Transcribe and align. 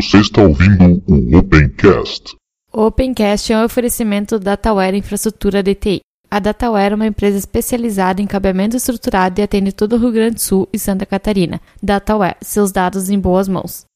Você 0.00 0.18
está 0.20 0.42
ouvindo 0.42 1.02
o 1.08 1.38
Opencast. 1.38 2.36
O 2.72 2.82
Opencast 2.86 3.52
é 3.52 3.58
um 3.58 3.64
oferecimento 3.64 4.38
da 4.38 4.52
Dataware 4.52 4.96
Infraestrutura 4.96 5.60
DTI. 5.60 6.02
A 6.30 6.38
Dataware 6.38 6.92
é 6.92 6.94
uma 6.94 7.06
empresa 7.08 7.36
especializada 7.36 8.22
em 8.22 8.26
cabeamento 8.26 8.76
estruturado 8.76 9.40
e 9.40 9.42
atende 9.42 9.72
todo 9.72 9.94
o 9.94 9.98
Rio 9.98 10.12
Grande 10.12 10.36
do 10.36 10.40
Sul 10.40 10.68
e 10.72 10.78
Santa 10.78 11.04
Catarina. 11.04 11.60
Dataware, 11.82 12.36
seus 12.40 12.70
dados 12.70 13.10
em 13.10 13.18
boas 13.18 13.48
mãos. 13.48 13.86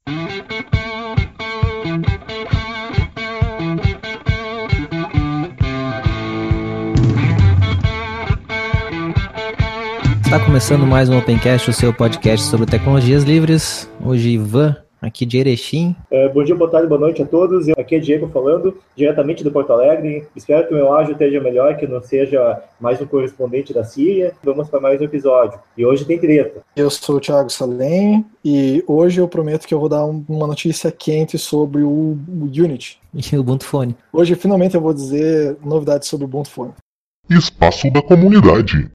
Está 10.25 10.45
começando 10.45 10.85
mais 10.85 11.09
um 11.09 11.17
Opencast, 11.17 11.71
o 11.71 11.73
seu 11.73 11.95
podcast 11.95 12.49
sobre 12.49 12.67
tecnologias 12.67 13.23
livres. 13.23 13.89
Hoje, 14.05 14.31
Ivan, 14.31 14.77
aqui 15.03 15.27
de 15.27 15.39
Erechim. 15.39 15.97
É, 16.11 16.29
bom 16.29 16.45
dia, 16.45 16.55
boa 16.55 16.71
tarde, 16.71 16.87
boa 16.87 17.01
noite 17.01 17.21
a 17.21 17.27
todos. 17.27 17.69
Aqui 17.71 17.97
é 17.97 17.99
Diego 17.99 18.29
falando, 18.29 18.79
diretamente 18.95 19.43
do 19.43 19.51
Porto 19.51 19.73
Alegre. 19.73 20.25
Espero 20.37 20.67
que 20.67 20.73
o 20.73 20.77
meu 20.77 20.93
áudio 20.93 21.13
esteja 21.13 21.41
melhor, 21.41 21.77
que 21.77 21.87
não 21.87 22.01
seja 22.01 22.63
mais 22.81 23.01
um 23.01 23.07
correspondente 23.07 23.75
da 23.75 23.83
Síria. 23.83 24.33
Vamos 24.45 24.69
para 24.69 24.81
mais 24.81 25.01
um 25.01 25.05
episódio. 25.05 25.59
E 25.77 25.85
hoje 25.85 26.05
tem 26.05 26.19
treta. 26.19 26.61
Eu 26.77 26.89
sou 26.89 27.17
o 27.17 27.21
Thiago 27.21 27.51
Salem 27.51 28.25
e 28.45 28.85
hoje 28.87 29.21
eu 29.21 29.27
prometo 29.27 29.67
que 29.67 29.75
eu 29.75 29.81
vou 29.81 29.89
dar 29.89 30.05
uma 30.05 30.47
notícia 30.47 30.93
quente 30.93 31.37
sobre 31.37 31.83
o 31.83 32.17
Unity. 32.41 33.01
E 33.13 33.37
o 33.37 33.41
Ubuntu 33.41 33.65
Phone. 33.65 33.97
Hoje, 34.13 34.35
finalmente, 34.37 34.77
eu 34.77 34.81
vou 34.81 34.95
dizer 34.95 35.57
novidades 35.65 36.09
sobre 36.09 36.25
o 36.25 36.29
Ubuntu 36.29 36.51
Phone. 36.51 36.73
Espaço 37.29 37.91
da 37.91 38.03
comunidade. 38.03 38.91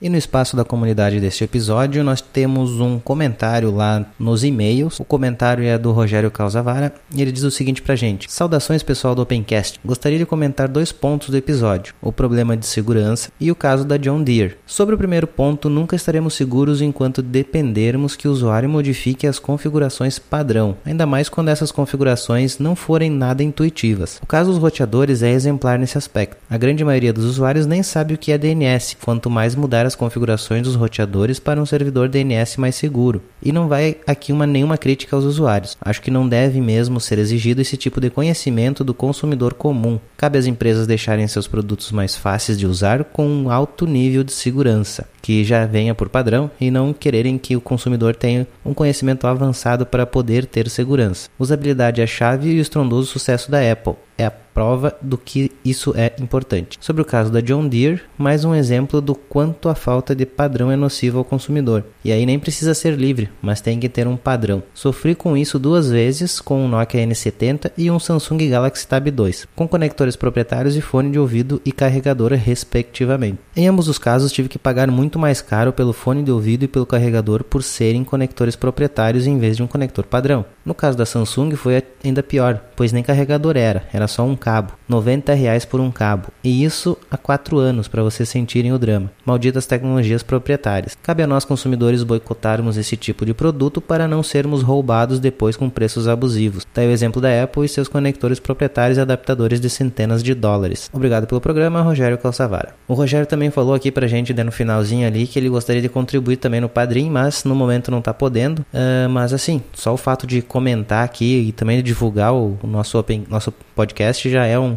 E 0.00 0.08
no 0.08 0.16
espaço 0.16 0.56
da 0.56 0.64
comunidade 0.64 1.18
deste 1.18 1.42
episódio, 1.42 2.04
nós 2.04 2.20
temos 2.20 2.80
um 2.80 3.00
comentário 3.00 3.74
lá 3.74 4.06
nos 4.16 4.44
e-mails. 4.44 5.00
O 5.00 5.04
comentário 5.04 5.64
é 5.64 5.76
do 5.76 5.90
Rogério 5.90 6.30
Calzavara 6.30 6.94
e 7.12 7.20
ele 7.20 7.32
diz 7.32 7.42
o 7.42 7.50
seguinte 7.50 7.82
pra 7.82 7.96
gente: 7.96 8.30
Saudações 8.30 8.84
pessoal 8.84 9.16
do 9.16 9.22
Opencast. 9.22 9.80
Gostaria 9.84 10.16
de 10.16 10.24
comentar 10.24 10.68
dois 10.68 10.92
pontos 10.92 11.30
do 11.30 11.36
episódio: 11.36 11.94
o 12.00 12.12
problema 12.12 12.56
de 12.56 12.64
segurança 12.64 13.32
e 13.40 13.50
o 13.50 13.56
caso 13.56 13.84
da 13.84 13.96
John 13.96 14.22
Deere. 14.22 14.56
Sobre 14.64 14.94
o 14.94 14.98
primeiro 14.98 15.26
ponto, 15.26 15.68
nunca 15.68 15.96
estaremos 15.96 16.34
seguros 16.34 16.80
enquanto 16.80 17.20
dependermos 17.20 18.14
que 18.14 18.28
o 18.28 18.30
usuário 18.30 18.68
modifique 18.68 19.26
as 19.26 19.40
configurações 19.40 20.16
padrão, 20.16 20.76
ainda 20.86 21.06
mais 21.06 21.28
quando 21.28 21.48
essas 21.48 21.72
configurações 21.72 22.60
não 22.60 22.76
forem 22.76 23.10
nada 23.10 23.42
intuitivas. 23.42 24.20
O 24.22 24.26
caso 24.26 24.52
dos 24.52 24.60
roteadores 24.60 25.24
é 25.24 25.32
exemplar 25.32 25.76
nesse 25.76 25.98
aspecto. 25.98 26.36
A 26.48 26.56
grande 26.56 26.84
maioria 26.84 27.12
dos 27.12 27.24
usuários 27.24 27.66
nem 27.66 27.82
sabe 27.82 28.14
o 28.14 28.18
que 28.18 28.30
é 28.30 28.38
DNS, 28.38 28.96
quanto 29.02 29.28
mais 29.28 29.56
mudar 29.56 29.87
as 29.88 29.96
configurações 29.96 30.62
dos 30.62 30.76
roteadores 30.76 31.40
para 31.40 31.60
um 31.60 31.66
servidor 31.66 32.08
DNS 32.08 32.60
mais 32.60 32.76
seguro. 32.76 33.20
E 33.42 33.50
não 33.50 33.66
vai 33.66 33.96
aqui 34.06 34.32
uma 34.32 34.46
nenhuma 34.46 34.78
crítica 34.78 35.16
aos 35.16 35.24
usuários. 35.24 35.76
Acho 35.80 36.00
que 36.00 36.10
não 36.10 36.28
deve 36.28 36.60
mesmo 36.60 37.00
ser 37.00 37.18
exigido 37.18 37.60
esse 37.60 37.76
tipo 37.76 38.00
de 38.00 38.10
conhecimento 38.10 38.84
do 38.84 38.94
consumidor 38.94 39.54
comum. 39.54 39.98
Cabe 40.16 40.38
às 40.38 40.46
empresas 40.46 40.86
deixarem 40.86 41.26
seus 41.26 41.48
produtos 41.48 41.90
mais 41.90 42.16
fáceis 42.16 42.58
de 42.58 42.66
usar 42.66 43.02
com 43.04 43.26
um 43.26 43.50
alto 43.50 43.86
nível 43.86 44.22
de 44.22 44.32
segurança, 44.32 45.08
que 45.20 45.44
já 45.44 45.66
venha 45.66 45.94
por 45.94 46.08
padrão, 46.08 46.50
e 46.60 46.70
não 46.70 46.92
quererem 46.92 47.38
que 47.38 47.56
o 47.56 47.60
consumidor 47.60 48.14
tenha 48.14 48.46
um 48.64 48.74
conhecimento 48.74 49.26
avançado 49.26 49.84
para 49.84 50.06
poder 50.06 50.46
ter 50.46 50.68
segurança. 50.68 51.28
Usabilidade 51.38 52.00
é 52.00 52.04
a 52.04 52.06
chave 52.06 52.50
e 52.50 52.58
o 52.58 52.62
estrondoso 52.62 53.10
sucesso 53.10 53.50
da 53.50 53.58
Apple 53.60 53.94
é 54.18 54.26
a 54.26 54.30
prova 54.58 54.96
do 55.00 55.16
que 55.16 55.52
isso 55.64 55.94
é 55.96 56.12
importante. 56.20 56.76
Sobre 56.80 57.00
o 57.00 57.04
caso 57.04 57.30
da 57.30 57.40
John 57.40 57.68
Deere, 57.68 58.02
mais 58.18 58.44
um 58.44 58.52
exemplo 58.52 59.00
do 59.00 59.14
quanto 59.14 59.68
a 59.68 59.74
falta 59.76 60.16
de 60.16 60.26
padrão 60.26 60.72
é 60.72 60.74
nociva 60.74 61.16
ao 61.16 61.24
consumidor. 61.24 61.84
E 62.04 62.10
aí 62.10 62.26
nem 62.26 62.40
precisa 62.40 62.74
ser 62.74 62.96
livre, 62.96 63.30
mas 63.40 63.60
tem 63.60 63.78
que 63.78 63.88
ter 63.88 64.08
um 64.08 64.16
padrão. 64.16 64.60
Sofri 64.74 65.14
com 65.14 65.36
isso 65.36 65.60
duas 65.60 65.88
vezes 65.88 66.40
com 66.40 66.64
um 66.64 66.68
Nokia 66.68 67.06
N70 67.06 67.70
e 67.78 67.88
um 67.88 68.00
Samsung 68.00 68.48
Galaxy 68.50 68.88
Tab 68.88 69.08
2, 69.08 69.46
com 69.54 69.68
conectores 69.68 70.16
proprietários 70.16 70.74
e 70.74 70.80
fone 70.80 71.12
de 71.12 71.20
ouvido 71.20 71.62
e 71.64 71.70
carregador 71.70 72.32
respectivamente. 72.32 73.38
Em 73.54 73.68
ambos 73.68 73.86
os 73.86 73.98
casos 73.98 74.32
tive 74.32 74.48
que 74.48 74.58
pagar 74.58 74.90
muito 74.90 75.20
mais 75.20 75.40
caro 75.40 75.72
pelo 75.72 75.92
fone 75.92 76.24
de 76.24 76.32
ouvido 76.32 76.64
e 76.64 76.68
pelo 76.68 76.84
carregador 76.84 77.44
por 77.44 77.62
serem 77.62 78.02
conectores 78.02 78.56
proprietários 78.56 79.24
em 79.24 79.38
vez 79.38 79.56
de 79.56 79.62
um 79.62 79.68
conector 79.68 80.04
padrão. 80.04 80.44
No 80.68 80.74
caso 80.74 80.98
da 80.98 81.06
Samsung 81.06 81.56
foi 81.56 81.82
ainda 82.04 82.22
pior, 82.22 82.60
pois 82.76 82.92
nem 82.92 83.02
carregador 83.02 83.56
era, 83.56 83.88
era 83.90 84.06
só 84.06 84.22
um 84.22 84.36
cabo, 84.36 84.74
90 84.88 85.34
reais 85.34 85.64
por 85.64 85.80
um 85.80 85.90
cabo, 85.90 86.28
e 86.42 86.64
isso 86.64 86.96
há 87.10 87.16
4 87.16 87.58
anos 87.58 87.88
para 87.88 88.02
vocês 88.02 88.28
sentirem 88.28 88.72
o 88.72 88.78
drama. 88.78 89.10
Malditas 89.24 89.66
tecnologias 89.66 90.22
proprietárias. 90.22 90.96
Cabe 91.02 91.22
a 91.22 91.26
nós 91.26 91.44
consumidores 91.44 92.02
boicotarmos 92.02 92.76
esse 92.76 92.96
tipo 92.96 93.26
de 93.26 93.34
produto 93.34 93.80
para 93.80 94.08
não 94.08 94.22
sermos 94.22 94.62
roubados 94.62 95.20
depois 95.20 95.56
com 95.56 95.68
preços 95.68 96.08
abusivos. 96.08 96.64
Tá 96.72 96.80
aí 96.80 96.88
o 96.88 96.90
exemplo 96.90 97.20
da 97.20 97.42
Apple 97.42 97.64
e 97.64 97.68
seus 97.68 97.88
conectores 97.88 98.40
proprietários 98.40 98.98
e 98.98 99.00
adaptadores 99.00 99.60
de 99.60 99.68
centenas 99.68 100.22
de 100.22 100.34
dólares. 100.34 100.88
Obrigado 100.92 101.26
pelo 101.26 101.40
programa, 101.40 101.82
Rogério 101.82 102.16
Calçavara. 102.16 102.74
O 102.86 102.94
Rogério 102.94 103.26
também 103.26 103.50
falou 103.50 103.74
aqui 103.74 103.90
pra 103.90 104.06
gente 104.06 104.32
né, 104.32 104.42
no 104.42 104.52
finalzinho 104.52 105.06
ali 105.06 105.26
que 105.26 105.38
ele 105.38 105.48
gostaria 105.48 105.82
de 105.82 105.88
contribuir 105.88 106.36
também 106.36 106.60
no 106.60 106.68
Padrim, 106.68 107.10
mas 107.10 107.44
no 107.44 107.54
momento 107.54 107.90
não 107.90 108.00
tá 108.00 108.14
podendo. 108.14 108.60
Uh, 108.72 109.08
mas 109.10 109.32
assim, 109.32 109.62
só 109.74 109.92
o 109.92 109.96
fato 109.96 110.26
de 110.26 110.40
comentar 110.40 111.04
aqui 111.04 111.48
e 111.48 111.52
também 111.52 111.82
divulgar 111.82 112.32
o, 112.32 112.56
o 112.62 112.66
nosso, 112.66 112.98
open, 112.98 113.24
nosso 113.28 113.52
podcast 113.74 114.28
já 114.30 114.46
é 114.46 114.58
um, 114.58 114.76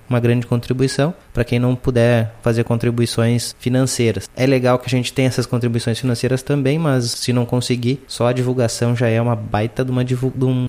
uma 0.11 0.19
grande 0.19 0.45
contribuição 0.45 1.13
para 1.33 1.43
quem 1.43 1.59
não 1.59 1.75
puder 1.75 2.35
fazer 2.41 2.63
contribuições 2.63 3.55
financeiras. 3.59 4.29
É 4.35 4.45
legal 4.45 4.77
que 4.77 4.87
a 4.87 4.89
gente 4.89 5.13
tenha 5.13 5.27
essas 5.27 5.45
contribuições 5.45 5.99
financeiras 5.99 6.43
também, 6.43 6.77
mas 6.77 7.05
se 7.11 7.31
não 7.33 7.45
conseguir, 7.45 8.03
só 8.07 8.27
a 8.27 8.33
divulgação 8.33 8.95
já 8.95 9.07
é 9.07 9.21
uma 9.21 9.35
baita 9.35 9.83
de 9.83 9.91
uma, 9.91 10.03
de 10.03 10.15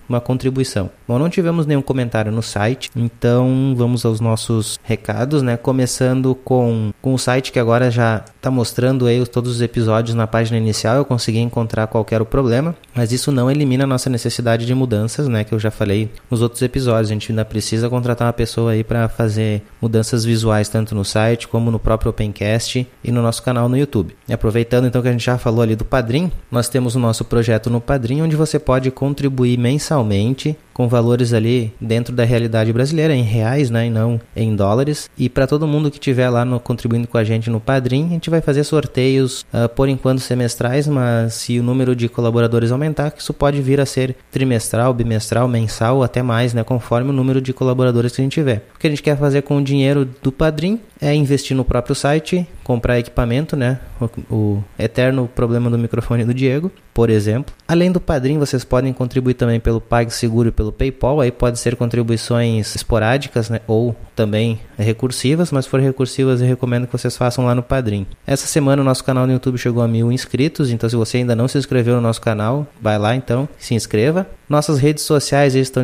uma 0.08 0.20
contribuição. 0.20 0.90
Bom, 1.06 1.18
não 1.18 1.28
tivemos 1.28 1.66
nenhum 1.66 1.82
comentário 1.82 2.30
no 2.30 2.42
site, 2.42 2.90
então 2.94 3.74
vamos 3.76 4.04
aos 4.04 4.20
nossos 4.20 4.78
recados, 4.82 5.42
né? 5.42 5.56
Começando 5.56 6.34
com, 6.34 6.92
com 7.02 7.14
o 7.14 7.18
site 7.18 7.50
que 7.50 7.58
agora 7.58 7.90
já 7.90 8.24
está 8.36 8.50
mostrando 8.50 9.06
aí 9.06 9.24
todos 9.26 9.56
os 9.56 9.62
episódios 9.62 10.14
na 10.14 10.26
página 10.26 10.58
inicial, 10.58 10.96
eu 10.96 11.04
consegui 11.04 11.38
encontrar 11.38 11.86
qualquer 11.86 12.22
problema, 12.24 12.74
mas 12.94 13.10
isso 13.12 13.32
não 13.32 13.50
elimina 13.50 13.84
a 13.84 13.86
nossa 13.86 14.08
necessidade 14.08 14.64
de 14.64 14.74
mudanças, 14.74 15.28
né? 15.28 15.44
Que 15.44 15.52
eu 15.52 15.58
já 15.58 15.70
falei 15.70 16.10
nos 16.30 16.42
outros 16.42 16.62
episódios. 16.62 17.10
A 17.10 17.14
gente 17.14 17.32
ainda 17.32 17.44
precisa 17.44 17.88
contratar 17.88 18.26
uma 18.26 18.32
pessoa 18.32 18.72
aí 18.72 18.84
para 18.84 19.08
fazer 19.08 19.31
mudanças 19.80 20.24
visuais 20.24 20.68
tanto 20.68 20.94
no 20.94 21.04
site 21.04 21.48
como 21.48 21.70
no 21.70 21.78
próprio 21.78 22.10
Opencast 22.10 22.86
e 23.02 23.12
no 23.12 23.22
nosso 23.22 23.42
canal 23.42 23.68
no 23.68 23.76
YouTube. 23.76 24.14
E 24.28 24.32
aproveitando 24.32 24.86
então 24.86 25.02
que 25.02 25.08
a 25.08 25.12
gente 25.12 25.24
já 25.24 25.38
falou 25.38 25.62
ali 25.62 25.76
do 25.76 25.84
Padrim, 25.84 26.30
nós 26.50 26.68
temos 26.68 26.94
o 26.94 26.98
nosso 26.98 27.24
projeto 27.24 27.70
no 27.70 27.80
Padrim 27.80 28.22
onde 28.22 28.36
você 28.36 28.58
pode 28.58 28.90
contribuir 28.90 29.58
mensalmente 29.58 30.56
com 30.72 30.88
valores 30.88 31.32
ali 31.32 31.72
dentro 31.80 32.14
da 32.14 32.24
realidade 32.24 32.72
brasileira, 32.72 33.14
em 33.14 33.22
reais, 33.22 33.70
né, 33.70 33.86
e 33.86 33.90
não 33.90 34.20
em 34.34 34.54
dólares. 34.54 35.10
E 35.16 35.28
para 35.28 35.46
todo 35.46 35.66
mundo 35.66 35.90
que 35.90 35.98
estiver 35.98 36.28
lá 36.30 36.44
no, 36.44 36.58
contribuindo 36.58 37.06
com 37.06 37.18
a 37.18 37.24
gente 37.24 37.50
no 37.50 37.60
Padrim, 37.60 38.06
a 38.06 38.10
gente 38.10 38.30
vai 38.30 38.40
fazer 38.40 38.64
sorteios, 38.64 39.44
uh, 39.52 39.68
por 39.68 39.88
enquanto 39.88 40.20
semestrais, 40.20 40.86
mas 40.86 41.34
se 41.34 41.58
o 41.58 41.62
número 41.62 41.94
de 41.94 42.08
colaboradores 42.08 42.72
aumentar, 42.72 43.12
isso 43.16 43.34
pode 43.34 43.60
vir 43.60 43.80
a 43.80 43.86
ser 43.86 44.16
trimestral, 44.30 44.94
bimestral, 44.94 45.46
mensal, 45.46 46.02
até 46.02 46.22
mais, 46.22 46.54
né, 46.54 46.64
conforme 46.64 47.10
o 47.10 47.12
número 47.12 47.40
de 47.40 47.52
colaboradores 47.52 48.14
que 48.14 48.22
a 48.22 48.24
gente 48.24 48.32
tiver. 48.32 48.66
O 48.74 48.78
que 48.78 48.86
a 48.86 48.90
gente 48.90 49.02
quer 49.02 49.16
fazer 49.22 49.42
com 49.42 49.58
o 49.58 49.62
dinheiro 49.62 50.04
do 50.04 50.32
Padrim 50.32 50.80
é 51.02 51.12
investir 51.12 51.56
no 51.56 51.64
próprio 51.64 51.96
site, 51.96 52.46
comprar 52.62 52.96
equipamento, 52.96 53.56
né? 53.56 53.80
O, 54.00 54.34
o, 54.34 54.64
eterno 54.78 55.28
problema 55.34 55.68
do 55.68 55.76
microfone 55.76 56.24
do 56.24 56.32
Diego, 56.32 56.70
por 56.94 57.10
exemplo. 57.10 57.52
Além 57.66 57.90
do 57.90 58.00
Padrim, 58.00 58.38
vocês 58.38 58.62
podem 58.62 58.92
contribuir 58.92 59.34
também 59.34 59.58
pelo 59.58 59.80
PagSeguro 59.80 60.48
e 60.48 60.52
pelo 60.52 60.70
PayPal. 60.70 61.20
Aí 61.20 61.32
pode 61.32 61.58
ser 61.58 61.74
contribuições 61.74 62.76
esporádicas, 62.76 63.50
né? 63.50 63.60
Ou 63.66 63.96
também 64.14 64.60
recursivas, 64.78 65.50
mas 65.50 65.64
se 65.64 65.70
for 65.70 65.80
recursivas 65.80 66.40
eu 66.40 66.46
recomendo 66.46 66.86
que 66.86 66.92
vocês 66.92 67.16
façam 67.16 67.44
lá 67.44 67.54
no 67.54 67.62
Padrim. 67.62 68.06
Essa 68.24 68.46
semana 68.46 68.82
o 68.82 68.84
nosso 68.84 69.02
canal 69.02 69.26
no 69.26 69.32
YouTube 69.32 69.58
chegou 69.58 69.82
a 69.82 69.88
mil 69.88 70.12
inscritos, 70.12 70.70
então 70.70 70.88
se 70.88 70.94
você 70.94 71.18
ainda 71.18 71.34
não 71.34 71.48
se 71.48 71.58
inscreveu 71.58 71.96
no 71.96 72.00
nosso 72.00 72.20
canal, 72.20 72.66
vai 72.80 72.98
lá 72.98 73.16
então, 73.16 73.48
se 73.58 73.74
inscreva. 73.74 74.26
Nossas 74.48 74.78
redes 74.78 75.02
sociais 75.04 75.54
estão 75.54 75.82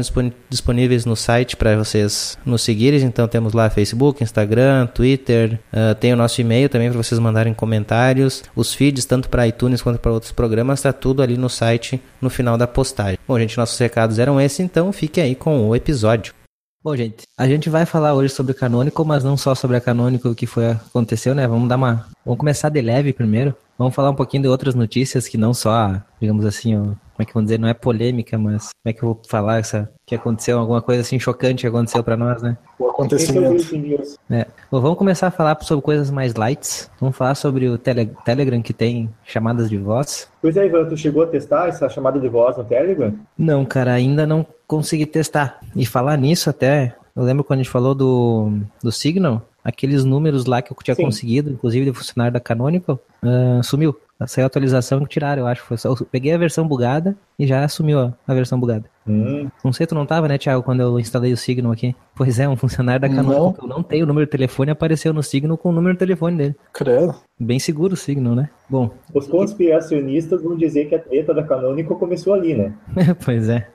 disponíveis 0.51 1.07
no 1.07 1.17
site 1.17 1.57
para 1.57 1.75
vocês 1.77 2.37
nos 2.45 2.61
seguirem, 2.61 3.03
então 3.03 3.27
temos 3.27 3.55
lá 3.55 3.71
Facebook, 3.71 4.23
Instagram, 4.23 4.87
Twitter, 4.89 5.08
uh, 5.15 5.95
tem 5.95 6.13
o 6.13 6.17
nosso 6.17 6.41
e-mail 6.41 6.69
também 6.69 6.91
para 6.91 7.03
vocês 7.03 7.19
mandarem 7.19 7.55
comentários, 7.55 8.43
os 8.55 8.75
feeds 8.75 9.05
tanto 9.05 9.29
para 9.29 9.47
iTunes 9.47 9.83
quanto 9.83 9.99
para 9.99 10.13
outros 10.13 10.33
programas, 10.33 10.81
está 10.81 10.93
tudo 10.93 11.23
ali 11.23 11.37
no 11.37 11.49
site 11.49 12.01
no 12.21 12.29
final 12.29 12.57
da 12.59 12.67
postagem. 12.67 13.19
Bom, 13.27 13.39
gente, 13.39 13.57
nossos 13.57 13.79
recados 13.79 14.19
eram 14.19 14.41
esses, 14.41 14.61
então 14.61 14.93
fique 14.93 15.21
aí 15.21 15.35
com 15.35 15.69
o 15.69 15.77
episódio. 15.77 16.35
Bom, 16.83 16.95
gente, 16.95 17.25
a 17.37 17.47
gente 17.49 17.69
vai 17.69 17.85
falar 17.85 18.15
hoje 18.15 18.33
sobre 18.33 18.55
Canônico, 18.55 19.05
mas 19.05 19.25
não 19.25 19.37
só 19.37 19.55
sobre 19.55 19.77
a 19.77 19.81
Canônico 19.81 20.35
que 20.35 20.47
foi 20.47 20.71
aconteceu, 20.71 21.35
né? 21.35 21.47
Vamos 21.47 21.69
dar 21.69 21.77
uma, 21.77 22.07
vamos 22.25 22.39
começar 22.39 22.69
de 22.69 22.81
leve 22.81 23.13
primeiro. 23.13 23.55
Vamos 23.77 23.95
falar 23.95 24.11
um 24.11 24.15
pouquinho 24.15 24.45
de 24.45 24.49
outras 24.49 24.75
notícias 24.75 25.27
que 25.29 25.37
não 25.37 25.53
só, 25.53 26.01
digamos 26.21 26.47
assim, 26.47 26.77
o 26.77 26.97
como 27.19 27.25
é 27.25 27.27
que 27.27 27.35
vamos 27.35 27.49
dizer, 27.49 27.59
não 27.59 27.69
é 27.69 27.75
polêmica, 27.75 28.39
mas 28.39 28.69
como 28.69 28.87
é 28.87 28.93
que 28.93 29.03
eu 29.03 29.09
vou 29.09 29.21
falar 29.29 29.59
essa 29.59 29.91
que 30.07 30.15
aconteceu 30.15 30.57
alguma 30.57 30.81
coisa 30.81 31.01
assim 31.01 31.19
chocante 31.19 31.63
que 31.63 31.67
aconteceu 31.67 32.03
para 32.05 32.17
nós, 32.17 32.41
né? 32.41 32.57
O 32.79 32.87
é 32.87 32.91
acontecimento. 32.91 33.77
News. 33.77 34.17
É. 34.31 34.47
Bom, 34.71 34.81
vamos 34.81 34.97
começar 34.97 35.27
a 35.27 35.31
falar 35.33 35.61
sobre 35.63 35.85
coisas 35.85 36.13
mais 36.13 36.35
lights. 36.35 36.89
Vamos 37.01 37.17
falar 37.17 37.35
sobre 37.35 37.69
o 37.69 37.77
tele- 37.77 38.13
Telegram 38.25 38.63
que 38.63 38.73
tem 38.73 39.11
chamadas 39.25 39.69
de 39.69 39.77
voz. 39.77 40.29
Pois 40.41 40.57
é, 40.57 40.65
Ivan, 40.65 40.85
tu 40.89 40.97
chegou 40.97 41.25
a 41.25 41.27
testar 41.27 41.67
essa 41.67 41.89
chamada 41.89 42.21
de 42.21 42.29
voz 42.29 42.57
no 42.57 42.63
Telegram? 42.63 43.13
Não, 43.37 43.65
cara, 43.65 43.93
ainda 43.95 44.25
não 44.25 44.47
consegui 44.69 45.05
testar. 45.05 45.59
E 45.75 45.85
falar 45.85 46.17
nisso 46.17 46.49
até, 46.49 46.95
eu 47.17 47.25
lembro 47.25 47.43
quando 47.43 47.59
a 47.59 47.63
gente 47.65 47.73
falou 47.73 47.97
do, 47.97 48.53
do 48.81 48.93
Signal, 48.93 49.43
aqueles 49.65 50.05
números 50.05 50.47
lá 50.47 50.63
que 50.63 50.73
eu 50.73 50.77
tinha 50.83 50.95
Sim. 50.95 51.03
conseguido, 51.05 51.51
inclusive 51.51 51.85
de 51.87 51.93
funcionário 51.93 52.33
da 52.33 52.41
Canonical, 52.41 52.99
ah, 53.23 53.61
sumiu. 53.63 53.97
Saiu 54.27 54.47
a 54.47 54.49
atualização 54.49 54.99
que 55.05 55.09
tiraram, 55.11 55.43
eu 55.43 55.47
acho. 55.47 55.63
Foi 55.63 55.77
só- 55.77 55.91
eu 55.91 55.97
peguei 56.11 56.33
a 56.33 56.39
versão 56.39 56.67
bugada 56.67 57.17
e 57.39 57.47
já 57.47 57.69
sumiu 57.69 58.01
a, 58.01 58.13
a 58.27 58.35
versão 58.35 58.59
bugada. 58.59 58.85
Hum, 59.07 59.47
Não 59.65 59.73
sei, 59.73 59.87
tu 59.87 59.95
não 59.95 60.05
tava, 60.05 60.27
né, 60.27 60.37
Thiago, 60.37 60.61
quando 60.65 60.81
eu 60.81 60.99
instalei 60.99 61.33
o 61.33 61.37
Signal 61.37 61.71
aqui? 61.71 61.95
Pois 62.17 62.41
é, 62.41 62.49
um 62.49 62.57
funcionário 62.57 63.01
da 63.01 63.09
Canonical 63.09 63.55
Não. 63.63 63.69
não 63.77 63.83
tenho 63.83 64.03
o 64.05 64.09
número 64.09 64.27
de 64.27 64.31
telefone 64.33 64.73
apareceu 64.73 65.13
no 65.15 65.23
Signal 65.23 65.57
com 65.57 65.69
o 65.69 65.73
número 65.73 65.95
de 65.95 66.01
telefone 66.01 66.37
dele. 66.37 66.57
Credo. 66.73 67.15
Bem 67.39 67.61
seguro 67.61 67.95
o 67.95 67.97
Signal, 67.97 68.35
né? 68.35 68.51
Bom, 68.69 68.91
os 69.15 69.29
conspiracionistas 69.29 70.43
vão 70.43 70.57
dizer 70.57 70.87
que 70.89 70.97
a 70.97 70.99
treta 70.99 71.33
da 71.33 71.45
Canonical 71.45 71.97
começou 71.97 72.35
ali, 72.35 72.55
né? 72.55 72.75
pois 73.25 73.49
é. 73.49 73.69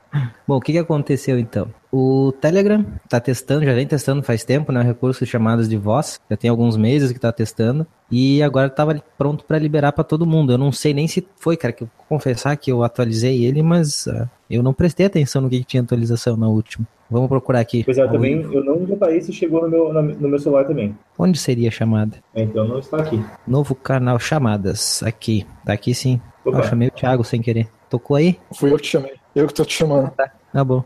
Bom, 0.46 0.58
o 0.58 0.62
que, 0.62 0.74
que 0.74 0.78
aconteceu 0.78 1.40
então? 1.40 1.68
O 1.96 2.32
Telegram 2.42 2.84
tá 3.08 3.20
testando, 3.20 3.64
já 3.64 3.72
vem 3.72 3.86
testando 3.86 4.24
faz 4.24 4.44
tempo, 4.44 4.72
né? 4.72 4.80
O 4.80 4.84
recurso 4.84 5.24
de 5.24 5.30
chamadas 5.30 5.70
de 5.70 5.78
voz. 5.78 6.20
Já 6.28 6.36
tem 6.36 6.50
alguns 6.50 6.76
meses 6.76 7.12
que 7.12 7.20
tá 7.20 7.32
testando. 7.32 7.86
E 8.10 8.42
agora 8.42 8.68
tava 8.68 9.00
pronto 9.16 9.46
para 9.46 9.60
liberar 9.60 9.92
para 9.92 10.04
todo 10.04 10.26
mundo. 10.26 10.52
Eu 10.52 10.58
não 10.58 10.72
sei 10.72 10.92
nem 10.92 11.08
se 11.08 11.24
foi, 11.36 11.56
cara, 11.56 11.72
que 11.72 11.84
eu 11.84 11.90
vou 11.96 12.06
confessar 12.10 12.58
que 12.58 12.72
eu 12.72 12.84
atualizei 12.84 13.46
ele, 13.46 13.62
mas 13.62 14.08
ah, 14.08 14.28
eu 14.50 14.64
não 14.64 14.74
prestei 14.74 15.06
atenção 15.06 15.44
no 15.44 15.50
que, 15.52 15.60
que 15.60 15.66
tinha 15.66 15.84
atualização 15.84 16.36
na 16.36 16.48
última. 16.48 16.84
Vamos 17.12 17.30
procurar 17.30 17.60
aqui. 17.60 17.84
Pois 17.84 18.00
é, 18.00 18.02
eu 18.02 18.08
Ao 18.08 18.12
também, 18.12 18.38
vivo. 18.38 18.56
eu 18.56 18.64
não 18.64 18.84
reparei 18.86 19.22
se 19.22 19.32
chegou 19.32 19.62
no 19.62 19.70
meu, 19.70 19.94
no 19.94 20.30
meu 20.30 20.40
celular 20.40 20.66
também. 20.66 20.98
Onde 21.16 21.38
seria 21.38 21.68
a 21.70 21.72
chamada? 21.72 22.18
Então 22.34 22.68
não 22.68 22.80
está 22.80 22.98
aqui. 22.98 23.24
Novo 23.46 23.76
canal 23.76 24.18
chamadas. 24.18 25.04
Aqui. 25.04 25.46
Tá 25.64 25.74
aqui 25.74 25.94
sim. 25.94 26.20
Opa. 26.44 26.58
Eu 26.58 26.64
chamei 26.64 26.88
o 26.88 26.92
Thiago 26.92 27.24
sem 27.24 27.40
querer. 27.40 27.68
Tocou 27.88 28.16
aí? 28.18 28.40
Fui 28.56 28.72
eu 28.72 28.78
que 28.78 28.82
te 28.82 28.90
chamei. 28.90 29.12
Eu 29.36 29.46
que 29.46 29.54
tô 29.54 29.64
te 29.64 29.74
chamando. 29.76 30.12
Tá 30.52 30.64
bom. 30.64 30.84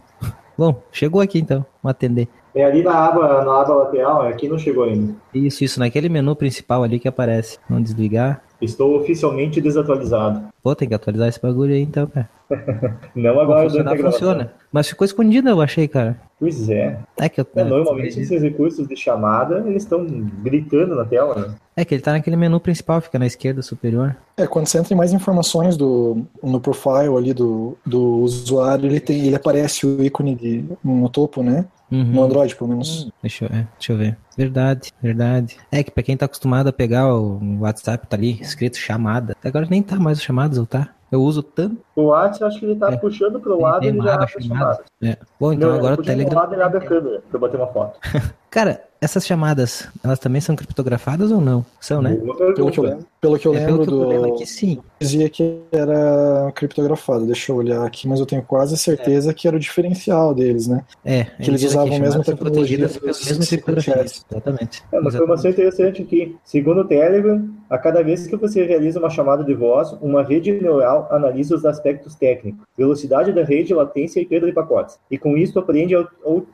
Bom, 0.58 0.82
chegou 0.92 1.22
aqui 1.22 1.40
então. 1.40 1.66
Vamos 1.84 1.92
atender. 1.92 2.28
É 2.56 2.66
ali 2.66 2.82
na 2.82 3.06
aba, 3.06 3.44
na 3.46 3.62
aba 3.62 3.74
lateral, 3.76 4.24
aqui 4.24 4.48
não 4.48 4.58
chegou 4.58 4.86
ainda. 4.86 5.14
Isso, 5.34 5.64
isso, 5.64 5.80
naquele 5.80 6.10
menu 6.10 6.36
principal 6.36 6.84
ali 6.84 7.00
que 7.00 7.08
aparece. 7.08 7.60
Vamos 7.70 7.84
desligar. 7.84 8.42
Estou 8.62 9.00
oficialmente 9.00 9.62
desatualizado. 9.62 10.48
Pô, 10.64 10.76
tem 10.76 10.88
que 10.88 10.96
atualizar 10.96 11.28
esse 11.28 11.42
bagulho 11.42 11.74
aí 11.74 11.82
então, 11.82 12.08
cara. 12.08 12.30
Não 13.16 13.40
agora 13.40 13.68
integração. 13.68 14.12
funciona. 14.12 14.54
Mas 14.72 14.88
ficou 14.88 15.06
escondido, 15.06 15.50
eu 15.50 15.62
achei, 15.62 15.88
cara. 15.88 16.20
Pois 16.40 16.70
é. 16.70 17.00
É 17.18 17.30
que, 17.30 17.42
eu, 17.42 17.48
É, 17.56 17.64
normalmente 17.64 18.20
esses 18.20 18.42
recursos 18.42 18.88
de 18.88 18.96
chamada, 18.96 19.64
eles 19.68 19.84
estão 19.84 20.06
gritando 20.06 20.96
na 20.96 21.06
tela, 21.06 21.36
né? 21.36 21.56
é 21.76 21.86
que 21.86 21.94
ele 21.94 22.02
tá 22.02 22.12
naquele 22.12 22.36
menu 22.36 22.60
principal, 22.60 23.00
fica 23.00 23.20
na 23.20 23.28
esquerda 23.28 23.62
superior. 23.62 24.16
É, 24.36 24.48
quando 24.48 24.66
você 24.68 24.80
entra 24.80 24.94
em 24.94 24.98
mais 24.98 25.14
informações 25.14 25.78
do, 25.78 26.26
no 26.42 26.60
profile 26.60 27.16
ali 27.16 27.34
do, 27.34 27.78
do 27.86 28.18
usuário, 28.18 28.88
ele 28.88 29.00
tem, 29.00 29.26
ele 29.26 29.36
aparece 29.36 29.86
o 29.86 30.04
ícone 30.04 30.36
de, 30.36 30.66
no 30.84 31.08
topo, 31.08 31.44
né? 31.44 31.66
Uhum. 31.92 32.04
No 32.04 32.24
Android, 32.24 32.56
pelo 32.56 32.70
menos. 32.70 33.10
Deixa 33.22 33.46
eu, 33.46 33.50
é, 33.50 33.68
deixa 33.78 33.94
eu 33.94 33.98
ver. 33.98 34.18
Verdade, 34.38 34.92
verdade. 35.02 35.58
É 35.72 35.82
que 35.84 35.92
pra 35.92 36.04
quem 36.04 36.18
tá 36.18 36.26
acostumado 36.26 36.68
a 36.68 36.74
pegar 36.74 37.14
o 37.14 37.60
WhatsApp, 37.60 38.08
tá 38.08 38.16
ali 38.16 38.40
escrito 38.42 38.78
chamada. 38.78 39.36
Agora 39.44 39.68
nem 39.70 39.82
tá 39.82 39.98
mais 39.98 40.20
o 40.20 40.22
chamadas, 40.22 40.58
ou 40.58 40.66
tá? 40.66 40.94
Eu 41.12 41.22
uso 41.22 41.42
tanto. 41.42 41.78
O 41.96 42.04
WhatsApp, 42.06 42.44
acho 42.46 42.60
que 42.60 42.66
ele 42.66 42.76
tá 42.76 42.92
É. 42.92 42.98
puxando 42.98 43.40
pro 43.40 43.60
lado 43.60 43.84
e 43.86 43.88
ele 43.88 44.02
já 44.02 44.14
abre 44.16 44.26
as 44.26 44.32
chamada. 44.32 44.48
chamadas. 44.60 44.86
É. 45.02 45.18
Bom, 45.40 45.54
então 45.54 45.70
Não, 45.70 45.78
agora 45.78 45.94
o 45.94 45.98
puxando 45.98 46.06
pro 46.16 46.16
Telegram. 46.24 46.40
lado 46.40 46.54
ele 46.54 46.64
abre 46.64 46.78
a 46.78 46.82
câmera 46.82 47.20
pra 47.30 47.38
eu 47.38 47.40
bater 47.40 47.58
uma 47.58 47.68
foto. 47.68 48.00
Cara, 48.50 48.82
essas 49.00 49.26
chamadas, 49.28 49.88
elas 50.04 50.18
também 50.20 50.42
são 50.42 50.56
criptografadas 50.56 51.32
ou 51.32 51.40
não? 51.42 51.64
São, 51.80 52.02
né? 52.02 52.16
Pelo 52.56 52.72
que 52.72 52.80
eu 52.80 52.84
lembro, 52.84 53.06
pelo 53.22 53.38
que 53.38 53.46
eu 53.48 53.54
é, 53.54 53.60
lembro 53.60 53.86
pelo 53.86 54.08
que 54.10 54.16
eu 54.16 54.22
do. 54.24 54.34
aqui, 54.34 54.46
sim. 54.48 54.80
Dizia 55.00 55.30
que 55.30 55.60
era 55.72 56.52
criptografado. 56.56 57.26
Deixa 57.26 57.52
eu 57.52 57.58
olhar 57.58 57.86
aqui, 57.86 58.08
mas 58.08 58.20
eu 58.20 58.26
tenho 58.26 58.42
quase 58.42 58.76
certeza 58.78 59.34
que 59.34 59.48
era 59.48 59.58
o 59.58 59.60
diferencial 59.60 60.34
deles, 60.34 60.66
né? 60.68 60.84
É, 61.06 61.26
Que 61.26 61.52
eles 61.52 61.62
usavam 61.64 61.88
aqui, 61.88 61.96
a 61.98 62.00
mesma 62.00 62.24
tecnologia 62.24 62.90
pelas 62.90 63.24
mesmas 63.26 63.50
criptografias. 63.50 64.26
Exatamente. 64.32 64.84
É 64.92 65.00
uma 65.00 65.10
informação 65.10 65.52
interessante 65.52 66.02
aqui. 66.02 66.36
Segundo 66.44 66.82
o 66.82 66.86
Telegram, 66.88 67.48
a 67.70 67.78
cada 67.78 68.02
vez 68.02 68.26
que 68.26 68.36
você 68.36 68.66
realiza 68.66 68.98
uma 68.98 69.10
chamada 69.10 69.44
de 69.44 69.54
voz, 69.54 69.92
uma 70.02 70.24
rede 70.24 70.54
neural 70.54 70.97
analisa 71.12 71.56
os 71.56 71.66
aspectos 71.66 72.16
técnicos, 72.16 72.66
velocidade 72.78 73.32
da 73.34 73.44
rede, 73.44 73.74
latência 73.74 74.20
e 74.20 74.26
perda 74.26 74.48
de 74.48 74.54
pacotes. 74.54 75.00
E 75.12 75.18
com 75.18 75.38
isso 75.38 75.58
aprende 75.60 75.96
a, 75.96 76.08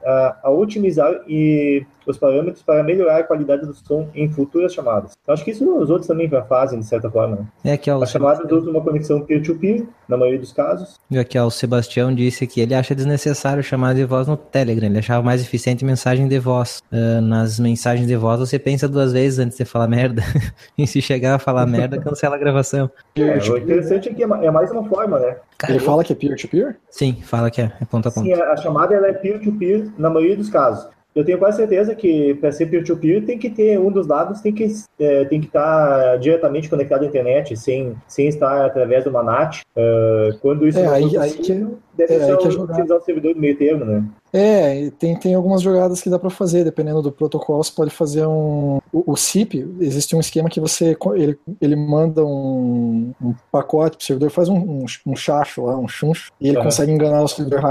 a- 0.06 0.40
a 0.44 0.50
otimizar 0.51 1.22
e 1.28 1.86
os 2.06 2.18
parâmetros 2.18 2.64
para 2.64 2.84
melhorar 2.84 3.20
a 3.20 3.24
qualidade 3.24 3.66
do 3.66 3.74
som 3.74 4.10
em 4.14 4.30
futuras 4.30 4.74
chamadas. 4.74 5.14
Eu 5.28 5.34
acho 5.34 5.44
que 5.44 5.52
isso 5.52 5.64
os 5.78 5.90
outros 5.90 6.08
também 6.08 6.30
já 6.30 6.44
fazem, 6.44 6.80
de 6.80 6.86
certa 6.86 7.10
forma. 7.10 7.48
né? 7.64 7.74
É 7.74 7.78
que 7.78 7.90
ó, 7.90 8.00
o 8.00 8.04
As 8.04 8.12
chamadas 8.12 8.52
usam 8.52 8.72
uma 8.72 8.82
conexão 8.82 9.22
peer-to-peer, 9.22 9.86
na 10.08 10.18
maioria 10.18 10.40
dos 10.40 10.52
casos. 10.52 11.00
E 11.10 11.18
aqui, 11.18 11.38
ó, 11.38 11.46
o 11.46 11.52
Sebastião 11.52 12.14
disse 12.14 12.46
que 12.46 12.60
ele 12.62 12.76
acha 12.76 12.94
desnecessário 12.94 13.64
chamada 13.64 13.96
de 13.96 14.06
voz 14.06 14.28
no 14.28 14.36
Telegram. 14.36 14.88
Ele 14.88 15.00
achava 15.00 15.24
mais 15.24 15.42
eficiente 15.42 15.86
mensagem 15.86 16.28
de 16.28 16.40
voz. 16.40 16.84
Ah, 16.92 17.22
nas 17.22 17.60
mensagens 17.60 18.08
de 18.08 18.16
voz, 18.16 18.40
você 18.40 18.60
pensa 18.60 18.88
duas 18.88 19.14
vezes 19.14 19.40
antes 19.40 19.58
de 19.58 19.66
falar 19.66 19.88
merda. 19.88 20.22
e 20.78 20.86
se 20.86 21.02
chegar 21.02 21.36
a 21.36 21.40
falar 21.40 21.66
merda, 21.66 21.98
cancela 21.98 22.36
a 22.36 22.40
gravação. 22.40 22.90
É, 23.16 23.38
o 23.38 23.58
interessante 23.58 24.10
é 24.10 24.14
que 24.14 24.24
é 24.24 24.28
é 24.46 24.52
mais 24.52 24.72
uma 24.72 24.84
forma, 24.88 25.20
né? 25.20 25.38
Cara, 25.58 25.74
Ele 25.74 25.80
fala 25.80 26.04
que 26.04 26.12
é 26.12 26.16
peer-to-peer? 26.16 26.76
Sim, 26.90 27.22
fala 27.24 27.50
que 27.50 27.62
é, 27.62 27.72
é 27.80 27.86
ponto 27.86 28.08
a 28.08 28.12
ponto. 28.12 28.26
Sim, 28.26 28.34
a, 28.34 28.58
chamada 28.58 28.94
ela 28.94 29.08
é 29.08 29.14
peer-to-peer 29.14 29.90
na 29.98 30.10
maioria 30.10 30.36
dos 30.36 30.50
casos. 30.50 30.88
Eu 31.15 31.24
tenho 31.24 31.38
quase 31.38 31.57
certeza 31.57 31.94
que 31.94 32.33
para 32.36 32.51
ser 32.51 32.65
peer-to-peer 32.65 33.24
tem 33.25 33.38
que 33.38 33.50
ter 33.50 33.80
um 33.80 33.92
dos 33.92 34.07
lados 34.07 34.42
tem 34.42 34.51
que 34.51 34.65
é, 35.00 35.25
tem 35.25 35.39
que 35.39 35.45
estar 35.48 36.18
diretamente 36.18 36.69
conectado 36.69 37.04
à 37.04 37.06
internet, 37.06 37.56
sem, 37.56 37.95
sem 38.07 38.27
estar 38.27 38.65
através 38.65 39.04
de 39.04 39.10
uma 39.10 39.21
NAT. 39.21 39.62
Ah, 39.77 40.30
quando 40.42 40.68
isso 40.68 40.80
É, 40.80 40.83
não 40.86 40.94
aí- 40.94 41.18
aí 41.18 41.33
possível, 41.33 41.77
deve 41.95 42.13
é, 42.15 42.19
ser 42.19 42.31
aí 42.31 42.38
que 42.38 42.48
é 42.48 42.50
o- 42.50 42.63
utilizar 42.63 42.98
o 42.98 43.01
servidor 43.01 43.33
do 43.36 43.39
meio 43.39 43.56
termo, 43.57 43.86
né? 43.86 44.04
É, 44.33 44.89
tem, 44.97 45.15
tem 45.15 45.35
algumas 45.35 45.62
jogadas 45.62 46.01
que 46.01 46.09
dá 46.09 46.18
para 46.18 46.31
fazer, 46.31 46.63
dependendo 46.63 47.03
do 47.03 47.12
protocolo, 47.12 47.63
você 47.63 47.71
pode 47.71 47.91
fazer 47.91 48.25
um. 48.25 48.80
O, 48.91 49.13
o 49.13 49.15
SIP, 49.15 49.56
existe 49.80 50.15
um 50.15 50.19
esquema 50.19 50.50
que 50.50 50.59
você 50.59 50.97
ele, 51.15 51.38
ele 51.62 51.75
manda 51.75 52.25
um, 52.25 53.13
um 53.21 53.35
pacote 53.51 53.95
pro 53.95 54.06
servidor, 54.06 54.31
faz 54.31 54.50
um, 54.50 54.57
um, 54.57 54.85
um 55.06 55.15
chacho 55.15 55.63
lá, 55.65 55.77
um 55.77 55.88
chuncho, 55.88 56.31
e 56.41 56.50
ele 56.50 56.62
consegue 56.63 56.91
enganar 56.91 57.21
o 57.21 57.27
servidor 57.27 57.62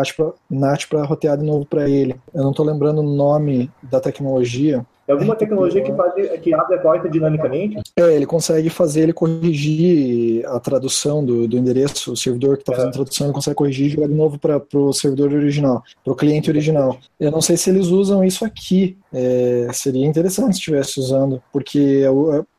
NAT 0.48 0.86
para 0.86 1.04
rotear 1.04 1.36
de 1.36 1.44
novo 1.44 1.66
para 1.66 1.90
ele. 1.90 2.14
Eu 2.32 2.44
não 2.44 2.52
tô 2.52 2.62
lembrando 2.62 3.00
o 3.00 3.16
nome 3.16 3.68
da 3.82 4.00
tecnologia. 4.00 4.86
Alguma 5.12 5.36
tecnologia 5.36 5.82
que, 5.82 5.92
faz, 5.92 6.12
que 6.40 6.54
abre 6.54 6.76
a 6.76 6.78
porta 6.78 7.08
dinamicamente? 7.08 7.80
É, 7.96 8.14
ele 8.14 8.26
consegue 8.26 8.68
fazer 8.70 9.02
ele 9.02 9.12
corrigir 9.12 10.44
a 10.46 10.58
tradução 10.60 11.24
do, 11.24 11.46
do 11.46 11.56
endereço, 11.56 12.12
o 12.12 12.16
servidor 12.16 12.56
que 12.56 12.62
está 12.62 12.72
fazendo 12.72 12.88
a 12.90 12.92
tradução, 12.92 13.26
ele 13.26 13.34
consegue 13.34 13.56
corrigir 13.56 13.86
e 13.86 13.90
jogar 13.90 14.08
de 14.08 14.14
novo 14.14 14.38
para 14.38 14.60
o 14.74 14.92
servidor 14.92 15.32
original, 15.32 15.82
para 16.04 16.12
o 16.12 16.16
cliente 16.16 16.50
original. 16.50 16.98
Eu 17.18 17.30
não 17.30 17.40
sei 17.40 17.56
se 17.56 17.70
eles 17.70 17.86
usam 17.88 18.24
isso 18.24 18.44
aqui. 18.44 18.96
É, 19.14 19.68
seria 19.74 20.06
interessante 20.06 20.52
se 20.54 20.58
estivesse 20.58 20.98
usando, 20.98 21.42
porque 21.52 22.02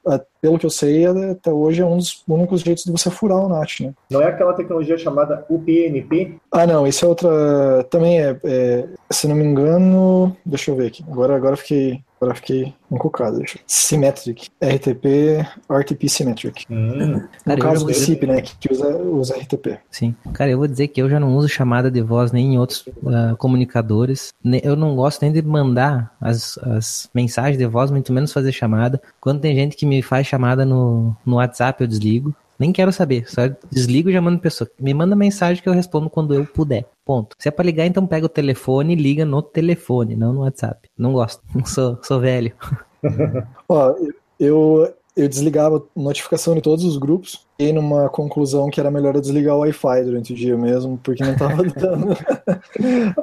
a- 0.05 0.13
a- 0.13 0.21
pelo 0.39 0.59
que 0.59 0.65
eu 0.65 0.69
sei, 0.69 1.03
até 1.05 1.51
hoje 1.51 1.81
é 1.81 1.85
um 1.85 1.97
dos 1.97 2.21
únicos 2.27 2.61
jeitos 2.61 2.83
de 2.83 2.91
você 2.91 3.09
furar 3.09 3.39
o 3.39 3.49
NAT, 3.49 3.79
né? 3.81 3.93
Não 4.11 4.21
é 4.21 4.25
aquela 4.27 4.53
tecnologia 4.53 4.97
chamada 4.97 5.43
UPnP? 5.49 6.35
Ah, 6.51 6.67
não, 6.67 6.85
isso 6.85 7.05
é 7.05 7.07
outra. 7.07 7.83
Também 7.89 8.19
é, 8.21 8.37
é, 8.43 8.85
se 9.09 9.27
não 9.27 9.35
me 9.35 9.43
engano. 9.45 10.35
Deixa 10.45 10.69
eu 10.69 10.75
ver 10.75 10.87
aqui. 10.87 11.03
Agora, 11.09 11.35
agora 11.35 11.55
fiquei. 11.57 12.01
Agora 12.23 12.31
eu 12.31 12.35
fiquei 12.35 12.73
encucado. 12.89 13.37
Deixa 13.37 13.57
eu... 13.57 13.61
Symmetric. 13.67 14.47
RTP, 14.61 15.45
RTP 15.69 16.07
Symmetric. 16.09 16.65
Hum, 16.69 17.15
No 17.15 17.29
Cara, 17.43 17.59
caso 17.59 17.85
do 17.85 17.93
SIP, 17.93 18.25
né? 18.25 18.41
Que 18.41 18.71
usa, 18.71 18.95
usa 18.97 19.35
RTP. 19.37 19.77
Sim. 19.91 20.15
Cara, 20.33 20.49
eu 20.49 20.57
vou 20.57 20.67
dizer 20.67 20.87
que 20.87 21.01
eu 21.01 21.09
já 21.09 21.19
não 21.19 21.35
uso 21.35 21.49
chamada 21.49 21.91
de 21.91 22.01
voz 22.01 22.31
nem 22.31 22.53
em 22.53 22.57
outros 22.57 22.85
ah, 23.07 23.35
comunicadores. 23.37 24.33
Eu 24.63 24.75
não 24.77 24.95
gosto 24.95 25.21
nem 25.21 25.33
de 25.33 25.41
mandar 25.41 26.15
as, 26.21 26.57
as 26.59 27.09
mensagens 27.13 27.57
de 27.57 27.65
voz, 27.65 27.91
muito 27.91 28.13
menos 28.13 28.31
fazer 28.31 28.53
chamada. 28.53 29.01
Quando 29.19 29.41
tem 29.41 29.53
gente 29.53 29.75
que 29.75 29.85
me 29.85 30.01
faz 30.01 30.25
chamada 30.25 30.65
no, 30.65 31.15
no 31.25 31.35
WhatsApp, 31.35 31.81
eu 31.83 31.87
desligo. 31.87 32.33
Nem 32.63 32.71
quero 32.71 32.93
saber, 32.93 33.29
só 33.29 33.41
desligo 33.69 34.09
e 34.09 34.13
já 34.13 34.21
mando 34.21 34.39
pessoa. 34.39 34.71
Me 34.79 34.93
manda 34.93 35.17
mensagem 35.17 35.61
que 35.61 35.67
eu 35.67 35.73
respondo 35.73 36.09
quando 36.09 36.33
eu 36.33 36.45
puder. 36.45 36.85
Ponto. 37.03 37.35
Se 37.37 37.49
é 37.49 37.51
pra 37.51 37.65
ligar, 37.65 37.85
então 37.85 38.07
pega 38.07 38.25
o 38.25 38.29
telefone 38.29 38.93
e 38.93 38.95
liga 38.95 39.25
no 39.25 39.41
telefone, 39.41 40.15
não 40.15 40.31
no 40.31 40.39
WhatsApp. 40.43 40.89
Não 40.97 41.11
gosto. 41.11 41.43
Sou, 41.67 41.99
sou 42.01 42.21
velho. 42.21 42.53
Ó, 43.67 43.93
eu, 44.39 44.93
eu 45.13 45.27
desligava 45.27 45.83
notificação 45.93 46.55
de 46.55 46.61
todos 46.61 46.85
os 46.85 46.95
grupos 46.95 47.45
numa 47.59 48.09
conclusão 48.09 48.69
que 48.69 48.79
era 48.79 48.89
melhor 48.91 49.15
eu 49.15 49.21
desligar 49.21 49.55
o 49.55 49.59
Wi-Fi 49.59 50.03
durante 50.03 50.33
o 50.33 50.35
dia 50.35 50.57
mesmo, 50.57 50.99
porque 51.03 51.23
não 51.23 51.35
tava 51.35 51.63
dando. 51.79 52.15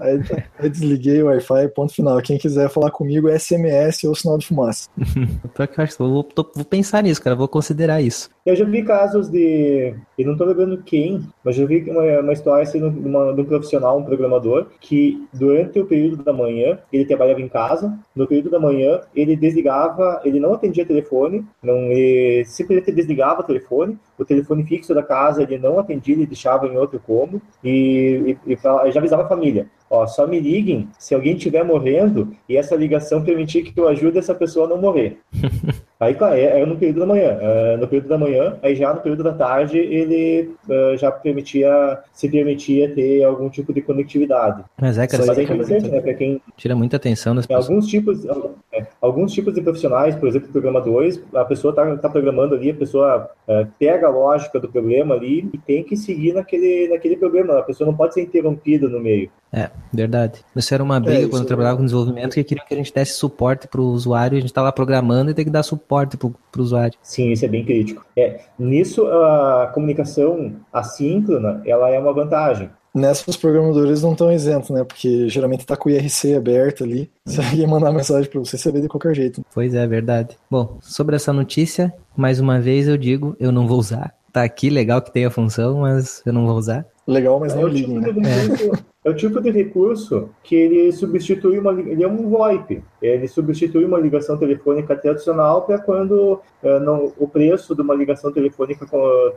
aí 0.00 0.20
eu 0.62 0.70
desliguei 0.70 1.22
o 1.22 1.26
Wi-Fi, 1.26 1.68
ponto 1.68 1.92
final. 1.92 2.20
Quem 2.22 2.38
quiser 2.38 2.68
falar 2.68 2.90
comigo 2.90 3.28
é 3.28 3.38
SMS 3.38 4.04
ou 4.06 4.14
sinal 4.14 4.38
de 4.38 4.46
fumaça. 4.46 4.88
Vou, 5.98 6.22
tô- 6.24 6.50
vou 6.54 6.64
pensar 6.64 7.02
nisso, 7.02 7.22
cara, 7.22 7.36
vou 7.36 7.48
considerar 7.48 8.00
isso. 8.00 8.30
Eu 8.44 8.56
já 8.56 8.64
vi 8.64 8.82
casos 8.82 9.28
de. 9.28 9.94
Eu 10.18 10.26
não 10.26 10.36
tô 10.36 10.44
lembrando 10.44 10.82
quem, 10.82 11.22
mas 11.44 11.56
já 11.56 11.64
vi 11.66 11.88
uma, 11.90 12.20
uma 12.20 12.32
história 12.32 12.62
assim, 12.62 12.78
de, 12.78 13.08
uma- 13.08 13.32
de 13.34 13.40
um 13.40 13.44
profissional, 13.44 13.98
um 13.98 14.04
programador, 14.04 14.66
que 14.80 15.26
durante 15.32 15.78
o 15.78 15.86
período 15.86 16.22
da 16.22 16.32
manhã, 16.32 16.78
ele 16.92 17.04
trabalhava 17.04 17.40
em 17.40 17.48
casa, 17.48 17.92
no 18.14 18.26
período 18.26 18.50
da 18.50 18.58
manhã, 18.58 19.00
ele 19.14 19.36
desligava, 19.36 20.20
ele 20.24 20.40
não 20.40 20.54
atendia 20.54 20.86
telefone, 20.86 21.44
não, 21.62 21.90
ele 21.92 22.44
simplesmente 22.46 22.92
desligava 22.92 23.40
o 23.40 23.44
telefone, 23.44 23.98
o 24.20 24.24
telefone 24.24 24.64
fixo 24.64 24.94
da 24.94 25.02
casa 25.02 25.42
ele 25.42 25.58
não 25.58 25.78
atendia, 25.78 26.14
ele 26.14 26.26
deixava 26.26 26.66
em 26.66 26.76
outro 26.76 27.00
cômodo 27.00 27.40
e, 27.64 28.36
e, 28.46 28.52
e 28.52 28.92
já 28.92 29.00
avisava 29.00 29.24
a 29.24 29.28
família. 29.28 29.66
Ó, 29.88 30.06
só 30.06 30.26
me 30.26 30.38
liguem 30.38 30.88
se 30.98 31.14
alguém 31.14 31.36
estiver 31.36 31.64
morrendo 31.64 32.36
e 32.48 32.56
essa 32.56 32.76
ligação 32.76 33.24
permitir 33.24 33.62
que 33.62 33.78
eu 33.78 33.88
ajude 33.88 34.18
essa 34.18 34.34
pessoa 34.34 34.66
a 34.66 34.68
não 34.68 34.78
morrer. 34.78 35.18
Aí, 36.00 36.14
claro, 36.14 36.34
é, 36.34 36.62
é 36.62 36.64
no 36.64 36.78
período 36.78 37.00
da 37.00 37.06
manhã. 37.06 37.36
É, 37.38 37.76
no 37.76 37.86
período 37.86 38.08
da 38.08 38.16
manhã, 38.16 38.56
aí 38.62 38.74
já 38.74 38.94
no 38.94 39.02
período 39.02 39.22
da 39.22 39.34
tarde, 39.34 39.76
ele 39.76 40.50
é, 40.66 40.96
já 40.96 41.12
permitia, 41.12 41.98
se 42.10 42.26
permitia 42.26 42.94
ter 42.94 43.22
algum 43.22 43.50
tipo 43.50 43.70
de 43.70 43.82
conectividade. 43.82 44.64
Mas 44.80 44.96
é, 44.96 45.06
cara, 45.06 45.22
Isso 45.22 45.28
Mas 45.28 45.38
é 45.38 45.42
interessante, 45.42 45.82
muita, 45.82 45.96
né, 45.96 46.00
para 46.00 46.14
quem 46.14 46.40
tira 46.56 46.74
muita 46.74 46.96
atenção 46.96 47.34
das 47.34 47.46
pessoas. 47.46 47.68
alguns 47.68 47.86
tipos, 47.86 48.24
é, 48.72 48.86
alguns 48.98 49.30
tipos 49.30 49.52
de 49.52 49.60
profissionais, 49.60 50.16
por 50.16 50.26
exemplo, 50.26 50.48
programadores, 50.48 51.22
a 51.34 51.44
pessoa 51.44 51.70
está 51.70 51.96
tá 51.98 52.08
programando 52.08 52.54
ali, 52.54 52.70
a 52.70 52.74
pessoa 52.74 53.30
é, 53.46 53.66
pega 53.78 54.06
a 54.06 54.10
lógica 54.10 54.58
do 54.58 54.70
problema 54.70 55.14
ali 55.14 55.50
e 55.52 55.58
tem 55.58 55.84
que 55.84 55.98
seguir 55.98 56.32
naquele, 56.32 56.88
naquele 56.88 57.18
problema. 57.18 57.58
A 57.58 57.62
pessoa 57.62 57.86
não 57.86 57.94
pode 57.94 58.14
ser 58.14 58.22
interrompida 58.22 58.88
no 58.88 59.00
meio. 59.00 59.30
É, 59.52 59.68
verdade. 59.92 60.44
Isso 60.54 60.72
era 60.72 60.82
uma 60.82 61.00
briga 61.00 61.22
isso 61.22 61.30
quando 61.30 61.42
eu 61.42 61.46
é 61.46 61.48
trabalhava 61.48 61.76
com 61.76 61.84
desenvolvimento, 61.84 62.34
que 62.34 62.44
queriam 62.44 62.64
que 62.64 62.72
a 62.72 62.76
gente 62.76 62.94
desse 62.94 63.14
suporte 63.14 63.66
pro 63.66 63.82
usuário, 63.82 64.38
a 64.38 64.40
gente 64.40 64.52
tá 64.52 64.62
lá 64.62 64.70
programando 64.70 65.30
e 65.30 65.34
tem 65.34 65.44
que 65.44 65.50
dar 65.50 65.64
suporte 65.64 65.89
pro, 66.18 66.34
pro 66.52 66.62
usuário. 66.62 66.96
Sim, 67.02 67.30
isso 67.32 67.44
é 67.44 67.48
bem 67.48 67.64
crítico. 67.64 68.04
É, 68.16 68.40
nisso, 68.58 69.06
a 69.06 69.70
comunicação 69.74 70.56
assíncrona, 70.72 71.62
ela 71.66 71.90
é 71.90 71.98
uma 71.98 72.12
vantagem. 72.12 72.70
Nessa, 72.92 73.30
os 73.30 73.36
programadores 73.36 74.02
não 74.02 74.12
estão 74.12 74.32
isentos, 74.32 74.70
né? 74.70 74.82
Porque 74.82 75.28
geralmente 75.28 75.64
tá 75.64 75.76
com 75.76 75.88
o 75.88 75.92
IRC 75.92 76.34
aberto 76.34 76.82
ali. 76.82 77.08
Se 77.24 77.40
alguém 77.40 77.66
mandar 77.66 77.92
mensagem 77.92 78.28
pra 78.28 78.40
você, 78.40 78.58
você 78.58 78.72
vê 78.72 78.80
de 78.80 78.88
qualquer 78.88 79.14
jeito. 79.14 79.44
Pois 79.54 79.74
é, 79.74 79.86
verdade. 79.86 80.36
Bom, 80.50 80.78
sobre 80.80 81.14
essa 81.14 81.32
notícia, 81.32 81.92
mais 82.16 82.40
uma 82.40 82.60
vez 82.60 82.88
eu 82.88 82.96
digo, 82.96 83.36
eu 83.38 83.52
não 83.52 83.68
vou 83.68 83.78
usar. 83.78 84.12
Tá 84.32 84.42
aqui, 84.42 84.70
legal 84.70 85.02
que 85.02 85.12
tem 85.12 85.24
a 85.24 85.30
função, 85.30 85.80
mas 85.80 86.22
eu 86.26 86.32
não 86.32 86.46
vou 86.46 86.56
usar. 86.56 86.84
Legal, 87.06 87.40
mas 87.40 87.52
É 87.52 87.56
não 87.56 87.64
o, 87.64 87.68
liguem, 87.68 88.00
tipo 88.02 88.20
né? 88.20 88.28
de 88.28 88.28
recurso, 88.48 88.84
é 89.04 89.10
o 89.10 89.14
tipo 89.16 89.40
de 89.40 89.50
recurso 89.50 90.28
que 90.44 90.54
ele 90.54 90.92
substitui 90.92 91.58
uma 91.58 91.72
ele 91.72 92.04
é 92.04 92.06
um 92.08 92.28
VoIP. 92.28 92.82
Ele 93.02 93.26
substitui 93.26 93.84
uma 93.84 93.98
ligação 93.98 94.36
telefônica 94.36 94.94
tradicional 94.94 95.62
para 95.62 95.78
quando 95.78 96.40
eh, 96.62 96.78
não- 96.80 97.10
o 97.18 97.26
preço 97.26 97.74
de 97.74 97.80
uma 97.82 97.94
ligação 97.94 98.30
telefônica 98.30 98.86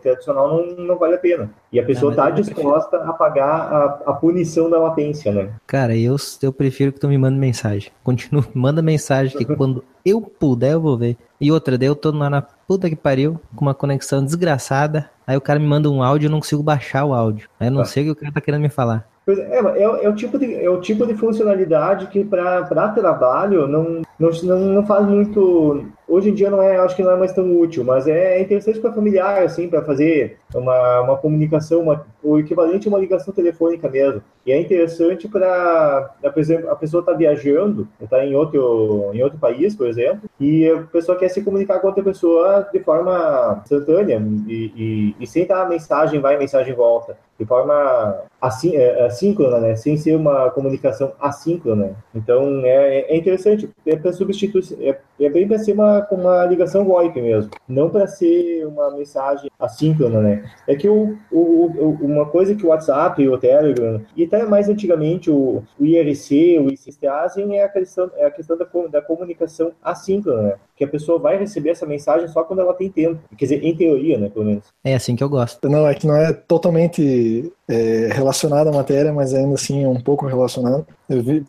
tradicional 0.01 0.50
não, 0.65 0.86
não 0.86 0.98
vale 0.98 1.15
a 1.15 1.17
pena. 1.17 1.50
E 1.72 1.79
a 1.79 1.86
pessoa 1.86 2.12
está 2.12 2.29
eu 2.29 2.34
prefiro- 2.36 2.55
disposta 2.58 2.98
a 2.98 3.13
pagar 3.13 3.46
a, 3.74 3.86
a 4.12 4.13
punição 4.13 4.70
da 4.70 4.77
latência, 4.79 5.32
né? 5.32 5.50
Cara, 5.65 5.96
eu, 5.96 6.15
eu 6.41 6.51
prefiro 6.53 6.91
que 6.91 7.00
tu 7.00 7.08
me 7.08 7.17
mande 7.17 7.38
mensagem. 7.39 7.91
Continua, 8.03 8.46
manda 8.53 8.82
mensagem 8.82 9.36
que 9.38 9.46
quando 9.46 9.84
eu 10.05 10.20
puder 10.22 10.74
eu 10.74 10.82
vou 10.82 10.98
ver. 10.98 11.17
E 11.39 11.51
outra, 11.51 11.77
daí 11.77 11.88
eu 11.88 11.96
tô 11.96 12.12
lá 12.12 12.29
na 12.29 12.41
puta 12.41 12.89
que 12.89 12.96
pariu, 12.96 13.39
com 13.55 13.65
uma 13.65 13.74
conexão 13.74 14.24
desgraçada. 14.24 15.10
Aí 15.25 15.36
o 15.38 15.42
cara 15.42 15.60
me 15.60 15.68
manda 15.68 15.89
um 15.89 16.03
áudio 16.03 16.25
e 16.25 16.27
eu 16.27 16.32
não 16.32 16.39
consigo 16.39 16.62
baixar 16.63 17.06
o 17.06 17.13
áudio. 17.13 17.48
Aí 17.60 17.68
eu 17.68 17.72
não 17.72 17.82
Ah. 17.82 17.86
sei 17.86 18.03
o 18.03 18.06
que 18.08 18.12
o 18.12 18.15
cara 18.15 18.34
tá 18.34 18.42
querendo 18.42 18.62
me 18.62 18.70
falar. 18.70 19.08
Pois 19.25 19.39
é, 19.39 19.58
é, 19.58 19.82
é 20.03 20.10
o 20.10 20.13
tipo 20.15 20.38
de, 20.38 20.53
é 20.53 20.70
o 20.70 20.82
tipo 20.82 21.06
de 21.08 21.13
funcionalidade 21.15 22.08
que 22.08 22.25
para 22.25 22.63
trabalho 22.89 23.68
não, 23.68 24.01
não, 24.20 24.30
não, 24.44 24.60
não 24.60 24.86
faz 24.86 25.06
muito. 25.08 25.86
Hoje 26.08 26.30
em 26.30 26.34
dia 26.34 26.50
não 26.50 26.62
é, 26.62 26.77
acho 26.77 26.96
que 26.96 27.01
não 27.03 27.12
é 27.12 27.15
mais 27.15 27.32
tão 27.32 27.58
útil, 27.58 27.86
mas 27.86 28.06
é 28.08 28.42
interessante 28.42 28.80
para 28.80 28.92
familiar, 28.92 29.42
assim, 29.44 29.70
para 29.70 29.82
fazer 29.82 30.38
uma, 30.60 31.01
uma 31.01 31.17
comunicação, 31.17 31.81
uma, 31.81 32.05
o 32.22 32.39
equivalente 32.39 32.88
a 32.88 32.91
uma 32.91 33.00
ligação 33.00 33.33
telefônica 33.33 33.89
mesmo. 33.89 34.22
E 34.45 34.51
é 34.51 34.60
interessante 34.60 35.27
para, 35.27 36.13
por 36.22 36.39
exemplo, 36.39 36.69
a 36.69 36.75
pessoa 36.75 37.01
está 37.01 37.13
viajando, 37.13 37.88
está 38.01 38.25
em 38.25 38.36
outro, 38.36 39.12
em 39.13 39.24
outro 39.24 39.39
país, 39.39 39.75
por 39.75 39.88
exemplo, 39.88 40.29
e 40.39 40.69
a 40.69 40.81
pessoa 40.83 41.17
quer 41.17 41.29
se 41.29 41.43
comunicar 41.43 41.79
com 41.79 41.88
outra 41.88 42.03
pessoa 42.03 42.67
de 42.72 42.79
forma 42.79 43.62
instantânea 43.63 44.22
e, 44.48 44.72
e, 44.75 45.15
e 45.19 45.27
sem 45.27 45.45
dar 45.45 45.69
mensagem 45.69 46.19
vai, 46.19 46.38
mensagem 46.38 46.74
volta 46.74 47.17
de 47.39 47.45
forma 47.45 48.22
assim, 48.41 48.75
é, 48.75 49.05
assíncrona, 49.05 49.60
né? 49.60 49.75
Sem 49.75 49.98
ser 49.98 50.15
uma 50.15 50.50
comunicação 50.51 51.13
assíncrona. 51.19 51.95
Então 52.13 52.62
é, 52.63 53.12
é 53.12 53.17
interessante, 53.17 53.69
é 53.86 53.95
para 53.95 54.13
substituir, 54.13 54.63
é, 54.79 55.00
é 55.19 55.29
bem 55.29 55.48
para 55.48 55.60
ser 55.60 55.74
uma, 55.74 56.07
uma 56.12 56.45
ligação 56.45 56.86
VoIP 56.86 57.22
mesmo, 57.22 57.51
não 57.67 57.89
para 57.89 58.07
ser 58.07 58.65
uma 58.65 58.91
mensagem 58.91 59.50
assíncrona, 59.60 60.22
né? 60.22 60.42
É 60.67 60.75
que 60.75 60.88
o, 60.88 61.17
o, 61.31 61.97
uma 62.01 62.25
coisa 62.25 62.55
que 62.55 62.65
o 62.65 62.69
WhatsApp, 62.69 63.27
o 63.27 63.38
Telegram 63.38 64.01
e 64.15 64.23
até 64.23 64.45
mais 64.45 64.69
antigamente 64.69 65.29
o, 65.29 65.63
o 65.79 65.85
IRC, 65.85 66.59
o 66.59 66.69
ICC 66.69 67.00
trazem 67.00 67.57
é 67.57 67.63
a 67.63 67.69
questão, 67.69 68.12
é 68.15 68.25
a 68.25 68.31
questão 68.31 68.57
da, 68.57 68.65
da 68.89 69.01
comunicação 69.01 69.71
assíncrona, 69.81 70.41
né? 70.41 70.55
Que 70.75 70.84
a 70.84 70.88
pessoa 70.88 71.20
vai 71.20 71.38
receber 71.38 71.70
essa 71.70 71.86
mensagem 71.86 72.27
só 72.27 72.44
quando 72.44 72.60
ela 72.60 72.74
tem 72.74 72.89
tempo. 72.89 73.20
Quer 73.38 73.46
dizer, 73.46 73.63
em 73.63 73.75
teoria, 73.75 74.18
né? 74.18 74.30
Pelo 74.30 74.46
menos. 74.46 74.65
É 74.84 74.96
assim 74.96 75.15
que 75.15 75.24
eu 75.24 75.30
gosto. 75.30 75.70
Não, 75.70 75.88
é 75.88 75.94
que 75.94 76.08
não 76.08 76.15
é 76.15 76.34
totalmente 76.34 77.51
é, 77.68 78.10
relacionado 78.12 78.68
à 78.68 78.72
matéria, 78.72 79.13
mas 79.13 79.34
ainda 79.34 79.56
assim 79.56 79.84
é 79.84 79.88
um 79.88 80.00
pouco 80.00 80.25
relacionado. 80.25 80.86
Eu 81.10 81.22
vi, 81.22 81.46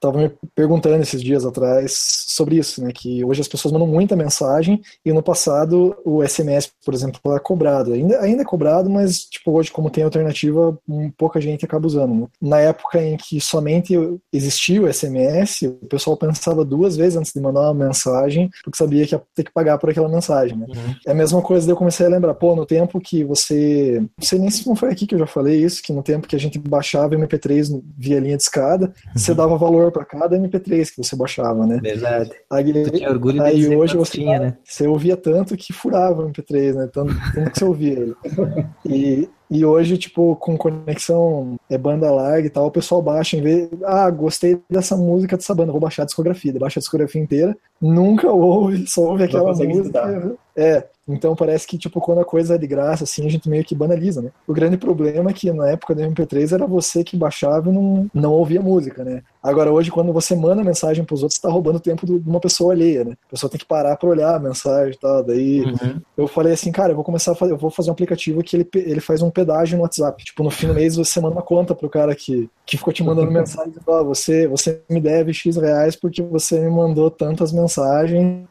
tava 0.00 0.18
me 0.18 0.30
perguntando 0.54 1.02
esses 1.02 1.22
dias 1.22 1.44
atrás 1.44 1.92
sobre 2.28 2.56
isso, 2.56 2.82
né? 2.82 2.90
Que 2.94 3.24
hoje 3.24 3.40
as 3.40 3.48
pessoas 3.48 3.72
mandam 3.72 3.86
muita 3.86 4.14
mensagem 4.14 4.80
e 5.04 5.12
no 5.12 5.22
passado 5.22 5.96
o 6.04 6.26
SMS, 6.26 6.70
por 6.84 6.94
exemplo, 6.94 7.20
era 7.26 7.40
cobrado. 7.40 7.92
Ainda, 7.92 8.20
ainda 8.20 8.42
é 8.42 8.44
cobrado, 8.44 8.88
mas 8.88 9.24
tipo 9.24 9.52
hoje 9.52 9.70
como 9.70 9.90
tem 9.90 10.04
alternativa, 10.04 10.78
um, 10.88 11.10
pouca 11.10 11.40
gente 11.40 11.64
acaba 11.64 11.86
usando. 11.86 12.14
Né? 12.14 12.26
Na 12.40 12.60
época 12.60 13.02
em 13.02 13.16
que 13.16 13.40
somente 13.40 13.94
existia 14.32 14.82
o 14.82 14.92
SMS, 14.92 15.62
o 15.62 15.86
pessoal 15.86 16.16
pensava 16.16 16.64
duas 16.64 16.96
vezes 16.96 17.16
antes 17.16 17.32
de 17.32 17.40
mandar 17.40 17.72
uma 17.72 17.86
mensagem, 17.86 18.50
porque 18.68 18.78
sabia 18.78 19.06
que 19.06 19.14
ia 19.14 19.22
ter 19.34 19.44
que 19.44 19.52
pagar 19.52 19.78
por 19.78 19.90
aquela 19.90 20.08
mensagem. 20.08 20.56
Né? 20.56 20.66
É 21.06 21.12
a 21.12 21.14
mesma 21.14 21.40
coisa, 21.42 21.66
daí 21.66 21.72
eu 21.72 21.76
comecei 21.78 22.06
a 22.06 22.08
lembrar, 22.08 22.34
pô, 22.34 22.54
no 22.54 22.66
tempo 22.66 23.00
que 23.00 23.24
você. 23.24 24.00
Não 24.00 24.26
sei 24.26 24.38
nem 24.38 24.50
se 24.50 24.66
não 24.66 24.76
foi 24.76 24.90
aqui 24.90 25.06
que 25.06 25.14
eu 25.14 25.18
já 25.18 25.26
falei 25.26 25.62
isso, 25.62 25.82
que 25.82 25.92
no 25.92 26.02
tempo 26.02 26.28
que 26.28 26.36
a 26.36 26.38
gente 26.38 26.58
baixava 26.58 27.16
MP3 27.16 27.82
via 27.96 28.20
linha 28.20 28.36
de 28.36 28.42
escada, 28.42 28.92
você 29.14 29.34
dava 29.34 29.56
valor 29.56 29.90
para 29.90 30.04
cada 30.04 30.38
MP3 30.38 30.90
que 30.90 31.02
você 31.02 31.16
baixava, 31.16 31.66
né? 31.66 31.78
Verdade. 31.82 32.30
Aí, 32.50 32.72
Tu 32.84 32.90
tinha 32.90 33.10
orgulho 33.10 33.40
de 33.40 33.48
aí 33.48 33.56
dizer 33.56 33.76
hoje 33.76 33.96
você, 33.96 34.12
tinha, 34.12 34.38
né? 34.38 34.56
você 34.64 34.86
ouvia 34.86 35.16
tanto 35.16 35.56
que 35.56 35.72
furava 35.72 36.22
o 36.22 36.30
MP3, 36.30 36.74
né? 36.74 36.88
Tanto, 36.92 37.14
tanto 37.34 37.50
que 37.50 37.58
você 37.58 37.64
ouvia 37.64 37.92
ele. 37.92 38.14
E, 38.84 39.28
e 39.50 39.64
hoje, 39.64 39.96
tipo, 39.96 40.36
com 40.36 40.56
conexão 40.56 41.56
é 41.70 41.78
banda 41.78 42.10
larga 42.10 42.46
e 42.46 42.50
tal, 42.50 42.66
o 42.66 42.70
pessoal 42.70 43.00
baixa 43.00 43.36
em 43.36 43.40
vez. 43.40 43.68
Ah, 43.84 44.10
gostei 44.10 44.60
dessa 44.68 44.96
música 44.96 45.36
dessa 45.36 45.54
banda, 45.54 45.72
vou 45.72 45.80
baixar 45.80 46.02
a 46.02 46.06
discografia. 46.06 46.50
Ele 46.50 46.58
Baixa 46.58 46.78
a 46.78 46.82
discografia 46.82 47.22
inteira, 47.22 47.56
nunca 47.80 48.30
ouve, 48.30 48.86
só 48.86 49.02
ouve 49.02 49.24
aquela 49.24 49.48
música. 49.48 49.72
escutar. 49.72 50.32
É, 50.54 50.86
então 51.08 51.34
parece 51.34 51.66
que, 51.66 51.78
tipo, 51.78 52.00
quando 52.00 52.20
a 52.20 52.24
coisa 52.24 52.54
é 52.54 52.58
de 52.58 52.66
graça, 52.66 53.04
assim, 53.04 53.26
a 53.26 53.30
gente 53.30 53.48
meio 53.48 53.64
que 53.64 53.74
banaliza, 53.74 54.20
né? 54.22 54.30
O 54.46 54.52
grande 54.52 54.76
problema 54.76 55.30
é 55.30 55.32
que 55.32 55.50
na 55.52 55.70
época 55.70 55.94
do 55.94 56.02
MP3 56.02 56.52
era 56.52 56.66
você 56.66 57.02
que 57.02 57.16
baixava 57.16 57.70
e 57.70 57.72
não, 57.72 58.06
não 58.12 58.32
ouvia 58.32 58.60
música, 58.60 59.02
né? 59.04 59.22
Agora, 59.42 59.72
hoje, 59.72 59.90
quando 59.90 60.12
você 60.12 60.34
manda 60.34 60.62
mensagem 60.64 61.04
pros 61.04 61.22
outros, 61.22 61.36
você 61.36 61.42
tá 61.42 61.48
roubando 61.48 61.76
o 61.76 61.80
tempo 61.80 62.04
de 62.04 62.28
uma 62.28 62.40
pessoa 62.40 62.72
alheia, 62.72 63.04
né? 63.04 63.12
A 63.26 63.30
pessoa 63.30 63.48
tem 63.48 63.58
que 63.58 63.64
parar 63.64 63.96
pra 63.96 64.08
olhar 64.08 64.34
a 64.34 64.38
mensagem 64.38 64.92
e 64.94 64.98
tal. 64.98 65.22
Daí 65.22 65.64
Uhum. 65.64 66.00
eu 66.16 66.26
falei 66.28 66.52
assim, 66.52 66.70
cara, 66.72 66.92
eu 66.92 66.96
vou 66.96 67.04
começar 67.04 67.32
a 67.32 67.34
fazer, 67.34 67.52
eu 67.52 67.56
vou 67.58 67.70
fazer 67.70 67.90
um 67.90 67.92
aplicativo 67.92 68.42
que 68.42 68.56
ele, 68.56 68.68
ele 68.74 69.00
faz 69.00 69.22
um 69.22 69.30
pedágio 69.30 69.76
no 69.76 69.82
WhatsApp. 69.84 70.22
Tipo, 70.24 70.42
no 70.42 70.50
fim 70.50 70.66
do 70.66 70.74
mês 70.74 70.96
você 70.96 71.20
manda 71.20 71.36
uma 71.36 71.42
conta 71.42 71.74
pro 71.74 71.88
cara 71.88 72.14
que, 72.14 72.50
que 72.66 72.76
ficou 72.76 72.92
te 72.92 73.02
mandando 73.02 73.30
mensagem 73.32 73.70
dizendo, 73.70 73.84
ó, 73.88 74.04
você, 74.04 74.46
você 74.48 74.82
me 74.90 75.00
deve 75.00 75.32
X 75.32 75.56
reais 75.56 75.96
porque 75.96 76.22
você 76.22 76.58
me 76.60 76.70
mandou 76.70 77.10
tantas 77.10 77.52
mensagens, 77.52 78.46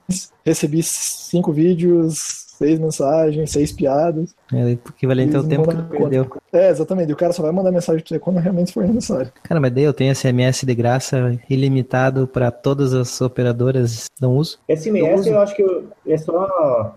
recebi 0.46 0.82
cinco 0.84 1.52
vídeos, 1.52 2.47
seis 2.58 2.80
mensagens, 2.80 3.52
seis 3.52 3.72
piadas. 3.72 4.36
É 4.52 4.72
equivalente 4.72 5.36
ao 5.36 5.44
Eles 5.44 5.50
tempo 5.50 5.70
que 5.70 5.76
tu 5.76 5.84
perdeu. 5.84 6.28
É, 6.52 6.70
exatamente. 6.70 7.10
E 7.10 7.14
o 7.14 7.16
cara 7.16 7.32
só 7.32 7.44
vai 7.44 7.52
mandar 7.52 7.72
mensagem 7.72 8.02
pra 8.02 8.10
você 8.10 8.20
quando 8.20 8.38
realmente 8.40 8.74
for 8.74 8.84
necessário. 8.88 9.32
Cara, 9.44 9.62
mas 9.62 9.72
daí 9.72 9.84
eu 9.84 9.94
tenho 9.94 10.14
SMS 10.16 10.66
de 10.66 10.74
graça 10.74 11.40
ilimitado 11.50 12.28
pra 12.28 12.50
todas 12.50 12.94
as 12.94 13.22
operadoras, 13.22 14.06
não 14.20 14.36
uso. 14.36 14.58
SMS 14.68 15.28
eu 15.28 15.40
acho 15.40 15.56
que 15.56 15.64
é 16.08 16.18
só 16.18 16.96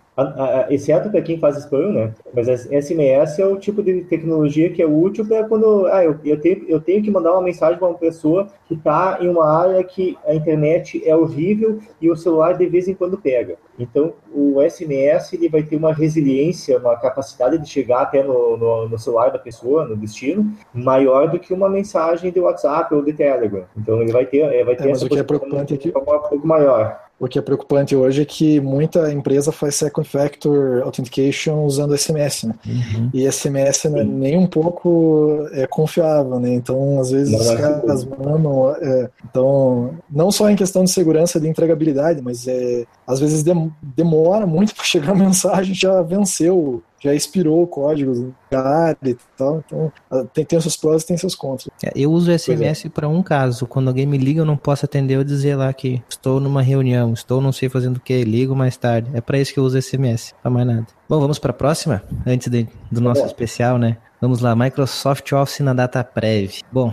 exceto 0.69 1.11
para 1.11 1.23
quem 1.23 1.39
faz 1.39 1.57
spam, 1.59 1.93
né? 1.93 2.15
Mas 2.35 2.49
SMS 2.49 3.39
é 3.39 3.47
o 3.47 3.57
tipo 3.57 3.83
de 3.83 4.03
tecnologia 4.05 4.71
que 4.71 4.83
é 4.83 4.87
útil 4.87 5.27
para 5.27 5.45
quando 5.45 5.87
ah, 5.87 6.05
eu, 6.05 6.19
eu, 6.25 6.41
tenho, 6.41 6.65
eu 6.69 6.81
tenho 6.81 7.03
que 7.03 7.11
mandar 7.11 7.33
uma 7.33 7.43
mensagem 7.43 7.79
para 7.79 7.89
uma 7.89 7.99
pessoa 7.99 8.49
que 8.67 8.75
está 8.75 9.19
em 9.21 9.29
uma 9.29 9.47
área 9.47 9.83
que 9.85 10.17
a 10.27 10.35
internet 10.35 11.03
é 11.07 11.15
horrível 11.15 11.79
e 12.01 12.11
o 12.11 12.17
celular 12.17 12.55
de 12.55 12.67
vez 12.67 12.89
em 12.89 12.95
quando 12.95 13.19
pega. 13.19 13.57
Então, 13.79 14.13
o 14.33 14.61
SMS 14.63 15.33
ele 15.33 15.49
vai 15.49 15.63
ter 15.63 15.77
uma 15.77 15.93
resiliência, 15.93 16.79
uma 16.79 16.97
capacidade 16.97 17.57
de 17.57 17.69
chegar 17.69 18.03
até 18.03 18.23
no, 18.23 18.57
no, 18.57 18.89
no 18.89 18.99
celular 18.99 19.31
da 19.31 19.39
pessoa, 19.39 19.87
no 19.87 19.97
destino, 19.97 20.53
maior 20.75 21.31
do 21.31 21.39
que 21.39 21.55
uma 21.55 21.69
mensagem 21.69 22.31
de 22.31 22.39
WhatsApp 22.39 22.95
ou 22.95 23.03
de 23.03 23.15
Telegram. 23.15 23.65
Então, 23.77 24.03
ele 24.03 24.13
vai 24.13 24.27
ter, 24.27 24.41
é, 24.41 24.63
vai 24.65 24.77
ter 24.77 24.89
é, 24.89 24.91
essa 24.91 25.07
o 25.07 25.09
que 25.09 25.19
é 25.19 25.23
preocupante 25.23 25.73
aqui, 25.73 25.89
um 25.89 26.05
pouco 26.05 26.47
maior. 26.47 27.10
O 27.21 27.29
que 27.29 27.39
é 27.39 27.43
preocupante 27.43 27.95
hoje 27.95 28.23
é 28.23 28.25
que 28.25 28.61
muita 28.61 29.13
empresa 29.13 29.53
faz 29.53 29.75
second 29.75 30.09
factor 30.09 30.81
authentication 30.83 31.65
usando 31.65 31.97
SMS, 31.97 32.45
né? 32.45 32.55
Uhum. 32.67 33.11
E 33.13 33.31
SMS 33.31 33.85
é 33.85 33.91
nem 33.91 34.39
um 34.39 34.47
pouco 34.47 35.47
é 35.53 35.67
confiável, 35.67 36.41
né? 36.41 36.55
Então, 36.55 36.99
às 36.99 37.11
vezes, 37.11 37.31
não, 37.31 37.41
os 37.41 37.61
caras 37.61 38.05
mandam. 38.07 38.75
É, 38.81 39.11
então, 39.29 39.99
não 40.11 40.33
só 40.33 40.49
em 40.49 40.57
questão 40.57 40.83
de 40.83 40.91
segurança 40.91 41.39
de 41.39 41.47
entregabilidade, 41.47 42.23
mas 42.23 42.49
é, 42.49 42.87
às 43.07 43.21
vezes 43.21 43.45
demora 43.83 44.47
muito 44.47 44.73
para 44.75 44.85
chegar 44.85 45.13
a 45.13 45.15
mensagem, 45.15 45.75
já 45.75 46.01
venceu 46.01 46.83
já 47.01 47.15
expirou 47.15 47.63
o 47.63 47.67
código 47.67 48.35
área 48.53 49.11
e 49.11 49.17
tal. 49.37 49.63
Então, 49.67 49.93
tem, 50.33 50.45
tem 50.45 50.61
seus 50.61 50.77
prós 50.77 51.03
e 51.03 51.07
tem 51.07 51.17
seus 51.17 51.35
contras. 51.35 51.69
É, 51.83 51.91
eu 51.97 52.13
uso 52.13 52.37
SMS 52.37 52.87
é. 52.87 52.89
para 52.89 53.09
um 53.09 53.23
caso. 53.23 53.67
Quando 53.67 53.89
alguém 53.89 54.07
me 54.07 54.19
liga, 54.19 54.41
eu 54.41 54.45
não 54.45 54.57
posso 54.57 54.85
atender 54.85 55.17
eu 55.17 55.25
dizer 55.25 55.57
lá 55.57 55.73
que 55.73 56.03
estou 56.09 56.39
numa 56.39 56.63
reunião, 56.63 57.13
estou 57.13 57.41
não 57.41 57.53
sei 57.53 57.69
fazendo 57.69 57.97
o 57.97 58.01
que, 58.01 58.23
ligo 58.23 58.55
mais 58.55 58.77
tarde. 58.77 59.11
É 59.15 59.21
para 59.21 59.39
isso 59.39 59.53
que 59.53 59.59
eu 59.59 59.65
uso 59.65 59.81
SMS, 59.81 60.35
para 60.43 60.51
mais 60.51 60.67
nada. 60.67 60.87
Bom, 61.09 61.19
vamos 61.19 61.39
para 61.39 61.51
a 61.51 61.55
próxima, 61.55 62.03
antes 62.27 62.49
de, 62.49 62.69
do 62.91 63.01
nosso 63.01 63.23
é. 63.23 63.27
especial, 63.27 63.79
né? 63.79 63.97
Vamos 64.21 64.41
lá, 64.41 64.55
Microsoft 64.55 65.33
Office 65.33 65.61
na 65.61 65.73
DataPrev. 65.73 66.61
Bom, 66.71 66.93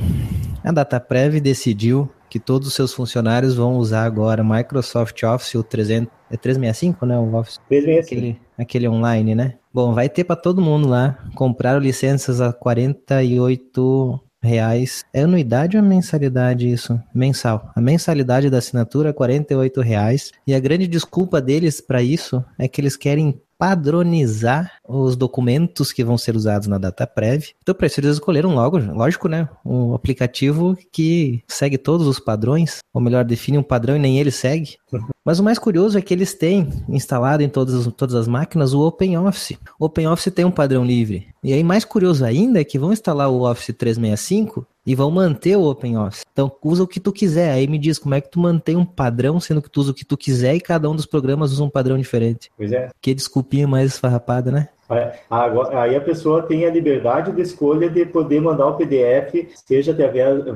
a 0.63 0.71
DataPrev 0.71 1.41
decidiu 1.41 2.09
que 2.29 2.39
todos 2.39 2.67
os 2.67 2.73
seus 2.73 2.93
funcionários 2.93 3.55
vão 3.55 3.77
usar 3.77 4.03
agora 4.03 4.43
Microsoft 4.43 5.21
Office 5.23 5.55
o 5.55 5.63
300, 5.63 6.11
é 6.29 6.37
365, 6.37 7.05
né? 7.05 7.17
O 7.17 7.35
Office. 7.35 7.59
365. 7.69 8.05
Aquele, 8.05 8.41
aquele 8.57 8.87
online, 8.87 9.35
né? 9.35 9.55
Bom, 9.73 9.93
vai 9.93 10.09
ter 10.09 10.23
para 10.23 10.35
todo 10.35 10.61
mundo 10.61 10.87
lá. 10.87 11.17
Compraram 11.35 11.79
licenças 11.79 12.41
a 12.41 12.51
48 12.51 14.19
reais. 14.41 15.03
É 15.13 15.21
anuidade 15.21 15.77
ou 15.77 15.83
é 15.83 15.85
mensalidade 15.85 16.71
isso? 16.71 16.99
Mensal. 17.13 17.71
A 17.75 17.81
mensalidade 17.81 18.49
da 18.49 18.57
assinatura 18.57 19.09
é 19.09 19.13
48 19.13 19.81
reais. 19.81 20.31
E 20.45 20.53
a 20.53 20.59
grande 20.59 20.87
desculpa 20.87 21.41
deles 21.41 21.81
para 21.81 22.01
isso 22.01 22.43
é 22.57 22.67
que 22.67 22.81
eles 22.81 22.95
querem 22.95 23.39
padronizar 23.57 24.73
os 24.87 25.15
documentos 25.15 25.91
que 25.91 26.03
vão 26.03 26.17
ser 26.17 26.35
usados 26.35 26.67
na 26.67 26.77
data 26.77 27.05
prévia. 27.05 27.49
Então, 27.61 27.75
para 27.75 27.87
isso, 27.87 27.99
eles 27.99 28.13
escolheram 28.13 28.55
logo, 28.55 28.77
lógico, 28.77 29.27
né? 29.27 29.49
Um 29.65 29.93
aplicativo 29.93 30.77
que 30.91 31.43
segue 31.47 31.77
todos 31.77 32.07
os 32.07 32.19
padrões, 32.19 32.79
ou 32.93 33.01
melhor, 33.01 33.25
define 33.25 33.57
um 33.57 33.63
padrão 33.63 33.95
e 33.95 33.99
nem 33.99 34.19
ele 34.19 34.31
segue. 34.31 34.77
Mas 35.23 35.39
o 35.39 35.43
mais 35.43 35.59
curioso 35.59 35.97
é 35.97 36.01
que 36.01 36.13
eles 36.13 36.33
têm 36.33 36.69
instalado 36.87 37.43
em 37.43 37.49
todas, 37.49 37.85
todas 37.93 38.15
as 38.15 38.27
máquinas 38.27 38.73
o 38.73 38.81
OpenOffice. 38.81 39.59
O 39.77 39.85
OpenOffice 39.85 40.31
tem 40.31 40.45
um 40.45 40.51
padrão 40.51 40.85
livre. 40.85 41.27
E 41.43 41.51
aí, 41.51 41.63
mais 41.63 41.83
curioso 41.83 42.23
ainda 42.23 42.61
é 42.61 42.63
que 42.63 42.79
vão 42.79 42.93
instalar 42.93 43.29
o 43.29 43.49
Office 43.49 43.75
365 43.77 44.65
e 44.85 44.95
vão 44.95 45.11
manter 45.11 45.57
o 45.57 45.69
OpenOffice. 45.69 46.23
Então, 46.31 46.49
usa 46.63 46.83
o 46.83 46.87
que 46.87 46.99
tu 46.99 47.11
quiser. 47.11 47.51
Aí 47.51 47.67
me 47.67 47.77
diz 47.77 47.99
como 47.99 48.15
é 48.15 48.21
que 48.21 48.31
tu 48.31 48.39
mantém 48.39 48.77
um 48.77 48.85
padrão, 48.85 49.37
sendo 49.37 49.61
que 49.61 49.69
tu 49.69 49.81
usa 49.81 49.91
o 49.91 49.93
que 49.93 50.05
tu 50.05 50.15
quiser 50.15 50.55
e 50.55 50.61
cada 50.61 50.89
um 50.89 50.95
dos 50.95 51.05
programas 51.05 51.51
usa 51.51 51.63
um 51.63 51.69
padrão 51.69 51.97
diferente. 51.97 52.49
Pois 52.55 52.71
é. 52.71 52.89
Que 53.01 53.13
desculpinha 53.13 53.67
mais 53.67 53.91
esfarrapada, 53.91 54.49
né? 54.49 54.69
É, 54.89 55.19
agora, 55.29 55.81
aí 55.81 55.95
a 55.95 56.01
pessoa 56.01 56.43
tem 56.43 56.65
a 56.65 56.71
liberdade 56.71 57.31
de 57.31 57.41
escolha 57.41 57.89
de 57.89 58.05
poder 58.05 58.39
mandar 58.39 58.67
o 58.67 58.75
PDF, 58.75 59.49
seja, 59.53 59.95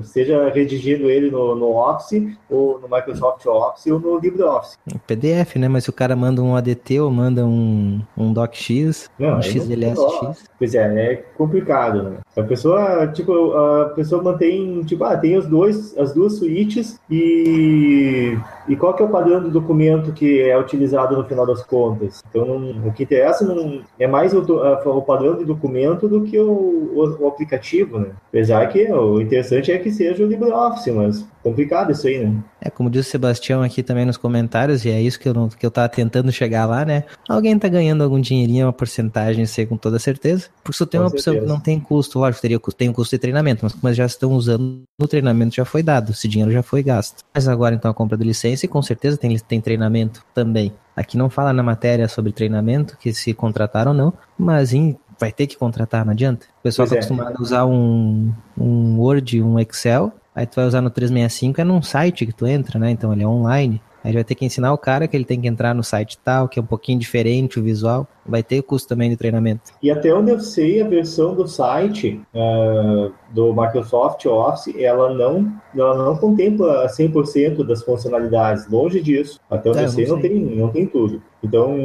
seja 0.03 0.49
redigindo 0.49 1.09
ele 1.09 1.29
no, 1.29 1.55
no 1.55 1.75
Office, 1.75 2.37
ou 2.49 2.79
no 2.79 2.87
Microsoft 2.87 3.45
Office, 3.45 3.87
ou 3.87 3.99
no 3.99 4.19
LibreOffice. 4.19 4.77
PDF, 5.05 5.57
né? 5.57 5.67
Mas 5.67 5.83
se 5.83 5.89
o 5.89 5.93
cara 5.93 6.15
manda 6.15 6.41
um 6.41 6.55
ADT 6.55 6.99
ou 6.99 7.11
manda 7.11 7.45
um, 7.45 8.01
um 8.17 8.31
DocX, 8.31 9.09
não, 9.19 9.37
um 9.37 9.41
XLSX... 9.41 10.49
Pois 10.57 10.75
é, 10.75 11.11
é 11.11 11.15
complicado, 11.37 12.03
né? 12.03 12.17
A 12.37 12.43
pessoa, 12.43 13.07
tipo, 13.07 13.53
a 13.53 13.89
pessoa 13.95 14.23
mantém, 14.23 14.81
tipo, 14.83 15.03
ah, 15.03 15.17
tem 15.17 15.37
os 15.37 15.47
dois, 15.47 15.97
as 15.97 16.13
duas 16.13 16.37
suítes 16.37 16.99
e, 17.09 18.37
e 18.67 18.75
qual 18.75 18.93
que 18.93 19.01
é 19.01 19.05
o 19.05 19.09
padrão 19.09 19.41
do 19.41 19.49
documento 19.49 20.13
que 20.13 20.41
é 20.41 20.57
utilizado 20.57 21.17
no 21.17 21.25
final 21.25 21.45
das 21.45 21.63
contas? 21.63 22.23
Então, 22.29 22.45
não, 22.45 22.87
o 22.87 22.93
que 22.93 23.03
interessa 23.03 23.43
não 23.43 23.81
é 23.99 24.07
mais 24.07 24.20
mais 24.21 24.33
o, 24.33 24.41
o 24.41 25.01
padrão 25.01 25.35
de 25.35 25.43
documento 25.45 26.07
do 26.07 26.21
que 26.21 26.37
o, 26.37 26.51
o, 26.51 27.23
o, 27.23 27.27
aplicativo, 27.27 27.97
né? 27.97 28.11
Apesar 28.29 28.67
que 28.67 28.91
o 28.91 29.19
interessante 29.19 29.71
é 29.71 29.79
que 29.79 29.91
seja 29.91 30.23
o 30.23 30.27
LibreOffice, 30.27 30.91
mas 30.91 31.25
complicado 31.43 31.91
isso 31.91 32.07
aí, 32.07 32.25
né? 32.25 32.43
É, 32.61 32.69
como 32.69 32.89
disse 32.89 33.09
o 33.09 33.11
Sebastião 33.11 33.61
aqui 33.61 33.81
também 33.83 34.05
nos 34.05 34.17
comentários, 34.17 34.85
e 34.85 34.89
é 34.89 35.01
isso 35.01 35.19
que 35.19 35.27
eu, 35.27 35.33
não, 35.33 35.49
que 35.49 35.65
eu 35.65 35.71
tava 35.71 35.89
tentando 35.89 36.31
chegar 36.31 36.65
lá, 36.65 36.85
né? 36.85 37.03
Alguém 37.27 37.57
tá 37.57 37.67
ganhando 37.67 38.03
algum 38.03 38.19
dinheirinho, 38.19 38.65
uma 38.65 38.73
porcentagem, 38.73 39.45
sei 39.45 39.65
com 39.65 39.77
toda 39.77 39.99
certeza. 39.99 40.47
Porque 40.63 40.77
se 40.77 40.85
tem 40.85 40.99
uma 40.99 41.09
opção 41.09 41.33
que 41.33 41.45
não 41.45 41.59
tem 41.59 41.79
custo, 41.79 42.19
lógico, 42.19 42.41
teria, 42.41 42.59
tem 42.77 42.89
um 42.89 42.93
custo 42.93 43.15
de 43.15 43.19
treinamento, 43.19 43.61
mas 43.63 43.73
como 43.73 43.87
eles 43.87 43.97
já 43.97 44.05
estão 44.05 44.31
usando, 44.31 44.83
o 44.99 45.07
treinamento 45.07 45.55
já 45.55 45.65
foi 45.65 45.81
dado, 45.81 46.11
esse 46.11 46.27
dinheiro 46.27 46.51
já 46.51 46.63
foi 46.63 46.83
gasto. 46.83 47.23
Mas 47.33 47.47
agora 47.47 47.75
então 47.75 47.89
a 47.89 47.93
compra 47.93 48.17
de 48.17 48.23
licença, 48.23 48.65
e 48.65 48.69
com 48.69 48.81
certeza 48.81 49.17
tem, 49.17 49.37
tem 49.37 49.59
treinamento 49.59 50.23
também. 50.33 50.71
Aqui 50.95 51.17
não 51.17 51.29
fala 51.29 51.53
na 51.53 51.63
matéria 51.63 52.07
sobre 52.07 52.31
treinamento, 52.31 52.97
que 52.97 53.13
se 53.13 53.33
contrataram 53.33 53.91
ou 53.91 53.97
não, 53.97 54.13
mas 54.37 54.73
em, 54.73 54.97
vai 55.19 55.31
ter 55.31 55.47
que 55.47 55.57
contratar, 55.57 56.05
não 56.05 56.11
adianta. 56.11 56.45
O 56.59 56.63
pessoal 56.63 56.83
está 56.85 56.95
é. 56.95 56.99
acostumado 56.99 57.35
a 57.37 57.41
usar 57.41 57.65
um, 57.65 58.33
um 58.57 58.99
Word, 58.99 59.41
um 59.41 59.57
Excel, 59.59 60.11
aí 60.35 60.45
tu 60.45 60.55
vai 60.55 60.65
usar 60.65 60.81
no 60.81 60.89
365, 60.89 61.61
é 61.61 61.63
num 61.63 61.81
site 61.81 62.25
que 62.25 62.33
tu 62.33 62.45
entra, 62.47 62.79
né? 62.79 62.91
Então 62.91 63.11
ele 63.13 63.23
é 63.23 63.27
online. 63.27 63.81
Aí 64.03 64.13
vai 64.13 64.23
ter 64.23 64.33
que 64.33 64.45
ensinar 64.45 64.73
o 64.73 64.77
cara 64.77 65.07
que 65.07 65.15
ele 65.15 65.25
tem 65.25 65.39
que 65.39 65.47
entrar 65.47 65.75
no 65.75 65.83
site 65.83 66.17
tal, 66.17 66.49
que 66.49 66.59
é 66.59 66.61
um 66.61 66.65
pouquinho 66.65 66.97
diferente 66.97 67.59
o 67.59 67.63
visual. 67.63 68.07
Vai 68.25 68.43
ter 68.43 68.61
custo 68.61 68.89
também 68.89 69.09
de 69.09 69.17
treinamento. 69.17 69.71
E 69.81 69.89
até 69.89 70.13
onde 70.13 70.31
eu 70.31 70.39
sei, 70.39 70.81
a 70.81 70.87
versão 70.87 71.33
do 71.33 71.47
site 71.47 72.21
uh, 72.33 73.11
do 73.31 73.53
Microsoft 73.53 74.25
Office, 74.25 74.73
ela 74.77 75.13
não, 75.13 75.51
ela 75.75 75.97
não 75.97 76.17
contempla 76.17 76.87
100% 76.87 77.65
das 77.65 77.83
funcionalidades. 77.83 78.69
Longe 78.69 79.01
disso. 79.01 79.39
Até 79.49 79.69
onde 79.69 79.79
é, 79.79 79.83
eu 79.85 79.89
sei, 79.89 80.05
não, 80.05 80.15
não 80.15 80.21
tem, 80.21 80.39
não 80.39 80.69
tem 80.69 80.85
tudo. 80.85 81.21
Então, 81.43 81.75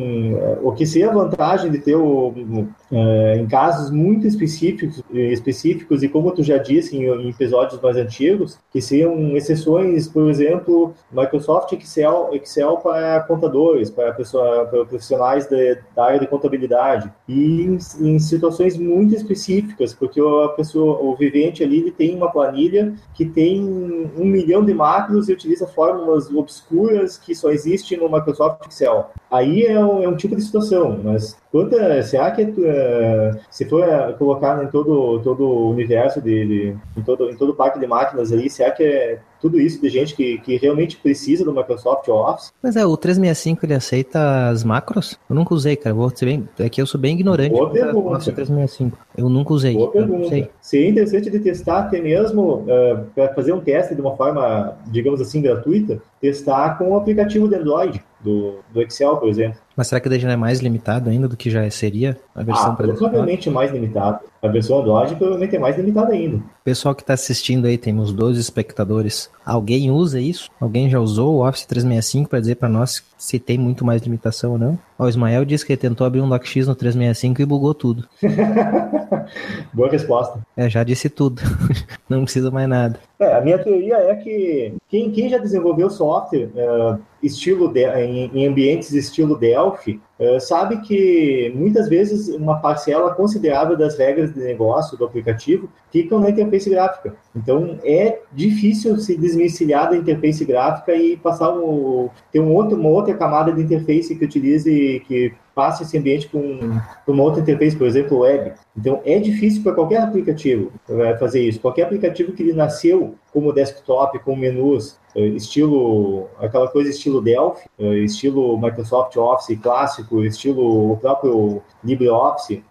o 0.62 0.72
que 0.72 0.84
seria 0.84 1.10
a 1.10 1.14
vantagem 1.14 1.70
de 1.70 1.78
ter 1.78 1.96
o, 1.96 2.28
uh, 2.28 3.36
em 3.38 3.46
casos 3.46 3.90
muito 3.90 4.26
específicos, 4.26 5.02
específicos, 5.10 6.02
e 6.02 6.08
como 6.08 6.30
tu 6.32 6.42
já 6.42 6.58
disse 6.58 6.96
em, 6.96 7.04
em 7.04 7.30
episódios 7.30 7.80
mais 7.80 7.96
antigos, 7.96 8.58
que 8.70 8.82
seriam 8.82 9.34
exceções, 9.34 10.08
por 10.08 10.28
exemplo, 10.28 10.92
Microsoft 11.10 11.72
Excel, 11.72 12.30
Excel 12.32 12.76
para 12.76 13.20
contadores, 13.20 13.88
para, 13.88 14.12
pessoa, 14.12 14.66
para 14.66 14.84
profissionais 14.84 15.46
de, 15.46 15.78
da 15.94 16.04
área 16.04 16.20
de 16.20 16.25
de 16.26 16.30
contabilidade 16.30 17.12
e 17.28 17.62
em, 17.62 17.78
em, 18.00 18.18
situações 18.18 18.76
muito 18.76 19.14
específicas, 19.14 19.94
porque 19.94 20.20
a 20.20 20.48
pessoa, 20.50 21.00
o 21.00 21.16
vivente 21.16 21.62
ali, 21.62 21.78
ele 21.78 21.90
tem 21.90 22.14
uma 22.14 22.30
planilha 22.30 22.94
que 23.14 23.24
tem 23.24 23.62
um 23.64 24.24
milhão 24.24 24.64
de 24.64 24.74
macros 24.74 25.28
e 25.28 25.32
utiliza 25.32 25.66
fórmulas 25.66 26.30
obscuras 26.30 27.16
que 27.16 27.34
só 27.34 27.50
existem 27.50 27.98
no 27.98 28.10
Microsoft 28.10 28.66
Excel. 28.66 29.10
Aí 29.36 29.64
é 29.64 29.78
um, 29.78 30.02
é 30.02 30.08
um 30.08 30.16
tipo 30.16 30.34
de 30.34 30.42
situação, 30.42 30.98
mas 31.02 31.36
quanta, 31.52 32.02
será 32.02 32.30
que 32.30 32.42
uh, 32.42 33.38
se 33.50 33.64
for 33.64 33.86
uh, 33.86 34.14
colocar 34.18 34.62
em 34.62 34.68
todo 34.68 35.20
todo 35.20 35.44
o 35.44 35.70
universo 35.70 36.20
de, 36.20 36.46
de, 36.46 36.76
em 36.96 37.02
todo 37.02 37.30
em 37.30 37.36
todo 37.36 37.50
o 37.50 37.54
parque 37.54 37.78
de 37.78 37.86
máquinas 37.86 38.32
aí, 38.32 38.48
será 38.48 38.70
que 38.70 38.82
é 38.82 39.18
tudo 39.40 39.60
isso 39.60 39.80
de 39.80 39.88
gente 39.88 40.14
que, 40.14 40.38
que 40.38 40.56
realmente 40.56 40.96
precisa 40.96 41.44
do 41.44 41.52
Microsoft 41.52 42.08
Office. 42.08 42.52
Mas 42.62 42.76
é, 42.76 42.84
o 42.84 42.96
365 42.96 43.64
ele 43.64 43.74
aceita 43.74 44.48
as 44.48 44.64
macros? 44.64 45.18
Eu 45.28 45.36
nunca 45.36 45.54
usei, 45.54 45.76
cara. 45.76 45.94
Vou 45.94 46.10
ser 46.10 46.26
bem, 46.26 46.48
é 46.58 46.68
que 46.68 46.80
eu 46.80 46.86
sou 46.86 47.00
bem 47.00 47.14
ignorante 47.14 47.50
Boa 47.50 47.70
pergunta. 47.70 48.10
Nossa, 48.10 48.32
365. 48.32 48.98
Eu 49.16 49.28
nunca 49.28 49.52
usei. 49.52 49.74
Boa 49.74 49.90
pergunta. 49.90 50.48
Seria 50.60 50.90
interessante 50.90 51.30
de 51.30 51.38
testar 51.38 51.80
até 51.80 52.00
mesmo, 52.00 52.64
uh, 52.64 52.70
é, 52.70 52.94
para 53.14 53.34
fazer 53.34 53.52
um 53.52 53.60
teste 53.60 53.94
de 53.94 54.00
uma 54.00 54.16
forma, 54.16 54.76
digamos 54.86 55.20
assim, 55.20 55.40
gratuita, 55.40 56.00
testar 56.20 56.78
com 56.78 56.90
o 56.90 56.96
aplicativo 56.96 57.48
de 57.48 57.56
Android, 57.56 58.02
do, 58.26 58.58
do 58.72 58.82
Excel, 58.82 59.16
por 59.16 59.28
exemplo. 59.28 59.60
Mas 59.76 59.88
será 59.88 60.00
que 60.00 60.08
daí 60.08 60.18
já 60.18 60.32
é 60.32 60.36
mais 60.36 60.60
limitado 60.60 61.10
ainda 61.10 61.28
do 61.28 61.36
que 61.36 61.50
já 61.50 61.68
seria 61.70 62.16
a 62.34 62.42
versão 62.42 62.72
ah, 62.72 62.76
provavelmente 62.76 63.50
mais 63.50 63.70
limitado. 63.70 64.20
A 64.42 64.48
versão 64.48 64.80
Android 64.80 65.14
provavelmente 65.16 65.56
é 65.56 65.58
mais 65.58 65.76
limitada 65.76 66.12
ainda. 66.12 66.42
Pessoal 66.64 66.94
que 66.94 67.02
está 67.02 67.14
assistindo 67.14 67.66
aí, 67.66 67.76
temos 67.76 68.12
12 68.12 68.40
espectadores. 68.40 69.30
Alguém 69.44 69.90
usa 69.90 70.20
isso? 70.20 70.50
Alguém 70.60 70.88
já 70.88 70.98
usou 70.98 71.36
o 71.36 71.46
Office 71.46 71.66
365 71.66 72.30
para 72.30 72.40
dizer 72.40 72.54
para 72.56 72.68
nós 72.68 73.04
se 73.18 73.38
tem 73.38 73.58
muito 73.58 73.84
mais 73.84 74.02
limitação 74.02 74.52
ou 74.52 74.58
não? 74.58 74.78
o 74.98 75.08
Ismael 75.08 75.44
disse 75.44 75.64
que 75.64 75.72
ele 75.72 75.80
tentou 75.80 76.06
abrir 76.06 76.20
um 76.20 76.28
DocX 76.28 76.66
no 76.66 76.74
365 76.74 77.42
e 77.42 77.44
bugou 77.44 77.74
tudo. 77.74 78.08
Boa 79.72 79.90
resposta. 79.90 80.40
É, 80.56 80.70
já 80.70 80.82
disse 80.82 81.08
tudo. 81.10 81.42
não 82.08 82.24
precisa 82.24 82.50
mais 82.50 82.68
nada. 82.68 82.98
É, 83.18 83.34
a 83.34 83.40
minha 83.40 83.58
teoria 83.58 83.96
é 83.96 84.14
que 84.14 84.74
quem, 84.88 85.10
quem 85.10 85.28
já 85.28 85.38
desenvolveu 85.38 85.90
software 85.90 86.48
uh, 86.54 86.98
estilo 87.22 87.72
de, 87.72 87.84
em, 87.84 88.30
em, 88.34 88.46
ambientes 88.46 88.92
estilo 88.92 89.36
Dell 89.36 89.65
Delphi, 89.70 90.00
uh, 90.18 90.40
sabe 90.40 90.80
que 90.80 91.52
muitas 91.54 91.88
vezes 91.88 92.28
uma 92.28 92.60
parcela 92.60 93.14
considerável 93.14 93.76
das 93.76 93.98
regras 93.98 94.32
de 94.32 94.40
negócio 94.40 94.96
do 94.96 95.04
aplicativo 95.04 95.68
ficam 95.90 96.20
na 96.20 96.30
interface 96.30 96.70
gráfica. 96.70 97.14
Então 97.34 97.78
é 97.84 98.20
difícil 98.32 98.96
se 98.98 99.16
desvencilhar 99.16 99.90
da 99.90 99.96
interface 99.96 100.44
gráfica 100.44 100.94
e 100.94 101.16
passar 101.16 101.50
o, 101.50 102.10
ter 102.32 102.40
um 102.40 102.54
outro, 102.54 102.78
uma 102.78 102.90
outra 102.90 103.14
camada 103.14 103.52
de 103.52 103.62
interface 103.62 104.14
que 104.14 104.24
utilize 104.24 105.02
que 105.06 105.34
passe 105.56 105.84
esse 105.84 105.96
ambiente 105.96 106.28
para 106.28 106.38
um, 106.38 106.78
uma 107.08 107.22
outra 107.22 107.40
interface, 107.40 107.74
por 107.74 107.86
exemplo, 107.86 108.18
web. 108.18 108.52
Então, 108.76 109.00
é 109.06 109.18
difícil 109.18 109.62
para 109.62 109.72
qualquer 109.72 110.02
aplicativo 110.02 110.70
eh, 110.86 111.16
fazer 111.16 111.40
isso. 111.40 111.58
Qualquer 111.60 111.84
aplicativo 111.84 112.32
que 112.32 112.42
ele 112.42 112.52
nasceu 112.52 113.14
como 113.32 113.54
desktop, 113.54 114.18
com 114.18 114.36
menus, 114.36 114.98
eh, 115.05 115.05
estilo, 115.20 116.28
aquela 116.38 116.68
coisa 116.68 116.90
estilo 116.90 117.20
Delphi, 117.20 117.68
eh, 117.78 117.98
estilo 117.98 118.58
Microsoft 118.58 119.16
Office 119.16 119.58
clássico, 119.60 120.22
estilo 120.24 120.92
o 120.92 120.96
próprio 120.96 121.62
LibreOffice, 121.84 122.62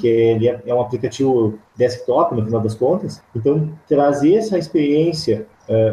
que 0.00 0.06
ele 0.06 0.48
é, 0.48 0.62
é 0.64 0.74
um 0.74 0.80
aplicativo 0.80 1.58
desktop, 1.76 2.34
no 2.34 2.42
final 2.42 2.60
das 2.60 2.74
contas. 2.74 3.22
Então, 3.36 3.70
trazer 3.86 4.36
essa 4.36 4.56
experiência 4.56 5.46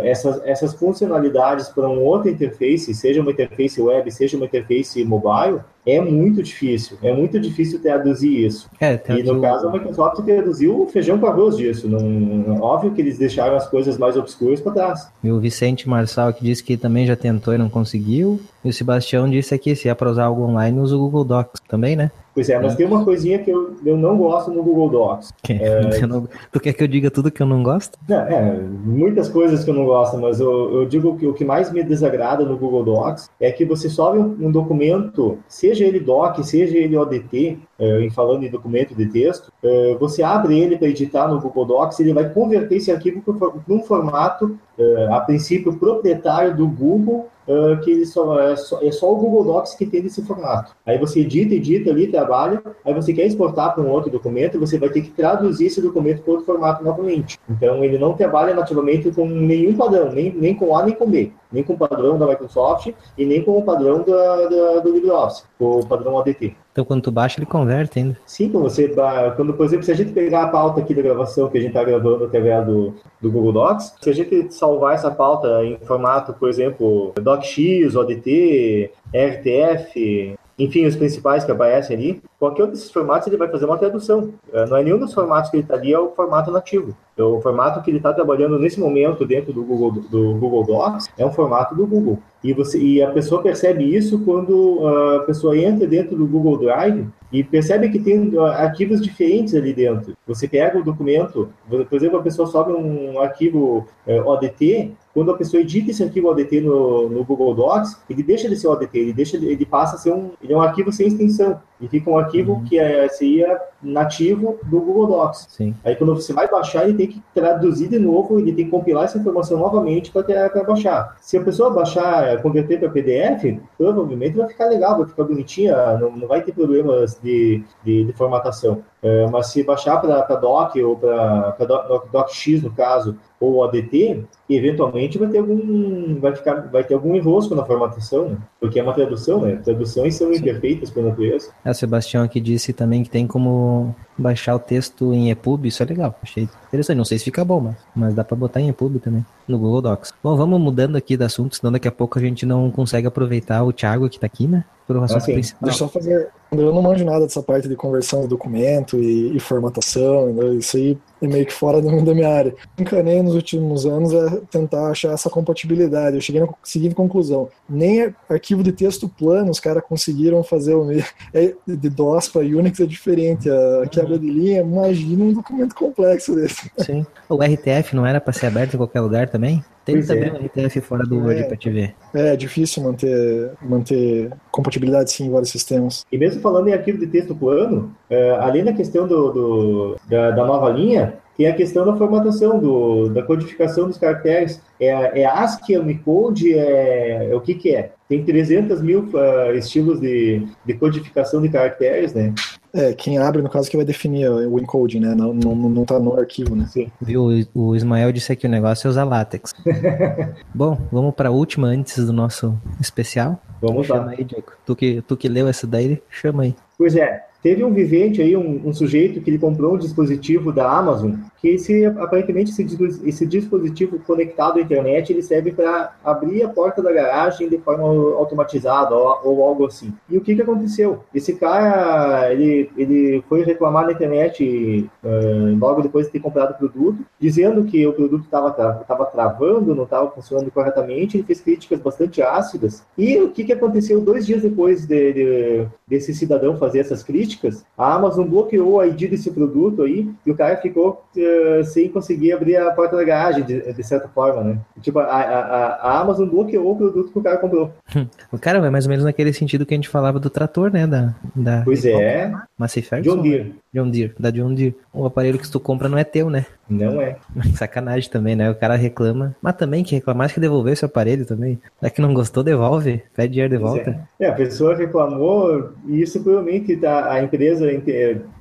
essas, 0.04 0.42
essas 0.46 0.74
funcionalidades 0.74 1.68
para 1.68 1.90
uma 1.90 2.00
outra 2.00 2.32
interface, 2.32 2.94
seja 2.94 3.22
uma 3.22 3.32
interface 3.32 3.82
web, 3.82 4.10
seja 4.10 4.38
uma 4.38 4.46
interface 4.46 5.04
mobile, 5.04 5.60
é 5.86 6.02
muito 6.02 6.42
difícil. 6.42 6.98
É 7.02 7.14
muito 7.14 7.40
difícil 7.40 7.82
traduzir 7.82 8.46
isso. 8.46 8.70
É, 8.80 9.00
e 9.10 9.24
no 9.24 9.40
caso, 9.42 9.68
a 9.68 9.72
Microsoft 9.72 10.24
traduziu 10.24 10.82
o 10.82 10.88
feijão 10.88 11.20
com 11.20 11.28
arroz 11.28 11.58
disso. 11.58 11.88
Não, 11.88 12.60
óbvio 12.62 12.92
que 12.92 13.02
eles 13.02 13.18
deixaram 13.18 13.56
as 13.56 13.68
coisas 13.68 13.98
mais 13.98 14.18
obscuras 14.18 14.60
para 14.60 14.72
trás. 14.72 15.10
E 15.24 15.32
o 15.32 15.40
Vicente 15.40 15.88
Marçal 15.88 16.34
que 16.34 16.44
disse 16.44 16.64
que 16.64 16.76
também 16.78 17.06
já 17.06 17.16
tentou 17.16 17.54
e 17.54 17.58
não 17.58 17.70
conseguiu. 17.70 18.40
E 18.64 18.70
o 18.70 18.74
Sebastião 18.74 19.30
disse 19.30 19.54
aqui, 19.54 19.76
se 19.76 19.88
é 19.88 19.94
para 19.94 20.10
usar 20.10 20.26
algo 20.26 20.44
online, 20.44 20.80
usa 20.80 20.96
o 20.96 21.00
Google 21.00 21.24
Docs 21.24 21.62
também, 21.68 21.96
né? 21.96 22.12
Pois 22.36 22.50
é, 22.50 22.60
mas 22.60 22.74
é. 22.74 22.76
tem 22.76 22.86
uma 22.86 23.06
coisinha 23.06 23.40
que 23.40 23.50
eu, 23.50 23.78
eu 23.86 23.96
não 23.96 24.18
gosto 24.18 24.52
no 24.52 24.62
Google 24.62 24.90
Docs. 24.90 25.34
É... 25.48 25.86
Não, 26.06 26.28
tu 26.52 26.60
quer 26.60 26.74
que 26.74 26.84
eu 26.84 26.88
diga 26.88 27.10
tudo 27.10 27.32
que 27.32 27.42
eu 27.42 27.48
não 27.48 27.64
gosto? 27.64 27.98
É, 28.10 28.14
é 28.14 28.60
muitas 28.62 29.28
coisas 29.30 29.64
que 29.64 29.70
eu 29.70 29.74
não 29.74 29.86
gosto, 29.86 30.18
mas 30.18 30.40
eu, 30.40 30.82
eu, 30.82 30.86
digo 30.86 31.18
que 31.18 31.26
o 31.26 31.34
que 31.34 31.44
mais 31.44 31.72
me 31.72 31.82
desagrada 31.84 32.46
no 32.46 32.58
Google 32.58 32.84
Docs 32.84 33.30
é 33.40 33.52
que 33.52 33.66
você 33.66 33.90
sobe 33.90 34.20
um, 34.20 34.36
um 34.40 34.52
documento, 34.52 35.40
seja 35.48 35.75
ele 35.84 36.00
doc, 36.00 36.38
seja 36.44 36.78
ele 36.78 36.98
ODT, 36.98 37.58
é, 37.78 38.02
em 38.02 38.10
falando 38.10 38.44
em 38.44 38.50
documento 38.50 38.96
de 38.96 39.06
texto, 39.08 39.52
é, 39.64 39.96
você 40.00 40.24
abre 40.24 40.58
ele 40.58 40.78
para 40.78 40.88
editar 40.88 41.28
no 41.28 41.42
Google 41.42 41.66
Docs, 41.66 42.00
ele 42.00 42.14
vai 42.14 42.30
converter 42.30 42.78
esse 42.78 42.92
arquivo 42.92 43.22
para 43.22 43.74
um 43.74 43.82
formato, 43.82 44.58
é, 44.78 45.08
a 45.12 45.20
princípio, 45.20 45.78
proprietário 45.78 46.56
do 46.56 46.68
Google 46.68 47.30
uh, 47.48 47.80
que 47.82 48.06
só, 48.06 48.40
é, 48.40 48.56
só, 48.56 48.82
é 48.82 48.92
só 48.92 49.12
o 49.12 49.16
Google 49.16 49.46
Docs 49.46 49.76
que 49.76 49.86
tem 49.86 50.06
esse 50.06 50.22
formato. 50.24 50.76
Aí 50.86 50.98
você 50.98 51.22
edita, 51.22 51.54
edita 51.56 51.90
ali, 51.90 52.08
trabalha, 52.08 52.62
aí 52.84 52.94
você 52.94 53.14
quer 53.14 53.26
exportar 53.26 53.74
para 53.74 53.84
um 53.84 53.90
outro 53.90 54.12
documento, 54.12 54.60
você 54.60 54.78
vai 54.78 54.90
ter 54.90 55.02
que 55.02 55.12
traduzir 55.12 55.68
esse 55.68 55.82
documento 55.82 56.22
para 56.22 56.32
outro 56.32 56.46
formato 56.46 56.84
novamente. 56.84 57.38
Então 57.50 57.84
ele 57.84 57.98
não 57.98 58.14
trabalha 58.14 58.54
nativamente 58.54 59.12
com 59.12 59.28
nenhum 59.28 59.76
padrão, 59.76 60.12
nem, 60.12 60.34
nem 60.34 60.56
com 60.56 60.76
A 60.76 60.84
nem 60.84 60.96
com 60.96 61.10
B, 61.10 61.32
nem 61.52 61.64
com 61.64 61.74
o 61.74 61.78
padrão 61.78 62.18
da 62.18 62.28
Microsoft 62.28 62.92
e 63.18 63.26
nem 63.26 63.44
com 63.44 63.58
o 63.58 63.64
padrão 63.64 64.04
da, 64.04 64.48
da 64.48 64.80
do 64.80 64.94
LibreOffice, 64.94 65.44
o 65.60 65.86
padrão 65.86 66.20
ADT. 66.20 66.56
Então, 66.76 66.84
quando 66.84 67.04
tu 67.04 67.10
baixa, 67.10 67.40
ele 67.40 67.46
converte 67.46 68.00
ainda. 68.00 68.18
Sim, 68.26 68.50
quando 68.50 68.64
você. 68.64 68.94
Quando, 69.38 69.54
por 69.54 69.66
exemplo, 69.66 69.86
se 69.86 69.94
a 69.94 69.96
gente 69.96 70.12
pegar 70.12 70.44
a 70.44 70.48
pauta 70.50 70.82
aqui 70.82 70.94
da 70.94 71.02
gravação 71.02 71.48
que 71.48 71.58
a 71.58 71.62
gente 71.62 71.70
está 71.70 71.82
gravando 71.82 72.26
através 72.26 72.66
do, 72.66 72.94
do 73.22 73.32
Google 73.32 73.54
Docs, 73.54 73.96
se 74.02 74.10
a 74.10 74.14
gente 74.14 74.54
salvar 74.54 74.94
essa 74.94 75.10
pauta 75.10 75.64
em 75.64 75.78
formato, 75.86 76.34
por 76.34 76.50
exemplo, 76.50 77.14
DocX, 77.16 77.96
ODT, 77.96 78.92
RTF, 79.08 80.35
enfim, 80.58 80.86
os 80.86 80.96
principais 80.96 81.44
que 81.44 81.52
aparecem 81.52 81.98
ali, 81.98 82.22
qualquer 82.40 82.64
um 82.64 82.70
desses 82.70 82.90
formatos 82.90 83.28
ele 83.28 83.38
vai 83.38 83.50
fazer 83.50 83.66
uma 83.66 83.78
tradução. 83.78 84.34
É, 84.54 84.66
não 84.66 84.78
é 84.78 84.84
nenhum 84.84 84.98
dos 84.98 85.14
formatos 85.14 85.52
que 85.52 85.58
ele 85.58 85.64
está 85.64 85.76
ali, 85.76 85.94
é 85.94 86.00
o 86.00 86.12
formato 86.12 86.50
nativo. 86.50 86.96
É 87.18 87.24
o 87.24 87.42
formato 87.42 87.82
que 87.82 87.90
ele 87.90 87.98
está 87.98 88.14
trabalhando 88.14 88.58
nesse 88.58 88.80
momento 88.80 89.26
dentro 89.26 89.52
do 89.52 89.64
Google, 89.64 89.92
do 89.92 90.34
Google 90.36 90.66
Docs 90.66 91.10
é 91.18 91.26
um 91.26 91.32
formato 91.32 91.76
do 91.76 91.86
Google. 91.86 92.20
E, 92.44 92.54
você, 92.54 92.80
e 92.80 93.02
a 93.02 93.10
pessoa 93.12 93.42
percebe 93.42 93.84
isso 93.84 94.20
quando 94.20 94.88
a 94.88 95.20
pessoa 95.22 95.58
entra 95.58 95.88
dentro 95.88 96.16
do 96.16 96.26
Google 96.26 96.58
Drive 96.58 97.08
e 97.32 97.44
percebe 97.44 97.90
que 97.90 98.00
tem 98.00 98.32
arquivos 98.38 99.02
diferentes 99.02 99.56
ali 99.56 99.74
dentro. 99.74 100.16
Você 100.28 100.48
pega 100.48 100.78
o 100.78 100.84
documento, 100.84 101.50
por 101.68 101.96
exemplo, 101.98 102.20
a 102.20 102.24
pessoa 102.24 102.48
sobe 102.48 102.72
um 102.72 103.20
arquivo 103.20 103.88
é, 104.06 104.22
ODT, 104.22 104.94
quando 105.16 105.32
a 105.32 105.38
pessoa 105.38 105.62
edita 105.62 105.92
esse 105.92 106.04
arquivo 106.04 106.28
ODT 106.28 106.60
no, 106.60 107.08
no 107.08 107.24
Google 107.24 107.56
Docs, 107.56 108.02
ele 108.10 108.22
deixa 108.22 108.50
de 108.50 108.58
ser 108.58 108.68
ODT, 108.68 109.00
ele, 109.00 109.14
deixa, 109.14 109.38
ele 109.38 109.66
passa 109.66 109.96
a 109.96 109.98
ser 109.98 110.12
um, 110.12 110.32
ele 110.44 110.52
é 110.52 110.58
um 110.58 110.62
arquivo 110.62 110.92
sem 110.92 111.08
extensão. 111.08 111.62
E 111.80 111.88
fica 111.88 112.10
um 112.10 112.18
arquivo 112.18 112.54
uhum. 112.54 112.64
que 112.64 112.80
é, 112.80 113.08
seria 113.10 113.60
nativo 113.82 114.58
do 114.64 114.80
Google 114.80 115.08
Docs. 115.08 115.48
Sim. 115.50 115.76
Aí 115.84 115.96
quando 115.96 116.16
você 116.16 116.34
vai 116.34 116.48
baixar, 116.48 116.84
ele 116.84 116.98
tem 116.98 117.08
que 117.08 117.22
traduzir 117.34 117.88
de 117.88 118.00
novo, 118.00 118.40
ele 118.40 118.54
tem 118.54 118.66
que 118.66 118.72
compilar 118.72 119.04
essa 119.04 119.18
informação 119.18 119.60
novamente 119.60 120.12
para 120.12 120.64
baixar. 120.64 121.18
Se 121.22 121.38
a 121.38 121.44
pessoa 121.44 121.70
baixar, 121.70 122.42
converter 122.42 122.80
para 122.80 122.90
PDF, 122.90 123.60
provavelmente 123.78 124.38
vai 124.38 124.48
ficar 124.48 124.68
legal, 124.68 124.98
vai 124.98 125.08
ficar 125.08 125.24
bonitinha, 125.24 125.76
não, 125.98 126.12
não 126.12 126.28
vai 126.28 126.42
ter 126.42 126.54
problemas 126.54 127.20
de, 127.22 127.64
de, 127.84 128.06
de 128.06 128.14
formatação. 128.14 128.82
É, 129.04 129.28
mas 129.28 129.48
se 129.48 129.64
baixar 129.64 129.98
para 129.98 130.36
doc 130.36 130.76
ou 130.78 130.96
para 130.98 131.56
doc, 131.60 132.10
docx 132.12 132.64
no 132.64 132.72
caso 132.72 133.16
ou 133.40 133.64
ADT, 133.64 134.24
eventualmente 134.50 135.20
vai 135.20 135.28
ter 135.28 135.38
algum 135.38 136.20
vai 136.20 136.36
ficar 136.36 136.62
vai 136.72 136.84
ter 136.84 136.96
algum 136.96 137.14
enrosco 137.16 137.54
na 137.54 137.64
formatação, 137.64 138.30
né? 138.30 138.38
porque 138.60 138.80
é 138.80 138.84
uma 138.84 138.94
tradução, 138.94 139.42
né? 139.42 139.60
Traduções 139.64 140.16
são 140.16 140.34
imperfeitas 140.34 140.90
por 140.90 141.04
natureza. 141.04 141.52
É, 141.66 141.72
o 141.72 141.74
Sebastião 141.74 142.24
aqui 142.24 142.40
disse 142.40 142.72
também 142.72 143.04
que 143.04 143.10
tem 143.10 143.26
como 143.26 143.96
baixar 144.16 144.56
o 144.56 144.60
texto 144.60 145.12
em 145.12 145.32
EPUB, 145.32 145.68
isso 145.68 145.82
é 145.82 145.86
legal, 145.88 146.16
achei 146.22 146.48
interessante. 146.68 146.96
Não 146.96 147.04
sei 147.04 147.18
se 147.18 147.26
fica 147.26 147.44
bom, 147.44 147.60
mas, 147.60 147.76
mas 147.96 148.14
dá 148.14 148.24
para 148.24 148.38
botar 148.38 148.62
em 148.62 148.70
EPUB 148.70 149.00
também, 149.00 149.26
no 149.48 149.58
Google 149.58 149.82
Docs. 149.82 150.14
Bom, 150.24 150.36
vamos 150.38 150.62
mudando 150.62 150.96
aqui 150.96 151.18
de 151.18 151.24
assunto, 151.24 151.56
senão 151.56 151.72
daqui 151.72 151.88
a 151.88 151.92
pouco 151.92 152.20
a 152.20 152.22
gente 152.22 152.46
não 152.46 152.70
consegue 152.70 153.08
aproveitar 153.08 153.64
o 153.64 153.74
Thiago 153.74 154.08
que 154.08 154.20
tá 154.20 154.28
aqui, 154.28 154.48
né? 154.48 154.64
Assunto 154.88 155.24
ah, 155.24 155.34
principal. 155.34 155.60
Deixa 155.64 155.84
eu 155.84 155.88
só 155.88 155.88
fazer. 155.88 156.30
Eu 156.52 156.74
não 156.74 156.82
manjo 156.82 157.04
nada 157.04 157.22
dessa 157.22 157.42
parte 157.42 157.68
de 157.68 157.76
conversão 157.76 158.22
de 158.22 158.28
documento 158.28 158.98
e, 158.98 159.36
e 159.36 159.40
formatação, 159.40 160.32
né? 160.32 160.54
isso 160.54 160.78
aí 160.78 160.98
é 161.22 161.28
meio 161.28 161.46
que 161.46 161.52
fora 161.52 161.82
da 161.82 162.14
minha 162.14 162.30
área. 162.30 162.56
Encanei 162.78 163.22
nos 163.22 163.34
últimos 163.34 163.86
anos 163.86 164.14
é 164.14 164.42
tentar 164.52 164.92
achar 164.92 165.12
essa 165.12 165.30
compatibilidade. 165.30 166.16
Eu 166.16 166.22
cheguei 166.22 166.40
na 166.40 166.48
seguinte 166.64 166.94
conclusão: 166.94 167.50
nem 167.68 168.14
arquivo 168.30 168.62
de 168.62 168.72
texto 168.72 169.10
plano 169.10 169.50
os 169.50 169.60
caras 169.60 169.84
conseguiram 169.84 170.44
fazer 170.44 170.76
o 170.76 170.86
é, 171.34 171.56
de 171.68 171.90
DOS 171.90 172.28
para 172.28 172.42
Unix 172.42 172.80
é 172.80 172.86
diferente. 172.86 173.50
A 173.50 173.88
quebra 173.88 174.20
de 174.20 174.30
linha, 174.30 174.62
imagina 174.62 175.24
um 175.24 175.34
documento 175.34 175.74
complexo 175.74 176.36
desse. 176.36 176.72
Sim. 176.78 177.06
O 177.28 177.36
RTF 177.36 177.96
não 177.96 178.06
era 178.06 178.22
para 178.22 178.34
ser 178.34 178.46
aberto 178.46 178.76
em 178.76 178.78
qualquer 178.78 179.02
lugar 179.02 179.30
também? 179.30 179.64
Tem 179.86 179.96
pois 179.96 180.08
também 180.08 180.30
é. 180.30 180.34
um 180.34 180.66
RTF 180.66 180.82
fora 180.82 181.04
do 181.06 181.20
Word 181.20 181.42
é, 181.42 181.44
para 181.44 181.56
te 181.56 181.70
ver. 181.70 181.96
É, 182.14 182.36
difícil 182.36 182.82
manter, 182.82 183.52
manter 183.62 184.32
compatibilidade 184.52 185.12
sim 185.12 185.28
em 185.28 185.30
vários 185.30 185.52
sistemas. 185.52 186.04
E 186.12 186.18
mesmo 186.18 186.42
falando 186.42 186.68
em 186.68 186.74
arquivo 186.74 186.98
de 186.98 187.06
texto 187.06 187.36
plano, 187.36 187.96
é, 188.10 188.32
além 188.32 188.64
da 188.64 188.74
questão 188.74 189.08
do, 189.08 189.32
do 189.32 189.96
da, 190.10 190.32
da, 190.32 190.44
nova 190.44 190.70
linha, 190.72 191.14
tem 191.38 191.48
a 191.48 191.54
questão 191.54 191.86
da 191.86 191.96
formatação, 191.96 192.60
do, 192.60 193.10
da 193.10 193.22
codificação 193.22 193.88
dos 193.88 193.98
caracteres. 193.98 194.60
É, 194.80 195.22
é 195.22 195.26
ASCII, 195.26 195.76
é 195.76 195.80
Unicode, 195.80 196.54
é, 196.54 197.30
é 197.30 197.36
o 197.36 197.42
que 197.42 197.54
que 197.54 197.76
é? 197.76 197.92
Tem 198.10 198.24
300 198.24 198.82
mil 198.82 199.02
uh, 199.02 199.56
estilos 199.56 200.00
de, 200.00 200.48
de 200.66 200.74
codificação 200.76 201.42
de 201.42 201.50
caracteres, 201.50 202.14
né? 202.14 202.34
É, 202.76 202.94
quem 202.94 203.18
abre, 203.18 203.42
no 203.42 203.50
caso, 203.50 203.72
que 203.72 203.78
vai 203.78 203.86
definir 203.86 204.30
o 204.30 204.60
encode, 204.60 205.00
né? 205.00 205.16
Não, 205.16 205.34
não, 205.34 205.56
não 205.56 205.86
tá 205.86 205.98
no 205.98 206.20
arquivo, 206.20 206.58
né? 206.58 206.68
Sim. 206.70 206.92
Viu? 207.02 207.30
O 207.54 207.74
Ismael 207.74 208.12
disse 208.12 208.36
que 208.36 208.46
o 208.46 208.50
negócio 208.50 208.88
é 208.88 208.90
usar 208.90 209.06
látex. 209.06 209.54
Bom, 210.54 210.78
vamos 210.92 211.16
para 211.16 211.30
a 211.30 211.32
última 211.32 211.68
antes 211.68 212.06
do 212.06 212.12
nosso 212.12 212.54
especial. 212.82 213.42
Vamos 213.62 213.88
chama 213.88 214.06
lá. 214.06 214.12
aí, 214.12 214.26
Diego. 214.26 214.52
Tu 214.66 214.76
que, 214.76 215.02
tu 215.08 215.16
que 215.16 215.30
leu 215.30 215.48
essa 215.48 215.66
daí, 215.66 216.02
chama 216.10 216.44
aí. 216.44 216.56
Pois 216.78 216.98
é. 216.98 217.24
Teve 217.42 217.64
um 217.64 217.72
vivente 217.72 218.22
aí, 218.22 218.36
um, 218.36 218.68
um, 218.68 218.74
sujeito 218.74 219.22
que 219.22 219.30
ele 219.30 219.38
comprou 219.38 219.76
um 219.76 219.78
dispositivo 219.78 220.52
da 220.52 220.68
Amazon, 220.68 221.14
que 221.46 221.50
esse, 221.50 221.86
aparentemente 221.86 222.50
esse, 222.50 222.66
esse 223.08 223.26
dispositivo 223.28 224.00
conectado 224.00 224.58
à 224.58 224.62
internet, 224.62 225.14
ele 225.14 225.22
serve 225.22 225.52
para 225.52 225.94
abrir 226.04 226.42
a 226.42 226.50
porta 226.50 226.82
da 226.82 226.92
garagem 226.92 227.48
de 227.48 227.60
forma 227.60 227.84
automatizada 228.18 228.96
ou, 228.96 229.20
ou, 229.24 229.44
algo 229.44 229.68
assim. 229.68 229.94
E 230.10 230.18
o 230.18 230.22
que 230.22 230.36
que 230.36 230.42
aconteceu? 230.42 231.04
Esse 231.14 231.36
cara, 231.36 232.34
ele, 232.34 232.72
ele 232.76 233.24
foi 233.30 233.44
reclamar 233.44 233.86
na 233.86 233.92
internet 233.92 234.90
uh, 235.04 235.56
logo 235.60 235.84
depois 235.84 236.08
de 236.08 236.14
ter 236.14 236.20
comprado 236.20 236.56
o 236.56 236.58
produto, 236.58 237.06
dizendo 237.20 237.64
que 237.64 237.86
o 237.86 237.94
produto 237.94 238.24
estava 238.24 238.52
tava 238.52 239.06
travando, 239.06 239.76
não 239.76 239.84
estava 239.84 240.10
funcionando 240.10 240.50
corretamente, 240.50 241.18
ele 241.18 241.28
fez 241.28 241.42
críticas 241.42 241.80
bastante 241.80 242.24
ácidas. 242.24 242.84
E 242.98 243.20
o 243.20 243.30
que 243.30 243.44
que 243.44 243.54
aconteceu 243.54 244.02
dois 244.02 244.26
dias 244.26 244.42
depois 244.42 244.88
de, 244.88 245.14
de, 245.14 245.68
desse 245.88 246.12
cidadão 246.12 246.58
fazer 246.58 246.80
essas 246.80 247.04
críticas? 247.04 247.64
a 247.78 247.94
Amazon 247.94 248.28
bloqueou 248.28 248.80
a 248.80 248.88
ID 248.88 249.10
desse 249.10 249.30
produto 249.30 249.84
aí 249.84 250.10
e 250.26 250.32
o 250.32 250.36
cara 250.36 250.58
ficou 250.58 251.04
uh, 251.16 251.35
sem 251.66 251.90
conseguir 251.90 252.34
abrir 252.34 252.58
a 252.58 252.72
porta 252.72 252.96
da 252.96 253.04
garagem, 253.04 253.44
de, 253.44 253.74
de 253.74 253.84
certa 253.84 254.08
forma, 254.08 254.44
né? 254.44 254.58
Tipo, 254.82 255.00
a, 255.00 255.06
a, 255.06 255.68
a, 255.76 256.02
Amazon 256.02 256.28
bloqueou 256.28 256.72
o 256.72 256.78
produto 256.78 257.12
que 257.12 257.20
o 257.20 257.24
cara 257.24 257.38
comprou. 257.38 257.74
o 258.32 258.38
cara 258.38 258.60
vai 258.60 258.70
mais 258.70 258.86
ou 258.86 258.90
menos 258.90 259.06
naquele 259.06 259.34
sentido 259.34 259.66
que 259.66 259.74
a 259.74 259.78
gente 259.78 259.90
falava 259.90 260.20
do 260.20 260.30
trator, 260.30 260.72
né? 260.72 260.86
Da, 260.86 261.14
da 261.36 261.62
pois 261.64 261.86
é. 261.86 262.32
Massey 262.58 262.84
Ferguson. 262.84 263.18
John 263.18 263.22
Deere. 263.22 263.56
John 263.76 263.90
Deere, 263.90 264.14
da 264.18 264.32
John 264.32 264.54
Deere. 264.54 264.74
O 264.94 265.06
aparelho 265.06 265.38
que 265.38 265.52
tu 265.52 265.60
compra 265.60 265.90
não 265.90 265.98
é 265.98 266.06
teu, 266.06 266.30
né? 266.30 266.46
Não 266.70 267.02
é. 267.02 267.18
Sacanagem 267.56 268.10
também, 268.10 268.34
né? 268.34 268.50
O 268.50 268.56
cara 268.56 268.76
reclama. 268.76 269.36
Mas 269.42 269.56
também 269.58 269.84
que 269.84 269.96
reclamar 269.96 270.34
que 270.34 270.40
devolver 270.40 270.72
esse 270.72 270.86
aparelho 270.86 271.26
também. 271.26 271.60
Já 271.82 271.90
que 271.90 272.02
não 272.02 272.14
gostou, 272.14 272.42
devolve. 272.42 273.04
Pede 273.14 273.34
dinheiro 273.34 273.58
de 273.58 273.62
volta. 273.62 274.08
É. 274.18 274.26
é. 274.26 274.30
a 274.30 274.34
pessoa 274.34 274.76
reclamou 274.76 275.72
e 275.88 276.02
isso 276.02 276.24
provavelmente 276.24 276.78
tá, 276.78 277.12
a 277.12 277.22
empresa 277.22 277.66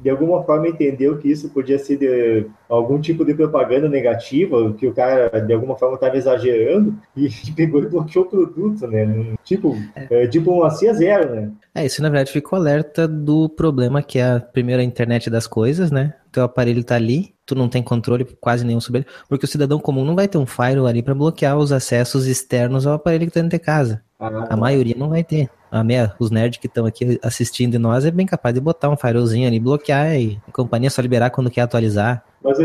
de 0.01 0.09
alguma 0.11 0.45
forma 0.45 0.69
entendeu 0.69 1.19
que 1.19 1.29
isso 1.29 1.49
podia 1.49 1.79
ser 1.81 1.97
de 1.99 2.47
algum 2.69 3.01
tipo 3.01 3.25
de 3.25 3.35
propaganda 3.35 3.89
negativa, 3.89 4.73
que 4.75 4.87
o 4.87 4.95
cara 4.95 5.41
de 5.41 5.53
alguma 5.53 5.77
forma 5.77 5.97
estava 5.97 6.17
exagerando 6.17 6.95
e 7.17 7.29
pegou 7.57 7.83
e 7.83 7.89
bloqueou 7.89 8.25
o 8.25 8.29
produto, 8.29 8.87
né? 8.87 9.35
Tipo, 9.43 9.77
é. 9.97 10.29
tipo 10.29 10.53
um 10.53 10.63
assim 10.63 10.89
a 10.89 10.93
zero, 10.93 11.35
né? 11.35 11.51
É, 11.75 11.85
isso 11.85 12.01
na 12.01 12.09
verdade 12.09 12.31
ficou 12.31 12.57
alerta 12.57 13.09
do 13.09 13.49
problema 13.49 14.01
que 14.01 14.21
é 14.21 14.35
a 14.35 14.41
primeira 14.41 14.83
internet 14.83 15.29
das 15.29 15.47
coisas, 15.47 15.91
né? 15.91 16.15
Teu 16.31 16.45
aparelho 16.45 16.85
tá 16.85 16.95
ali, 16.95 17.35
tu 17.45 17.57
não 17.57 17.69
tem 17.69 17.83
controle 17.83 18.25
quase 18.41 18.65
nenhum 18.65 18.81
sobre 18.81 19.01
ele, 19.01 19.09
porque 19.29 19.45
o 19.45 19.49
cidadão 19.49 19.81
comum 19.81 20.05
não 20.05 20.15
vai 20.15 20.29
ter 20.29 20.39
um 20.39 20.47
firewall 20.47 20.87
ali 20.87 21.03
para 21.03 21.17
bloquear 21.17 21.59
os 21.59 21.73
acessos 21.73 22.27
externos 22.27 22.87
ao 22.87 22.95
aparelho 22.95 23.27
que 23.27 23.33
tá 23.33 23.41
dentro 23.41 23.59
de 23.59 23.65
casa. 23.65 24.03
Ah, 24.21 24.47
a 24.51 24.57
maioria 24.57 24.95
não 24.97 25.09
vai 25.09 25.25
ter. 25.25 25.51
A 25.69 25.83
meia, 25.83 26.15
os 26.21 26.31
nerds 26.31 26.61
que 26.61 26.69
estão 26.69 26.87
aqui 26.87 27.19
assistindo 27.21 27.73
de 27.73 27.79
nós 27.79 28.05
é 28.05 28.11
bem 28.13 28.25
capaz 28.25 28.55
de 28.55 28.61
botar 28.61 28.89
um 28.89 28.97
firewallzinho 28.97 29.49
ali, 29.49 29.59
bloquear 29.59 30.15
e 30.15 30.39
a 30.47 30.53
companhia 30.53 30.89
só 30.89 31.03
liberar 31.03 31.31
quando 31.31 31.51
quer 31.51 31.63
atualizar. 31.63 32.25
Mas 32.41 32.59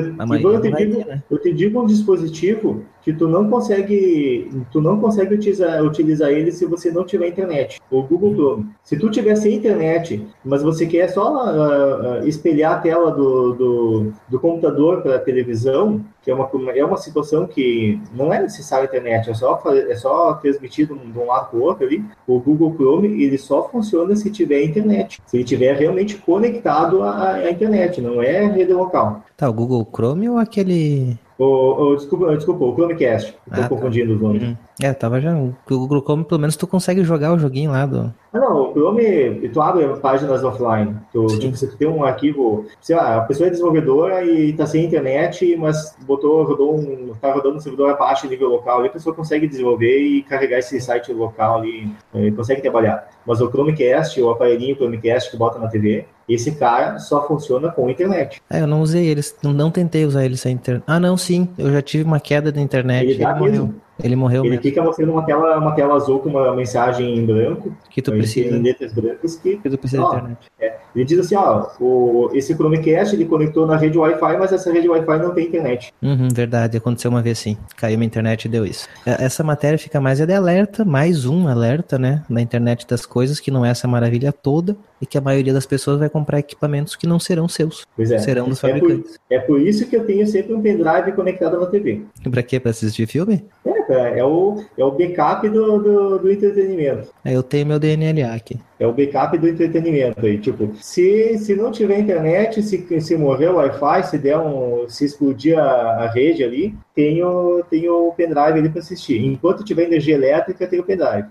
eu, 0.43 0.53
eu, 0.53 0.61
te 0.61 0.71
digo, 0.71 0.95
ter, 0.95 1.05
né? 1.07 1.23
eu 1.31 1.37
te 1.39 1.53
digo 1.53 1.81
um 1.81 1.87
dispositivo 1.87 2.85
que 3.03 3.13
tu 3.13 3.27
não 3.27 3.49
consegue, 3.49 4.49
tu 4.71 4.81
não 4.81 4.99
consegue 4.99 5.35
utilizar, 5.35 5.83
utilizar 5.83 6.29
ele 6.29 6.51
se 6.51 6.65
você 6.65 6.91
não 6.91 7.05
tiver 7.05 7.27
internet. 7.27 7.79
O 7.89 8.03
Google 8.03 8.33
Chrome. 8.33 8.65
Se 8.83 8.97
tu 8.97 9.09
tiver 9.09 9.35
sem 9.35 9.55
internet, 9.55 10.25
mas 10.43 10.61
você 10.63 10.85
quer 10.85 11.07
só 11.09 11.45
uh, 11.45 12.27
espelhar 12.27 12.73
a 12.73 12.79
tela 12.79 13.11
do, 13.11 13.53
do, 13.53 14.13
do 14.27 14.39
computador 14.39 15.01
para 15.01 15.15
a 15.15 15.19
televisão, 15.19 16.03
que 16.21 16.29
é 16.29 16.33
uma, 16.33 16.49
é 16.75 16.83
uma 16.83 16.97
situação 16.97 17.47
que 17.47 17.99
não 18.13 18.33
é 18.33 18.41
necessária 18.41 18.85
internet, 18.85 19.29
é 19.29 19.33
só, 19.33 19.61
é 19.65 19.95
só 19.95 20.33
transmitido 20.33 20.95
de 20.95 21.17
um 21.17 21.25
lado 21.25 21.49
para 21.49 21.59
o 21.59 21.63
outro 21.63 21.85
ali. 21.85 22.03
O 22.27 22.39
Google 22.39 22.73
Chrome 22.75 23.23
ele 23.23 23.37
só 23.37 23.67
funciona 23.69 24.15
se 24.15 24.29
tiver 24.29 24.63
internet, 24.63 25.21
se 25.25 25.37
ele 25.37 25.43
tiver 25.43 25.75
realmente 25.75 26.17
conectado 26.17 27.01
à, 27.03 27.33
à 27.33 27.51
internet, 27.51 28.01
não 28.01 28.21
é 28.21 28.45
rede 28.45 28.73
local. 28.73 29.23
Tá, 29.37 29.49
o 29.49 29.53
Google 29.53 29.87
Chrome 29.91 30.29
ou 30.29 30.37
aquele 30.37 31.17
o, 31.39 31.93
o, 31.93 31.95
desculpa, 31.95 32.35
desculpa, 32.35 32.65
o 32.65 32.73
Chromecast. 32.75 33.27
Estou 33.27 33.39
ah, 33.51 33.57
tá. 33.61 33.69
confundindo 33.69 34.09
tá. 34.09 34.15
os 34.15 34.21
nomes. 34.21 34.43
Uhum. 34.43 34.57
É, 34.81 34.93
tava 34.93 35.21
já. 35.21 35.33
O 35.33 35.55
Google 35.67 36.01
Chrome, 36.01 36.25
pelo 36.25 36.41
menos, 36.41 36.57
tu 36.57 36.67
consegue 36.67 37.01
jogar 37.03 37.33
o 37.33 37.39
joguinho 37.39 37.71
lá 37.71 37.85
do. 37.85 38.13
Ah, 38.31 38.39
não, 38.39 38.69
o 38.69 38.73
Chrome, 38.73 39.49
tu 39.49 39.61
abre 39.61 39.87
páginas 39.99 40.43
offline. 40.43 40.95
Tu, 41.11 41.25
tipo, 41.39 41.57
você 41.57 41.67
tem 41.67 41.87
um 41.87 42.03
arquivo. 42.03 42.65
Sei 42.79 42.95
lá, 42.95 43.17
a 43.17 43.21
pessoa 43.21 43.47
é 43.47 43.49
desenvolvedora 43.49 44.23
e 44.23 44.53
tá 44.53 44.67
sem 44.67 44.85
internet, 44.85 45.55
mas 45.57 45.95
botou, 46.01 46.43
rodou 46.43 46.75
um. 46.75 47.13
tá 47.19 47.33
rodando 47.33 47.57
um 47.57 47.59
servidor 47.59 47.89
abaixo 47.89 48.27
nível 48.27 48.49
local. 48.49 48.83
E 48.83 48.87
a 48.87 48.91
pessoa 48.91 49.15
consegue 49.15 49.47
desenvolver 49.47 49.99
e 49.99 50.21
carregar 50.21 50.59
esse 50.59 50.79
site 50.79 51.11
local 51.11 51.59
ali, 51.59 51.91
eh, 52.13 52.31
consegue 52.31 52.61
trabalhar. 52.61 53.09
Mas 53.25 53.41
o 53.41 53.49
Chromecast, 53.49 54.21
o 54.21 54.29
aparelhinho 54.29 54.75
Chromecast 54.75 55.31
que 55.31 55.37
bota 55.37 55.57
na 55.57 55.67
TV, 55.67 56.05
esse 56.27 56.51
cara 56.51 56.99
só 56.99 57.27
funciona 57.27 57.71
com 57.71 57.89
internet. 57.89 58.39
É, 58.49 58.61
eu 58.61 58.67
não 58.67 58.81
usei 58.81 59.07
eles, 59.07 59.35
não, 59.41 59.51
não 59.51 59.71
tentei 59.71 60.05
usar 60.05 60.23
ele 60.23 60.37
sem 60.37 60.53
internet. 60.53 60.83
Ah, 60.85 60.99
não, 60.99 61.17
sim, 61.17 61.49
eu 61.57 61.71
já 61.71 61.81
tive 61.81 62.03
uma 62.03 62.19
queda 62.19 62.51
da 62.51 62.61
internet. 62.61 63.09
Ele, 63.09 63.23
ele 63.23 63.33
morreu. 63.33 63.73
Ele 64.03 64.15
morreu 64.15 64.43
Ele 64.43 64.51
mesmo. 64.51 64.63
fica 64.63 64.81
mostrando 64.81 65.11
uma 65.11 65.25
tela, 65.25 65.57
uma 65.57 65.71
tela 65.73 65.95
azul 65.95 66.19
com 66.19 66.29
uma 66.29 66.55
mensagem 66.55 67.17
em 67.17 67.25
branco. 67.25 67.75
Que 67.89 68.01
tu 68.01 68.11
precisa. 68.11 68.55
Em 68.55 68.61
letras 68.61 68.93
brancas 68.93 69.35
que. 69.35 69.57
Que 69.57 69.69
tu 69.69 69.77
precisa 69.77 70.03
ó, 70.03 70.09
de 70.09 70.15
internet. 70.15 70.37
É, 70.59 70.77
ele 70.95 71.05
diz 71.05 71.19
assim, 71.19 71.35
ó, 71.35 71.67
o, 71.79 72.29
esse 72.33 72.53
Chromecast 72.53 73.15
ele 73.15 73.25
conectou 73.25 73.67
na 73.67 73.75
rede 73.75 73.97
Wi-Fi, 73.97 74.37
mas 74.37 74.51
essa 74.51 74.71
rede 74.71 74.87
Wi-Fi 74.87 75.19
não 75.19 75.33
tem 75.33 75.47
internet. 75.47 75.93
Uhum, 76.01 76.29
verdade, 76.33 76.77
aconteceu 76.77 77.11
uma 77.11 77.21
vez 77.21 77.37
sim. 77.39 77.57
Caiu 77.75 77.97
minha 77.97 78.07
internet 78.07 78.45
e 78.45 78.49
deu 78.49 78.65
isso. 78.65 78.87
É, 79.05 79.23
essa 79.23 79.43
matéria 79.43 79.77
fica 79.77 79.99
mais 79.99 80.19
é 80.19 80.25
de 80.25 80.33
alerta, 80.33 80.85
mais 80.85 81.25
um 81.25 81.47
alerta, 81.47 81.99
né? 81.99 82.23
Na 82.29 82.41
internet 82.41 82.87
das 82.87 83.05
coisas, 83.05 83.39
que 83.39 83.51
não 83.51 83.65
é 83.65 83.69
essa 83.69 83.87
maravilha 83.87 84.31
toda, 84.31 84.75
e 85.01 85.05
que 85.05 85.17
a 85.17 85.21
maioria 85.21 85.53
das 85.53 85.65
pessoas 85.65 85.99
vai 85.99 86.09
comprar 86.09 86.39
equipamentos 86.39 86.95
que 86.95 87.07
não 87.07 87.19
serão 87.19 87.47
seus. 87.47 87.85
Pois 87.95 88.11
é. 88.11 88.17
Serão 88.19 88.49
dos 88.49 88.59
fabricantes. 88.59 89.19
É 89.29 89.39
por, 89.39 89.43
é 89.43 89.59
por 89.59 89.61
isso 89.61 89.87
que 89.87 89.95
eu 89.95 90.05
tenho 90.05 90.25
sempre 90.27 90.53
um 90.53 90.61
pendrive 90.61 91.11
conectado 91.13 91.59
na 91.59 91.65
TV. 91.67 92.01
Pra 92.29 92.43
quê? 92.43 92.59
Pra 92.59 92.71
assistir 92.71 93.07
filme? 93.07 93.45
É, 93.89 94.19
é 94.19 94.23
o, 94.23 94.63
é 94.77 94.83
o 94.83 94.91
backup 94.91 95.49
do, 95.49 95.79
do, 95.79 96.19
do 96.19 96.31
entretenimento. 96.31 97.09
É, 97.25 97.35
eu 97.35 97.41
tenho 97.41 97.65
meu 97.65 97.79
DNLA 97.79 98.35
aqui. 98.35 98.59
É 98.79 98.85
o 98.85 98.93
backup 98.93 99.35
do 99.37 99.47
entretenimento 99.47 100.23
aí. 100.23 100.37
Tipo, 100.37 100.71
se, 100.75 101.37
se 101.39 101.55
não 101.55 101.71
tiver 101.71 101.99
internet, 101.99 102.61
se, 102.61 103.01
se 103.01 103.17
morrer 103.17 103.49
o 103.49 103.55
Wi-Fi, 103.55 104.03
se 104.03 104.17
der 104.19 104.37
um. 104.37 104.87
se 104.87 105.05
explodir 105.05 105.57
a, 105.57 106.03
a 106.03 106.09
rede 106.09 106.43
ali, 106.43 106.75
tem 106.93 107.23
o, 107.23 107.63
tem 107.69 107.89
o 107.89 108.13
pendrive 108.13 108.59
ali 108.59 108.69
para 108.69 108.79
assistir. 108.79 109.25
Enquanto 109.25 109.65
tiver 109.65 109.85
energia 109.85 110.15
elétrica, 110.15 110.67
tem 110.67 110.79
o 110.79 110.83
pendrive. 110.83 111.27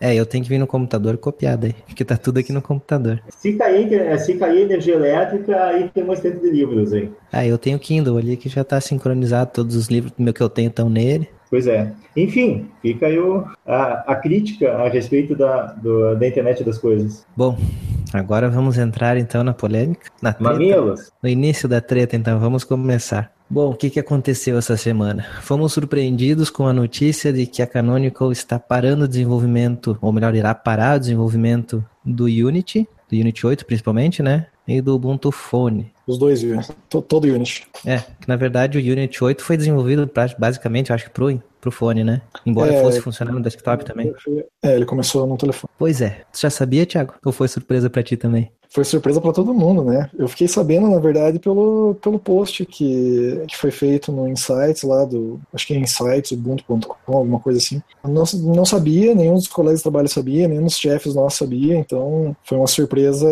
É, 0.00 0.14
eu 0.14 0.26
tenho 0.26 0.44
que 0.44 0.50
vir 0.50 0.58
no 0.58 0.66
computador 0.66 1.16
copiar 1.16 1.56
daí, 1.56 1.74
porque 1.86 2.04
tá 2.04 2.16
tudo 2.16 2.38
aqui 2.38 2.52
no 2.52 2.62
computador. 2.62 3.20
Se 3.28 3.54
cair, 3.54 4.18
se 4.18 4.34
cair 4.34 4.62
energia 4.62 4.94
elétrica, 4.94 5.66
aí 5.66 5.90
tem 5.92 6.04
mais 6.04 6.20
tempo 6.20 6.40
de 6.40 6.50
livros 6.50 6.92
aí. 6.92 7.10
Ah, 7.32 7.46
eu 7.46 7.58
tenho 7.58 7.78
Kindle 7.78 8.18
ali 8.18 8.36
que 8.36 8.48
já 8.48 8.62
tá 8.62 8.80
sincronizado, 8.80 9.50
todos 9.52 9.74
os 9.74 9.88
livros 9.88 10.12
meu 10.18 10.32
que 10.32 10.42
eu 10.42 10.48
tenho 10.48 10.68
estão 10.68 10.88
nele. 10.88 11.28
Pois 11.48 11.66
é. 11.66 11.92
Enfim, 12.16 12.68
fica 12.82 13.06
aí 13.06 13.18
o, 13.18 13.44
a, 13.66 14.12
a 14.12 14.16
crítica 14.16 14.72
a 14.72 14.88
respeito 14.88 15.36
da, 15.36 15.66
do, 15.72 16.14
da 16.16 16.26
internet 16.26 16.64
das 16.64 16.78
coisas. 16.78 17.24
Bom, 17.36 17.56
agora 18.12 18.48
vamos 18.50 18.78
entrar 18.78 19.16
então 19.16 19.44
na 19.44 19.54
polêmica. 19.54 20.10
Na 20.20 20.32
treta, 20.32 20.52
Mamilos. 20.52 21.12
No 21.22 21.28
início 21.28 21.68
da 21.68 21.80
treta, 21.80 22.16
então, 22.16 22.38
vamos 22.40 22.64
começar. 22.64 23.35
Bom, 23.48 23.70
o 23.70 23.74
que, 23.74 23.90
que 23.90 24.00
aconteceu 24.00 24.58
essa 24.58 24.76
semana? 24.76 25.24
Fomos 25.42 25.72
surpreendidos 25.72 26.50
com 26.50 26.66
a 26.66 26.72
notícia 26.72 27.32
de 27.32 27.46
que 27.46 27.62
a 27.62 27.66
Canonical 27.66 28.32
está 28.32 28.58
parando 28.58 29.04
o 29.04 29.08
desenvolvimento, 29.08 29.96
ou 30.00 30.12
melhor, 30.12 30.34
irá 30.34 30.52
parar 30.52 30.96
o 30.96 31.00
desenvolvimento 31.00 31.84
do 32.04 32.24
Unity, 32.24 32.88
do 33.08 33.16
Unity 33.16 33.46
8 33.46 33.64
principalmente, 33.64 34.20
né? 34.20 34.46
E 34.66 34.80
do 34.80 34.96
Ubuntu 34.96 35.30
Phone. 35.30 35.92
Os 36.08 36.18
dois, 36.18 36.44
todo 37.08 37.24
Unity. 37.24 37.68
É, 37.84 37.98
que 37.98 38.28
na 38.28 38.34
verdade 38.34 38.78
o 38.78 38.80
Unity 38.80 39.22
8 39.22 39.42
foi 39.42 39.56
desenvolvido 39.56 40.08
pra, 40.08 40.26
basicamente, 40.36 40.90
eu 40.90 40.94
acho 40.94 41.04
que 41.04 41.10
pro, 41.10 41.40
pro 41.60 41.70
fone, 41.70 42.02
né? 42.02 42.22
Embora 42.44 42.72
é, 42.72 42.80
fosse 42.80 43.00
funcionar 43.00 43.32
no 43.32 43.40
desktop 43.40 43.84
também. 43.84 44.12
É, 44.62 44.74
ele 44.74 44.84
começou 44.84 45.26
no 45.26 45.36
telefone. 45.36 45.70
Pois 45.78 46.00
é. 46.00 46.22
Você 46.32 46.42
já 46.42 46.50
sabia, 46.50 46.84
Thiago? 46.84 47.14
Ou 47.24 47.32
foi 47.32 47.46
surpresa 47.48 47.88
para 47.88 48.02
ti 48.02 48.16
também? 48.16 48.50
Foi 48.76 48.84
surpresa 48.84 49.22
para 49.22 49.32
todo 49.32 49.54
mundo, 49.54 49.82
né? 49.82 50.10
Eu 50.18 50.28
fiquei 50.28 50.46
sabendo, 50.46 50.90
na 50.90 50.98
verdade, 50.98 51.38
pelo, 51.38 51.94
pelo 51.94 52.18
post 52.18 52.66
que, 52.66 53.42
que 53.48 53.56
foi 53.56 53.70
feito 53.70 54.12
no 54.12 54.28
Insights 54.28 54.82
lá 54.82 55.02
do. 55.06 55.40
Acho 55.50 55.66
que 55.66 55.72
é 55.72 55.78
Insights, 55.78 56.32
Ubuntu.com, 56.32 57.16
alguma 57.16 57.40
coisa 57.40 57.58
assim. 57.58 57.82
Eu 58.04 58.10
não, 58.10 58.24
não 58.54 58.66
sabia, 58.66 59.14
nenhum 59.14 59.32
dos 59.32 59.48
colegas 59.48 59.78
de 59.78 59.84
trabalho 59.84 60.10
sabia, 60.10 60.46
nenhum 60.46 60.64
dos 60.64 60.76
chefes 60.76 61.14
nossos 61.14 61.38
sabia, 61.38 61.74
então 61.74 62.36
foi 62.44 62.58
uma 62.58 62.66
surpresa 62.66 63.26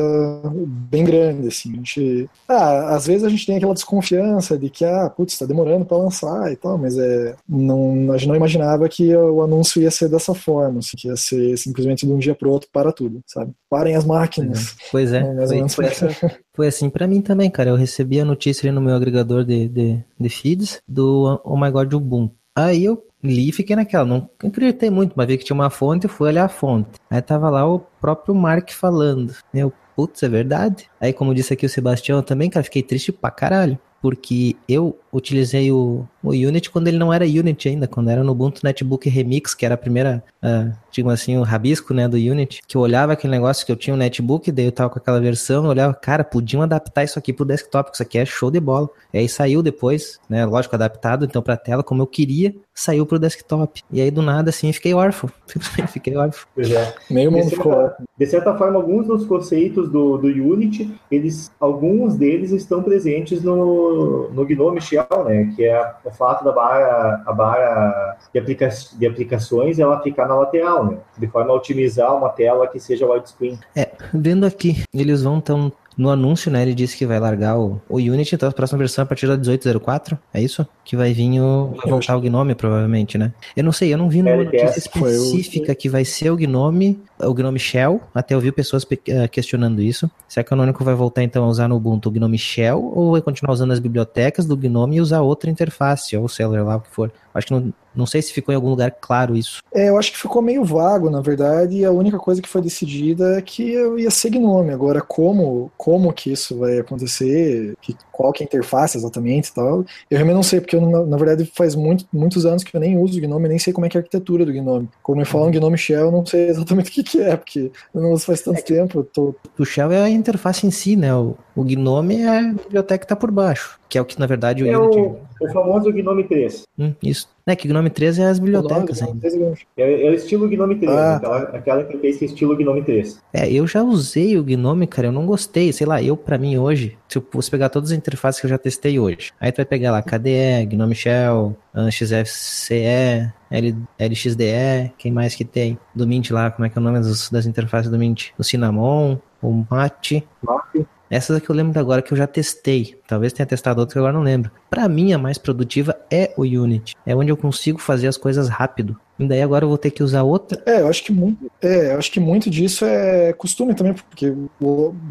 bem 0.67 1.05
grande, 1.05 1.49
assim. 1.49 1.73
A 1.73 1.77
gente, 1.77 2.31
ah, 2.49 2.95
às 2.95 3.07
vezes 3.07 3.25
a 3.25 3.29
gente 3.29 3.45
tem 3.45 3.59
aquela 3.59 3.75
desconfiança 3.75 4.57
de 4.57 4.71
que, 4.71 4.83
ah, 4.83 5.11
putz, 5.15 5.37
tá 5.37 5.45
demorando 5.45 5.85
para 5.85 5.99
lançar 5.99 6.51
e 6.51 6.57
tal, 6.57 6.79
mas 6.79 6.97
é, 6.97 7.37
não, 7.47 8.13
a 8.13 8.17
gente 8.17 8.29
não 8.29 8.37
imaginava 8.37 8.89
que 8.89 9.15
o 9.15 9.43
anúncio 9.43 9.83
ia 9.83 9.91
ser 9.91 10.09
dessa 10.09 10.33
forma, 10.33 10.79
assim, 10.79 10.97
que 10.97 11.09
ia 11.09 11.17
ser 11.17 11.59
simplesmente 11.59 12.07
de 12.07 12.13
um 12.13 12.19
dia 12.19 12.35
pro 12.35 12.51
outro 12.51 12.71
para 12.73 12.91
tudo, 12.91 13.23
sabe? 13.27 13.53
Parem 13.69 13.95
as 13.95 14.07
máquinas. 14.07 14.75
Pois 14.91 15.13
é 15.13 15.34
mais 15.35 15.51
ou 15.51 15.57
menos. 15.57 15.75
Foi, 15.75 15.87
assim, 15.87 16.07
foi 16.55 16.67
assim 16.67 16.91
para 16.91 17.07
mim 17.07 17.21
também, 17.21 17.51
cara. 17.51 17.71
Eu 17.71 17.77
recebi 17.77 18.21
a 18.21 18.25
notícia 18.25 18.71
no 18.73 18.81
meu 18.81 18.95
agregador 18.95 19.45
de, 19.45 19.69
de, 19.69 20.05
de 20.19 20.29
feeds 20.29 20.81
do 20.89 21.41
Oh 21.45 21.57
My 21.57 21.71
God 21.71 21.93
Ubuntu. 21.93 22.35
Aí 22.57 22.85
eu 22.85 23.05
li 23.23 23.49
e 23.49 23.53
fiquei 23.53 23.75
naquela. 23.75 24.05
Não 24.05 24.29
acreditei 24.43 24.91
muito, 24.91 25.15
mas 25.17 25.27
vi 25.27 25.39
que 25.39 25.45
tinha 25.45 25.55
uma 25.55 25.71
fonte 25.71 26.07
e 26.07 26.09
fui 26.09 26.29
olhar 26.29 26.45
a 26.45 26.49
fonte. 26.49 26.91
Aí 27.11 27.21
tava 27.21 27.51
lá 27.51 27.67
o 27.67 27.81
próprio 28.01 28.35
Mark 28.35 28.71
falando. 28.71 29.35
Meu, 29.53 29.73
putz, 29.97 30.23
é 30.23 30.29
verdade. 30.29 30.89
Aí, 31.01 31.13
como 31.13 31.35
disse 31.35 31.53
aqui 31.53 31.67
o 31.67 31.69
Sebastião, 31.69 32.19
eu 32.19 32.23
também, 32.23 32.51
cara, 32.51 32.65
fiquei 32.65 32.83
triste 32.83 33.11
pra 33.11 33.31
caralho. 33.31 33.79
Porque 34.01 34.55
eu 34.69 34.99
utilizei 35.15 35.71
o, 35.71 36.07
o 36.23 36.31
Unity 36.31 36.71
quando 36.71 36.89
ele 36.89 36.99
não 36.99 37.13
era 37.13 37.25
Unity 37.25 37.69
ainda, 37.69 37.87
quando 37.87 38.11
era 38.11 38.25
no 38.25 38.33
Ubuntu 38.33 38.61
Netbook 38.65 39.09
Remix, 39.09 39.55
que 39.55 39.65
era 39.65 39.77
a 39.77 39.79
primeira, 39.79 40.23
uh, 40.43 40.73
digamos 40.91 41.21
assim, 41.21 41.39
o 41.39 41.43
rabisco, 41.43 41.95
né, 41.95 42.09
do 42.09 42.17
Unity, 42.17 42.61
que 42.67 42.77
eu 42.77 42.81
olhava 42.81 43.13
aquele 43.13 43.31
negócio 43.31 43.65
que 43.65 43.71
eu 43.71 43.77
tinha 43.77 43.95
um 43.95 43.97
netbook, 43.97 44.51
daí 44.51 44.65
eu 44.65 44.73
tava 44.73 44.91
com 44.91 44.99
aquela 44.99 45.21
versão, 45.21 45.65
eu 45.65 45.71
olhava, 45.71 45.95
cara, 45.95 46.25
podiam 46.25 46.63
adaptar 46.63 47.05
isso 47.05 47.19
aqui 47.19 47.33
pro 47.33 47.45
desktop, 47.45 47.91
isso 47.93 48.03
aqui 48.03 48.19
é 48.19 48.25
show 48.25 48.51
de 48.51 48.59
bola. 48.59 48.91
E 49.13 49.19
aí 49.19 49.29
saiu 49.29 49.63
depois, 49.63 50.19
né, 50.29 50.45
lógico, 50.45 50.75
adaptado 50.75 51.25
então 51.25 51.41
pra 51.41 51.57
tela, 51.57 51.85
como 51.85 52.03
eu 52.03 52.07
queria, 52.07 52.55
saiu 52.75 53.07
pro 53.07 53.19
desktop. 53.19 53.83
E 53.91 54.01
aí 54.01 54.11
do 54.11 54.21
nada, 54.21 54.51
assim, 54.51 54.73
fiquei 54.73 54.93
órfão. 54.93 55.31
fiquei 55.89 56.17
órfão. 56.17 56.49
Pois 56.55 56.71
é. 56.71 56.95
Meio 57.09 57.31
mundo 57.31 57.45
de, 57.45 57.51
ficou 57.51 57.73
certa, 57.73 57.87
órfão. 57.87 58.07
de 58.19 58.27
certa 58.27 58.59
forma, 58.59 58.77
alguns 58.77 59.07
dos 59.07 59.25
conceitos 59.25 59.89
do, 59.89 60.19
do 60.19 60.27
Unity, 60.27 60.93
eles, 61.11 61.53
alguns 61.61 62.17
deles 62.17 62.51
estão 62.51 62.83
presentes 62.83 63.43
no, 63.43 64.31
no 64.31 64.45
Gnome 64.45 64.81
Shell, 64.81 65.04
né, 65.25 65.53
que 65.55 65.65
é 65.65 65.95
o 66.05 66.11
fato 66.11 66.45
da 66.45 66.53
barra, 66.53 67.23
a 67.27 67.33
barra 67.33 68.17
de, 68.33 68.39
aplica, 68.39 68.69
de 68.69 69.07
aplicações 69.07 69.79
ela 69.79 70.01
ficar 70.03 70.27
na 70.27 70.35
lateral, 70.35 70.85
né, 70.85 70.99
de 71.17 71.27
forma 71.27 71.53
a 71.53 71.57
otimizar 71.57 72.15
uma 72.17 72.29
tela 72.29 72.67
que 72.67 72.79
seja 72.79 73.07
widescreen. 73.07 73.59
É, 73.77 73.91
vendo 74.13 74.45
aqui, 74.45 74.83
eles 74.93 75.23
vão 75.23 75.41
tão 75.41 75.73
no 75.97 76.11
anúncio, 76.11 76.51
né, 76.51 76.63
ele 76.63 76.75
disse 76.75 76.97
que 76.97 77.07
vai 77.07 77.19
largar 77.19 77.59
o, 77.59 77.81
o 77.89 77.97
Unity, 77.97 78.35
então 78.35 78.49
a 78.49 78.53
próxima 78.53 78.79
versão 78.79 79.03
é 79.03 79.05
a 79.05 79.07
partir 79.07 79.27
da 79.27 79.37
1804, 79.37 80.19
é 80.33 80.43
isso? 80.43 80.67
Que 80.85 80.97
vai 80.97 81.13
vir 81.13 81.41
o. 81.41 81.75
Vai 81.77 81.91
voltar 81.91 82.17
o 82.17 82.21
Gnome, 82.21 82.55
provavelmente, 82.55 83.17
né? 83.17 83.33
Eu 83.57 83.65
não 83.65 83.73
sei, 83.73 83.93
eu 83.93 83.99
não 83.99 84.09
vi 84.09 84.23
numa 84.23 84.45
notícia 84.45 84.79
específica 84.79 85.75
que 85.75 85.89
vai 85.89 86.05
ser 86.05 86.31
o 86.31 86.37
Gnome, 86.37 87.01
o 87.19 87.35
Gnome 87.35 87.59
Shell, 87.59 88.01
até 88.15 88.35
ouvi 88.35 88.51
pessoas 88.53 88.87
questionando 89.31 89.81
isso. 89.81 90.11
Será 90.29 90.43
que 90.45 90.49
o 90.49 90.51
Canonical 90.51 90.85
vai 90.85 90.95
voltar 90.95 91.23
então 91.23 91.45
a 91.45 91.49
usar 91.49 91.69
no 91.69 91.77
Ubuntu 91.77 92.09
o 92.09 92.13
Gnome 92.13 92.39
Shell, 92.39 92.93
ou 92.95 93.13
vai 93.13 93.23
continuar 93.23 93.53
usando 93.53 93.73
as 93.73 93.79
bibliotecas 93.79 94.47
do 94.47 94.57
Gnome 94.57 94.97
e 94.97 95.01
usar 95.01 95.21
outra 95.21 95.51
interface, 95.51 96.17
ou 96.17 96.29
seja 96.29 96.63
lá 96.63 96.77
o 96.77 96.81
que 96.81 96.91
for? 96.91 97.13
Acho 97.33 97.47
que 97.47 97.53
não, 97.53 97.73
não 97.95 98.07
sei 98.07 98.23
se 98.23 98.33
ficou 98.33 98.53
em 98.53 98.57
algum 98.57 98.71
lugar 98.71 98.91
claro 99.01 99.37
isso. 99.37 99.63
É, 99.73 99.89
eu 99.89 99.99
acho 99.99 100.13
que 100.13 100.19
ficou 100.19 100.43
meio 100.43 100.65
vago, 100.65 101.11
na 101.11 101.21
verdade, 101.21 101.77
e 101.77 101.85
a 101.85 101.91
única 101.91 102.19
coisa 102.19 102.43
que 102.43 102.49
foi 102.49 102.63
decidida 102.63 103.39
é 103.39 103.43
que 103.43 103.71
eu 103.71 103.99
ia 103.99 104.11
ser 104.11 104.31
Gnome. 104.31 104.73
Agora, 104.73 105.01
como, 105.01 105.71
como 105.77 106.13
que 106.13 106.33
isso 106.33 106.59
vai 106.59 106.79
acontecer, 106.79 107.77
que, 107.81 107.97
qual 108.15 108.33
que 108.33 108.43
é 108.43 108.45
a 108.45 108.47
interface 108.47 108.97
exatamente 108.97 109.49
e 109.49 109.55
tal, 109.55 109.85
eu 110.09 110.17
realmente 110.17 110.37
não 110.37 110.43
sei, 110.43 110.61
porque 110.61 110.77
eu, 110.77 110.81
na, 110.81 111.17
verdade, 111.17 111.51
faz 111.53 111.75
muito, 111.75 112.07
muitos 112.13 112.47
anos 112.47 112.63
que 112.63 112.75
eu 112.75 112.81
nem 112.81 112.97
uso 112.97 113.19
o 113.19 113.21
Gnome, 113.21 113.49
nem 113.49 113.59
sei 113.59 113.73
como 113.73 113.87
é 113.87 113.89
que 113.89 113.97
é 113.97 113.99
a 113.99 114.03
arquitetura 114.03 114.47
do 114.47 114.53
Gnome. 114.53 114.89
Como 115.03 115.19
me 115.19 115.25
falam 115.25 115.51
Gnome 115.51 115.77
Shell, 115.77 116.07
eu 116.07 116.13
não 116.13 116.25
sei 116.25 116.49
exatamente 116.49 116.91
o 116.91 116.93
que, 116.93 117.03
que 117.03 117.21
é, 117.21 117.37
porque 117.37 117.73
eu 117.93 118.01
não 118.01 118.13
uso 118.13 118.25
faz 118.25 118.41
tanto 118.41 118.61
é 118.61 118.63
tempo. 118.63 119.03
Tô... 119.03 119.35
O 119.59 119.65
Shell 119.65 119.91
é 119.91 120.03
a 120.03 120.09
interface 120.09 120.65
em 120.65 120.71
si, 120.71 120.95
né? 120.95 121.13
O, 121.13 121.37
o 121.57 121.65
Gnome 121.65 122.23
é 122.23 122.39
a 122.39 122.43
biblioteca 122.43 122.99
que 122.99 123.05
está 123.05 123.17
por 123.17 123.33
baixo, 123.33 123.81
que 123.89 123.99
é 123.99 124.01
o 124.01 124.05
que, 124.05 124.19
na 124.21 124.27
verdade, 124.27 124.63
o 124.63 124.69
é 124.69 124.79
Unity... 124.79 124.99
O, 124.99 125.19
o 125.41 125.53
famoso 125.53 125.93
Gnome 125.93 126.25
3. 126.25 126.63
Hum, 126.79 126.95
isso. 127.03 127.29
É 127.47 127.55
que 127.55 127.69
Gnome 127.69 127.91
3 127.91 128.19
é 128.21 128.27
as 128.27 128.39
bibliotecas 128.39 129.03
ainda. 129.03 129.29
É, 129.77 130.07
é, 130.07 130.11
o 130.11 130.15
estilo 130.15 130.49
Gnome 130.49 130.77
3, 130.77 130.93
ah. 130.93 131.17
aquela, 131.17 131.39
aquela 131.43 131.85
que 131.85 131.99
fez 131.99 132.23
estilo 132.23 132.57
Gnome 132.57 132.83
3. 132.83 133.21
É, 133.33 133.53
eu 133.53 133.67
já 133.67 133.83
usei 133.83 134.39
o 134.39 134.43
Gnome, 134.43 134.87
cara, 134.87 135.09
eu 135.09 135.13
não 135.13 135.27
gostei. 135.27 135.73
Sei 135.73 135.87
lá, 135.87 136.03
eu, 136.03 136.17
pra 136.17 136.39
mim, 136.39 136.57
hoje, 136.57 136.97
se 137.15 137.27
fosse 137.31 137.51
pegar 137.51 137.69
todas 137.69 137.91
as 137.93 137.97
interfaces 137.97 138.41
que 138.41 138.47
eu 138.47 138.51
já 138.51 138.59
testei 138.59 138.99
hoje, 138.99 139.33
aí 139.41 139.53
tu 139.53 139.57
vai 139.57 139.65
pegar 139.65 139.93
lá 139.93 140.03
KDE, 140.03 140.67
Gnome 140.67 140.95
Shell, 140.95 141.57
XFCE, 141.91 143.33
L, 143.51 143.77
LXDE, 143.99 144.93
quem 144.99 145.13
mais 145.13 145.35
que 145.35 145.45
tem? 145.45 145.79
Do 145.95 146.07
Mint 146.07 146.31
lá, 146.31 146.51
como 146.51 146.67
é 146.67 146.69
que 146.69 146.79
é 146.79 146.81
o 146.81 146.85
nome 146.85 146.99
das, 147.01 147.31
das 147.31 147.47
interfaces 147.47 147.91
do 147.91 147.99
Mint? 147.99 148.31
O 148.39 148.43
Cinnamon, 148.43 149.19
o 149.41 149.65
Mate. 149.71 150.27
Mate. 150.43 150.87
Essas 151.11 151.37
aqui 151.37 151.49
eu 151.49 151.55
lembro 151.55 151.79
agora 151.79 152.03
que 152.03 152.13
eu 152.13 152.17
já 152.17 152.27
testei. 152.27 152.99
Talvez 153.07 153.33
tenha 153.33 153.47
testado 153.47 153.79
outras 153.79 153.93
que 153.93 153.99
agora 153.99 154.13
não 154.13 154.23
lembro. 154.23 154.51
Para 154.69 154.89
mim, 154.89 155.13
a 155.13 155.19
mais 155.19 155.39
produtiva 155.39 155.97
é 156.11 156.35
o 156.37 156.43
Unity. 156.43 156.97
É 157.07 157.15
onde 157.15 157.31
eu 157.31 157.37
consigo 157.37 157.79
fazer 157.79 158.09
as 158.09 158.17
coisas 158.17 158.49
rápido. 158.49 158.99
E 159.19 159.27
daí 159.27 159.43
agora 159.43 159.65
eu 159.65 159.69
vou 159.69 159.79
ter 159.79 159.91
que 159.91 160.03
usar 160.03 160.23
outra. 160.23 160.61
É, 160.67 160.81
eu 160.81 160.89
acho 160.89 161.05
que 161.05 161.13
muito, 161.13 161.51
é, 161.63 161.93
eu 161.93 161.99
acho 161.99 162.11
que 162.11 162.21
muito 162.21 162.51
disso 162.51 162.85
é 162.85 163.33
costume 163.33 163.75
também, 163.75 163.95
porque 163.95 164.33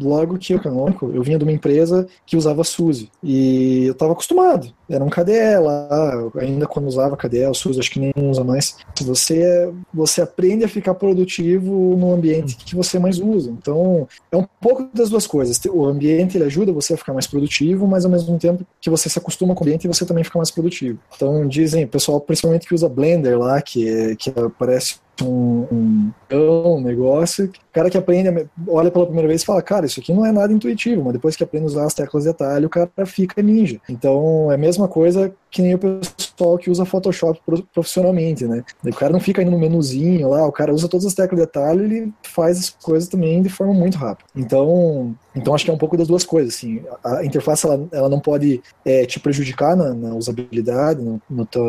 logo 0.00 0.38
que 0.38 0.52
eu 0.52 0.60
canônico, 0.60 1.10
eu 1.14 1.22
vinha 1.22 1.38
de 1.38 1.44
uma 1.44 1.52
empresa 1.52 2.06
que 2.26 2.36
usava 2.36 2.64
SUSE. 2.64 3.10
E 3.22 3.84
eu 3.86 3.92
estava 3.92 4.12
acostumado. 4.12 4.72
Era 4.88 5.02
um 5.02 5.08
KDE 5.08 5.58
lá, 5.62 6.30
ainda 6.38 6.66
quando 6.66 6.86
usava 6.86 7.16
KDE, 7.16 7.46
o 7.46 7.54
SUSE 7.54 7.80
acho 7.80 7.90
que 7.90 8.00
nem 8.00 8.12
usa 8.16 8.44
mais. 8.44 8.76
Você, 9.00 9.72
você 9.92 10.20
aprende 10.20 10.64
a 10.64 10.68
ficar 10.68 10.94
produtivo 10.94 11.96
no 11.96 12.12
ambiente 12.12 12.56
que 12.56 12.76
você 12.76 12.98
mais 12.98 13.18
usa. 13.18 13.50
Então, 13.50 14.06
é 14.30 14.36
um 14.36 14.46
pouco 14.60 14.88
das 14.92 15.08
duas 15.08 15.26
coisas. 15.26 15.60
O 15.72 15.86
ambiente 15.86 16.36
ele 16.36 16.44
ajuda 16.44 16.72
você 16.72 16.94
a 16.94 16.96
ficar 16.96 17.14
mais 17.14 17.26
produtivo, 17.26 17.86
mas 17.86 18.04
ao 18.04 18.10
mesmo 18.10 18.38
tempo 18.38 18.66
que 18.80 18.90
você 18.90 19.08
se 19.08 19.18
acostuma 19.18 19.54
com 19.54 19.64
o 19.64 19.66
ambiente, 19.66 19.88
você 19.88 20.04
também 20.04 20.24
fica 20.24 20.38
mais 20.38 20.50
produtivo. 20.50 20.98
Então, 21.16 21.46
dizem, 21.48 21.84
o 21.84 21.88
pessoal 21.88 22.20
principalmente 22.20 22.66
que 22.66 22.74
usa 22.74 22.88
Blender 22.88 23.38
lá, 23.38 23.62
que 23.62 23.93
que 24.16 24.30
aparece 24.30 24.96
um, 25.22 25.66
um, 25.70 26.12
um 26.32 26.80
negócio. 26.80 27.50
Cara 27.74 27.90
que 27.90 27.98
aprende, 27.98 28.48
olha 28.68 28.90
pela 28.90 29.04
primeira 29.04 29.28
vez 29.28 29.42
e 29.42 29.44
fala, 29.44 29.60
cara, 29.60 29.84
isso 29.84 29.98
aqui 29.98 30.12
não 30.12 30.24
é 30.24 30.30
nada 30.30 30.52
intuitivo, 30.52 31.02
mas 31.02 31.12
depois 31.12 31.34
que 31.34 31.42
aprende 31.42 31.66
a 31.66 31.68
usar 31.68 31.84
as 31.84 31.94
teclas 31.94 32.22
de 32.22 32.30
atalho, 32.30 32.66
o 32.68 32.70
cara 32.70 32.88
fica 33.04 33.42
ninja. 33.42 33.80
Então 33.88 34.50
é 34.50 34.54
a 34.54 34.58
mesma 34.58 34.86
coisa 34.86 35.34
que 35.50 35.62
nem 35.62 35.74
o 35.74 35.78
pessoal 35.78 36.58
que 36.58 36.68
usa 36.68 36.84
Photoshop 36.84 37.40
profissionalmente, 37.72 38.44
né? 38.44 38.64
O 38.84 38.92
cara 38.92 39.12
não 39.12 39.20
fica 39.20 39.40
indo 39.40 39.52
no 39.52 39.58
menuzinho 39.58 40.28
lá, 40.28 40.44
o 40.44 40.50
cara 40.50 40.74
usa 40.74 40.88
todas 40.88 41.06
as 41.06 41.14
teclas 41.14 41.38
de 41.38 41.44
atalho 41.44 41.84
ele 41.84 42.12
faz 42.22 42.58
as 42.58 42.70
coisas 42.70 43.08
também 43.08 43.40
de 43.40 43.48
forma 43.48 43.72
muito 43.72 43.96
rápida. 43.96 44.28
Então, 44.34 45.14
então 45.34 45.54
acho 45.54 45.64
que 45.64 45.70
é 45.70 45.74
um 45.74 45.78
pouco 45.78 45.96
das 45.96 46.08
duas 46.08 46.24
coisas, 46.24 46.54
assim. 46.54 46.82
A 47.04 47.24
interface, 47.24 47.66
ela, 47.66 47.86
ela 47.92 48.08
não 48.08 48.18
pode 48.18 48.60
é, 48.84 49.06
te 49.06 49.20
prejudicar 49.20 49.76
na, 49.76 49.94
na 49.94 50.14
usabilidade, 50.14 51.00
no, 51.00 51.22
no, 51.30 51.46
teu, 51.46 51.64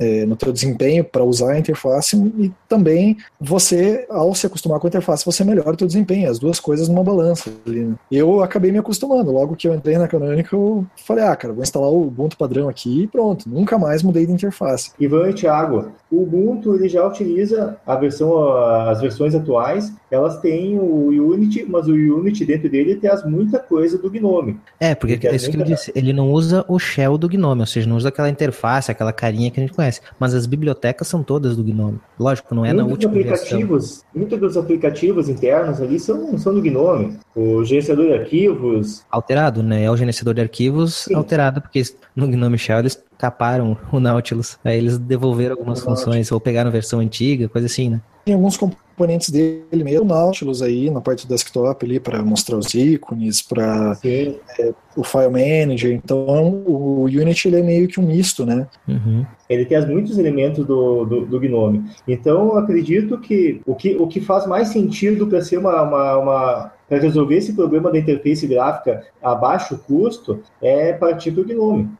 é, 0.00 0.26
no 0.26 0.34
teu 0.34 0.52
desempenho 0.52 1.04
para 1.04 1.22
usar 1.22 1.52
a 1.52 1.58
interface 1.58 2.16
e 2.16 2.52
também 2.68 3.16
você, 3.40 4.04
ao 4.10 4.34
se 4.34 4.46
acostumar 4.46 4.80
com 4.80 4.86
a 4.86 4.90
interface, 4.90 5.15
você 5.24 5.44
melhora 5.44 5.74
o 5.74 5.78
seu 5.78 5.86
desempenho, 5.86 6.30
as 6.30 6.38
duas 6.38 6.60
coisas 6.60 6.88
numa 6.88 7.02
balança. 7.02 7.50
Ali, 7.66 7.84
né? 7.84 7.94
Eu 8.10 8.42
acabei 8.42 8.72
me 8.72 8.78
acostumando, 8.78 9.30
logo 9.32 9.56
que 9.56 9.68
eu 9.68 9.74
entrei 9.74 9.98
na 9.98 10.08
Canonical, 10.08 10.60
eu 10.60 10.86
falei, 10.96 11.24
ah, 11.24 11.36
cara, 11.36 11.52
vou 11.52 11.62
instalar 11.62 11.88
o 11.88 12.06
Ubuntu 12.06 12.36
padrão 12.36 12.68
aqui 12.68 13.02
e 13.02 13.06
pronto, 13.06 13.48
nunca 13.48 13.78
mais 13.78 14.02
mudei 14.02 14.26
de 14.26 14.32
interface. 14.32 14.92
Ivan 14.98 15.30
e 15.30 15.34
Thiago, 15.34 15.92
o 16.10 16.22
Ubuntu 16.22 16.74
ele 16.74 16.88
já 16.88 17.06
utiliza 17.06 17.76
a 17.86 17.96
versão, 17.96 18.56
as 18.88 19.00
versões 19.00 19.34
atuais, 19.34 19.92
elas 20.10 20.38
têm 20.40 20.78
o 20.78 21.08
Unity, 21.32 21.64
mas 21.68 21.86
o 21.86 21.92
Unity 21.92 22.44
dentro 22.44 22.68
dele 22.68 22.96
traz 22.96 23.24
muita 23.24 23.58
coisa 23.58 23.98
do 23.98 24.10
Gnome. 24.10 24.58
É, 24.78 24.94
porque 24.94 25.26
é 25.26 25.34
isso 25.34 25.50
que 25.50 25.56
eu 25.56 25.64
disse, 25.64 25.92
ele 25.94 26.12
não 26.12 26.30
usa 26.30 26.64
o 26.68 26.78
shell 26.78 27.18
do 27.18 27.28
Gnome, 27.28 27.60
ou 27.60 27.66
seja, 27.66 27.88
não 27.88 27.96
usa 27.96 28.08
aquela 28.08 28.28
interface, 28.28 28.90
aquela 28.90 29.12
carinha 29.12 29.50
que 29.50 29.60
a 29.60 29.62
gente 29.62 29.74
conhece, 29.74 30.00
mas 30.18 30.34
as 30.34 30.46
bibliotecas 30.46 31.08
são 31.08 31.22
todas 31.22 31.56
do 31.56 31.64
Gnome. 31.64 31.98
Lógico, 32.18 32.54
não 32.54 32.64
é 32.64 32.72
muitos 32.72 32.86
na 32.86 32.92
última 32.92 33.12
aplicativos, 33.12 33.84
versão. 33.86 34.06
Muitos 34.14 34.40
dos 34.40 34.56
aplicativos 34.56 35.05
internos 35.28 35.80
ali 35.80 35.98
são, 35.98 36.36
são 36.38 36.54
do 36.54 36.62
Gnome. 36.62 37.18
O 37.34 37.64
gerenciador 37.64 38.06
de 38.06 38.12
arquivos... 38.14 39.04
Alterado, 39.10 39.62
né? 39.62 39.84
É 39.84 39.90
o 39.90 39.96
gerenciador 39.96 40.34
de 40.34 40.40
arquivos 40.40 41.04
Sim. 41.04 41.14
alterado, 41.14 41.60
porque 41.60 41.82
no 42.14 42.26
Gnome 42.26 42.58
Shell 42.58 42.78
eles 42.80 43.02
caparam 43.18 43.76
o 43.92 44.00
Nautilus. 44.00 44.58
Aí 44.64 44.78
eles 44.78 44.98
devolveram 44.98 45.56
algumas 45.56 45.80
funções, 45.80 46.30
ou 46.30 46.40
pegaram 46.40 46.70
versão 46.70 47.00
antiga, 47.00 47.48
coisa 47.48 47.66
assim, 47.66 47.90
né? 47.90 48.00
Tem 48.24 48.34
alguns 48.34 48.56
componentes 48.56 49.30
dele 49.30 49.84
mesmo, 49.84 50.02
o 50.02 50.08
Nautilus 50.08 50.60
aí 50.60 50.90
na 50.90 51.00
parte 51.00 51.26
do 51.26 51.28
desktop 51.28 51.84
ali 51.84 52.00
para 52.00 52.22
mostrar 52.24 52.56
os 52.56 52.74
ícones, 52.74 53.40
para 53.40 53.96
é, 54.04 54.74
o 54.96 55.04
file 55.04 55.28
manager. 55.28 55.92
Então 55.92 56.64
o 56.66 57.04
Unity 57.04 57.48
ele 57.48 57.60
é 57.60 57.62
meio 57.62 57.86
que 57.86 58.00
um 58.00 58.06
misto, 58.06 58.44
né? 58.44 58.66
Uhum. 58.88 59.24
Ele 59.48 59.64
tem 59.64 59.86
muitos 59.86 60.18
elementos 60.18 60.66
do, 60.66 61.04
do, 61.04 61.26
do, 61.26 61.38
Gnome. 61.38 61.84
Então 62.08 62.48
eu 62.48 62.58
acredito 62.58 63.18
que 63.18 63.60
o 63.64 63.74
que, 63.74 63.94
o 63.96 64.08
que 64.08 64.20
faz 64.20 64.46
mais 64.46 64.68
sentido 64.68 65.26
para 65.26 65.40
ser 65.42 65.58
uma, 65.58 65.82
uma, 65.82 66.16
uma 66.16 66.72
para 66.88 66.98
resolver 66.98 67.36
esse 67.36 67.52
problema 67.52 67.90
da 67.90 67.98
interface 67.98 68.46
gráfica 68.46 69.04
a 69.22 69.34
baixo 69.34 69.78
custo 69.86 70.40
é 70.62 70.92
partir 70.92 71.30
do 71.32 71.44
Gnome. 71.44 71.90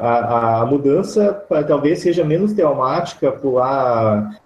A, 0.00 0.62
a, 0.62 0.66
mudança 0.66 1.44
talvez 1.68 2.00
seja 2.00 2.24
menos 2.24 2.54
traumática 2.54 3.30
por 3.30 3.60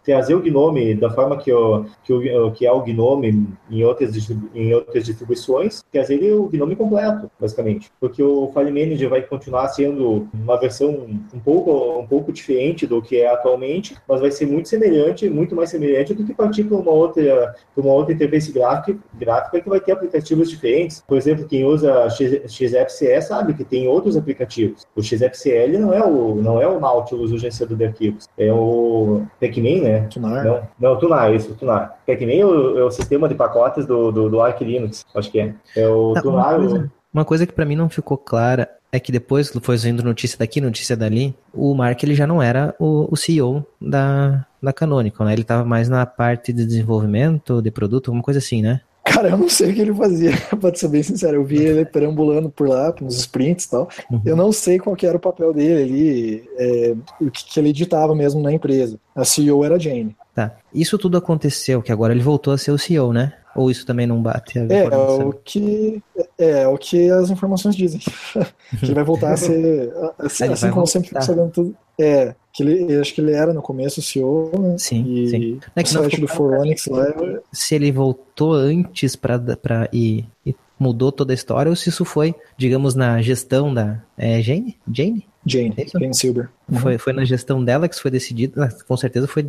trazer 0.03 0.35
o 0.35 0.41
Gnome 0.41 0.95
da 0.95 1.09
forma 1.09 1.37
que, 1.37 1.53
o, 1.53 1.85
que, 2.03 2.13
o, 2.13 2.51
que 2.51 2.67
é 2.67 2.73
o 2.73 2.83
Gnome 2.83 3.49
em 3.71 3.85
outras, 3.85 4.29
em 4.55 4.75
outras 4.75 5.05
distribuições, 5.05 5.85
trazer 5.93 6.33
o 6.33 6.49
Gnome 6.49 6.75
completo, 6.75 7.31
basicamente. 7.39 7.93
Porque 8.01 8.23
o 8.23 8.51
File 8.53 8.73
Manager 8.73 9.09
vai 9.09 9.23
continuar 9.23 9.69
sendo 9.69 10.29
uma 10.35 10.59
versão 10.59 11.07
um 11.33 11.39
pouco, 11.39 12.01
um 12.01 12.07
pouco 12.07 12.33
diferente 12.33 12.85
do 12.85 13.01
que 13.01 13.19
é 13.19 13.33
atualmente, 13.33 13.97
mas 14.09 14.21
vai 14.21 14.33
ser 14.33 14.47
muito 14.47 14.69
semelhante, 14.69 15.31
muito 15.31 15.55
mais 15.55 15.71
semelhante 15.71 16.13
do 16.13 16.25
que 16.25 16.35
partir 16.35 16.65
para 16.65 16.77
uma 16.77 16.91
outra, 16.91 17.55
uma 17.77 17.93
outra 17.93 18.15
interface 18.15 18.51
gráfica, 18.51 18.99
gráfica 19.15 19.61
que 19.61 19.69
vai 19.69 19.81
ter 19.81 19.93
aplicativos 19.93 20.51
diferentes. 20.51 21.05
Por 21.07 21.17
exemplo, 21.17 21.47
quem 21.47 21.65
usa 21.65 22.09
XFCE 22.11 23.23
sabe 23.23 23.55
que 23.55 23.63
tem 23.63 23.87
outros 23.87 24.17
aplicativos. 24.17 24.85
O 24.97 25.04
XFCL 25.05 25.79
não 25.79 25.93
é 25.93 26.05
o, 26.05 26.35
não 26.37 26.61
é 26.61 26.67
o 26.67 26.81
Nautilus, 26.81 27.33
o 27.33 27.39
gerenciador 27.39 27.77
de 27.77 27.85
arquivos. 27.85 28.29
É 28.37 28.53
o 28.53 29.23
Pacman, 29.41 29.83
né? 29.83 30.01
Tunar. 30.11 30.45
Não, 30.45 30.63
não 30.81 30.99
Tunar, 30.99 31.35
isso, 31.35 31.55
Tunar. 31.55 31.99
Pacman 32.07 32.41
é 32.41 32.45
o, 32.45 32.79
é 32.79 32.85
o 32.85 32.91
sistema 32.91 33.29
de 33.29 33.35
pacotes 33.35 33.87
do, 33.87 34.11
do, 34.11 34.29
do 34.29 34.41
Arch 34.41 34.61
Linux, 34.63 35.05
acho 35.15 35.31
que 35.31 35.41
é. 35.41 35.55
É 35.77 35.89
o 35.89 36.13
tá, 36.15 36.23
Tunar... 36.23 36.59
Uma 36.59 36.69
coisa, 36.69 36.93
Uma 37.13 37.25
coisa 37.25 37.47
que 37.47 37.53
para 37.53 37.65
mim 37.65 37.77
não 37.77 37.89
ficou 37.89 38.17
clara 38.17 38.69
é 38.95 39.01
que 39.01 39.11
depois 39.11 39.51
foi 39.61 39.77
saindo 39.77 40.05
notícia 40.05 40.39
daqui, 40.39 40.61
notícia 40.61 40.97
dali, 40.97 41.35
o 41.53 41.75
Mark 41.75 42.01
ele 42.05 42.15
já 42.15 42.29
não 42.29 42.41
era 42.41 42.73
o, 42.79 43.09
o 43.11 43.17
CEO 43.17 43.67
da, 43.81 44.47
da 44.63 44.73
Canonical, 44.73 45.27
né? 45.27 45.33
Ele 45.33 45.43
estava 45.43 45.65
mais 45.65 45.89
na 45.89 46.07
parte 46.07 46.53
de 46.53 46.65
desenvolvimento 46.65 47.61
de 47.61 47.73
produto, 47.73 48.09
alguma 48.09 48.23
coisa 48.23 48.39
assim, 48.39 48.63
né? 48.63 48.81
Cara, 49.05 49.29
eu 49.29 49.37
não 49.37 49.51
sei 49.51 49.71
o 49.71 49.75
que 49.75 49.83
ele 49.83 49.95
fazia, 49.95 50.33
pra 50.59 50.75
ser 50.75 50.89
bem 50.89 51.03
sincero. 51.03 51.37
Eu 51.37 51.45
vi 51.45 51.59
ele 51.59 51.85
perambulando 51.85 52.49
por 52.49 52.69
lá, 52.69 52.93
nos 53.01 53.19
sprints 53.19 53.67
e 53.67 53.71
tal. 53.71 53.89
Uhum. 54.11 54.23
Eu 54.25 54.35
não 54.35 54.51
sei 54.51 54.79
qual 54.79 54.97
era 55.03 55.17
o 55.17 55.21
papel 55.21 55.53
dele 55.53 55.83
ali, 55.83 56.51
é, 56.57 56.95
o 57.21 57.31
que, 57.31 57.45
que, 57.45 57.61
ele 57.61 57.69
editava 57.69 58.15
mesmo 58.15 58.43
na 58.43 58.51
empresa. 58.51 58.99
A 59.15 59.25
CEO 59.25 59.63
era 59.63 59.77
a 59.77 59.79
Jane. 59.79 60.17
Tá. 60.35 60.57
Isso 60.75 60.97
tudo 60.97 61.19
aconteceu, 61.19 61.83
que 61.83 61.93
agora 61.93 62.15
ele 62.15 62.23
voltou 62.23 62.55
a 62.55 62.59
ser 62.59 62.71
o 62.71 62.79
CEO, 62.79 63.13
né? 63.13 63.35
Ou 63.55 63.71
isso 63.71 63.87
também 63.87 64.07
não 64.07 64.23
bate? 64.23 64.59
é, 64.59 64.85
é 64.85 64.97
o 64.97 65.33
que 65.33 66.03
é, 66.39 66.63
é, 66.63 66.69
o 66.69 66.77
que 66.77 67.11
as 67.11 67.31
informações 67.31 67.77
dizem. 67.77 68.01
que 68.79 68.85
ele 68.85 68.95
vai 68.95 69.05
voltar 69.05 69.33
a 69.33 69.37
ser 69.37 69.93
assim, 70.19 70.45
assim 70.45 70.71
como 70.71 70.87
sempre 70.87 71.09
fico 71.09 71.23
sabendo 71.23 71.51
tudo. 71.51 71.77
É, 71.99 72.35
que 72.53 72.63
ele, 72.63 72.97
acho 72.99 73.15
que 73.15 73.21
ele 73.21 73.33
era 73.33 73.53
no 73.53 73.63
começo 73.63 74.01
o 74.01 74.03
CEO, 74.03 74.51
né? 74.59 74.77
Sim, 74.79 75.05
e 75.07 75.29
sim. 75.29 75.61
É 75.77 75.83
que 75.83 75.89
o 75.91 75.93
site 75.93 76.21
do 76.21 76.29
Foronix 76.29 76.87
lá. 76.87 77.07
Se 77.53 77.75
ele 77.75 77.93
voltou 77.93 78.53
antes 78.53 79.15
para 79.15 79.39
para 79.57 79.89
e, 79.93 80.25
e 80.45 80.55
mudou 80.79 81.13
toda 81.13 81.33
a 81.33 81.35
história 81.35 81.71
ou 81.71 81.77
se 81.77 81.89
isso 81.89 82.05
foi, 82.05 82.35
digamos, 82.57 82.95
na 82.95 83.21
gestão 83.23 83.73
da 83.73 84.01
é, 84.17 84.41
Jane? 84.41 84.77
Jane? 84.93 85.27
Jane, 85.47 85.75
é 85.77 85.87
Jane 85.87 86.15
Silver. 86.15 86.49
Uhum. 86.71 86.79
Foi, 86.79 86.99
foi 86.99 87.13
na 87.13 87.25
gestão 87.25 87.63
dela 87.63 87.87
que 87.87 87.95
isso 87.95 88.03
foi 88.03 88.11
decidido. 88.11 88.63
Ah, 88.63 88.69
com 88.89 88.97
certeza 88.97 89.27
foi 89.27 89.47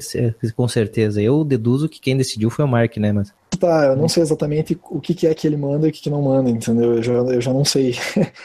com 0.56 0.68
certeza. 0.68 1.22
Eu 1.22 1.44
deduzo 1.44 1.88
que 1.88 2.02
quem 2.02 2.18
decidiu 2.18 2.50
foi 2.50 2.66
o 2.66 2.68
Mark, 2.68 2.98
né? 2.98 3.14
Mas 3.14 3.34
tá, 3.58 3.86
eu 3.86 3.96
não 3.96 4.10
sei 4.10 4.22
exatamente 4.22 4.78
o 4.90 5.00
que, 5.00 5.14
que 5.14 5.26
é 5.26 5.34
que 5.34 5.48
ele 5.48 5.56
manda 5.56 5.88
e 5.88 5.90
o 5.90 5.94
que, 5.94 6.02
que 6.02 6.10
não 6.10 6.22
manda, 6.22 6.50
entendeu? 6.50 6.96
Eu 6.96 7.04
já, 7.04 7.14
eu 7.14 7.42
já 7.42 7.54
não 7.54 7.64
sei. 7.64 7.96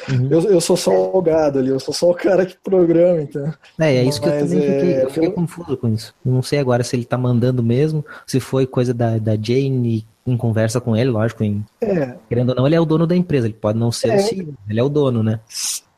Uhum. 0.09 0.29
Eu, 0.31 0.43
eu 0.43 0.61
sou 0.61 0.77
só 0.77 1.11
o 1.13 1.21
gado 1.21 1.59
ali, 1.59 1.71
eu 1.71 1.81
sou 1.81 1.93
só 1.93 2.11
o 2.11 2.15
cara 2.15 2.47
que 2.47 2.57
programa, 2.63 3.21
então. 3.21 3.53
É, 3.81 3.97
é 3.97 4.05
isso 4.05 4.21
Mas, 4.23 4.31
que 4.31 4.39
eu 4.39 4.47
também 4.47 4.61
fiquei, 4.61 4.93
é... 4.93 5.05
eu 5.05 5.11
fiquei 5.11 5.31
confuso 5.31 5.77
com 5.77 5.89
isso. 5.89 6.15
Eu 6.25 6.33
não 6.33 6.43
sei 6.43 6.59
agora 6.61 6.85
se 6.85 6.95
ele 6.95 7.05
tá 7.05 7.19
mandando 7.19 7.63
mesmo, 7.63 8.05
se 8.27 8.39
foi 8.39 8.67
coisa 8.67 8.95
da, 8.95 9.19
da 9.19 9.35
Jane 9.35 10.07
em 10.31 10.37
conversa 10.37 10.81
com 10.81 10.97
ele, 10.97 11.11
lógico, 11.11 11.43
em, 11.43 11.65
é. 11.81 12.15
querendo 12.29 12.51
ou 12.51 12.55
não, 12.55 12.67
ele 12.67 12.77
é 12.77 12.81
o 12.81 12.85
dono 12.85 13.07
da 13.07 13.17
empresa, 13.17 13.47
ele 13.47 13.55
pode 13.55 13.79
não 13.79 13.91
ser 13.91 14.11
é. 14.11 14.17
o 14.17 14.21
CEO, 14.21 14.55
ele 14.69 14.81
é 14.81 14.83
o 14.83 14.89
dono, 14.89 15.23
né? 15.23 15.41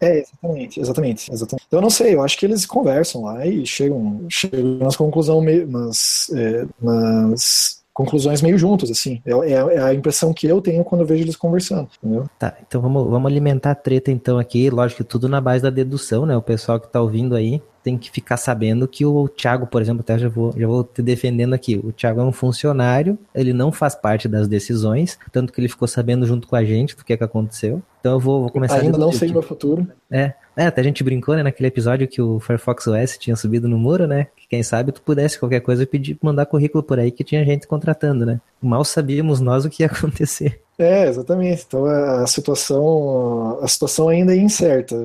É, 0.00 0.18
exatamente, 0.18 0.80
exatamente, 0.80 1.32
exatamente. 1.32 1.66
Eu 1.70 1.80
não 1.80 1.90
sei, 1.90 2.14
eu 2.14 2.22
acho 2.22 2.36
que 2.36 2.46
eles 2.46 2.66
conversam 2.66 3.22
lá 3.22 3.46
e 3.46 3.64
chegam, 3.64 4.26
chegam 4.28 4.78
nas 4.78 4.96
conclusões, 4.96 5.68
nas, 5.68 6.30
é, 6.34 6.66
nas 6.80 7.82
conclusões 7.92 8.42
meio 8.42 8.58
juntos, 8.58 8.90
assim. 8.90 9.22
É, 9.24 9.32
é, 9.32 9.52
é, 9.52 9.82
a 9.82 9.94
impressão 9.94 10.32
que 10.32 10.46
eu 10.46 10.60
tenho 10.60 10.82
quando 10.82 11.02
eu 11.02 11.06
vejo 11.06 11.22
eles 11.22 11.36
conversando, 11.36 11.88
entendeu? 12.02 12.28
Tá, 12.38 12.56
então 12.66 12.80
vamos, 12.80 13.08
vamos 13.08 13.30
alimentar 13.30 13.72
a 13.72 13.76
treta 13.76 14.10
então 14.10 14.38
aqui, 14.38 14.70
lógico 14.70 15.04
que 15.04 15.08
tudo 15.08 15.28
na 15.28 15.40
base 15.40 15.62
da 15.62 15.70
dedução, 15.70 16.26
né? 16.26 16.36
O 16.36 16.42
pessoal 16.42 16.80
que 16.80 16.90
tá 16.90 17.00
ouvindo 17.00 17.36
aí 17.36 17.62
tem 17.82 17.98
que 17.98 18.10
ficar 18.10 18.36
sabendo 18.36 18.86
que 18.86 19.04
o 19.04 19.28
Thiago, 19.28 19.66
por 19.66 19.82
exemplo, 19.82 20.00
até 20.00 20.18
já 20.18 20.28
vou, 20.28 20.54
já 20.56 20.66
vou 20.66 20.84
te 20.84 21.02
defendendo 21.02 21.54
aqui. 21.54 21.80
O 21.82 21.92
Thiago 21.92 22.20
é 22.20 22.24
um 22.24 22.32
funcionário, 22.32 23.18
ele 23.34 23.52
não 23.52 23.72
faz 23.72 23.94
parte 23.94 24.28
das 24.28 24.46
decisões, 24.46 25.18
tanto 25.30 25.52
que 25.52 25.60
ele 25.60 25.68
ficou 25.68 25.88
sabendo 25.88 26.26
junto 26.26 26.46
com 26.46 26.56
a 26.56 26.64
gente 26.64 26.96
do 26.96 27.04
que, 27.04 27.12
é 27.12 27.16
que 27.16 27.24
aconteceu. 27.24 27.82
Então 28.00 28.12
eu 28.12 28.20
vou, 28.20 28.40
vou 28.42 28.50
começar 28.50 28.80
Ainda 28.80 28.98
não 28.98 29.12
sei 29.12 29.30
meu 29.30 29.42
futuro. 29.42 29.86
É, 30.10 30.34
é, 30.56 30.66
até 30.66 30.80
a 30.80 30.84
gente 30.84 31.02
brincou, 31.02 31.34
né, 31.34 31.42
naquele 31.42 31.68
episódio 31.68 32.06
que 32.08 32.20
o 32.20 32.38
Firefox 32.40 32.86
OS 32.86 33.16
tinha 33.16 33.36
subido 33.36 33.68
no 33.68 33.78
muro, 33.78 34.06
né? 34.06 34.26
Que 34.36 34.48
quem 34.48 34.62
sabe 34.62 34.92
tu 34.92 35.00
pudesse 35.00 35.38
qualquer 35.38 35.60
coisa 35.60 35.86
pedir, 35.86 36.18
mandar 36.20 36.46
currículo 36.46 36.82
por 36.82 36.98
aí 36.98 37.10
que 37.10 37.24
tinha 37.24 37.44
gente 37.44 37.66
contratando, 37.66 38.26
né? 38.26 38.40
Mal 38.60 38.84
sabíamos 38.84 39.40
nós 39.40 39.64
o 39.64 39.70
que 39.70 39.82
ia 39.82 39.86
acontecer. 39.92 40.60
É, 40.82 41.08
exatamente. 41.08 41.64
Então 41.66 41.86
a 41.86 42.26
situação, 42.26 43.58
a 43.62 43.68
situação 43.68 44.08
ainda 44.08 44.34
é 44.34 44.38
incerta. 44.38 44.96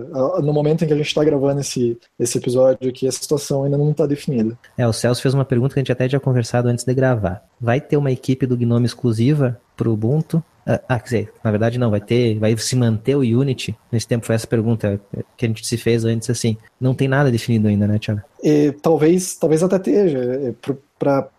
No 0.42 0.54
momento 0.54 0.84
em 0.84 0.88
que 0.88 0.94
a 0.94 0.98
gente 0.98 1.08
está 1.08 1.24
gravando 1.24 1.62
esse, 1.62 1.98
esse 2.20 2.38
episódio 2.38 2.90
aqui, 2.90 3.08
a 3.08 3.12
situação 3.12 3.64
ainda 3.64 3.78
não 3.78 3.92
está 3.92 4.06
definida. 4.06 4.58
É, 4.78 4.88
o 4.88 4.94
Celso 4.94 5.22
fez 5.22 5.34
uma 5.34 5.46
pergunta 5.46 5.74
que 5.74 5.80
a 5.80 5.82
gente 5.82 5.92
até 5.92 6.08
tinha 6.08 6.20
conversado 6.20 6.68
antes 6.68 6.84
de 6.84 6.94
gravar. 6.94 7.44
Vai 7.60 7.80
ter 7.80 7.98
uma 7.98 8.12
equipe 8.12 8.46
do 8.46 8.58
Gnome 8.58 8.86
exclusiva 8.86 9.60
para 9.76 9.90
o 9.90 9.94
Ubuntu? 9.94 10.44
Ah, 10.66 10.82
ah, 10.90 11.00
quer 11.00 11.04
dizer, 11.06 11.34
na 11.42 11.50
verdade 11.50 11.80
não, 11.80 11.90
vai 11.90 12.02
ter, 12.02 12.38
vai 12.38 12.56
se 12.58 12.76
manter 12.76 13.16
o 13.16 13.22
Unity. 13.22 13.74
Nesse 13.90 14.06
tempo 14.06 14.26
foi 14.26 14.36
essa 14.36 14.46
pergunta 14.46 15.00
que 15.38 15.46
a 15.46 15.48
gente 15.48 15.66
se 15.66 15.78
fez 15.78 16.04
antes, 16.04 16.30
assim. 16.30 16.58
Não 16.80 16.94
tem 16.94 17.08
nada 17.08 17.32
definido 17.32 17.70
ainda, 17.70 17.88
né, 17.88 17.98
Thiago? 17.98 18.22
E, 18.44 18.74
talvez, 18.82 19.36
talvez 19.36 19.64
até 19.64 19.78
esteja. 19.78 20.20
É, 20.20 20.54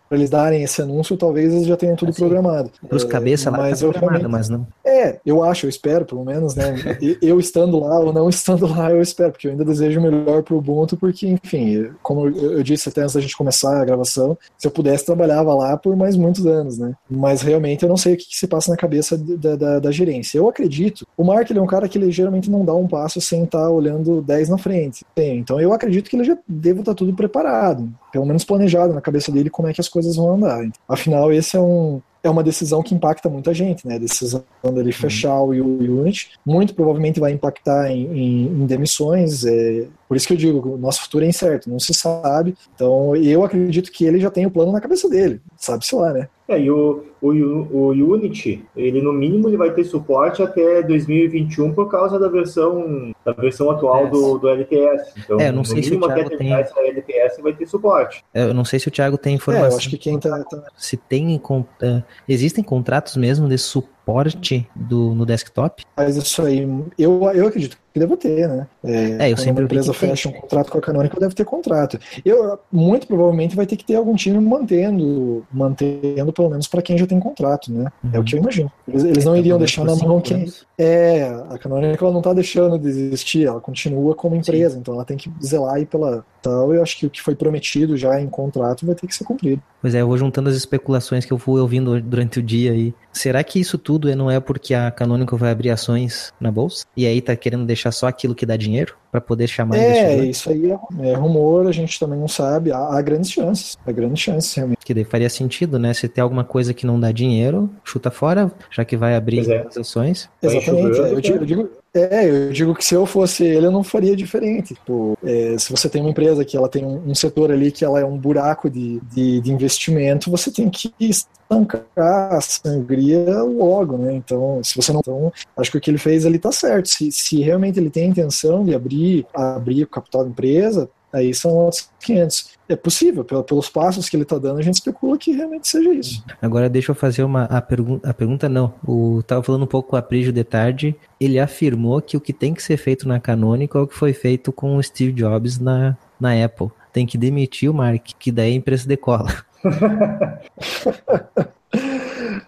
para 0.09 0.17
eles 0.17 0.29
darem 0.29 0.63
esse 0.63 0.81
anúncio, 0.81 1.15
talvez 1.15 1.53
eles 1.53 1.67
já 1.67 1.77
tenham 1.77 1.95
tudo 1.95 2.09
assim, 2.09 2.19
programado. 2.19 2.71
Para 2.87 2.97
os 2.97 3.03
é, 3.03 3.07
cabeça 3.07 3.51
lá 3.51 3.59
mas 3.59 3.79
tá 3.79 3.87
programado, 3.87 4.17
realmente... 4.17 4.31
mas 4.31 4.49
não. 4.49 4.67
É, 4.83 5.19
eu 5.23 5.43
acho, 5.43 5.67
eu 5.67 5.69
espero, 5.69 6.03
pelo 6.03 6.25
menos, 6.25 6.55
né? 6.55 6.75
eu 7.21 7.39
estando 7.39 7.79
lá 7.79 7.99
ou 7.99 8.11
não 8.11 8.27
estando 8.27 8.67
lá, 8.67 8.91
eu 8.91 9.01
espero, 9.01 9.31
porque 9.31 9.47
eu 9.47 9.51
ainda 9.51 9.63
desejo 9.63 10.01
melhor 10.01 10.41
para 10.41 10.55
o 10.55 10.57
Ubuntu, 10.57 10.97
porque, 10.97 11.27
enfim, 11.27 11.91
como 12.01 12.27
eu 12.27 12.63
disse 12.63 12.89
até 12.89 13.01
antes 13.01 13.13
da 13.13 13.21
gente 13.21 13.37
começar 13.37 13.79
a 13.79 13.85
gravação, 13.85 14.37
se 14.57 14.67
eu 14.67 14.71
pudesse, 14.71 15.05
trabalhava 15.05 15.53
lá 15.53 15.77
por 15.77 15.95
mais 15.95 16.15
muitos 16.15 16.45
anos, 16.45 16.77
né? 16.77 16.93
Mas 17.09 17.41
realmente 17.41 17.83
eu 17.83 17.89
não 17.89 17.97
sei 17.97 18.13
o 18.15 18.17
que, 18.17 18.27
que 18.27 18.35
se 18.35 18.47
passa 18.47 18.71
na 18.71 18.77
cabeça 18.77 19.17
da, 19.17 19.55
da, 19.55 19.79
da, 19.79 19.91
gerência. 19.91 20.37
Eu 20.37 20.47
acredito, 20.47 21.05
o 21.15 21.23
Mark 21.23 21.49
ele 21.49 21.59
é 21.59 21.61
um 21.61 21.67
cara 21.67 21.87
que 21.87 21.97
ele 21.97 22.11
geralmente 22.11 22.49
não 22.49 22.65
dá 22.65 22.73
um 22.73 22.87
passo 22.87 23.21
sem 23.21 23.43
estar 23.43 23.59
tá 23.59 23.69
olhando 23.69 24.21
10 24.21 24.49
na 24.49 24.57
frente. 24.57 25.05
Então 25.15 25.59
eu 25.59 25.73
acredito 25.73 26.09
que 26.09 26.15
ele 26.15 26.23
já 26.23 26.37
deva 26.47 26.79
estar 26.79 26.93
tá 26.93 26.95
tudo 26.95 27.13
preparado, 27.13 27.89
pelo 28.11 28.25
menos 28.25 28.43
planejado 28.43 28.93
na 28.93 29.01
cabeça 29.01 29.31
dele 29.31 29.49
como 29.49 29.67
é 29.67 29.73
que 29.73 29.81
as 29.81 29.89
coisas 29.89 29.98
vão 30.15 30.33
andar. 30.35 30.67
Afinal, 30.87 31.31
esse 31.31 31.55
é 31.55 31.59
um, 31.59 32.01
é 32.23 32.29
uma 32.29 32.43
decisão 32.43 32.83
que 32.83 32.93
impacta 32.93 33.29
muita 33.29 33.53
gente, 33.53 33.87
né? 33.87 33.95
A 33.95 33.99
decisão 33.99 34.43
dele 34.73 34.91
fechar 34.91 35.39
o 35.41 35.49
Unity 35.49 36.31
muito 36.45 36.73
provavelmente 36.73 37.19
vai 37.19 37.31
impactar 37.31 37.91
em, 37.91 38.05
em, 38.05 38.45
em 38.47 38.65
demissões. 38.65 39.45
É, 39.45 39.85
por 40.07 40.17
isso 40.17 40.27
que 40.27 40.33
eu 40.33 40.37
digo, 40.37 40.75
o 40.75 40.77
nosso 40.77 41.01
futuro 41.01 41.23
é 41.23 41.27
incerto, 41.27 41.69
não 41.69 41.79
se 41.79 41.93
sabe. 41.93 42.55
Então, 42.75 43.15
eu 43.15 43.43
acredito 43.43 43.91
que 43.91 44.05
ele 44.05 44.19
já 44.19 44.29
tem 44.29 44.45
o 44.45 44.51
plano 44.51 44.71
na 44.71 44.81
cabeça 44.81 45.09
dele, 45.09 45.41
sabe-se 45.57 45.95
lá, 45.95 46.11
né? 46.13 46.27
É, 46.49 46.59
e 46.59 46.71
o, 46.71 47.05
o, 47.21 47.29
o 47.29 47.89
Unity, 47.91 48.65
ele 48.75 49.03
no 49.03 49.13
mínimo 49.13 49.47
ele 49.47 49.55
vai 49.55 49.71
ter 49.71 49.83
suporte 49.83 50.41
até 50.41 50.81
2021 50.81 51.73
por 51.73 51.91
causa 51.91 52.17
da 52.17 52.27
versão 52.27 53.13
da 53.23 53.33
versão 53.33 53.69
atual 53.69 54.07
do, 54.07 54.39
do 54.39 54.49
LTS. 54.49 55.13
Então, 55.15 55.39
é, 55.39 55.49
eu 55.49 55.53
não 55.53 55.63
sei 55.63 55.83
se 55.83 55.93
o 55.93 55.99
Thiago 55.99 56.37
tem... 56.37 56.51
essa 56.53 56.79
LTS 56.79 57.39
vai 57.41 57.53
ter 57.53 57.67
suporte. 57.67 58.23
É, 58.33 58.43
eu 58.45 58.53
não 58.53 58.65
sei 58.65 58.79
se 58.79 58.87
o 58.87 58.91
Thiago 58.91 59.15
tem 59.15 59.35
informação. 59.35 59.67
É, 59.67 59.71
eu 59.73 59.77
acho 59.77 59.89
que 59.91 59.97
quem 59.99 60.19
tá, 60.19 60.43
tá... 60.43 60.63
Se 60.75 60.97
tem, 60.97 61.35
uh, 61.35 62.03
existem 62.27 62.63
contratos 62.63 63.15
mesmo 63.15 63.47
de 63.47 63.59
suporte 63.59 64.67
do, 64.75 65.13
no 65.13 65.27
desktop? 65.27 65.83
Mas 65.95 66.17
isso 66.17 66.41
aí, 66.41 66.67
eu, 66.97 67.21
eu 67.31 67.47
acredito 67.47 67.77
que 67.99 68.05
deva 68.05 68.17
ter, 68.17 68.47
né? 68.47 68.67
É, 68.83 69.27
é 69.27 69.31
eu 69.31 69.37
sempre 69.37 69.63
a 69.63 69.65
empresa 69.65 69.93
fecha 69.93 70.29
um 70.29 70.31
contrato 70.31 70.71
com 70.71 70.77
a 70.77 70.81
Canonical, 70.81 71.19
deve 71.19 71.35
ter 71.35 71.45
contrato. 71.45 71.99
Eu, 72.23 72.59
muito 72.71 73.07
provavelmente 73.07 73.55
vai 73.55 73.65
ter 73.65 73.75
que 73.75 73.85
ter 73.85 73.95
algum 73.95 74.15
time 74.15 74.39
mantendo, 74.39 75.45
mantendo 75.51 76.31
pelo 76.31 76.49
menos 76.49 76.67
para 76.67 76.81
quem 76.81 76.97
já 76.97 77.05
tem 77.05 77.19
contrato, 77.19 77.71
né? 77.71 77.91
Uhum. 78.03 78.09
É 78.13 78.19
o 78.19 78.23
que 78.23 78.35
eu 78.35 78.39
imagino. 78.39 78.71
Eles, 78.87 79.03
eles 79.03 79.25
não 79.25 79.35
iriam 79.35 79.57
deixar 79.57 79.83
na 79.83 79.95
mão 79.95 80.21
quem. 80.21 80.51
É, 80.77 81.25
a 81.49 81.57
Canonical 81.57 82.11
não 82.11 82.19
está 82.19 82.33
deixando 82.33 82.79
de 82.79 82.87
existir, 82.87 83.45
ela 83.45 83.59
continua 83.59 84.15
como 84.15 84.35
empresa, 84.35 84.75
Sim. 84.75 84.79
então 84.79 84.93
ela 84.93 85.05
tem 85.05 85.17
que 85.17 85.31
zelar 85.43 85.75
aí 85.75 85.85
pela 85.85 86.23
tal. 86.41 86.73
Eu 86.73 86.81
acho 86.81 86.97
que 86.97 87.05
o 87.05 87.09
que 87.09 87.21
foi 87.21 87.35
prometido 87.35 87.97
já 87.97 88.19
em 88.19 88.27
contrato 88.27 88.85
vai 88.85 88.95
ter 88.95 89.07
que 89.07 89.15
ser 89.15 89.23
cumprido. 89.23 89.61
Pois 89.81 89.95
é, 89.95 90.01
eu 90.01 90.07
vou 90.07 90.17
juntando 90.17 90.49
as 90.49 90.55
especulações 90.55 91.25
que 91.25 91.31
eu 91.31 91.37
fui 91.37 91.59
ouvindo 91.61 92.01
durante 92.01 92.39
o 92.39 92.43
dia 92.43 92.71
aí. 92.71 92.93
Será 93.13 93.43
que 93.43 93.59
isso 93.59 93.77
tudo 93.77 94.13
não 94.15 94.29
é 94.29 94.39
porque 94.39 94.73
a 94.73 94.91
Canonical 94.91 95.37
vai 95.37 95.51
abrir 95.51 95.69
ações 95.69 96.33
na 96.39 96.51
bolsa? 96.51 96.85
E 96.95 97.05
aí 97.05 97.21
tá 97.21 97.35
querendo 97.35 97.65
deixar 97.65 97.88
só 97.91 98.07
aquilo 98.07 98.35
que 98.35 98.45
dá 98.45 98.55
dinheiro? 98.55 98.95
para 99.11 99.19
poder 99.19 99.47
chamar 99.47 99.77
É, 99.77 100.25
isso 100.25 100.49
aí 100.49 100.71
é, 100.71 101.09
é, 101.09 101.13
rumor, 101.13 101.67
a 101.67 101.71
gente 101.71 101.99
também 101.99 102.19
não 102.19 102.27
sabe. 102.27 102.71
Há, 102.71 102.77
há, 102.77 103.01
grandes 103.01 103.31
chances, 103.31 103.77
há 103.85 103.91
grandes 103.91 104.21
chances 104.21 104.53
realmente. 104.53 104.85
Que 104.85 104.93
daí 104.93 105.03
faria 105.03 105.29
sentido, 105.29 105.79
né? 105.79 105.93
Se 105.93 106.07
tem 106.07 106.21
alguma 106.21 106.43
coisa 106.43 106.73
que 106.73 106.85
não 106.85 106.99
dá 106.99 107.11
dinheiro, 107.11 107.69
chuta 107.83 108.11
fora, 108.11 108.51
já 108.69 108.85
que 108.85 108.95
vai 108.95 109.15
abrir 109.15 109.49
é. 109.49 109.65
as 109.67 109.77
ações. 109.77 110.29
Exatamente. 110.41 110.99
Eu 110.99 111.21
digo, 111.21 111.37
eu 111.37 111.45
digo, 111.45 111.69
é, 111.93 112.29
eu 112.29 112.51
digo 112.51 112.75
que 112.75 112.85
se 112.85 112.93
eu 112.93 113.05
fosse 113.05 113.43
ele, 113.43 113.65
eu 113.65 113.71
não 113.71 113.83
faria 113.83 114.15
diferente. 114.15 114.75
Tipo, 114.75 115.17
é, 115.23 115.57
se 115.57 115.71
você 115.71 115.89
tem 115.89 116.01
uma 116.01 116.11
empresa 116.11 116.45
que 116.45 116.55
ela 116.55 116.69
tem 116.69 116.85
um, 116.85 117.09
um, 117.09 117.15
setor 117.15 117.51
ali 117.51 117.71
que 117.71 117.83
ela 117.83 117.99
é 117.99 118.05
um 118.05 118.17
buraco 118.17 118.69
de, 118.69 118.99
de, 119.11 119.41
de 119.41 119.51
investimento, 119.51 120.29
você 120.29 120.51
tem 120.51 120.69
que 120.69 120.93
estancar 120.99 122.33
a 122.33 122.41
sangria 122.41 123.41
logo, 123.41 123.97
né? 123.97 124.13
Então, 124.13 124.63
se 124.63 124.75
você 124.75 124.93
não. 124.93 124.99
Então, 124.99 125.33
acho 125.57 125.71
que 125.71 125.77
o 125.77 125.81
que 125.81 125.89
ele 125.89 125.97
fez 125.97 126.25
ali 126.25 126.37
tá 126.37 126.51
certo. 126.51 126.89
Se, 126.89 127.11
se 127.11 127.41
realmente 127.41 127.79
ele 127.79 127.89
tem 127.89 128.03
a 128.03 128.09
intenção 128.09 128.63
de 128.63 128.75
abrir, 128.75 129.25
abrir 129.33 129.83
o 129.83 129.87
capital 129.87 130.23
da 130.23 130.29
empresa, 130.29 130.89
aí 131.13 131.33
são 131.33 131.51
outros 131.51 131.89
500 132.01 132.59
é 132.69 132.75
possível, 132.75 133.25
pelos 133.25 133.67
passos 133.67 134.07
que 134.07 134.15
ele 134.15 134.23
está 134.23 134.37
dando, 134.37 134.59
a 134.59 134.61
gente 134.61 134.75
especula 134.75 135.17
que 135.17 135.31
realmente 135.31 135.67
seja 135.67 135.91
isso. 135.91 136.23
Agora 136.39 136.69
deixa 136.69 136.91
eu 136.91 136.95
fazer 136.95 137.23
uma 137.23 137.45
a 137.45 137.59
pergunta, 137.59 138.07
a 138.07 138.13
pergunta 138.13 138.47
não. 138.47 138.71
O 138.87 139.23
tava 139.23 139.41
falando 139.41 139.63
um 139.63 139.67
pouco 139.67 139.89
com 139.89 139.95
a 139.95 140.01
Prígio 140.03 140.31
de 140.31 140.43
tarde, 140.43 140.95
ele 141.19 141.39
afirmou 141.39 141.99
que 141.99 142.15
o 142.15 142.21
que 142.21 142.31
tem 142.31 142.53
que 142.53 142.61
ser 142.61 142.77
feito 142.77 143.07
na 143.07 143.19
Canonical 143.19 143.81
é 143.81 143.85
o 143.85 143.87
que 143.87 143.95
foi 143.95 144.13
feito 144.13 144.51
com 144.51 144.75
o 144.75 144.83
Steve 144.83 145.11
Jobs 145.13 145.57
na, 145.57 145.97
na 146.19 146.45
Apple. 146.45 146.69
Tem 146.93 147.07
que 147.07 147.17
demitir 147.17 147.71
o 147.71 147.73
Mark, 147.73 148.05
que 148.19 148.31
daí 148.31 148.51
a 148.51 148.55
empresa 148.55 148.87
decola. 148.87 149.33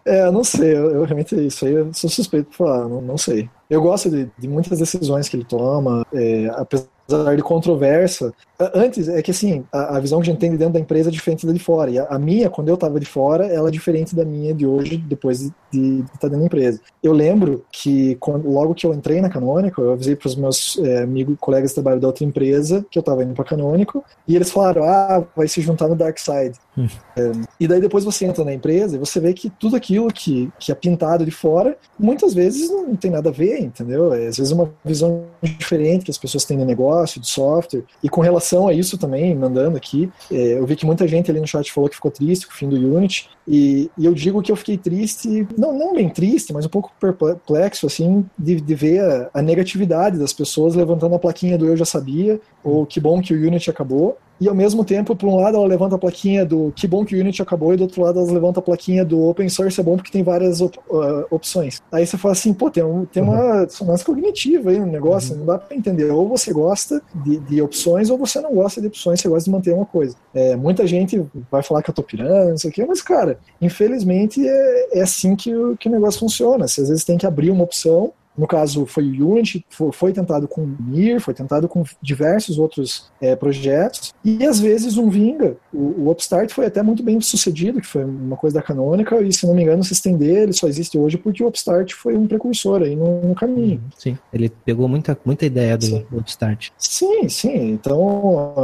é, 0.05 0.30
não 0.32 0.43
sei, 0.43 0.76
eu, 0.76 0.91
eu, 0.91 1.03
realmente 1.03 1.36
isso 1.36 1.66
aí 1.66 1.74
eu 1.74 1.91
sou 1.93 2.09
suspeito 2.09 2.51
de 2.51 2.57
falar, 2.57 2.88
não, 2.88 3.01
não 3.01 3.18
sei. 3.18 3.49
Eu 3.70 3.82
gosto 3.82 4.09
de, 4.09 4.30
de 4.38 4.47
muitas 4.47 4.78
decisões 4.78 5.28
que 5.28 5.36
ele 5.36 5.45
toma, 5.45 6.05
é, 6.14 6.47
apesar 6.55 7.36
de 7.36 7.41
controversa. 7.41 8.34
Antes, 8.74 9.07
é 9.07 9.22
que 9.22 9.32
assim, 9.32 9.64
a, 9.72 9.97
a, 9.97 9.99
visão 9.99 10.20
que 10.20 10.30
a 10.30 10.32
gente 10.32 10.39
tem 10.39 10.51
de 10.51 10.57
dentro 10.57 10.74
da 10.74 10.80
empresa 10.80 11.09
é 11.09 11.12
diferente 11.12 11.45
da 11.45 11.53
de 11.53 11.59
fora. 11.59 11.89
E 11.89 11.97
a, 11.97 12.05
a 12.05 12.20
minha, 12.20 12.49
quando 12.49 12.68
eu 12.68 12.76
estava 12.76 12.99
de 12.99 13.05
fora, 13.05 13.47
ela 13.47 13.70
é 13.70 13.72
diferente 13.72 14.16
da 14.16 14.26
minha 14.26 14.53
de 14.53 14.66
hoje, 14.66 14.97
depois 14.97 15.39
de, 15.39 15.53
de, 15.72 16.01
de 16.01 16.12
estar 16.14 16.28
dentro 16.28 16.39
da 16.39 16.45
empresa. 16.45 16.80
Eu 17.01 17.14
lembro 17.14 17.66
que 17.72 18.16
quando, 18.16 18.49
logo 18.49 18.76
que 18.76 18.86
eu 18.86 18.93
entrei 18.93 19.22
na 19.22 19.30
Canônico, 19.30 19.82
eu 19.82 19.93
avisei 19.93 20.16
para 20.16 20.28
os 20.28 20.36
meus 20.36 20.78
é, 20.80 21.03
amigos, 21.03 21.36
colegas 21.39 21.72
de 21.72 21.76
trabalho 21.76 21.99
da 21.99 22.07
outra 22.07 22.26
empresa 22.26 22.86
que 22.91 22.97
eu 22.97 23.01
estava 23.01 23.24
indo 23.24 23.34
para 23.34 23.45
Canônico, 23.45 24.03
e 24.28 24.36
eles 24.36 24.51
falaram: 24.51 24.84
ah, 24.84 25.24
vai 25.36 25.47
se 25.47 25.62
juntar 25.62 25.88
no 25.88 25.95
Dark 25.95 26.18
Side. 26.18 26.57
Hum. 26.78 26.88
É, 27.18 27.32
e 27.59 27.68
daí 27.68 27.82
depois 27.82 28.03
você 28.03 28.26
entra 28.26 28.43
na 28.43 28.53
empresa 28.53 28.95
e 28.95 28.99
você 28.99 29.20
vê 29.20 29.34
que 29.34 29.49
tudo 29.49 29.76
aquilo 29.76 30.07
que, 30.07 30.51
que 30.59 30.72
é 30.72 30.76
pintado 30.76 31.26
de 31.26 31.32
fora, 31.32 31.78
muitas 31.99 32.34
vezes 32.34 32.70
não 32.70 32.95
tem 32.95 33.12
nada 33.12 33.30
a 33.30 33.34
ver, 33.34 33.59
entendeu? 33.59 34.14
É, 34.14 34.28
às 34.28 34.38
vezes 34.38 34.51
uma 34.51 34.72
visão 34.84 35.26
diferente 35.41 36.05
que 36.05 36.12
as 36.12 36.18
pessoas 36.18 36.45
têm 36.45 36.57
de 36.57 36.66
negócio, 36.66 37.20
de 37.20 37.28
software. 37.28 37.84
E 38.03 38.09
com 38.09 38.22
relação 38.22 38.51
a 38.68 38.74
isso 38.74 38.97
também, 38.97 39.36
mandando 39.36 39.78
aqui, 39.78 40.12
é, 40.32 40.58
eu 40.58 40.66
vi 40.66 40.76
que 40.76 40.86
muita 40.86 41.08
gente 41.08 41.30
ali 41.30 41.39
no 41.39 41.47
chat 41.47 41.72
falou 41.72 41.89
que 41.89 41.95
ficou 41.95 42.12
triste 42.12 42.45
com 42.45 42.54
o 42.54 42.56
fim 42.56 42.70
do 42.70 42.76
Unity. 42.76 43.30
E, 43.47 43.89
e, 43.97 44.06
eu 44.06 44.14
digo 44.14 44.41
que 44.41 44.52
eu 44.52 44.56
fiquei 44.56 44.78
triste, 44.78 45.47
não, 45.58 45.78
não 45.78 45.93
bem 45.93 46.10
triste, 46.10 46.54
mas 46.54 46.66
um 46.66 46.70
pouco 46.70 46.91
perplexo, 46.99 47.88
assim, 47.88 48.26
de, 48.38 48.62
de 48.62 48.76
ver 48.76 48.99
a, 48.99 49.30
a 49.36 49.41
negatividade 49.41 50.18
das 50.18 50.34
pessoas 50.34 50.76
levantando 50.76 51.16
a 51.16 51.20
plaquinha 51.20 51.58
do 51.58 51.66
eu 51.66 51.78
já 51.78 51.86
sabia, 51.86 52.39
ou 52.64 52.86
que 52.86 52.99
bom 52.99 53.22
que 53.22 53.34
o 53.34 53.38
Unity 53.38 53.70
acabou, 53.70 54.18
e 54.42 54.50
ao 54.50 54.56
mesmo 54.56 54.84
tempo, 54.84 55.16
por 55.16 55.30
um 55.30 55.36
lado, 55.36 55.56
ela 55.56 55.68
levanta 55.68 55.96
a 55.96 56.00
plaquinha 56.00 56.44
do 56.44 56.74
que 56.76 56.88
bom 56.88 57.06
que 57.06 57.16
o 57.16 57.20
Unity 57.20 57.44
acabou, 57.44 57.76
e 57.76 57.78
do 57.78 57.84
outro 57.84 58.02
lado, 58.02 58.20
ela 58.20 58.32
levanta 58.32 58.60
a 58.60 58.64
plaquinha 58.64 59.06
do 59.06 59.22
open 59.22 59.48
source 59.48 59.80
é 59.80 59.84
bom 59.84 59.96
porque 59.96 60.12
tem 60.12 60.24
várias 60.24 60.62
op 60.62 60.80
uh, 60.89 61.28
opções. 61.30 61.80
Aí 61.92 62.08
você 62.08 62.18
fala 62.18 62.32
assim, 62.32 62.52
pô, 62.52 62.72
tem, 62.72 62.84
um, 62.84 63.06
tem 63.06 63.22
uma 63.22 63.66
dissonância 63.66 64.04
cognitiva 64.04 64.72
aí 64.72 64.80
no 64.80 64.88
negócio, 64.88 65.34
uhum. 65.34 65.42
não 65.42 65.46
dá 65.46 65.60
pra 65.60 65.78
entender. 65.78 66.10
Ou 66.10 66.28
você 66.28 66.52
gosta 66.52 67.00
de, 67.24 67.38
de, 67.38 67.62
opções, 67.62 68.10
ou 68.10 68.18
você 68.18 68.42
não 68.42 68.52
gosta 68.56 68.82
de 68.82 68.88
opções, 68.88 69.22
você 69.22 69.30
gosta 69.30 69.46
de 69.46 69.52
manter 69.52 69.76
uma 69.76 69.86
coisa. 69.86 70.16
É, 70.34 70.56
muita 70.56 70.88
gente 70.88 71.24
vai 71.52 71.62
falar 71.62 71.84
que 71.84 71.92
eu 71.92 71.94
tô 71.94 72.02
pirando, 72.02 72.50
não 72.50 72.58
sei 72.58 72.72
o 72.72 72.74
quê, 72.74 72.84
mas, 72.84 73.00
cara, 73.00 73.38
infelizmente 73.62 74.42
é, 74.44 74.98
é 74.98 75.02
assim 75.04 75.36
que 75.36 75.56
o, 75.56 75.78
que 75.78 75.88
o 75.88 75.92
negócio 75.92 76.20
funciona. 76.20 76.68
Você 76.68 76.82
às 76.82 76.89
vezes 76.89 77.04
tem 77.04 77.16
que 77.16 77.28
abrir 77.28 77.52
uma 77.52 77.64
opção 77.64 78.12
no 78.38 78.47
caso, 78.47 78.86
foi 78.86 79.03
o 79.19 79.34
Unity, 79.34 79.65
foi, 79.91 80.13
tentado 80.13 80.47
com 80.47 80.61
o 80.61 80.75
Mir, 80.79 81.19
foi 81.19 81.34
tentado 81.34 81.67
com 81.67 81.84
diversos 82.01 82.57
outros 82.57 83.11
é, 83.19 83.36
projetos, 83.36 84.13
e 84.23 84.45
às 84.45 84.59
vezes 84.59 84.97
um 84.97 85.09
vinga. 85.09 85.57
O, 85.73 86.05
o, 86.05 86.11
Upstart 86.11 86.51
foi 86.51 86.65
até 86.65 86.82
muito 86.82 87.03
bem 87.03 87.19
sucedido, 87.19 87.82
que 87.82 87.88
foi 87.88 88.05
uma 88.05 88.38
coisa 88.38 88.55
da 88.55 88.61
canônica, 88.61 89.21
e 89.21 89.34
se 89.34 89.45
não 89.45 89.53
me 89.53 89.63
engano, 89.63 89.82
o 89.82 89.86
sistema 89.86 90.17
dele 90.17 90.53
só 90.53 90.67
existe 90.67 90.97
hoje 90.97 91.17
porque 91.17 91.43
o 91.43 91.47
Upstart 91.47 91.93
foi 91.93 92.15
um 92.15 92.25
precursor 92.25 92.82
aí 92.82 92.95
no, 92.95 93.21
no 93.21 93.36
caminho. 93.36 93.82
Uhum, 93.84 93.89
sim, 93.97 94.17
ele 94.32 94.49
pegou 94.63 94.88
muita, 94.88 95.17
muita 95.25 95.45
ideia 95.45 95.77
do, 95.77 95.86
sim. 95.86 96.05
Upstart. 96.11 96.69
Sim, 96.77 97.27
sim. 97.27 97.71
Então, 97.71 98.55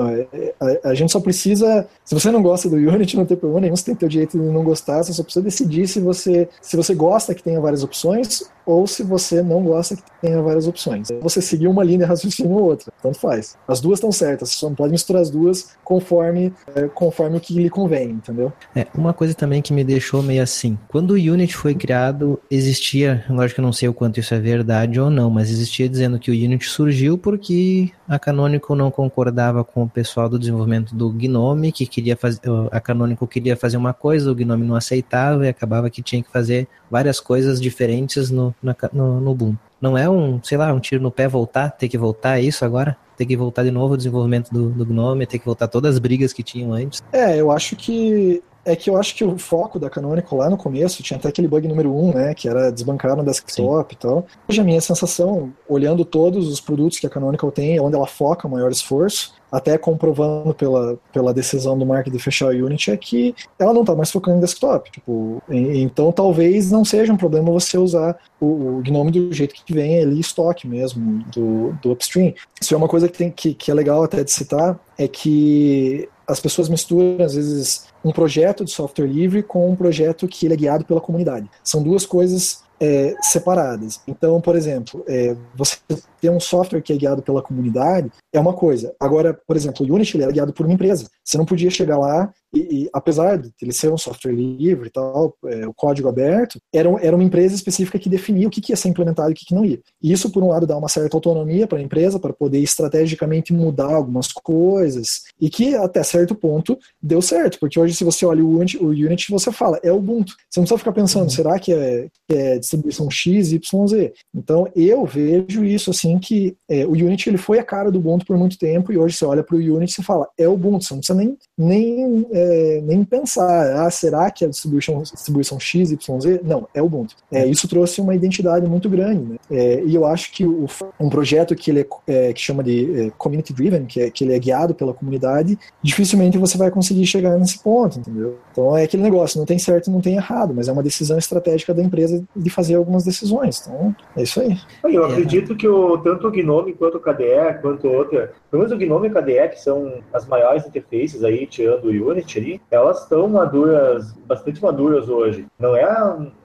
a, 0.60 0.90
a, 0.90 0.96
gente 0.96 1.12
só 1.12 1.20
precisa. 1.20 1.88
Se 2.06 2.16
você 2.16 2.32
não 2.32 2.42
gosta 2.42 2.70
do 2.70 2.76
Unity, 2.76 3.18
não 3.18 3.26
tem 3.26 3.38
problema 3.38 3.62
nenhum, 3.62 3.76
você 3.76 3.86
tem 3.86 3.94
que 3.96 4.00
ter 4.00 4.06
o 4.06 4.10
direito 4.10 4.40
de 4.40 4.46
não 4.46 4.64
gostar, 4.64 5.04
você 5.04 5.14
só 5.14 5.24
precisa 5.24 5.44
decidir 5.44 5.88
se 5.88 6.00
você, 6.00 6.48
se 6.62 6.76
você 6.78 6.96
gosta 6.96 7.36
que 7.36 7.44
tenha 7.44 7.60
várias 7.60 7.84
opções 7.84 8.44
ou 8.66 8.86
se 8.86 9.02
você 9.02 9.42
não 9.42 9.57
gosta 9.64 9.96
que 9.96 10.04
tenha 10.22 10.42
várias 10.42 10.68
opções. 10.68 11.08
Você 11.22 11.42
seguir 11.42 11.68
uma 11.68 11.84
linha 11.84 12.00
de 12.00 12.04
raciocínio 12.06 12.52
ou 12.52 12.64
outra, 12.64 12.92
tanto 13.02 13.20
faz. 13.20 13.58
As 13.68 13.82
duas 13.82 13.98
estão 13.98 14.12
certas, 14.12 14.50
você 14.50 14.58
só 14.58 14.70
não 14.70 14.76
pode 14.76 14.92
misturar 14.92 15.22
as 15.22 15.30
duas 15.30 15.70
conforme, 15.84 16.54
é, 16.76 16.88
conforme 16.88 17.38
o 17.38 17.40
que 17.40 17.54
lhe 17.54 17.70
convém, 17.70 18.12
entendeu? 18.12 18.52
É, 18.76 18.88
uma 18.94 19.14
coisa 19.14 19.34
também 19.34 19.62
que 19.62 19.74
me 19.74 19.84
deixou 19.84 20.22
meio 20.22 20.44
assim, 20.44 20.78
quando 20.88 21.12
o 21.12 21.16
Unity 21.16 21.56
foi 21.56 21.76
criado, 21.76 22.40
existia, 22.50 23.26
lógico 23.30 23.56
que 23.56 23.62
eu 23.62 23.66
não 23.66 23.74
sei 23.74 23.88
o 23.90 23.94
quanto 23.94 24.20
isso 24.20 24.34
é 24.34 24.40
verdade 24.40 25.00
ou 25.00 25.10
não, 25.10 25.30
mas 25.30 25.50
existia 25.50 25.88
dizendo 25.88 26.20
que 26.20 26.32
o 26.32 26.34
Unity 26.34 26.66
surgiu 26.66 27.18
porque 27.18 27.92
a 28.08 28.18
Canonical 28.18 28.76
não 28.76 28.90
concordava 28.90 29.64
com 29.64 29.84
o 29.84 29.90
pessoal 29.90 30.30
do 30.30 30.40
desenvolvimento 30.40 30.96
do 30.96 31.10
Gnome, 31.10 31.72
que 31.72 31.86
queria 31.86 32.16
fazer, 32.16 32.42
a 32.72 32.80
Canonical 32.80 33.28
queria 33.28 33.56
fazer 33.56 33.78
uma 33.78 33.94
coisa, 33.94 34.32
o 34.32 34.36
Gnome 34.36 34.66
não 34.66 34.76
aceitava 34.76 35.46
e 35.46 35.50
acabava 35.50 35.90
que 35.90 36.02
tinha 36.02 36.22
que 36.24 36.32
fazer 36.32 36.68
várias 36.90 37.20
coisas 37.20 37.60
diferentes 37.60 38.32
no, 38.32 38.54
no, 38.94 39.22
no 39.22 39.36
Boom. 39.36 39.47
Não 39.80 39.98
é 39.98 40.10
um, 40.10 40.42
sei 40.44 40.58
lá, 40.58 40.74
um 40.74 40.80
tiro 40.80 41.02
no 41.02 41.12
pé 41.12 41.28
voltar, 41.28 41.70
ter 41.70 41.88
que 41.88 41.98
voltar, 41.98 42.40
é 42.40 42.42
isso 42.42 42.66
agora? 42.66 42.98
Ter 43.16 43.26
que 43.26 43.38
voltar 43.38 43.64
de 43.64 43.72
novo 43.72 43.94
o 43.94 43.98
desenvolvimento 43.98 44.52
do, 44.52 44.70
do 44.70 44.86
Gnome, 44.86 45.26
ter 45.26 45.40
que 45.40 45.46
voltar 45.46 45.68
todas 45.68 45.96
as 45.96 46.00
brigas 46.00 46.34
que 46.34 46.44
tinham 46.44 46.74
antes. 46.74 47.02
É, 47.12 47.40
eu 47.40 47.52
acho 47.52 47.76
que 47.76 48.42
é 48.68 48.76
que 48.76 48.90
eu 48.90 48.98
acho 48.98 49.16
que 49.16 49.24
o 49.24 49.38
foco 49.38 49.80
da 49.80 49.90
Canonical 49.90 50.38
lá 50.38 50.50
no 50.50 50.58
começo 50.58 51.02
tinha 51.02 51.18
até 51.18 51.30
aquele 51.30 51.48
bug 51.48 51.66
número 51.70 51.96
um, 51.96 52.14
né, 52.14 52.34
que 52.34 52.50
era 52.50 52.70
desbancar 52.70 53.16
no 53.16 53.24
desktop 53.24 53.94
Sim. 53.94 53.98
e 53.98 54.02
tal. 54.02 54.28
Hoje 54.48 54.60
a 54.60 54.64
minha 54.64 54.82
sensação, 54.82 55.54
olhando 55.70 56.04
todos 56.04 56.50
os 56.50 56.60
produtos 56.60 57.00
que 57.00 57.08
a 57.08 57.10
Canonical 57.10 57.50
tem, 57.50 57.80
onde 57.80 57.96
ela 57.96 58.06
foca 58.06 58.46
o 58.46 58.52
maior 58.52 58.70
esforço, 58.70 59.34
até 59.50 59.78
comprovando 59.78 60.54
pela, 60.54 60.98
pela 61.14 61.34
decisão 61.34 61.78
do 61.78 61.86
Mark 61.86 62.10
de 62.10 62.20
fechar 62.20 62.48
o 62.48 62.66
Unity, 62.66 62.92
é 62.92 62.98
que 62.98 63.34
ela 63.58 63.74
não 63.74 63.82
está 63.82 63.96
mais 63.96 64.12
focando 64.12 64.38
em 64.38 64.42
desktop. 64.42 64.92
Tipo, 64.92 65.42
então 65.50 66.12
talvez 66.12 66.70
não 66.70 66.84
seja 66.84 67.14
um 67.14 67.18
problema 67.18 67.50
você 67.50 67.78
usar 67.78 68.18
o, 68.38 68.80
o 68.80 68.82
Gnome 68.82 69.12
do 69.12 69.34
jeito 69.34 69.56
que 69.56 69.74
vem 69.74 70.02
ali 70.02 70.20
estoque 70.20 70.68
mesmo, 70.68 71.24
do, 71.34 71.72
do 71.82 71.94
upstream. 71.94 72.34
Isso 72.62 72.74
é 72.74 72.78
uma 72.78 72.90
coisa 72.90 73.08
que, 73.08 73.18
tem, 73.18 73.32
que, 73.32 73.54
que 73.54 73.72
é 73.72 73.74
legal 73.74 74.04
até 74.04 74.26
de 74.26 74.32
citar, 74.32 74.78
é 74.98 75.08
que 75.08 76.10
as 76.28 76.42
pessoas 76.42 76.68
misturam, 76.68 77.24
às 77.24 77.34
vezes, 77.34 77.87
um 78.04 78.12
projeto 78.12 78.64
de 78.64 78.72
software 78.72 79.08
livre 79.08 79.44
com 79.44 79.70
um 79.70 79.76
projeto 79.76 80.28
que 80.28 80.46
ele 80.46 80.54
é 80.54 80.58
guiado 80.58 80.86
pela 80.86 81.02
comunidade. 81.02 81.50
São 81.64 81.82
duas 81.82 82.06
coisas 82.06 82.64
é, 82.80 83.16
separadas. 83.22 84.02
Então, 84.08 84.40
por 84.40 84.56
exemplo, 84.56 85.04
é, 85.08 85.36
você 85.56 85.78
ter 86.20 86.30
um 86.30 86.40
software 86.40 86.82
que 86.82 86.94
é 86.94 86.98
guiado 86.98 87.22
pela 87.22 87.42
comunidade 87.42 88.12
é 88.34 88.40
uma 88.40 88.54
coisa. 88.54 88.94
Agora, 89.00 89.34
por 89.34 89.56
exemplo, 89.56 89.86
o 89.86 89.94
Unity 89.94 90.22
era 90.22 90.32
guiado 90.32 90.54
por 90.54 90.66
uma 90.66 90.74
empresa. 90.74 91.08
Você 91.24 91.38
não 91.38 91.46
podia 91.46 91.70
chegar 91.70 91.98
lá 91.98 92.32
e, 92.54 92.84
e 92.84 92.90
apesar 92.94 93.38
de 93.38 93.52
ele 93.62 93.74
ser 93.74 93.92
um 93.92 93.98
software 93.98 94.32
livre 94.32 94.88
e 94.88 94.92
tal, 94.92 95.36
é, 95.46 95.68
o 95.68 95.74
código 95.74 96.08
aberto, 96.08 96.60
era, 96.74 96.90
era 97.02 97.16
uma 97.16 97.24
empresa 97.24 97.56
específica 97.56 98.00
que 98.00 98.10
definia 98.10 98.48
o 98.48 98.50
que, 98.50 98.62
que 98.62 98.72
ia 98.72 98.78
ser 98.78 98.90
implementado 98.90 99.30
e 99.30 99.34
o 99.34 99.36
que, 99.36 99.46
que 99.46 99.56
não 99.56 99.66
ia. 99.66 99.80
E 100.02 100.12
isso, 100.12 100.32
por 100.32 100.44
um 100.44 100.50
lado, 100.50 100.66
dá 100.66 100.78
uma 100.78 100.88
certa 100.88 101.18
autonomia 101.18 101.68
para 101.68 101.78
a 101.78 101.82
empresa 101.82 102.20
para 102.20 102.34
poder 102.34 102.60
estrategicamente 102.60 103.54
mudar 103.54 103.94
algumas 103.94 104.32
coisas 104.32 105.24
e 105.40 105.50
que 105.50 105.76
até 105.76 106.02
certo 106.04 106.34
ponto 106.34 106.78
deu 107.02 107.22
certo, 107.22 107.60
porque 107.60 107.80
hoje 107.80 107.94
se 107.94 108.04
você 108.04 108.26
olha 108.26 108.44
o 108.44 108.58
Unity, 108.58 108.78
o 108.78 108.88
Unity 108.88 109.32
você 109.32 109.52
fala, 109.52 109.80
é 109.84 109.92
Ubuntu. 109.92 110.34
Você 110.50 110.60
não 110.60 110.64
precisa 110.64 110.78
ficar 110.78 110.92
pensando, 110.94 111.24
uhum. 111.24 111.30
será 111.30 111.60
que 111.60 111.74
é, 111.74 112.08
que 112.28 112.36
é 112.36 112.58
distribuição 112.58 113.10
X, 113.10 113.52
Y, 113.52 113.88
Z? 113.88 114.14
Então 114.34 114.68
eu 114.76 115.06
vejo 115.06 115.64
isso 115.64 115.92
assim 115.92 116.07
assim 116.08 116.18
que 116.20 116.56
é, 116.70 116.86
o 116.86 116.92
Unity 116.92 117.30
ele 117.30 117.38
foi 117.38 117.60
a 117.60 117.64
cara 117.64 117.92
do 117.92 118.00
Ubuntu 118.00 118.26
por 118.26 118.38
muito 118.38 118.58
tempo 118.58 118.92
e 118.92 118.98
hoje 118.98 119.16
você 119.16 119.26
olha 119.26 119.44
para 119.44 119.56
o 119.56 119.60
Unity 119.60 120.00
e 120.00 120.04
fala, 120.04 120.28
é 120.38 120.48
o 120.48 120.54
Ubuntu, 120.54 120.86
você 120.86 120.94
não 120.94 121.00
precisa 121.00 121.18
nem, 121.18 121.38
nem, 121.58 122.28
é, 122.32 122.82
nem 122.84 123.04
pensar, 123.04 123.86
ah, 123.86 123.90
será 123.92 124.30
que 124.32 124.44
é 124.44 124.48
a 124.48 124.50
distribuição, 124.50 125.02
distribuição 125.02 125.60
X, 125.60 125.92
Y, 125.92 126.22
Z? 126.22 126.42
Não, 126.44 126.68
é 126.74 126.82
o 126.82 126.86
Ubuntu. 126.86 127.16
É, 127.32 127.46
isso 127.46 127.68
trouxe 127.68 128.00
uma 128.00 128.16
identidade 128.16 128.68
muito 128.68 128.90
grande, 128.90 129.24
né? 129.24 129.38
É, 129.50 129.84
e 129.84 129.94
eu 129.94 130.06
acho 130.06 130.32
que 130.32 130.46
o, 130.46 130.68
um 131.00 131.10
projeto 131.10 131.56
que 131.56 131.72
ele 131.72 131.82
é, 131.82 132.30
é 132.30 132.34
que 132.34 132.42
chama 132.42 132.64
de 132.64 133.08
é, 133.08 133.10
community 133.18 133.54
driven, 133.54 133.86
que, 133.86 134.02
é, 134.02 134.10
que 134.10 134.24
ele 134.24 134.34
é 134.34 134.40
guiado 134.40 134.74
pela 134.74 134.94
comunidade, 134.94 135.58
dificilmente 135.82 136.38
você 136.38 136.58
vai 136.58 136.72
conseguir 136.72 137.06
chegar 137.06 137.38
nesse 137.38 137.60
ponto, 137.60 138.00
entendeu? 138.00 138.38
Então 138.52 138.78
é 138.78 138.84
aquele 138.84 139.04
negócio, 139.04 139.38
não 139.38 139.46
tem 139.46 139.60
certo, 139.60 139.92
não 139.92 140.02
tem 140.02 140.16
errado, 140.16 140.54
mas 140.54 140.68
é 140.68 140.72
uma 140.72 140.84
decisão 140.84 141.18
estratégica 141.18 141.74
da 141.74 141.82
empresa 141.82 142.24
de 142.36 142.50
fazer 142.50 142.76
algumas 142.76 143.04
decisões. 143.04 143.62
Então 143.62 143.96
é 144.16 144.24
isso 144.24 144.40
aí. 144.40 144.58
Eu 144.84 145.06
acredito 145.06 145.56
que 145.56 145.68
o 145.68 145.97
tanto 145.98 146.28
o 146.28 146.32
Gnome 146.32 146.74
quanto 146.74 146.98
o 146.98 147.00
KDE, 147.00 147.62
quanto 147.62 147.88
outra, 147.88 148.34
pelo 148.50 148.64
menos 148.64 148.72
o 148.72 148.78
Gnome 148.78 149.08
e 149.08 149.12
o 149.12 149.14
KDE, 149.14 149.50
que 149.50 149.62
são 149.62 150.00
as 150.14 150.26
maiores 150.28 150.66
interfaces 150.66 151.24
aí, 151.24 151.46
tirando 151.48 151.86
o 151.86 152.10
Unity 152.10 152.40
ali, 152.40 152.62
elas 152.72 153.04
estão 153.04 153.28
maduras, 153.28 154.14
bastante 154.26 154.62
maduras 154.62 155.10
hoje. 155.10 155.46
Não 155.60 155.76
é, 155.76 155.84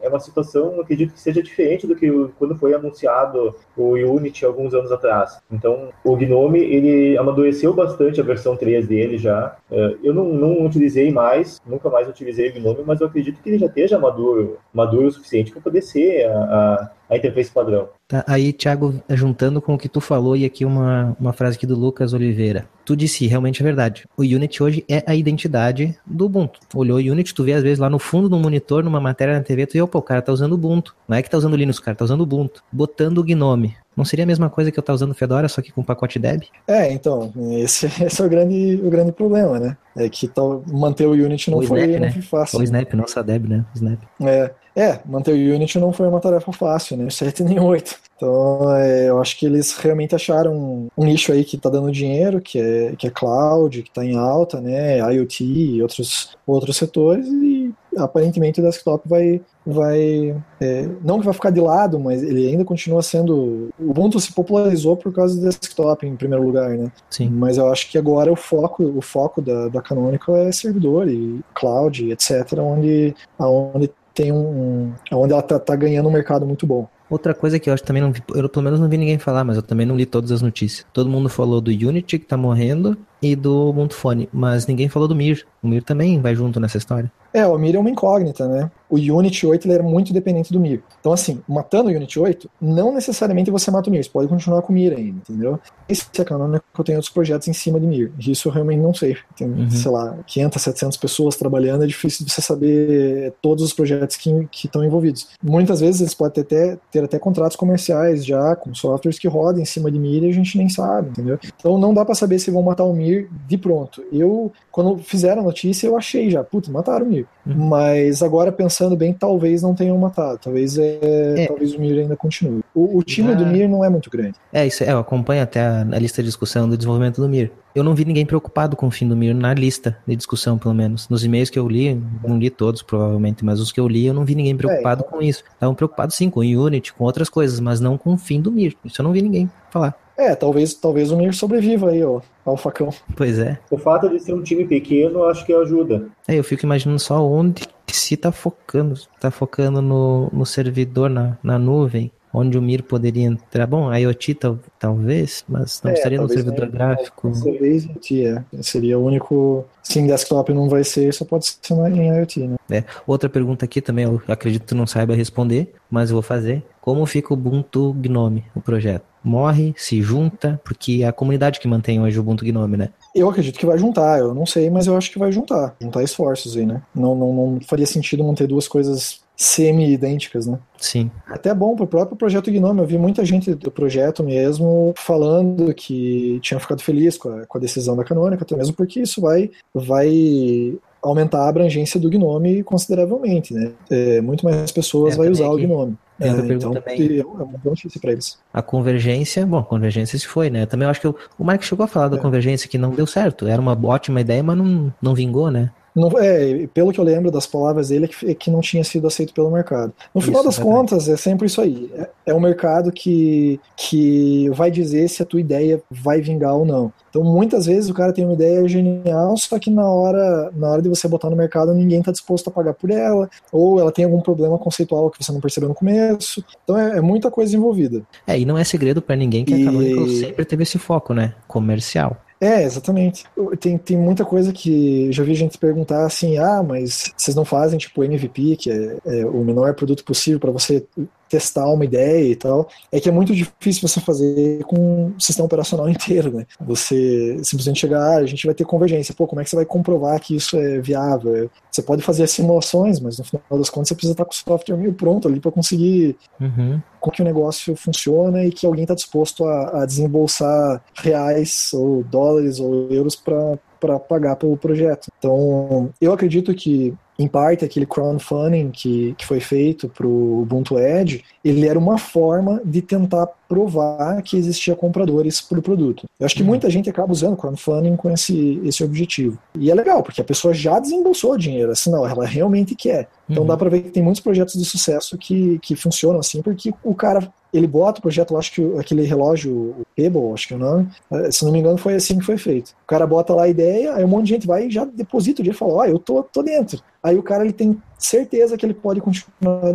é 0.01 0.09
uma 0.09 0.21
situação, 0.21 0.81
acredito 0.81 1.13
que 1.13 1.21
seja 1.21 1.43
diferente 1.43 1.87
do 1.87 1.97
que 1.97 2.11
quando 2.39 2.57
foi 2.57 2.75
anunciado 2.75 3.55
o 3.77 3.93
Unity 3.93 4.45
alguns 4.45 4.75
anos 4.75 4.93
atrás. 4.93 5.41
Então, 5.51 5.89
o 6.05 6.17
Gnome, 6.17 6.61
ele 6.61 7.17
amadureceu 7.17 7.73
bastante 7.73 8.21
a 8.21 8.25
versão 8.25 8.57
3 8.57 8.87
dele 8.87 9.19
já. 9.19 9.57
É, 9.71 9.97
eu 10.03 10.15
não, 10.15 10.25
não 10.25 10.67
utilizei 10.67 11.11
mais, 11.11 11.61
nunca 11.67 11.89
mais 11.89 12.09
utilizei 12.09 12.51
o 12.51 12.55
Gnome, 12.55 12.83
mas 12.87 13.01
eu 13.01 13.07
acredito 13.07 13.41
que 13.43 13.51
ele 13.51 13.59
já 13.59 13.67
esteja 13.67 13.99
maduro, 13.99 14.59
maduro 14.73 15.07
o 15.07 15.13
suficiente 15.13 15.53
para 15.53 15.61
poder 15.61 15.83
ser 15.83 16.27
a, 16.27 16.35
a 16.35 16.91
a 17.13 17.17
interface 17.19 17.51
padrão. 17.51 17.89
Tá, 18.09 18.25
aí, 18.27 18.53
Thiago, 18.53 19.03
juntando 19.11 19.61
com 19.61 19.75
o 19.75 19.79
que 19.79 19.89
tu 19.89 20.01
falou 20.01 20.35
e 20.35 20.45
aqui 20.45 20.65
uma, 20.65 21.15
uma 21.21 21.33
frase 21.33 21.57
aqui 21.57 21.67
do 21.67 21.79
Lucas 21.79 22.15
Oliveira. 22.15 22.67
Tu 22.85 22.97
disse, 22.97 23.27
realmente 23.27 23.63
é 23.63 23.65
verdade. 23.65 24.07
O 24.17 24.23
Unity 24.23 24.63
hoje 24.63 24.85
é 24.89 25.05
a 25.07 25.15
identidade 25.15 25.97
do 26.07 26.25
Ubuntu. 26.25 26.59
Olhou 26.75 26.99
o 26.99 27.01
Unity, 27.01 27.35
tu 27.35 27.45
vê 27.45 27.53
às 27.53 27.63
vezes 27.63 27.79
lá 27.79 27.91
no 27.91 27.99
fundo 27.99 28.29
do 28.29 28.39
monitor, 28.39 28.83
numa 28.83 29.01
matéria 29.01 29.35
na 29.35 29.43
TV, 29.43 29.67
tu 29.67 29.75
vê, 29.75 29.83
opa, 29.83 29.99
o 29.99 30.03
cara 30.03 30.23
tá 30.23 30.33
usando 30.33 30.53
Ubuntu. 30.53 30.97
Não 31.07 31.17
é 31.17 31.23
que 31.23 31.29
tá 31.29 31.37
usando 31.37 31.55
Linux, 31.55 31.79
o 31.79 31.83
cara 31.83 31.97
tá 31.97 32.05
usando 32.05 32.23
Ubuntu. 32.23 32.63
Botando 32.73 33.19
o 33.19 33.25
Gnome. 33.25 33.77
Não 33.95 34.07
seria 34.07 34.25
a 34.25 34.27
mesma 34.27 34.49
coisa 34.49 34.73
que 34.73 34.79
eu 34.79 34.81
estar 34.81 34.93
tá 34.93 34.95
usando 34.95 35.15
Fedora, 35.15 35.49
só 35.49 35.61
que 35.61 35.71
com 35.71 35.85
pacote 35.85 36.19
Deb? 36.19 36.45
É, 36.67 36.91
então, 36.91 37.31
esse, 37.59 37.87
esse 38.03 38.23
é 38.23 38.25
o 38.25 38.29
grande, 38.29 38.81
o 38.83 38.89
grande 38.89 39.13
problema, 39.13 39.61
né? 39.61 39.77
É 39.95 40.09
que 40.09 40.27
tal, 40.27 40.65
manter 40.67 41.07
o 41.07 41.13
Unity 41.13 41.51
não, 41.51 41.59
o 41.59 41.63
foi, 41.63 41.81
Snap, 41.81 41.93
não 41.93 42.01
né? 42.01 42.11
foi 42.13 42.23
fácil. 42.23 42.59
O 42.59 42.63
Snap, 42.63 42.95
nossa 42.95 43.23
Deb, 43.23 43.47
né? 43.47 43.67
O 43.75 43.77
Snap. 43.77 44.01
É, 44.23 44.51
é, 44.75 45.01
manter 45.05 45.33
o 45.33 45.55
Unity 45.55 45.79
não 45.79 45.93
foi 45.93 46.09
uma 46.09 46.21
tarefa 46.21 46.53
fácil, 46.53 46.97
né? 46.97 47.11
7 47.11 47.45
nem 47.45 47.61
8. 47.61 47.95
Então, 48.17 48.75
é, 48.77 49.09
eu 49.09 49.21
acho 49.21 49.37
que 49.37 49.47
eles 49.47 49.77
realmente 49.77 50.15
acharam 50.15 50.89
um 50.97 51.05
nicho 51.05 51.33
aí 51.33 51.45
que 51.45 51.57
está 51.57 51.69
dando 51.69 51.91
dinheiro, 51.91 52.41
que 52.41 52.59
é, 52.59 52.95
que 52.97 53.09
é 53.09 53.11
cloud, 53.11 53.83
que 53.83 53.89
está 53.89 54.05
em 54.05 54.17
alta, 54.17 54.61
né, 54.61 54.99
IoT 54.99 55.45
e 55.45 55.83
outros, 55.83 56.37
outros 56.47 56.77
setores, 56.77 57.27
e 57.27 57.75
aparentemente 57.97 58.61
o 58.61 58.63
desktop 58.63 59.09
vai, 59.09 59.43
vai 59.67 60.41
é, 60.61 60.89
não 61.03 61.19
que 61.19 61.25
vai 61.25 61.35
ficar 61.35 61.51
de 61.51 61.61
lado, 61.61 61.99
mas 61.99 62.23
ele 62.23 62.49
ainda 62.49 62.65
continua 62.65 63.03
sendo. 63.03 63.71
O 63.79 63.91
Ubuntu 63.91 64.21
se 64.21 64.33
popularizou 64.33 64.97
por 64.97 65.13
causa 65.13 65.35
do 65.35 65.43
desktop 65.43 66.07
em 66.07 66.17
primeiro 66.17 66.45
lugar, 66.45 66.71
né? 66.71 66.93
Sim. 67.11 67.29
Mas 67.29 67.59
eu 67.59 67.71
acho 67.73 67.91
que 67.91 67.99
agora 67.99 68.33
o 68.33 68.37
foco, 68.37 68.85
o 68.85 69.03
foco 69.03 69.43
da, 69.43 69.69
da 69.69 69.83
Canonical 69.83 70.37
é 70.37 70.53
servidor 70.53 71.09
e 71.09 71.41
cloud, 71.55 72.11
etc., 72.11 72.59
onde, 72.61 73.15
onde 73.39 73.91
tem 74.15 74.33
um, 74.33 74.93
onde 75.13 75.33
ela 75.33 75.43
tá, 75.43 75.59
tá 75.59 75.77
ganhando 75.77 76.09
um 76.09 76.13
mercado 76.13 76.47
muito 76.47 76.67
bom. 76.67 76.89
Outra 77.09 77.35
coisa 77.35 77.59
que 77.59 77.69
eu 77.69 77.75
acho 77.75 77.85
também 77.85 78.03
não 78.03 78.11
vi, 78.11 78.23
eu 78.35 78.49
pelo 78.49 78.65
menos 78.65 78.81
não 78.81 78.89
vi 78.89 78.97
ninguém 78.97 79.19
falar, 79.19 79.45
mas 79.45 79.57
eu 79.57 79.63
também 79.63 79.85
não 79.85 79.97
li 79.97 80.07
todas 80.07 80.33
as 80.33 80.41
notícias. 80.41 80.87
Todo 80.93 81.11
mundo 81.11 81.29
falou 81.29 81.61
do 81.61 81.71
Unity 81.71 82.19
que 82.19 82.25
tá 82.25 82.37
morrendo 82.37 82.97
e 83.23 83.37
do 83.37 83.69
Ubuntu 83.69 83.95
Phone, 83.95 84.29
mas 84.33 84.67
ninguém 84.67 84.89
falou 84.89 85.07
do 85.07 85.15
Mir. 85.15 85.47
O 85.63 85.69
Mir 85.69 85.83
também 85.83 86.21
vai 86.21 86.35
junto 86.35 86.59
nessa 86.59 86.77
história. 86.77 87.11
É, 87.33 87.47
o 87.47 87.57
Mir 87.57 87.75
é 87.75 87.79
uma 87.79 87.89
incógnita, 87.89 88.47
né? 88.47 88.71
O 88.91 88.97
Unity 88.97 89.47
8 89.47 89.67
ele 89.67 89.75
era 89.75 89.83
muito 89.83 90.13
dependente 90.13 90.53
do 90.53 90.61
Mir. 90.61 90.83
Então, 91.01 91.13
assim, 91.13 91.41
matando 91.49 91.89
o 91.89 91.93
Unity 91.93 92.19
8, 92.21 92.51
não 92.61 92.93
necessariamente 92.93 93.51
você 93.51 93.71
mata 93.71 93.89
o 93.89 93.93
Mir, 93.93 94.05
você 94.05 94.11
pode 94.11 94.29
continuar 94.29 94.61
com 94.61 94.73
o 94.73 94.75
Mir 94.75 94.93
ainda, 94.93 95.19
entendeu? 95.19 95.59
Esse 95.89 96.05
é 96.19 96.25
canônico 96.25 96.65
eu 96.77 96.85
tenho 96.85 96.99
outros 96.99 97.13
projetos 97.13 97.49
em 97.49 97.53
cima 97.53 97.81
de 97.81 97.87
Mir. 97.87 98.13
Isso 98.19 98.49
eu 98.49 98.53
realmente 98.53 98.81
não 98.81 98.93
sei. 98.93 99.17
Tem, 99.37 99.49
uhum. 99.49 99.71
sei 99.71 99.91
lá, 99.91 100.19
500, 100.27 100.63
700 100.63 100.99
pessoas 100.99 101.37
trabalhando, 101.37 101.85
é 101.85 101.87
difícil 101.87 102.27
você 102.29 102.43
saber 102.43 103.33
todos 103.41 103.65
os 103.65 103.73
projetos 103.73 104.17
que, 104.17 104.49
que 104.51 104.67
estão 104.67 104.85
envolvidos. 104.85 105.29
Muitas 105.43 105.81
vezes 105.81 106.01
eles 106.01 106.15
podem 106.15 106.43
ter 106.45 106.57
até, 106.57 106.79
ter 106.91 107.05
até 107.05 107.19
contratos 107.19 107.57
comerciais 107.57 108.27
já, 108.27 108.55
com 108.57 108.75
softwares 108.75 109.19
que 109.19 109.29
rodam 109.29 109.63
em 109.63 109.67
cima 109.67 109.91
de 109.91 109.99
Mir 109.99 110.23
e 110.23 110.29
a 110.29 110.33
gente 110.33 110.59
nem 110.59 110.69
sabe, 110.69 111.11
entendeu? 111.11 111.39
Então 111.59 111.79
não 111.79 111.95
dá 111.95 112.05
para 112.05 112.15
saber 112.15 112.39
se 112.39 112.51
vão 112.51 112.63
matar 112.63 112.85
o 112.85 112.93
Mir 112.93 113.12
de 113.47 113.59
pronto. 113.59 114.03
Eu, 114.13 114.53
quando 114.71 114.99
fizeram 114.99 115.43
a 115.43 115.45
notícia, 115.45 115.87
eu 115.87 115.97
achei 115.97 116.31
já, 116.31 116.43
putz, 116.43 116.69
mataram 116.69 117.07
o 117.07 117.09
Mir. 117.09 117.27
Uhum. 117.47 117.55
Mas 117.69 118.23
agora 118.23 118.53
pensando 118.53 118.97
bem, 118.97 119.13
talvez 119.13 119.63
não 119.63 119.75
tenham 119.75 119.97
matado. 119.99 120.39
Talvez, 120.43 120.79
é, 120.79 120.99
é. 121.03 121.47
talvez 121.47 121.75
o 121.75 121.81
Mir 121.81 122.01
ainda 122.01 122.17
continue. 122.17 122.63
O, 122.75 122.99
o 122.99 123.03
time 123.03 123.33
ah. 123.33 123.35
do 123.35 123.47
Mir 123.47 123.69
não 123.69 123.85
é 123.85 123.89
muito 123.89 124.09
grande. 124.09 124.35
É, 124.53 124.67
isso 124.67 124.85
é, 124.85 124.93
eu 124.93 124.99
acompanho 124.99 125.43
até 125.43 125.61
a, 125.61 125.81
a, 125.81 125.99
lista 125.99 126.23
de 126.23 126.29
discussão 126.29 126.69
do 126.69 126.77
desenvolvimento 126.77 127.21
do 127.21 127.29
Mir. 127.29 127.51
Eu 127.75 127.83
não 127.83 127.95
vi 127.95 128.05
ninguém 128.05 128.27
preocupado 128.27 128.77
com 128.77 128.87
o 128.87 128.91
fim 128.91 129.09
do 129.09 129.17
Mir 129.17 129.35
na 129.35 129.55
lista 129.55 129.97
de 130.07 130.15
discussão, 130.15 130.59
pelo 130.59 130.75
menos. 130.75 131.09
Nos 131.09 131.25
e-mails 131.25 131.51
que 131.51 131.59
eu 131.59 131.67
li, 131.67 132.01
não 132.23 132.39
li 132.39 132.51
todos 132.51 132.83
provavelmente, 132.83 133.45
mas 133.45 133.61
os 133.61 133.73
que 133.73 133.81
eu 133.81 133.89
li, 133.89 134.07
eu 134.07 134.15
não 134.15 134.25
vi 134.25 134.35
ninguém 134.35 134.57
preocupado 134.57 135.03
é, 135.03 135.07
então... 135.07 135.19
com 135.19 135.25
isso. 135.25 135.43
Estavam 135.53 135.75
preocupados 135.75 136.15
sim 136.15 136.29
com 136.29 136.41
o 136.41 136.43
Unity, 136.43 136.93
com 136.93 137.05
outras 137.05 137.29
coisas, 137.29 137.61
mas 137.61 137.81
não 137.81 137.97
com 137.97 138.13
o 138.13 138.19
fim 138.19 138.41
do 138.41 138.53
Mir. 138.53 138.77
Isso 138.85 139.01
eu 139.01 139.05
não 139.05 139.13
vi 139.13 139.23
ninguém 139.23 139.51
falar. 139.71 140.02
É, 140.17 140.35
talvez, 140.35 140.75
talvez 140.75 141.11
o 141.11 141.17
Mir 141.17 141.33
sobreviva 141.35 141.91
aí, 141.91 142.05
ó, 142.05 142.21
ao 142.45 142.57
facão. 142.57 142.91
Pois 143.17 143.39
é. 143.39 143.59
O 143.71 143.79
fato 143.79 144.09
de 144.09 144.21
ser 144.21 144.35
um 144.35 144.43
time 144.43 144.65
pequeno, 144.67 145.25
acho 145.25 145.45
que 145.45 145.53
ajuda. 145.53 146.07
É, 146.29 146.39
eu 146.39 146.45
fico 146.45 146.65
imaginando 146.65 146.99
só 146.99 147.25
onde 147.25 147.63
se 147.89 148.17
tá 148.17 148.31
focando. 148.33 148.99
Tá 149.21 149.31
focando 149.31 149.81
no, 149.81 150.29
no 150.33 150.47
servidor, 150.47 151.09
na, 151.09 151.37
na 151.43 151.59
nuvem, 151.59 152.11
onde 152.33 152.57
o 152.57 152.63
Mir 152.63 152.83
poderia 152.83 153.27
entrar. 153.27 153.67
Bom, 153.67 153.89
a 153.89 153.99
IoT 153.99 154.35
tal, 154.35 154.59
talvez, 154.79 155.45
mas 155.49 155.81
não 155.83 155.91
é, 155.91 155.95
estaria 155.95 156.21
no 156.21 156.29
servidor 156.29 156.67
não, 156.67 156.73
gráfico. 156.73 157.33
Talvez 157.33 157.85
IoT, 157.85 158.27
é. 158.27 158.45
Seria 158.63 158.99
o 158.99 159.05
único. 159.05 159.65
Sim, 159.83 160.07
desktop 160.07 160.53
não 160.53 160.69
vai 160.69 160.85
ser, 160.85 161.13
só 161.13 161.25
pode 161.25 161.47
ser 161.47 161.75
em 161.75 162.09
IoT, 162.09 162.47
né? 162.47 162.57
É. 162.71 162.85
Outra 163.07 163.29
pergunta 163.29 163.65
aqui 163.65 163.81
também, 163.81 164.05
eu 164.05 164.23
acredito 164.29 164.63
que 164.63 164.69
tu 164.69 164.75
não 164.75 164.87
saiba 164.87 165.15
responder, 165.15 165.73
mas 165.91 166.11
eu 166.11 166.15
vou 166.15 166.23
fazer. 166.23 166.63
Como 166.81 167.05
fica 167.07 167.33
o 167.33 167.37
Ubuntu 167.37 167.93
Gnome, 167.95 168.45
o 168.55 168.61
projeto? 168.61 169.13
morre, 169.25 169.75
se 169.77 170.03
junta, 170.03 170.61
porque 170.65 171.01
é 171.03 171.07
a 171.07 171.13
comunidade 171.13 171.61
que 171.61 171.69
mantém 171.69 172.01
hoje 172.01 172.19
o 172.19 172.23
Ubuntu 172.23 172.45
Gnome, 172.45 172.77
né? 172.77 172.91
Eu 173.15 173.29
acredito 173.29 173.59
que 173.59 173.67
vai 173.67 173.79
juntar, 173.79 174.19
eu 174.19 174.35
não 174.35 174.47
sei, 174.47 174.69
mas 174.71 174.87
eu 174.87 174.97
acho 174.97 175.11
que 175.11 175.19
vai 175.19 175.31
juntar. 175.31 175.77
Juntar 175.81 176.03
esforços 176.03 176.57
aí, 176.57 176.67
né? 176.67 176.83
Não, 176.95 177.15
não, 177.15 177.33
não 177.33 177.61
faria 177.61 177.87
sentido 177.87 178.25
manter 178.25 178.47
duas 178.47 178.67
coisas 178.67 179.21
semi-idênticas, 179.43 180.47
né? 180.47 180.59
Sim. 180.79 181.11
Até 181.27 181.53
bom 181.53 181.75
pro 181.75 181.87
próprio 181.87 182.17
projeto 182.17 182.51
Gnome. 182.51 182.81
Eu 182.81 182.87
vi 182.87 182.97
muita 182.97 183.25
gente 183.25 183.55
do 183.55 183.71
projeto 183.71 184.23
mesmo 184.23 184.95
falando 184.97 185.73
que 185.75 186.39
tinha 186.43 186.61
ficado 186.61 186.83
feliz 186.83 187.17
com 187.17 187.29
a, 187.29 187.47
com 187.47 187.59
a 187.59 187.61
decisão 187.61 187.97
da 187.97 188.05
Canônica, 188.05 188.45
até 188.45 188.57
mesmo 188.57 188.75
porque 188.75 189.01
isso 189.01 189.21
vai, 189.21 189.51
vai 189.75 190.79
aumentar 191.03 191.41
a 191.41 191.49
abrangência 191.49 191.99
do 191.99 192.09
Gnome 192.09 192.63
consideravelmente, 192.63 193.53
né? 193.53 193.73
É, 193.91 194.21
muito 194.21 194.45
mais 194.45 194.71
pessoas 194.71 195.15
é, 195.15 195.17
vai 195.19 195.29
usar 195.29 195.49
o 195.49 195.57
Gnome. 195.57 195.97
É, 196.21 196.29
então, 196.29 196.73
também. 196.73 197.19
é 197.19 197.25
uma 197.25 197.45
boa 197.45 197.61
notícia 197.65 198.01
para 198.01 198.13
eles. 198.13 198.39
A 198.53 198.63
convergência, 198.63 199.45
bom, 199.45 199.59
a 199.59 199.65
convergência 199.65 200.17
se 200.17 200.27
foi, 200.27 200.51
né? 200.51 200.67
Também 200.67 200.87
acho 200.87 201.01
que 201.01 201.09
o, 201.09 201.17
o 201.37 201.43
Mark 201.43 201.63
chegou 201.63 201.83
a 201.83 201.89
falar 201.89 202.09
da 202.09 202.17
é. 202.17 202.21
convergência 202.21 202.69
que 202.69 202.79
não 202.79 202.91
deu 202.91 203.09
certo. 203.09 203.49
Era 203.49 203.61
uma 203.61 203.77
ótima 203.87 204.21
ideia, 204.21 204.43
mas 204.43 204.57
não, 204.57 204.95
não 205.03 205.15
vingou, 205.15 205.51
né? 205.51 205.73
Não, 205.95 206.11
é, 206.19 206.67
pelo 206.69 206.93
que 206.93 206.99
eu 206.99 207.05
lembro 207.05 207.31
das 207.31 207.47
palavras 207.47 207.89
dele, 207.89 208.07
é 208.07 208.09
que, 208.09 208.31
é 208.31 208.35
que 208.35 208.51
não 208.51 208.61
tinha 208.61 208.83
sido 208.83 209.07
aceito 209.07 209.35
pelo 209.35 209.51
mercado. 209.51 209.93
No 210.15 210.21
isso, 210.21 210.29
final 210.29 210.43
das 210.43 210.59
é 210.59 210.63
contas, 210.63 211.09
é 211.09 211.17
sempre 211.17 211.47
isso 211.47 211.61
aí. 211.61 211.91
É, 211.95 212.11
é 212.27 212.35
um 212.35 212.41
mercado 212.41 212.91
que, 212.91 213.61
que 213.77 214.49
vai 214.51 214.71
dizer 214.71 215.09
se 215.09 215.23
a 215.23 215.27
tua 215.27 215.41
ideia 215.41 215.83
vai 215.91 216.21
vingar 216.21 216.55
ou 216.55 216.65
não. 216.65 216.93
Então, 217.11 217.23
muitas 217.23 217.67
vezes 217.67 217.91
o 217.91 217.95
cara 217.95 218.13
tem 218.13 218.25
uma 218.25 218.33
ideia 218.33 218.67
genial, 218.67 219.37
só 219.37 219.59
que 219.59 219.71
na 219.71 219.87
hora, 219.87 220.51
na 220.57 220.71
hora 220.71 220.81
de 220.81 220.89
você 220.89 221.07
botar 221.07 221.29
no 221.29 221.37
mercado, 221.37 221.75
ninguém 221.75 221.99
está 221.99 222.11
disposto 222.11 222.49
a 222.49 222.51
pagar 222.51 222.73
por 222.73 222.91
ela, 222.91 223.29
ou 223.53 223.79
ela 223.79 223.93
tem 223.93 224.07
algum 224.07 224.21
problema 224.21 224.59
conceitual 224.59 225.11
que 225.11 225.23
você 225.23 225.31
não 225.31 225.41
percebeu 225.41 225.69
no 225.69 225.75
começo. 225.75 226.43
Então, 226.65 226.79
é, 226.79 226.99
é 226.99 227.01
muita 227.03 227.31
coisa 227.31 227.55
envolvida. 227.55 228.03
É, 228.27 228.39
e 228.39 228.47
não 228.47 228.57
é 228.57 228.65
segredo 228.65 229.03
para 229.03 229.15
ninguém 229.15 229.45
que 229.45 229.55
e... 229.55 229.63
a 229.63 229.67
Canonical 229.67 230.09
sempre 230.09 230.45
teve 230.47 230.63
esse 230.63 230.79
foco, 230.79 231.13
né? 231.13 231.35
Comercial. 231.47 232.17
É, 232.43 232.65
exatamente. 232.65 233.25
Tem, 233.61 233.79
tem 233.79 233.97
muita 233.97 234.25
coisa 234.25 234.53
que 234.53 235.13
já 235.13 235.23
vi 235.23 235.33
gente 235.33 235.57
perguntar 235.57 236.05
assim: 236.05 236.39
ah, 236.39 236.61
mas 236.61 237.13
vocês 237.17 237.37
não 237.37 237.45
fazem 237.45 237.79
tipo 237.79 238.03
MVP, 238.03 238.57
que 238.57 238.69
é, 238.69 238.99
é 239.05 239.25
o 239.25 239.45
menor 239.45 239.75
produto 239.75 240.05
possível 240.05 240.41
para 240.41 240.51
você 240.51 240.85
testar 241.33 241.67
uma 241.67 241.83
ideia 241.83 242.31
e 242.31 242.37
tal, 242.37 242.69
é 242.93 243.01
que 243.01 243.09
é 243.09 243.13
muito 243.13 243.35
difícil 243.35 243.89
você 243.89 244.01
fazer 244.01 244.63
com 244.65 245.07
o 245.07 245.21
sistema 245.21 245.47
operacional 245.47 245.89
inteiro, 245.91 246.31
né? 246.31 246.47
Você 246.61 247.39
simplesmente 247.43 247.81
chegar, 247.81 248.03
ah, 248.03 248.17
a 248.19 248.27
gente 248.27 248.45
vai 248.45 248.55
ter 248.55 248.67
convergência. 248.67 249.15
Pô, 249.15 249.27
como 249.27 249.41
é 249.41 249.45
que 249.45 249.49
você 249.49 249.57
vai 249.57 249.65
comprovar 249.65 250.21
que 250.21 250.37
isso 250.37 250.59
é 250.59 250.79
viável? 250.79 251.51
Você 251.71 251.81
pode 251.83 252.03
fazer 252.03 252.25
as 252.25 252.31
simulações, 252.31 253.01
mas 253.01 253.19
no 253.19 253.25
final 253.25 253.43
das 253.53 253.71
contas 253.71 253.89
você 253.89 253.95
precisa 253.95 254.13
estar 254.13 254.27
com 254.27 254.33
o 254.33 254.35
software 254.35 254.77
meio 254.77 254.93
pronto 254.93 255.27
ali 255.27 255.41
para 255.41 255.51
conseguir 255.51 256.17
uhum. 256.39 256.79
com 257.01 257.11
que 257.11 257.23
o 257.23 257.25
negócio 257.25 257.75
funcione 257.77 258.49
e 258.49 258.53
que 258.53 258.67
alguém 258.67 258.85
está 258.85 258.95
disposto 258.95 259.47
a, 259.47 259.83
a 259.83 259.87
desembolsar 259.87 260.85
reais 260.95 261.71
ou 261.73 262.05
dólares 262.05 262.61
ou 262.61 262.91
euros 262.91 263.17
para 263.17 263.99
pagar 263.99 264.37
pelo 264.37 264.59
projeto. 264.59 265.09
Então, 265.19 265.89
eu 265.99 266.13
acredito 266.13 266.55
que 266.55 266.95
em 267.19 267.29
parte, 267.29 267.65
aquele 267.65 267.87
crowdfunding 267.87 268.71
que, 268.71 269.15
que 269.19 269.27
foi 269.27 269.41
feito 269.41 269.89
para 269.89 270.07
o 270.07 270.43
Ubuntu 270.43 270.79
Edge, 270.79 271.25
ele 271.45 271.67
era 271.67 271.79
uma 271.79 271.99
forma 271.99 272.61
de 272.65 272.81
tentar 272.81 273.27
provar 273.49 274.23
que 274.23 274.37
existia 274.37 274.75
compradores 274.75 275.41
para 275.41 275.59
o 275.59 275.63
produto. 275.63 276.07
Eu 276.19 276.25
acho 276.25 276.35
que 276.35 276.43
uhum. 276.43 276.49
muita 276.49 276.71
gente 276.71 276.89
acaba 276.89 277.13
usando 277.13 277.37
crowdfunding 277.37 277.97
com 277.97 278.11
esse, 278.11 278.61
esse 278.65 278.83
objetivo. 278.83 279.39
E 279.59 279.71
é 279.71 279.75
legal, 279.75 280.03
porque 280.03 280.21
a 280.21 280.25
pessoa 280.25 280.55
já 280.55 280.79
desembolsou 280.79 281.37
dinheiro, 281.37 281.71
assim, 281.73 281.91
não, 281.91 282.07
ela 282.07 282.25
realmente 282.25 282.75
quer. 282.75 283.09
Então 283.29 283.43
uhum. 283.43 283.49
dá 283.49 283.57
para 283.57 283.69
ver 283.69 283.83
que 283.83 283.91
tem 283.91 284.03
muitos 284.03 284.21
projetos 284.21 284.55
de 284.55 284.65
sucesso 284.65 285.19
que, 285.19 285.59
que 285.59 285.77
funcionam 285.77 286.21
assim, 286.21 286.41
porque 286.41 286.73
o 286.83 286.95
cara 286.95 287.31
ele 287.53 287.67
bota 287.67 287.99
o 287.99 288.03
projeto, 288.03 288.37
acho 288.37 288.53
que 288.53 288.79
aquele 288.79 289.03
relógio, 289.03 289.53
o 289.53 289.87
Pebble, 289.95 290.33
acho 290.33 290.49
que 290.49 290.55
é 290.55 290.57
o 290.57 290.61
nome, 290.61 290.89
eh, 291.11 291.31
se 291.31 291.45
não 291.45 291.53
me 291.53 291.59
engano, 291.59 291.77
foi 291.77 291.95
assim 291.95 292.19
que 292.19 292.25
foi 292.25 292.39
feito. 292.39 292.71
O 292.83 292.87
cara 292.87 293.07
bota 293.07 293.35
lá 293.35 293.43
a 293.43 293.49
ideia, 293.49 293.95
aí 293.95 294.03
um 294.05 294.09
monte 294.09 294.25
de 294.25 294.31
gente 294.31 294.47
vai 294.47 294.67
e 294.67 294.71
já 294.71 294.87
deposita 294.87 295.43
o 295.43 295.45
dinheiro 295.45 295.57
e 295.57 295.59
fala, 295.59 295.73
ó, 295.75 295.79
oh, 295.81 295.85
eu 295.85 295.99
tô, 295.99 296.23
tô 296.23 296.43
dentro. 296.43 296.81
Aí 297.03 297.19
o 297.19 297.23
cara 297.23 297.45
ele 297.45 297.53
tem 297.53 297.81
certeza 297.99 298.57
que 298.57 298.65
ele 298.65 298.75
pode 298.75 299.01
continuar 299.01 299.75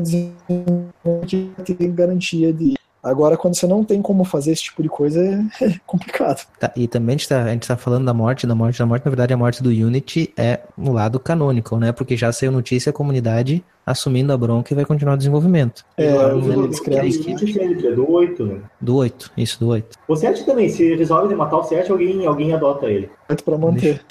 que 1.25 1.73
tem 1.75 1.93
garantia 1.93 2.53
de 2.53 2.75
Agora, 3.03 3.37
quando 3.37 3.55
você 3.55 3.65
não 3.65 3.85
tem 3.85 4.01
como 4.01 4.25
fazer 4.25 4.51
esse 4.51 4.63
tipo 4.63 4.83
de 4.83 4.89
coisa, 4.89 5.21
é 5.61 5.79
complicado. 5.85 6.45
Tá, 6.59 6.73
e 6.75 6.87
também 6.87 7.15
a 7.15 7.17
gente, 7.17 7.29
tá, 7.29 7.47
gente 7.47 7.67
tá 7.67 7.77
falando 7.77 8.05
da 8.05 8.13
morte, 8.13 8.45
da 8.45 8.53
morte, 8.55 8.79
da 8.79 8.85
morte. 8.85 9.05
Na 9.05 9.09
verdade, 9.09 9.33
a 9.33 9.37
morte 9.37 9.63
do 9.63 9.69
Unity 9.69 10.33
é 10.35 10.59
no 10.77 10.91
lado 10.91 11.17
canônico, 11.19 11.77
né? 11.77 11.93
Porque 11.93 12.17
já 12.17 12.33
saiu 12.33 12.51
notícia, 12.51 12.89
a 12.89 12.93
comunidade 12.93 13.63
assumindo 13.87 14.33
a 14.33 14.37
bronca 14.37 14.73
e 14.73 14.75
vai 14.75 14.83
continuar 14.83 15.13
o 15.13 15.17
desenvolvimento. 15.17 15.85
É, 15.95 16.13
eu 16.13 16.37
não 16.37 16.47
lembro 16.47 16.69
que 16.69 16.93
é 16.93 17.95
do 17.95 18.11
8, 18.11 18.45
né? 18.45 18.61
Do 18.81 18.97
8, 18.97 19.31
isso, 19.37 19.57
do 19.61 19.69
8. 19.69 19.97
O 20.05 20.15
7 20.15 20.45
também, 20.45 20.67
se 20.67 20.93
resolve 20.93 21.29
de 21.29 21.35
matar 21.35 21.57
o 21.57 21.63
7, 21.63 21.89
alguém, 21.89 22.25
alguém 22.25 22.53
adota 22.53 22.87
ele. 22.87 23.09
8 23.29 23.43
pra 23.45 23.57
manter. 23.57 24.01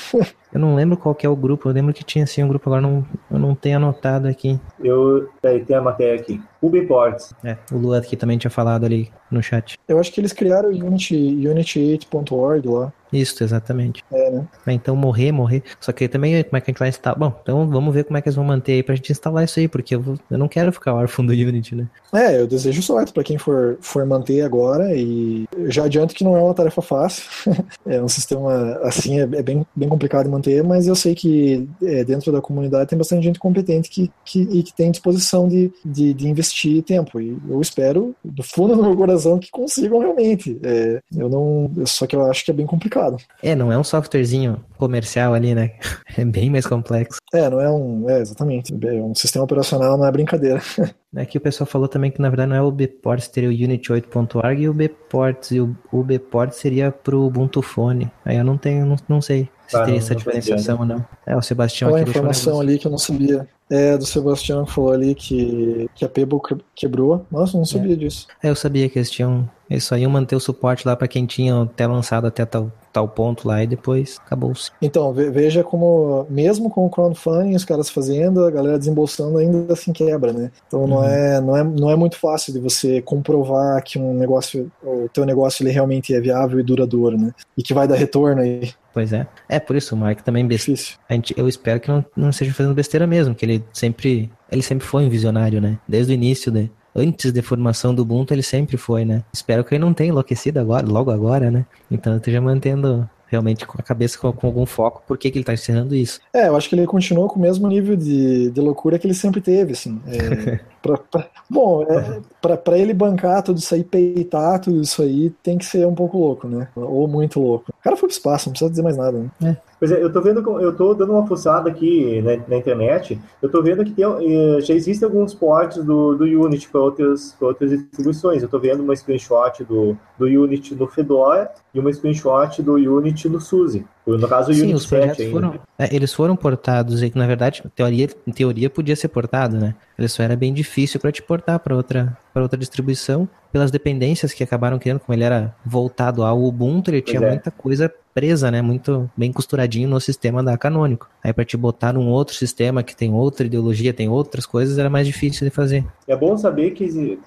Eu 0.52 0.60
não 0.60 0.74
lembro 0.74 0.96
qual 0.96 1.14
que 1.14 1.26
é 1.26 1.28
o 1.28 1.36
grupo, 1.36 1.68
eu 1.68 1.74
lembro 1.74 1.92
que 1.92 2.02
tinha 2.02 2.24
assim 2.24 2.42
um 2.42 2.48
grupo, 2.48 2.70
agora 2.70 2.80
não, 2.80 3.04
eu 3.30 3.38
não 3.38 3.54
tenho 3.54 3.76
anotado 3.76 4.26
aqui. 4.26 4.58
Eu 4.82 5.28
é, 5.42 5.58
tem 5.58 5.76
a 5.76 5.82
matéria 5.82 6.18
aqui. 6.18 6.40
Ubiports. 6.62 7.34
É, 7.44 7.58
o 7.70 7.76
Lua 7.76 7.98
aqui 7.98 8.16
também 8.16 8.38
tinha 8.38 8.50
falado 8.50 8.86
ali 8.86 9.10
no 9.30 9.42
chat. 9.42 9.78
Eu 9.88 9.98
acho 9.98 10.12
que 10.12 10.20
eles 10.20 10.32
criaram 10.32 10.70
o 10.70 10.72
Unity, 10.72 11.14
Unity8.org 11.16 12.68
lá. 12.68 12.92
Isso, 13.12 13.42
exatamente. 13.44 14.04
É, 14.12 14.30
né? 14.30 14.46
Então 14.66 14.96
morrer, 14.96 15.30
morrer. 15.30 15.62
Só 15.80 15.92
que 15.92 16.08
também 16.08 16.42
como 16.42 16.56
é 16.56 16.60
que 16.60 16.70
a 16.70 16.72
gente 16.72 16.78
vai 16.80 16.88
instalar? 16.88 17.16
Bom, 17.18 17.32
então 17.40 17.68
vamos 17.68 17.94
ver 17.94 18.02
como 18.04 18.16
é 18.18 18.20
que 18.20 18.28
eles 18.28 18.34
vão 18.34 18.44
manter 18.44 18.72
aí 18.72 18.82
pra 18.82 18.96
gente 18.96 19.12
instalar 19.12 19.44
isso 19.44 19.60
aí, 19.60 19.68
porque 19.68 19.94
eu, 19.94 20.00
vou- 20.02 20.18
eu 20.28 20.36
não 20.36 20.48
quero 20.48 20.72
ficar 20.72 20.92
órfão 20.92 21.24
do 21.24 21.32
Unity, 21.32 21.76
né? 21.76 21.86
É, 22.12 22.40
eu 22.40 22.48
desejo 22.48 22.82
sorte 22.82 23.12
pra 23.12 23.22
quem 23.22 23.38
for, 23.38 23.78
for 23.80 24.04
manter 24.04 24.42
agora 24.42 24.92
e 24.94 25.46
já 25.66 25.84
adianto 25.84 26.14
que 26.14 26.24
não 26.24 26.36
é 26.36 26.42
uma 26.42 26.52
tarefa 26.52 26.82
fácil. 26.82 27.22
é 27.86 28.02
um 28.02 28.08
sistema 28.08 28.76
assim, 28.82 29.20
é, 29.20 29.22
é 29.22 29.42
bem, 29.42 29.64
bem 29.74 29.88
complicado 29.88 30.24
de 30.24 30.30
manter, 30.30 30.62
mas 30.64 30.88
eu 30.88 30.96
sei 30.96 31.14
que 31.14 31.66
é, 31.84 32.02
dentro 32.04 32.32
da 32.32 32.40
comunidade 32.40 32.90
tem 32.90 32.98
bastante 32.98 33.22
gente 33.24 33.38
competente 33.38 33.88
que, 33.88 34.10
que, 34.24 34.40
e 34.50 34.62
que 34.64 34.74
tem 34.74 34.90
disposição 34.90 35.48
de, 35.48 35.72
de, 35.84 36.12
de 36.12 36.28
investir 36.28 36.82
tempo. 36.82 37.20
E 37.20 37.38
eu 37.48 37.60
espero, 37.60 38.14
do 38.24 38.42
fundo 38.42 38.74
do 38.74 38.82
meu 38.82 38.96
coração, 38.96 39.15
que 39.38 39.50
consigam 39.50 39.98
realmente. 39.98 40.58
É, 40.62 41.00
eu 41.16 41.28
não, 41.28 41.70
só 41.86 42.06
que 42.06 42.14
eu 42.16 42.24
acho 42.30 42.44
que 42.44 42.50
é 42.50 42.54
bem 42.54 42.66
complicado. 42.66 43.16
É, 43.42 43.54
não 43.54 43.70
é 43.72 43.78
um 43.78 43.84
softwarezinho 43.84 44.64
comercial 44.78 45.34
ali, 45.34 45.54
né? 45.54 45.72
É 46.18 46.24
bem 46.24 46.48
mais 46.48 46.66
complexo. 46.66 47.18
É, 47.34 47.50
não 47.50 47.60
é 47.60 47.70
um. 47.70 48.08
É, 48.08 48.20
exatamente. 48.20 48.72
É 48.86 48.92
um 49.02 49.14
sistema 49.14 49.44
operacional, 49.44 49.98
não 49.98 50.06
é 50.06 50.10
brincadeira. 50.10 50.62
Aqui 51.14 51.36
o 51.36 51.40
pessoal 51.40 51.66
falou 51.66 51.88
também 51.88 52.10
que 52.10 52.20
na 52.20 52.28
verdade 52.28 52.48
não 52.50 52.56
é 52.56 52.62
o 52.62 52.70
Bports, 52.70 53.28
teria 53.28 53.48
o 53.48 53.52
Unity 53.52 53.90
8.org 53.92 54.62
e 54.62 54.68
o 54.68 54.74
Bports, 54.74 55.50
e 55.50 55.60
o, 55.60 55.76
o 55.92 56.02
Bports 56.02 56.58
seria 56.58 56.90
pro 56.90 57.22
Ubuntu 57.22 57.60
Phone. 57.62 58.10
Aí 58.24 58.36
eu 58.36 58.44
não 58.44 58.56
tenho, 58.58 58.84
não, 58.86 58.96
não 59.08 59.20
sei 59.22 59.48
se 59.68 59.76
Ah, 59.76 59.80
teria 59.80 59.92
não- 59.94 59.98
essa 59.98 60.14
não 60.14 60.20
faz 60.20 60.34
diferenciação 60.36 60.78
ou 60.80 60.86
não. 60.86 61.04
É, 61.26 61.36
o 61.36 61.42
Sebastião 61.42 61.90
Olha 61.90 61.98
a 61.98 62.02
aqui 62.02 62.04
deixou 62.12 62.22
um 62.22 62.30
informação 62.30 62.60
ali 62.60 62.78
que 62.78 62.86
eu 62.86 62.90
não 62.90 62.98
sabia. 62.98 63.46
É, 63.68 63.98
do 63.98 64.06
Sebastião 64.06 64.64
que 64.64 64.72
falou 64.72 64.92
ali 64.92 65.12
que, 65.14 65.90
que 65.94 66.04
a 66.04 66.08
Pebble 66.08 66.38
que- 66.40 66.56
quebrou. 66.74 67.26
Nossa, 67.30 67.58
não 67.58 67.64
sabia 67.64 67.96
disso. 67.96 68.28
É, 68.42 68.48
eu 68.48 68.54
sabia 68.54 68.88
que 68.88 68.98
eles 68.98 69.10
tinham. 69.10 69.48
Eles 69.68 69.82
só 69.82 69.96
iam 69.96 70.08
manter 70.08 70.36
o 70.36 70.40
suporte 70.40 70.86
lá 70.86 70.94
pra 70.94 71.08
quem 71.08 71.26
tinha 71.26 71.62
até 71.62 71.84
lançado 71.88 72.24
até 72.28 72.44
tal, 72.44 72.70
tal 72.92 73.08
ponto 73.08 73.48
lá 73.48 73.64
e 73.64 73.66
depois 73.66 74.20
acabou-se. 74.24 74.70
Então, 74.80 75.12
ve- 75.12 75.28
veja 75.30 75.64
como, 75.64 76.24
mesmo 76.30 76.70
com 76.70 76.86
o 76.86 76.90
crowdfunding, 76.90 77.56
os 77.56 77.64
caras 77.64 77.90
fazendo, 77.90 78.44
a 78.44 78.50
galera 78.52 78.78
desembolsando 78.78 79.38
ainda 79.38 79.72
assim 79.72 79.92
quebra, 79.92 80.32
né? 80.32 80.52
Então 80.68 80.86
não, 80.86 80.98
Uhum. 80.98 81.04
é, 81.04 81.40
não, 81.40 81.56
é, 81.56 81.64
não 81.64 81.90
é 81.90 81.96
muito 81.96 82.16
fácil 82.16 82.52
de 82.52 82.60
você 82.60 83.02
comprovar 83.02 83.82
que 83.82 83.98
um 83.98 84.14
negócio, 84.14 84.70
o 84.84 85.08
teu 85.12 85.26
negócio 85.26 85.64
ele 85.64 85.72
realmente 85.72 86.14
é 86.14 86.20
viável 86.20 86.60
e 86.60 86.62
duradouro, 86.62 87.18
né? 87.18 87.32
E 87.58 87.62
que 87.64 87.74
vai 87.74 87.88
dar 87.88 87.96
retorno 87.96 88.42
aí. 88.42 88.70
Pois 88.96 89.12
é. 89.12 89.26
É 89.46 89.60
por 89.60 89.76
isso, 89.76 89.94
o 89.94 89.98
Mark 89.98 90.22
também 90.22 90.46
besteira. 90.46 90.74
Difícil. 90.74 90.96
A 91.06 91.12
gente, 91.12 91.34
eu 91.36 91.46
espero 91.46 91.78
que 91.78 91.86
não, 91.86 92.02
não 92.16 92.30
esteja 92.30 92.50
fazendo 92.54 92.74
besteira 92.74 93.06
mesmo, 93.06 93.34
que 93.34 93.44
ele 93.44 93.62
sempre. 93.70 94.30
Ele 94.50 94.62
sempre 94.62 94.86
foi 94.86 95.04
um 95.04 95.10
visionário, 95.10 95.60
né? 95.60 95.78
Desde 95.86 96.12
o 96.12 96.14
início, 96.14 96.50
né? 96.50 96.70
Antes 96.94 97.30
da 97.30 97.42
formação 97.42 97.94
do 97.94 98.00
Ubuntu, 98.00 98.32
ele 98.32 98.42
sempre 98.42 98.78
foi, 98.78 99.04
né? 99.04 99.22
Espero 99.34 99.62
que 99.62 99.74
ele 99.74 99.84
não 99.84 99.92
tenha 99.92 100.08
enlouquecido 100.08 100.58
agora, 100.60 100.86
logo 100.86 101.10
agora, 101.10 101.50
né? 101.50 101.66
Então 101.90 102.16
esteja 102.16 102.40
mantendo 102.40 103.06
realmente 103.26 103.66
com 103.66 103.78
a 103.78 103.82
cabeça 103.82 104.18
com, 104.18 104.32
com 104.32 104.46
algum 104.46 104.64
foco, 104.64 105.02
por 105.06 105.18
que, 105.18 105.30
que 105.30 105.36
ele 105.36 105.44
tá 105.44 105.52
encerrando 105.52 105.94
isso. 105.94 106.18
É, 106.32 106.48
eu 106.48 106.56
acho 106.56 106.66
que 106.66 106.74
ele 106.74 106.86
continua 106.86 107.28
com 107.28 107.38
o 107.38 107.42
mesmo 107.42 107.68
nível 107.68 107.96
de, 107.96 108.50
de 108.50 108.60
loucura 108.62 108.98
que 108.98 109.06
ele 109.06 109.12
sempre 109.12 109.42
teve, 109.42 109.72
assim. 109.72 110.00
É, 110.06 110.60
pra- 110.86 110.98
pra- 111.10 111.26
bom, 111.50 111.82
é, 111.82 112.20
pra, 112.40 112.56
pra 112.56 112.78
ele 112.78 112.92
bancar 112.94 113.42
tudo 113.42 113.58
isso 113.58 113.74
aí, 113.74 113.82
peitar 113.84 114.60
tudo 114.60 114.80
isso 114.80 115.02
aí, 115.02 115.30
tem 115.42 115.58
que 115.58 115.64
ser 115.64 115.86
um 115.86 115.94
pouco 115.94 116.18
louco, 116.18 116.46
né? 116.46 116.68
Ou 116.76 117.06
muito 117.08 117.40
louco. 117.40 117.66
O 117.70 117.82
cara 117.82 117.96
foi 117.96 118.08
pro 118.08 118.16
espaço, 118.16 118.48
não 118.48 118.52
precisa 118.52 118.70
dizer 118.70 118.82
mais 118.82 118.96
nada, 118.96 119.24
né? 119.40 119.56
Pois 119.78 119.92
é, 119.92 120.02
eu 120.02 120.10
tô 120.10 120.22
vendo, 120.22 120.60
eu 120.60 120.74
tô 120.74 120.94
dando 120.94 121.12
uma 121.12 121.26
fuçada 121.26 121.68
aqui 121.68 122.22
na, 122.22 122.36
na 122.48 122.56
internet, 122.56 123.20
eu 123.42 123.50
tô 123.50 123.62
vendo 123.62 123.84
que 123.84 123.90
tem, 123.90 124.04
eh, 124.04 124.60
já 124.62 124.72
existem 124.72 125.06
alguns 125.06 125.34
ports 125.34 125.84
do, 125.84 126.14
do 126.14 126.24
Unity 126.24 126.68
para 126.70 126.80
outras, 126.80 127.34
pra 127.38 127.48
outras 127.48 127.70
distribuições. 127.70 128.42
Eu 128.42 128.48
tô 128.48 128.58
vendo 128.58 128.82
uma 128.82 128.96
screenshot 128.96 129.62
do, 129.64 129.94
do 130.18 130.24
Unity 130.24 130.74
no 130.74 130.86
Fedora 130.86 131.50
e 131.74 131.78
uma 131.78 131.92
screenshot 131.92 132.62
do 132.62 132.74
Unity 132.74 133.28
no 133.28 133.38
SUSE. 133.38 133.84
No 134.06 134.28
caso, 134.28 134.52
o 134.52 134.54
Sim, 134.54 134.60
Unity 134.62 134.74
os 134.74 134.82
7 134.84 134.88
projetos 134.88 135.20
ainda. 135.20 135.32
foram. 135.32 135.60
é, 135.78 135.94
eles 135.94 136.12
foram 136.14 136.36
portados 136.36 137.02
e 137.02 137.10
que, 137.10 137.18
na 137.18 137.26
verdade, 137.26 137.62
em 137.66 137.68
teoria, 137.68 138.08
em 138.26 138.32
teoria 138.32 138.70
podia 138.70 138.94
ser 138.94 139.08
portado, 139.08 139.56
né? 139.56 139.74
Ele 139.98 140.06
só 140.08 140.22
era 140.22 140.36
bem 140.36 140.54
difícil 140.54 141.00
para 141.00 141.10
te 141.10 141.22
portar 141.22 141.58
para 141.58 141.74
outra, 141.74 142.16
pra 142.32 142.42
outra 142.42 142.56
distribuição, 142.58 143.28
pelas 143.56 143.70
dependências 143.70 144.34
que 144.34 144.44
acabaram 144.44 144.78
criando, 144.78 145.00
como 145.00 145.16
ele 145.16 145.24
era 145.24 145.56
voltado 145.64 146.22
ao 146.22 146.44
Ubuntu, 146.44 146.90
ele 146.90 147.00
tinha 147.00 147.22
é. 147.22 147.30
muita 147.30 147.50
coisa 147.50 147.90
presa, 148.16 148.50
né? 148.50 148.62
Muito 148.62 149.10
bem 149.14 149.30
costuradinho 149.30 149.90
no 149.90 150.00
sistema 150.00 150.42
da 150.42 150.56
Canônico. 150.56 151.06
Aí 151.22 151.34
para 151.34 151.44
te 151.44 151.54
botar 151.54 151.92
num 151.92 152.08
outro 152.08 152.34
sistema 152.34 152.82
que 152.82 152.96
tem 152.96 153.12
outra 153.12 153.44
ideologia, 153.44 153.92
tem 153.92 154.08
outras 154.08 154.46
coisas, 154.46 154.78
era 154.78 154.88
mais 154.88 155.06
difícil 155.06 155.46
de 155.46 155.54
fazer. 155.54 155.84
É 156.08 156.16
bom 156.16 156.34
saber 156.38 156.70
que 156.70 157.18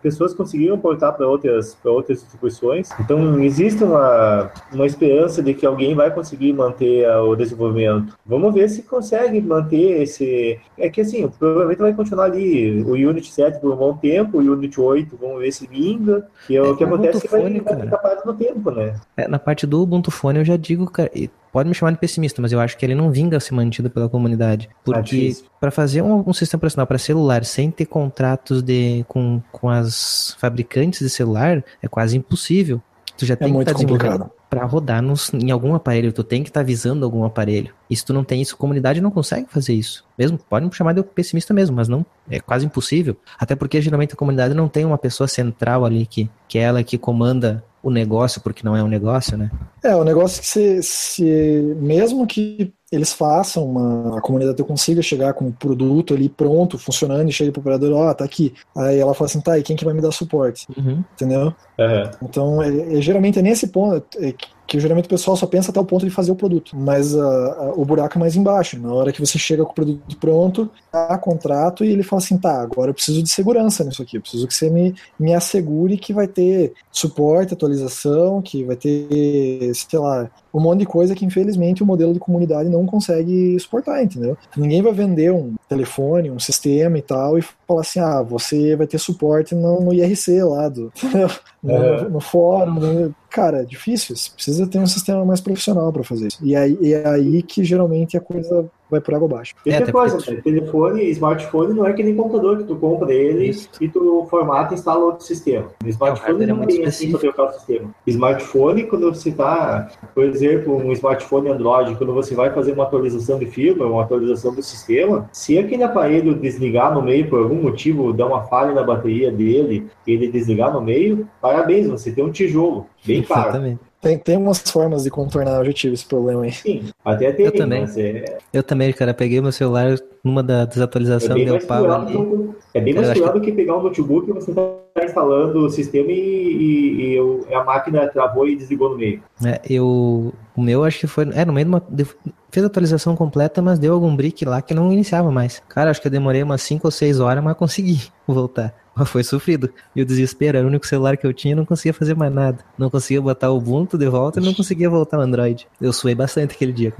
pessoas 0.00 0.32
conseguiram 0.32 0.78
portar 0.78 1.14
para 1.14 1.28
outras, 1.28 1.74
pra 1.74 1.92
outras 1.92 2.20
distribuições. 2.20 2.88
Então, 2.98 3.38
existe 3.42 3.84
uma, 3.84 4.50
uma 4.72 4.86
esperança 4.86 5.42
de 5.42 5.52
que 5.52 5.66
alguém 5.66 5.94
vai 5.94 6.10
conseguir 6.10 6.54
manter 6.54 7.06
o 7.10 7.36
desenvolvimento. 7.36 8.16
Vamos 8.24 8.54
ver 8.54 8.70
se 8.70 8.82
consegue 8.82 9.42
manter 9.42 10.00
esse. 10.00 10.58
É 10.78 10.88
que 10.88 11.02
assim, 11.02 11.28
provavelmente 11.28 11.80
vai 11.80 11.92
continuar 11.92 12.24
ali 12.24 12.80
o 12.82 12.92
Unity 12.92 13.30
7 13.30 13.60
por 13.60 13.74
um 13.74 13.76
bom 13.76 13.94
tempo, 13.94 14.38
o 14.38 14.40
Unity 14.40 14.80
8, 14.80 15.18
vamos 15.20 15.40
ver 15.40 15.52
se 15.52 15.66
vinga. 15.70 16.26
E 16.48 16.56
é, 16.56 16.58
É, 16.58 16.62
o 16.62 16.76
que 16.76 16.84
o 16.84 16.86
acontece 16.86 17.18
é 17.18 17.20
que 17.20 17.28
vai, 17.28 17.82
ficar 17.82 17.98
parado 17.98 18.22
no 18.26 18.34
tempo, 18.34 18.70
né? 18.70 18.94
É, 19.16 19.28
na 19.28 19.38
parte 19.38 19.66
do 19.66 19.80
Ubuntu 19.80 20.10
Phone 20.10 20.38
eu 20.38 20.44
já 20.44 20.56
digo, 20.56 20.90
cara, 20.90 21.10
e 21.14 21.30
pode 21.52 21.68
me 21.68 21.74
chamar 21.74 21.92
de 21.92 21.98
pessimista, 21.98 22.42
mas 22.42 22.52
eu 22.52 22.60
acho 22.60 22.76
que 22.76 22.84
ele 22.84 22.94
não 22.94 23.10
vinga 23.10 23.38
ser 23.40 23.54
mantido 23.54 23.88
pela 23.88 24.08
comunidade. 24.08 24.68
Porque 24.84 25.02
difícil. 25.02 25.46
para 25.60 25.70
fazer 25.70 26.02
um, 26.02 26.28
um 26.28 26.32
sistema 26.32 26.58
operacional 26.58 26.86
para 26.86 26.98
celular 26.98 27.44
sem 27.44 27.70
ter 27.70 27.86
contratos 27.86 28.62
de, 28.62 29.04
com, 29.08 29.40
com 29.52 29.68
as 29.68 30.36
fabricantes 30.38 31.00
de 31.00 31.08
celular 31.08 31.64
é 31.82 31.88
quase 31.88 32.16
impossível. 32.16 32.80
Tu 33.16 33.26
já 33.26 33.34
É 33.34 33.36
tem 33.36 33.48
que 33.48 33.54
muito 33.54 33.68
estar 33.68 33.74
desenvolvendo 33.74 34.10
complicado. 34.10 34.39
Para 34.50 34.64
rodar 34.64 35.00
nos, 35.00 35.32
em 35.32 35.52
algum 35.52 35.76
aparelho, 35.76 36.12
tu 36.12 36.24
tem 36.24 36.42
que 36.42 36.50
estar 36.50 36.64
visando 36.64 37.04
algum 37.04 37.24
aparelho. 37.24 37.72
E 37.88 37.94
se 37.94 38.04
tu 38.04 38.12
não 38.12 38.24
tem 38.24 38.42
isso, 38.42 38.56
a 38.56 38.58
comunidade 38.58 39.00
não 39.00 39.10
consegue 39.10 39.46
fazer 39.48 39.72
isso. 39.74 40.04
Mesmo, 40.18 40.36
pode 40.36 40.66
me 40.66 40.74
chamar 40.74 40.92
de 40.92 41.02
pessimista 41.04 41.54
mesmo, 41.54 41.76
mas 41.76 41.86
não 41.86 42.04
é 42.28 42.40
quase 42.40 42.66
impossível. 42.66 43.16
Até 43.38 43.54
porque 43.54 43.80
geralmente 43.80 44.14
a 44.14 44.16
comunidade 44.16 44.52
não 44.52 44.68
tem 44.68 44.84
uma 44.84 44.98
pessoa 44.98 45.28
central 45.28 45.84
ali 45.84 46.04
que, 46.04 46.28
que 46.48 46.58
é 46.58 46.62
ela 46.62 46.82
que 46.82 46.98
comanda 46.98 47.64
o 47.80 47.90
negócio, 47.90 48.40
porque 48.40 48.62
não 48.64 48.76
é 48.76 48.82
um 48.82 48.88
negócio, 48.88 49.38
né? 49.38 49.50
É, 49.82 49.94
o 49.94 50.04
negócio 50.04 50.40
é 50.40 50.42
que 50.42 50.48
se, 50.48 50.82
se 50.82 51.76
mesmo 51.80 52.26
que 52.26 52.74
eles 52.90 53.12
façam 53.12 53.64
uma, 53.64 54.18
a 54.18 54.20
comunidade 54.20 54.62
consiga 54.64 55.00
chegar 55.02 55.32
com 55.34 55.46
o 55.46 55.52
produto 55.52 56.14
ali 56.14 56.28
pronto, 56.28 56.78
funcionando, 56.78 57.28
e 57.28 57.32
chega 57.32 57.52
pro 57.52 57.60
operador, 57.60 57.92
ó, 57.92 58.12
tá 58.12 58.24
aqui. 58.24 58.52
Aí 58.76 58.98
ela 58.98 59.14
fala 59.14 59.30
assim, 59.30 59.40
tá, 59.40 59.58
e 59.58 59.62
quem 59.62 59.76
que 59.76 59.84
vai 59.84 59.94
me 59.94 60.00
dar 60.00 60.12
suporte? 60.12 60.66
Uhum. 60.76 61.04
Entendeu? 61.14 61.54
Aham. 61.78 62.10
Então, 62.22 62.62
é, 62.62 62.98
é, 62.98 63.00
geralmente 63.00 63.38
é 63.38 63.42
nesse 63.42 63.68
ponto 63.68 64.04
é, 64.18 64.32
que, 64.66 64.78
geralmente 64.78 65.06
o 65.06 65.08
pessoal 65.08 65.36
só 65.36 65.46
pensa 65.46 65.70
até 65.70 65.80
o 65.80 65.84
ponto 65.84 66.04
de 66.04 66.10
fazer 66.12 66.30
o 66.30 66.36
produto, 66.36 66.76
mas 66.76 67.12
o 67.14 67.84
buraco 67.84 68.16
é 68.16 68.20
mais 68.20 68.36
embaixo. 68.36 68.78
Na 68.78 68.92
hora 68.92 69.12
que 69.12 69.18
você 69.18 69.36
chega 69.36 69.64
com 69.64 69.72
o 69.72 69.74
produto 69.74 70.16
pronto, 70.16 70.70
há 70.92 71.18
contrato 71.18 71.84
e 71.84 71.90
ele 71.90 72.04
fala 72.04 72.22
assim, 72.22 72.38
tá, 72.38 72.62
agora 72.62 72.90
eu 72.90 72.94
preciso 72.94 73.20
de 73.20 73.28
segurança 73.28 73.82
nisso 73.82 74.00
aqui, 74.00 74.16
eu 74.16 74.20
preciso 74.20 74.46
que 74.46 74.54
você 74.54 74.70
me, 74.70 74.94
me 75.18 75.34
assegure 75.34 75.96
que 75.96 76.12
vai 76.12 76.28
ter 76.28 76.72
suporte, 76.92 77.52
atualização, 77.52 78.40
que 78.40 78.62
vai 78.62 78.76
ter, 78.76 79.72
sei 79.74 79.98
lá, 79.98 80.30
um 80.52 80.60
monte 80.60 80.80
de 80.80 80.86
coisa 80.86 81.14
que 81.14 81.24
infelizmente 81.24 81.82
o 81.82 81.86
modelo 81.86 82.12
de 82.12 82.18
comunidade 82.18 82.68
não 82.68 82.86
consegue 82.86 83.58
suportar, 83.58 84.02
entendeu? 84.02 84.36
Ninguém 84.56 84.82
vai 84.82 84.92
vender 84.92 85.32
um 85.32 85.54
telefone, 85.68 86.30
um 86.30 86.38
sistema 86.38 86.98
e 86.98 87.02
tal 87.02 87.38
e 87.38 87.42
falar 87.66 87.80
assim, 87.80 88.00
ah, 88.00 88.22
você 88.22 88.76
vai 88.76 88.86
ter 88.86 88.98
suporte 88.98 89.54
no, 89.54 89.80
no 89.80 89.92
IRC 89.92 90.42
lá 90.42 90.68
do, 90.68 90.92
no, 91.62 91.72
É. 91.72 92.08
no 92.08 92.20
fórum, 92.20 93.12
cara, 93.28 93.62
é 93.62 93.64
difícil, 93.64 94.16
você 94.16 94.30
precisa 94.34 94.66
ter 94.66 94.78
um 94.78 94.86
sistema 94.86 95.24
mais 95.24 95.40
profissional 95.40 95.92
para 95.92 96.02
fazer 96.02 96.28
isso. 96.28 96.38
E 96.42 96.56
aí, 96.56 96.92
é 96.92 97.08
aí 97.08 97.42
que 97.42 97.62
geralmente 97.64 98.16
a 98.16 98.20
coisa 98.20 98.68
vai 98.90 99.00
por 99.00 99.14
água 99.14 99.26
abaixo. 99.28 99.54
E 99.64 99.70
É, 99.70 99.74
outra 99.74 99.84
até 99.84 99.92
coisa, 99.92 100.16
porque- 100.16 100.30
né? 100.32 100.40
telefone, 100.42 101.02
smartphone 101.10 101.74
não 101.74 101.86
é 101.86 101.92
que 101.92 102.02
nem 102.02 102.14
computador 102.16 102.58
que 102.58 102.64
tu 102.64 102.76
compra 102.76 103.12
ele 103.12 103.48
Isso. 103.48 103.68
e 103.80 103.88
tu 103.88 104.26
formata 104.28 104.74
e 104.74 104.76
instala 104.76 105.04
outro 105.04 105.24
sistema. 105.24 105.66
No 105.82 105.88
smartphone 105.88 106.42
é 106.42 106.46
não 106.46 106.56
muito 106.56 106.74
tem 106.74 106.84
assim 106.84 107.10
para 107.10 107.20
trocar 107.20 107.44
o 107.44 107.52
sistema. 107.52 107.90
Smartphone, 108.06 108.84
quando 108.84 109.12
você 109.14 109.28
está, 109.30 109.88
por 110.14 110.24
exemplo, 110.24 110.76
um 110.76 110.92
smartphone 110.92 111.48
Android, 111.48 111.94
quando 111.96 112.12
você 112.12 112.34
vai 112.34 112.50
fazer 112.52 112.72
uma 112.72 112.84
atualização 112.84 113.38
de 113.38 113.46
firmware, 113.46 113.90
uma 113.90 114.02
atualização 114.02 114.54
do 114.54 114.62
sistema, 114.62 115.28
se 115.32 115.58
aquele 115.58 115.82
aparelho 115.82 116.34
desligar 116.34 116.92
no 116.94 117.02
meio 117.02 117.28
por 117.28 117.40
algum 117.40 117.56
motivo, 117.62 118.12
dar 118.12 118.26
uma 118.26 118.42
falha 118.42 118.72
na 118.72 118.82
bateria 118.82 119.30
dele, 119.30 119.88
e 120.06 120.12
ele 120.12 120.28
desligar 120.28 120.72
no 120.72 120.80
meio, 120.80 121.28
parabéns, 121.40 121.86
você 121.86 122.10
tem 122.12 122.24
um 122.24 122.30
tijolo 122.30 122.86
bem 123.06 123.22
caro. 123.22 123.40
Exatamente. 123.50 123.80
Tem, 124.00 124.16
tem 124.18 124.36
umas 124.38 124.58
formas 124.60 125.04
de 125.04 125.10
contornar, 125.10 125.58
eu 125.58 125.64
já 125.66 125.72
tive 125.74 125.92
esse 125.94 126.06
problema 126.06 126.42
aí. 126.44 126.52
Sim, 126.52 126.84
até 127.04 127.32
tem, 127.32 127.46
Eu 127.46 127.52
também. 127.54 127.80
mas 127.82 127.98
é, 127.98 128.38
Eu 128.52 128.62
também, 128.62 128.90
cara, 128.94 129.12
peguei 129.12 129.40
meu 129.42 129.52
celular 129.52 129.94
numa 130.24 130.42
da 130.42 130.62
é 130.62 130.66
desatualização, 130.66 131.34
bem 131.34 131.44
deu 131.44 131.58
pau 131.58 131.90
ali. 131.92 132.12
do- 132.12 132.54
é 132.72 132.80
bem 132.80 132.94
Cara, 132.94 133.06
mais 133.08 133.18
eu 133.18 133.24
cruel 133.24 133.38
do 133.38 133.44
que 133.44 133.52
pegar 133.52 133.76
um 133.76 133.82
notebook 133.82 134.30
e 134.30 134.32
você 134.32 134.50
está 134.52 135.04
instalando 135.04 135.58
o 135.66 135.68
sistema 135.70 136.10
e, 136.10 136.14
e- 136.14 137.12
e 137.14 137.20
o- 137.20 137.46
a 137.52 137.62
máquina 137.62 138.06
travou 138.08 138.48
e 138.48 138.56
desligou 138.56 138.90
no 138.90 138.96
meio. 138.96 139.22
É, 139.44 139.60
eu. 139.68 140.32
O 140.56 140.62
meu 140.62 140.82
acho 140.84 140.98
que 141.00 141.06
foi. 141.06 141.28
É, 141.34 141.44
no 141.44 141.52
meio 141.52 141.66
de 141.66 141.70
uma. 141.70 141.82
de- 141.88 142.06
Fez 142.52 142.64
a 142.64 142.66
atualização 142.66 143.14
completa, 143.14 143.62
mas 143.62 143.78
deu 143.78 143.94
algum 143.94 144.16
brick 144.16 144.44
lá 144.44 144.60
que 144.60 144.74
não 144.74 144.92
iniciava 144.92 145.30
mais. 145.30 145.62
Cara, 145.68 145.88
acho 145.90 146.00
que 146.00 146.08
eu 146.08 146.10
demorei 146.10 146.42
umas 146.42 146.62
5 146.62 146.86
ou 146.88 146.90
6 146.90 147.20
horas, 147.20 147.44
mas 147.44 147.56
consegui 147.56 148.00
voltar. 148.26 148.74
Foi 149.06 149.22
sofrido. 149.22 149.70
E 149.94 150.02
o 150.02 150.06
desespero 150.06 150.58
era 150.58 150.66
o 150.66 150.68
único 150.68 150.86
celular 150.86 151.16
que 151.16 151.26
eu 151.26 151.32
tinha 151.32 151.52
e 151.52 151.54
não 151.54 151.64
conseguia 151.64 151.92
fazer 151.92 152.14
mais 152.14 152.32
nada. 152.32 152.58
Não 152.78 152.90
conseguia 152.90 153.20
botar 153.20 153.50
o 153.50 153.56
Ubuntu 153.56 153.96
de 153.96 154.08
volta 154.08 154.40
e 154.40 154.44
não 154.44 154.54
conseguia 154.54 154.88
voltar 154.88 155.18
o 155.18 155.22
Android. 155.22 155.66
Eu 155.80 155.92
suei 155.92 156.14
bastante 156.14 156.54
aquele 156.54 156.72
dia. 156.72 156.92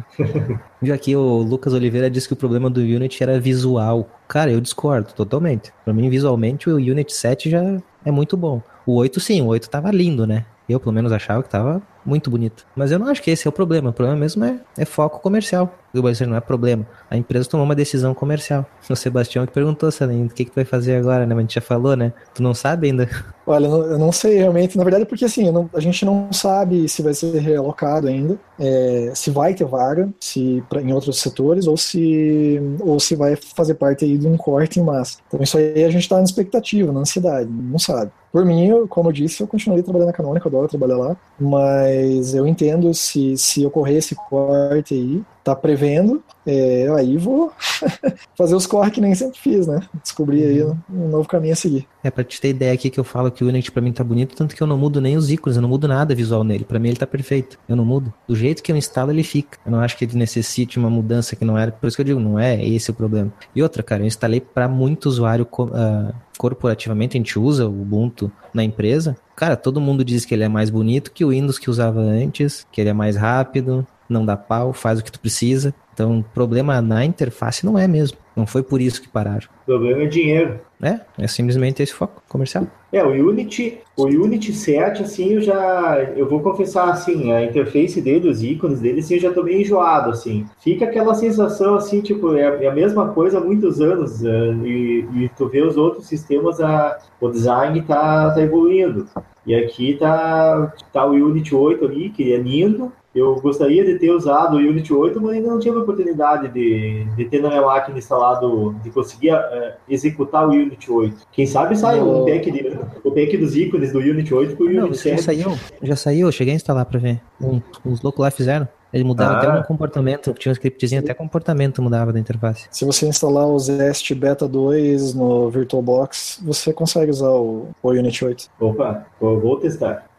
Viu 0.80 0.92
aqui 0.94 1.14
o 1.14 1.38
Lucas 1.38 1.72
Oliveira 1.72 2.10
disse 2.10 2.26
que 2.26 2.34
o 2.34 2.36
problema 2.36 2.68
do 2.70 2.80
Unity 2.80 3.22
era 3.22 3.40
visual. 3.40 4.08
Cara, 4.28 4.50
eu 4.50 4.60
discordo 4.60 5.12
totalmente. 5.12 5.72
Para 5.84 5.92
mim, 5.92 6.08
visualmente, 6.08 6.68
o 6.68 6.76
Unity 6.76 7.12
7 7.12 7.50
já 7.50 7.80
é 8.04 8.10
muito 8.10 8.36
bom. 8.36 8.62
O 8.86 8.94
8 8.94 9.20
sim, 9.20 9.42
o 9.42 9.46
8 9.46 9.68
tava 9.68 9.90
lindo, 9.90 10.26
né? 10.26 10.46
Eu, 10.68 10.78
pelo 10.78 10.92
menos, 10.92 11.10
achava 11.12 11.42
que 11.42 11.48
tava 11.48 11.82
muito 12.04 12.30
bonito. 12.30 12.66
Mas 12.74 12.90
eu 12.90 12.98
não 12.98 13.08
acho 13.08 13.22
que 13.22 13.30
esse 13.30 13.46
é 13.46 13.48
o 13.48 13.52
problema. 13.52 13.90
O 13.90 13.92
problema 13.92 14.18
mesmo 14.18 14.44
é, 14.44 14.60
é 14.76 14.84
foco 14.84 15.20
comercial. 15.20 15.74
O 15.92 16.26
não 16.26 16.36
é 16.36 16.40
problema. 16.40 16.86
A 17.10 17.16
empresa 17.16 17.48
tomou 17.48 17.66
uma 17.66 17.74
decisão 17.74 18.14
comercial. 18.14 18.64
O 18.88 18.94
Sebastião 18.94 19.44
que 19.44 19.52
perguntou, 19.52 19.90
Salim, 19.90 20.26
o 20.26 20.28
que, 20.28 20.44
que 20.44 20.50
tu 20.52 20.54
vai 20.54 20.64
fazer 20.64 20.96
agora, 20.96 21.26
né? 21.26 21.34
Mas 21.34 21.38
a 21.38 21.40
gente 21.42 21.54
já 21.54 21.60
falou, 21.60 21.96
né? 21.96 22.12
Tu 22.32 22.42
não 22.42 22.54
sabe 22.54 22.88
ainda? 22.88 23.08
Olha, 23.44 23.66
eu 23.66 23.98
não 23.98 24.12
sei 24.12 24.38
realmente. 24.38 24.78
Na 24.78 24.84
verdade, 24.84 25.04
porque 25.04 25.24
assim, 25.24 25.50
não, 25.50 25.68
a 25.74 25.80
gente 25.80 26.04
não 26.04 26.32
sabe 26.32 26.88
se 26.88 27.02
vai 27.02 27.12
ser 27.12 27.36
realocado 27.40 28.06
ainda, 28.06 28.38
é, 28.58 29.10
se 29.14 29.30
vai 29.30 29.52
ter 29.52 29.64
vaga 29.64 30.08
se, 30.20 30.62
pra, 30.68 30.80
em 30.80 30.92
outros 30.92 31.18
setores, 31.18 31.66
ou 31.66 31.76
se, 31.76 32.60
ou 32.78 33.00
se 33.00 33.16
vai 33.16 33.34
fazer 33.34 33.74
parte 33.74 34.04
aí 34.04 34.16
de 34.16 34.28
um 34.28 34.36
corte 34.36 34.78
em 34.78 34.84
massa. 34.84 35.18
Então 35.26 35.42
isso 35.42 35.58
aí 35.58 35.82
a 35.82 35.90
gente 35.90 36.02
está 36.02 36.16
na 36.16 36.22
expectativa, 36.22 36.92
na 36.92 37.00
ansiedade, 37.00 37.50
não 37.50 37.78
sabe. 37.78 38.12
Por 38.32 38.44
mim, 38.44 38.68
eu, 38.68 38.86
como 38.86 39.08
eu 39.08 39.12
disse, 39.12 39.42
eu 39.42 39.46
continuei 39.48 39.82
trabalhando 39.82 40.08
na 40.08 40.12
Canônica, 40.12 40.48
adoro 40.48 40.68
trabalhar 40.68 40.96
lá, 40.96 41.16
mas 41.38 41.89
eu 42.34 42.46
entendo 42.46 42.92
se, 42.94 43.36
se 43.36 43.64
ocorrer 43.64 43.96
esse 43.96 44.14
corte 44.14 44.94
aí, 44.94 45.22
tá 45.42 45.54
prevendo, 45.54 46.22
é, 46.46 46.88
aí 46.96 47.16
vou 47.16 47.52
fazer 48.36 48.54
os 48.54 48.66
corre 48.66 48.90
que 48.90 49.00
nem 49.00 49.14
sempre 49.14 49.38
fiz, 49.38 49.66
né? 49.66 49.80
Descobrir 50.02 50.44
aí 50.44 50.62
uhum. 50.62 50.76
um 50.90 51.08
novo 51.08 51.28
caminho 51.28 51.52
a 51.52 51.56
seguir. 51.56 51.86
É, 52.02 52.10
pra 52.10 52.24
te 52.24 52.40
ter 52.40 52.50
ideia 52.50 52.72
aqui 52.72 52.90
que 52.90 53.00
eu 53.00 53.04
falo 53.04 53.30
que 53.30 53.44
o 53.44 53.48
Unity 53.48 53.70
pra 53.72 53.82
mim 53.82 53.92
tá 53.92 54.04
bonito, 54.04 54.34
tanto 54.36 54.54
que 54.54 54.62
eu 54.62 54.66
não 54.66 54.78
mudo 54.78 55.00
nem 55.00 55.16
os 55.16 55.30
ícones, 55.30 55.56
eu 55.56 55.62
não 55.62 55.68
mudo 55.68 55.88
nada 55.88 56.14
visual 56.14 56.44
nele. 56.44 56.64
Pra 56.64 56.78
mim 56.78 56.88
ele 56.88 56.98
tá 56.98 57.06
perfeito. 57.06 57.58
Eu 57.68 57.76
não 57.76 57.84
mudo. 57.84 58.12
Do 58.26 58.34
jeito 58.34 58.62
que 58.62 58.72
eu 58.72 58.76
instalo, 58.76 59.10
ele 59.10 59.22
fica. 59.22 59.58
Eu 59.64 59.72
não 59.72 59.80
acho 59.80 59.96
que 59.96 60.04
ele 60.04 60.16
necessite 60.16 60.78
uma 60.78 60.90
mudança 60.90 61.36
que 61.36 61.44
não 61.44 61.56
era. 61.56 61.72
Por 61.72 61.86
isso 61.86 61.96
que 61.96 62.02
eu 62.02 62.06
digo, 62.06 62.20
não 62.20 62.38
é 62.38 62.64
esse 62.64 62.90
o 62.90 62.94
problema. 62.94 63.32
E 63.54 63.62
outra, 63.62 63.82
cara, 63.82 64.02
eu 64.02 64.06
instalei 64.06 64.40
para 64.40 64.68
muito 64.68 65.06
usuário 65.06 65.46
uh, 65.46 66.14
corporativamente, 66.38 67.16
a 67.16 67.20
gente 67.20 67.38
usa 67.38 67.66
o 67.66 67.82
Ubuntu 67.82 68.32
na 68.54 68.64
empresa. 68.64 69.16
Cara, 69.40 69.56
todo 69.56 69.80
mundo 69.80 70.04
diz 70.04 70.26
que 70.26 70.34
ele 70.34 70.44
é 70.44 70.48
mais 70.50 70.68
bonito 70.68 71.10
que 71.10 71.24
o 71.24 71.30
Windows 71.30 71.58
que 71.58 71.70
usava 71.70 71.98
antes, 71.98 72.66
que 72.70 72.78
ele 72.78 72.90
é 72.90 72.92
mais 72.92 73.16
rápido, 73.16 73.86
não 74.06 74.22
dá 74.22 74.36
pau, 74.36 74.74
faz 74.74 74.98
o 74.98 75.02
que 75.02 75.10
tu 75.10 75.18
precisa. 75.18 75.72
Então, 75.94 76.22
problema 76.34 76.82
na 76.82 77.06
interface 77.06 77.64
não 77.64 77.78
é 77.78 77.88
mesmo. 77.88 78.18
Não 78.36 78.46
foi 78.46 78.62
por 78.62 78.82
isso 78.82 79.00
que 79.00 79.08
pararam. 79.08 79.48
O 79.62 79.66
problema 79.66 80.02
é 80.02 80.06
dinheiro. 80.06 80.60
É, 80.82 81.00
é 81.18 81.26
simplesmente 81.26 81.82
esse 81.82 81.92
foco 81.92 82.22
comercial. 82.28 82.66
É, 82.92 83.04
o 83.04 83.10
Unity, 83.28 83.78
o 83.96 84.04
Unity 84.04 84.52
7, 84.52 85.02
assim, 85.02 85.34
eu 85.34 85.40
já, 85.40 86.02
eu 86.16 86.28
vou 86.28 86.40
confessar, 86.40 86.90
assim, 86.90 87.32
a 87.32 87.44
interface 87.44 88.00
dele, 88.00 88.28
os 88.28 88.42
ícones 88.42 88.80
dele, 88.80 89.00
assim, 89.00 89.14
eu 89.14 89.20
já 89.20 89.32
tô 89.32 89.42
meio 89.42 89.60
enjoado, 89.60 90.10
assim. 90.10 90.46
Fica 90.58 90.86
aquela 90.86 91.14
sensação, 91.14 91.74
assim, 91.76 92.00
tipo, 92.00 92.34
é, 92.34 92.64
é 92.64 92.68
a 92.68 92.74
mesma 92.74 93.08
coisa 93.08 93.38
há 93.38 93.40
muitos 93.40 93.80
anos, 93.80 94.22
uh, 94.22 94.66
e, 94.66 95.06
e, 95.14 95.30
tu 95.36 95.48
vê 95.48 95.62
os 95.62 95.76
outros 95.76 96.06
sistemas, 96.06 96.60
a, 96.60 96.98
o 97.20 97.28
design 97.28 97.82
tá, 97.82 98.32
tá 98.32 98.40
evoluindo. 98.40 99.06
E 99.50 99.54
aqui 99.56 99.94
tá, 99.94 100.72
tá 100.92 101.04
o 101.04 101.10
Unity 101.10 101.56
8 101.56 101.84
ali, 101.84 102.10
que 102.10 102.32
é 102.32 102.36
lindo, 102.36 102.92
eu 103.12 103.34
gostaria 103.40 103.84
de 103.84 103.98
ter 103.98 104.12
usado 104.12 104.54
o 104.54 104.60
Unity 104.60 104.92
8, 104.92 105.20
mas 105.20 105.32
ainda 105.32 105.48
não 105.48 105.58
tive 105.58 105.76
a 105.76 105.80
oportunidade 105.80 106.46
de, 106.50 107.04
de 107.16 107.24
ter 107.24 107.42
na 107.42 107.48
minha 107.48 107.62
máquina 107.62 107.98
instalado, 107.98 108.76
de 108.80 108.90
conseguir 108.90 109.34
uh, 109.34 109.72
executar 109.88 110.46
o 110.46 110.52
Unity 110.52 110.92
8. 110.92 111.16
Quem 111.32 111.46
sabe 111.46 111.76
sai 111.76 111.98
o, 112.00 112.24
pack 112.24 112.48
de, 112.48 112.78
o 113.02 113.10
pack 113.10 113.36
dos 113.38 113.56
ícones 113.56 113.92
do 113.92 113.98
Unity 113.98 114.32
8 114.32 114.56
para 114.56 114.64
o 114.64 114.68
Unity 114.68 114.96
7. 114.96 115.16
Já 115.16 115.22
saiu, 115.24 115.58
já 115.82 115.96
saiu, 115.96 116.28
eu 116.28 116.32
cheguei 116.32 116.52
a 116.52 116.56
instalar 116.56 116.84
para 116.84 117.00
ver. 117.00 117.20
Um, 117.40 117.60
os 117.84 118.02
Local 118.02 118.22
lá 118.22 118.30
fizeram. 118.30 118.68
Ele 118.92 119.04
mudava 119.04 119.34
ah. 119.34 119.38
até 119.38 119.60
um 119.60 119.62
comportamento, 119.62 120.32
tinha 120.34 120.50
um 120.50 120.52
scriptzinho, 120.52 121.00
até 121.00 121.14
comportamento 121.14 121.80
mudava 121.82 122.12
da 122.12 122.18
interface. 122.18 122.66
Se 122.70 122.84
você 122.84 123.06
instalar 123.06 123.46
o 123.46 123.58
Zest 123.58 124.12
Beta 124.14 124.48
2 124.48 125.14
no 125.14 125.48
VirtualBox, 125.50 126.40
você 126.42 126.72
consegue 126.72 127.10
usar 127.10 127.30
o, 127.30 127.68
o 127.82 127.90
Unity 127.90 128.24
8. 128.24 128.50
Opa, 128.58 129.06
vou 129.20 129.58
testar. 129.58 130.09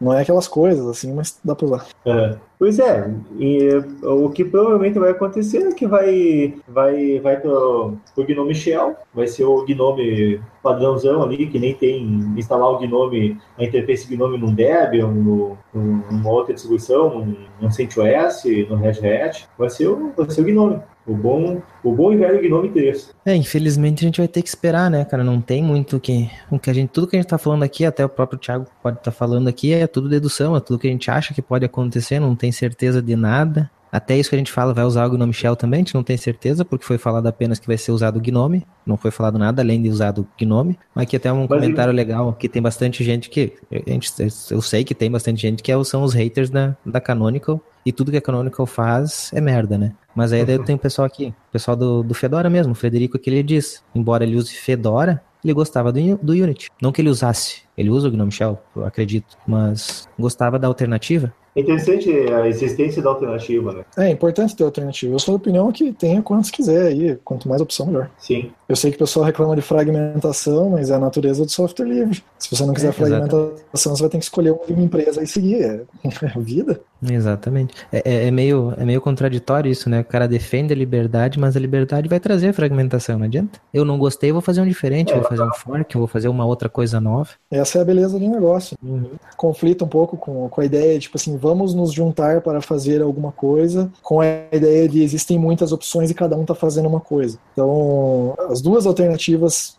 Não 0.00 0.12
é 0.12 0.22
aquelas 0.22 0.48
coisas 0.48 0.86
assim, 0.86 1.12
mas 1.12 1.38
dá 1.44 1.54
pra 1.54 1.66
usar. 1.66 1.86
É. 2.04 2.36
Pois 2.58 2.78
é, 2.78 3.12
e 3.40 3.70
o 4.04 4.30
que 4.30 4.44
provavelmente 4.44 4.96
vai 4.96 5.10
acontecer 5.10 5.66
é 5.66 5.72
que 5.72 5.84
vai, 5.84 6.54
vai, 6.68 7.18
vai 7.18 7.40
pro, 7.40 7.96
pro 8.14 8.24
Gnome 8.24 8.54
Shell, 8.54 8.94
vai 9.12 9.26
ser 9.26 9.44
o 9.44 9.64
Gnome 9.64 10.40
padrãozão 10.62 11.24
ali, 11.24 11.48
que 11.48 11.58
nem 11.58 11.74
tem 11.74 12.04
instalar 12.36 12.70
o 12.70 12.78
Gnome, 12.78 13.36
a 13.58 13.64
interface 13.64 14.06
Gnome 14.06 14.38
num 14.38 14.54
Debian, 14.54 15.08
no, 15.08 15.58
numa 15.74 16.30
outra 16.30 16.54
distribuição, 16.54 17.34
no 17.60 17.72
CentOS, 17.72 18.44
no 18.70 18.76
Red 18.76 19.04
Hat, 19.04 19.48
vai 19.58 19.68
ser 19.68 19.88
o, 19.88 20.12
vai 20.16 20.30
ser 20.30 20.42
o 20.42 20.44
Gnome. 20.44 20.80
O 21.04 21.14
bom, 21.14 21.60
o 21.82 21.92
bom 21.92 22.12
e 22.12 22.16
velho 22.16 22.40
Gnome 22.40 22.70
3. 22.70 23.12
É, 23.26 23.34
infelizmente 23.34 24.04
a 24.04 24.06
gente 24.06 24.20
vai 24.20 24.28
ter 24.28 24.40
que 24.40 24.48
esperar, 24.48 24.88
né, 24.88 25.04
cara? 25.04 25.24
Não 25.24 25.40
tem 25.40 25.62
muito 25.62 25.98
que. 25.98 26.30
O 26.50 26.58
que 26.58 26.70
a 26.70 26.72
gente, 26.72 26.90
tudo 26.90 27.08
que 27.08 27.16
a 27.16 27.18
gente 27.20 27.28
tá 27.28 27.38
falando 27.38 27.64
aqui, 27.64 27.84
até 27.84 28.04
o 28.04 28.08
próprio 28.08 28.38
Thiago 28.38 28.66
pode 28.80 28.98
estar 28.98 29.10
tá 29.10 29.16
falando 29.16 29.48
aqui, 29.48 29.72
é 29.72 29.86
tudo 29.86 30.08
dedução, 30.08 30.56
é 30.56 30.60
tudo 30.60 30.78
que 30.78 30.86
a 30.86 30.90
gente 30.90 31.10
acha 31.10 31.34
que 31.34 31.42
pode 31.42 31.64
acontecer, 31.64 32.20
não 32.20 32.36
tem 32.36 32.52
certeza 32.52 33.02
de 33.02 33.16
nada. 33.16 33.68
Até 33.92 34.16
isso 34.16 34.30
que 34.30 34.34
a 34.34 34.38
gente 34.38 34.50
fala, 34.50 34.72
vai 34.72 34.84
usar 34.84 35.04
o 35.04 35.10
Gnome 35.10 35.34
Shell 35.34 35.54
também, 35.54 35.78
a 35.78 35.80
gente 35.82 35.94
não 35.94 36.02
tem 36.02 36.16
certeza, 36.16 36.64
porque 36.64 36.82
foi 36.82 36.96
falado 36.96 37.26
apenas 37.26 37.58
que 37.58 37.66
vai 37.66 37.76
ser 37.76 37.92
usado 37.92 38.16
o 38.16 38.20
Gnome, 38.20 38.66
não 38.86 38.96
foi 38.96 39.10
falado 39.10 39.38
nada 39.38 39.60
além 39.60 39.82
de 39.82 39.90
usar 39.90 40.18
o 40.18 40.26
Gnome. 40.40 40.78
Mas 40.94 41.02
aqui 41.02 41.16
até 41.16 41.30
um 41.30 41.40
Mas 41.40 41.48
comentário 41.48 41.92
legal, 41.92 42.32
que 42.32 42.48
tem 42.48 42.62
bastante 42.62 43.04
gente 43.04 43.28
que, 43.28 43.52
a 43.70 43.90
gente, 43.90 44.10
eu 44.50 44.62
sei 44.62 44.82
que 44.82 44.94
tem 44.94 45.10
bastante 45.10 45.42
gente 45.42 45.62
que 45.62 45.70
é 45.70 45.84
são 45.84 46.02
os 46.02 46.14
haters 46.14 46.48
da, 46.48 46.74
da 46.86 47.00
Canonical, 47.00 47.60
e 47.84 47.92
tudo 47.92 48.10
que 48.10 48.16
a 48.16 48.22
Canonical 48.22 48.64
faz 48.64 49.30
é 49.34 49.40
merda, 49.40 49.76
né? 49.76 49.92
Mas 50.14 50.32
aí 50.32 50.44
daí 50.44 50.58
tem 50.58 50.74
o 50.74 50.78
pessoal 50.78 51.04
aqui, 51.04 51.34
o 51.48 51.52
pessoal 51.52 51.76
do, 51.76 52.02
do 52.02 52.14
Fedora 52.14 52.48
mesmo, 52.48 52.72
o 52.72 52.76
Frederico 52.76 53.18
que 53.18 53.28
ele 53.28 53.42
diz, 53.42 53.82
embora 53.94 54.24
ele 54.24 54.36
use 54.36 54.54
Fedora, 54.54 55.22
ele 55.44 55.52
gostava 55.52 55.92
do, 55.92 56.16
do 56.22 56.32
Unity. 56.32 56.70
Não 56.80 56.92
que 56.92 57.02
ele 57.02 57.10
usasse, 57.10 57.62
ele 57.76 57.90
usa 57.90 58.08
o 58.08 58.10
Gnome 58.10 58.30
Shell, 58.30 58.58
eu 58.76 58.84
acredito, 58.84 59.36
mas 59.46 60.08
gostava 60.18 60.58
da 60.58 60.68
alternativa. 60.68 61.34
É 61.54 61.60
interessante 61.60 62.10
a 62.10 62.48
existência 62.48 63.02
da 63.02 63.10
alternativa, 63.10 63.72
né? 63.72 63.84
É 63.96 64.08
importante 64.08 64.56
ter 64.56 64.64
alternativa. 64.64 65.14
Eu 65.14 65.18
sou 65.18 65.34
da 65.34 65.36
opinião 65.36 65.70
que 65.70 65.92
tenha 65.92 66.22
quantos 66.22 66.50
quiser 66.50 66.86
aí, 66.86 67.18
quanto 67.22 67.46
mais 67.48 67.60
opção, 67.60 67.86
melhor. 67.86 68.10
Sim. 68.18 68.50
Eu 68.66 68.74
sei 68.74 68.90
que 68.90 68.96
o 68.96 69.00
pessoal 69.00 69.26
reclama 69.26 69.54
de 69.54 69.60
fragmentação, 69.60 70.70
mas 70.70 70.90
é 70.90 70.94
a 70.94 70.98
natureza 70.98 71.44
do 71.44 71.50
software 71.50 71.86
livre. 71.86 72.22
Se 72.38 72.50
você 72.54 72.64
não 72.64 72.72
quiser 72.72 72.88
é, 72.88 72.92
fragmentação, 72.92 73.94
você 73.94 74.02
vai 74.02 74.08
ter 74.08 74.18
que 74.18 74.24
escolher 74.24 74.52
uma 74.68 74.82
empresa 74.82 75.22
e 75.22 75.26
seguir. 75.26 75.62
É, 75.62 75.82
é 76.24 76.40
vida. 76.40 76.80
Exatamente. 77.10 77.74
É, 77.92 78.02
é, 78.04 78.26
é, 78.28 78.30
meio, 78.30 78.72
é 78.76 78.84
meio 78.84 79.00
contraditório 79.00 79.70
isso, 79.70 79.90
né? 79.90 80.00
O 80.00 80.04
cara 80.04 80.28
defende 80.28 80.72
a 80.72 80.76
liberdade, 80.76 81.38
mas 81.38 81.56
a 81.56 81.60
liberdade 81.60 82.08
vai 82.08 82.20
trazer 82.20 82.52
fragmentação, 82.52 83.18
não 83.18 83.26
adianta. 83.26 83.60
Eu 83.72 83.84
não 83.84 83.98
gostei, 83.98 84.30
vou 84.30 84.40
fazer 84.40 84.60
um 84.60 84.66
diferente, 84.66 85.12
vou 85.12 85.24
fazer 85.24 85.42
um 85.42 85.52
fork, 85.54 85.96
vou 85.96 86.06
fazer 86.06 86.28
uma 86.28 86.44
outra 86.44 86.68
coisa 86.68 87.00
nova. 87.00 87.30
Essa 87.50 87.78
é 87.78 87.82
a 87.82 87.84
beleza 87.84 88.18
do 88.18 88.28
negócio. 88.28 88.76
Uhum. 88.82 89.10
Conflita 89.36 89.84
um 89.84 89.88
pouco 89.88 90.16
com, 90.16 90.48
com 90.48 90.60
a 90.60 90.64
ideia, 90.64 90.98
tipo 90.98 91.16
assim, 91.16 91.36
vamos 91.36 91.74
nos 91.74 91.92
juntar 91.92 92.40
para 92.40 92.60
fazer 92.60 93.02
alguma 93.02 93.32
coisa, 93.32 93.90
com 94.02 94.20
a 94.20 94.26
ideia 94.52 94.88
de 94.88 95.02
existem 95.02 95.38
muitas 95.38 95.72
opções 95.72 96.10
e 96.10 96.14
cada 96.14 96.36
um 96.36 96.42
está 96.42 96.54
fazendo 96.54 96.88
uma 96.88 97.00
coisa. 97.00 97.38
Então, 97.52 98.34
as 98.48 98.60
duas 98.60 98.86
alternativas, 98.86 99.76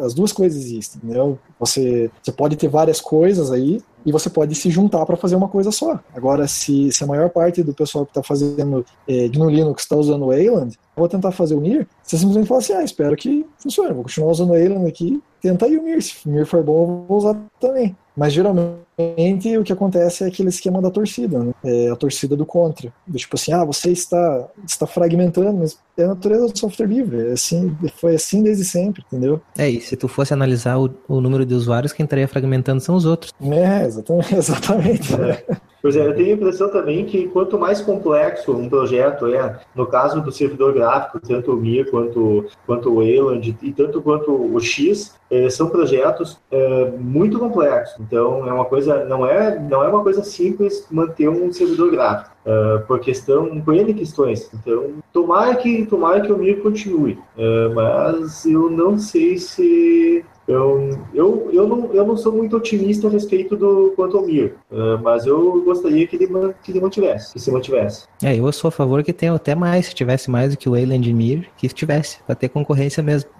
as 0.00 0.14
duas 0.14 0.32
coisas 0.32 0.62
existem, 0.64 1.00
entendeu? 1.02 1.38
Você, 1.58 2.10
você 2.22 2.32
pode 2.32 2.56
ter 2.56 2.68
várias 2.68 3.00
coisas 3.00 3.50
aí, 3.50 3.82
e 4.04 4.12
você 4.12 4.28
pode 4.28 4.54
se 4.54 4.70
juntar 4.70 5.04
para 5.06 5.16
fazer 5.16 5.36
uma 5.36 5.48
coisa 5.48 5.70
só. 5.70 5.98
Agora, 6.14 6.46
se, 6.46 6.92
se 6.92 7.02
a 7.02 7.06
maior 7.06 7.30
parte 7.30 7.62
do 7.62 7.72
pessoal 7.72 8.04
que 8.04 8.10
está 8.10 8.22
fazendo 8.22 8.84
é, 9.08 9.28
no 9.28 9.48
Linux 9.48 9.82
está 9.82 9.96
usando 9.96 10.22
o 10.22 10.28
Wayland, 10.28 10.78
vou 10.96 11.08
tentar 11.08 11.32
fazer 11.32 11.54
o 11.54 11.60
Mir, 11.60 11.88
você 12.02 12.16
simplesmente 12.16 12.46
fala 12.46 12.60
assim, 12.60 12.72
ah, 12.74 12.84
espero 12.84 13.16
que 13.16 13.46
funcione, 13.58 13.92
vou 13.92 14.02
continuar 14.02 14.30
usando 14.30 14.50
o 14.50 14.52
Wayland 14.52 14.86
aqui, 14.86 15.22
tenta 15.40 15.66
aí 15.66 15.76
o 15.76 15.82
Mir, 15.82 16.02
se 16.02 16.14
o 16.26 16.30
Mir 16.30 16.46
for 16.46 16.62
bom, 16.62 16.82
eu 16.82 17.06
vou 17.08 17.18
usar 17.18 17.36
também. 17.58 17.96
Mas 18.16 18.32
geralmente 18.32 19.58
o 19.58 19.64
que 19.64 19.72
acontece 19.72 20.22
é 20.22 20.28
aquele 20.28 20.48
esquema 20.48 20.80
da 20.80 20.90
torcida, 20.90 21.42
né? 21.42 21.52
É 21.64 21.90
a 21.90 21.96
torcida 21.96 22.36
do 22.36 22.46
contra. 22.46 22.92
Do 23.06 23.18
tipo 23.18 23.34
assim, 23.34 23.52
ah, 23.52 23.64
você 23.64 23.90
está, 23.90 24.48
está 24.66 24.86
fragmentando, 24.86 25.58
mas 25.58 25.78
é 25.98 26.04
a 26.04 26.08
natureza 26.08 26.46
do 26.46 26.58
software 26.58 26.86
livre. 26.86 27.28
É 27.28 27.32
assim, 27.32 27.76
foi 27.96 28.14
assim 28.14 28.42
desde 28.42 28.64
sempre, 28.64 29.02
entendeu? 29.06 29.40
É, 29.58 29.68
e 29.68 29.80
se 29.80 29.96
tu 29.96 30.06
fosse 30.06 30.32
analisar 30.32 30.78
o, 30.78 30.94
o 31.08 31.20
número 31.20 31.44
de 31.44 31.54
usuários, 31.54 31.92
quem 31.92 32.04
estaria 32.04 32.28
fragmentando 32.28 32.80
são 32.80 32.94
os 32.94 33.04
outros. 33.04 33.32
É, 33.40 33.84
exatamente. 33.84 34.34
exatamente. 34.34 35.14
É. 35.14 35.44
Pois 35.84 35.96
é, 35.96 36.06
eu 36.06 36.16
tenho 36.16 36.30
a 36.30 36.32
impressão 36.32 36.70
também 36.70 37.04
que 37.04 37.28
quanto 37.28 37.58
mais 37.58 37.82
complexo 37.82 38.52
um 38.52 38.70
projeto 38.70 39.26
é, 39.26 39.60
no 39.74 39.86
caso 39.86 40.22
do 40.22 40.32
servidor 40.32 40.72
gráfico, 40.72 41.20
tanto 41.20 41.52
o 41.52 41.56
Mir 41.58 41.90
quanto, 41.90 42.46
quanto 42.64 42.90
o 42.90 42.94
Wayland 43.00 43.54
e 43.60 43.70
tanto 43.70 44.00
quanto 44.00 44.32
o 44.32 44.58
X, 44.58 45.14
é, 45.30 45.50
são 45.50 45.68
projetos 45.68 46.40
é, 46.50 46.90
muito 46.98 47.38
complexos. 47.38 48.00
Então, 48.00 48.48
é 48.48 48.52
uma 48.54 48.64
coisa, 48.64 49.04
não 49.04 49.26
é, 49.26 49.60
não 49.60 49.84
é 49.84 49.88
uma 49.88 50.02
coisa 50.02 50.24
simples 50.24 50.86
manter 50.90 51.28
um 51.28 51.52
servidor 51.52 51.90
gráfico. 51.90 52.34
Uh, 52.44 52.86
por 52.86 53.00
questão, 53.00 53.58
por 53.62 53.74
N 53.74 53.94
questões. 53.94 54.50
Então, 54.52 54.96
tomara 55.14 55.56
que, 55.56 55.86
tomara 55.86 56.20
que 56.20 56.30
o 56.30 56.36
Mir 56.36 56.60
continue, 56.62 57.18
uh, 57.38 57.74
mas 57.74 58.44
eu 58.44 58.70
não 58.70 58.98
sei 58.98 59.38
se 59.38 60.22
Eu, 60.46 60.98
eu, 61.14 61.50
eu, 61.52 61.66
não, 61.66 61.92
eu 61.92 62.06
não 62.06 62.16
sou 62.16 62.32
muito 62.32 62.56
otimista 62.56 63.08
a 63.08 63.10
respeito 63.10 63.56
do 63.56 63.94
Quantumir, 63.96 64.56
uh, 64.70 65.02
mas 65.02 65.24
eu 65.24 65.62
gostaria 65.64 66.06
que 66.06 66.16
ele, 66.16 66.28
que 66.62 66.70
ele 66.70 66.80
mantivesse, 66.80 67.32
que 67.32 67.40
se 67.40 67.50
mantivesse. 67.50 68.06
É, 68.22 68.38
eu 68.38 68.52
sou 68.52 68.68
a 68.68 68.72
favor 68.72 69.02
que 69.02 69.12
tenha 69.12 69.32
até 69.32 69.54
mais, 69.54 69.86
se 69.86 69.94
tivesse 69.94 70.30
mais 70.30 70.50
do 70.50 70.58
que 70.58 70.68
o 70.68 70.72
Wayland 70.72 71.12
Mir, 71.14 71.48
que 71.56 71.68
tivesse, 71.68 72.18
para 72.26 72.34
ter 72.34 72.48
concorrência 72.50 73.02
mesmo. 73.02 73.30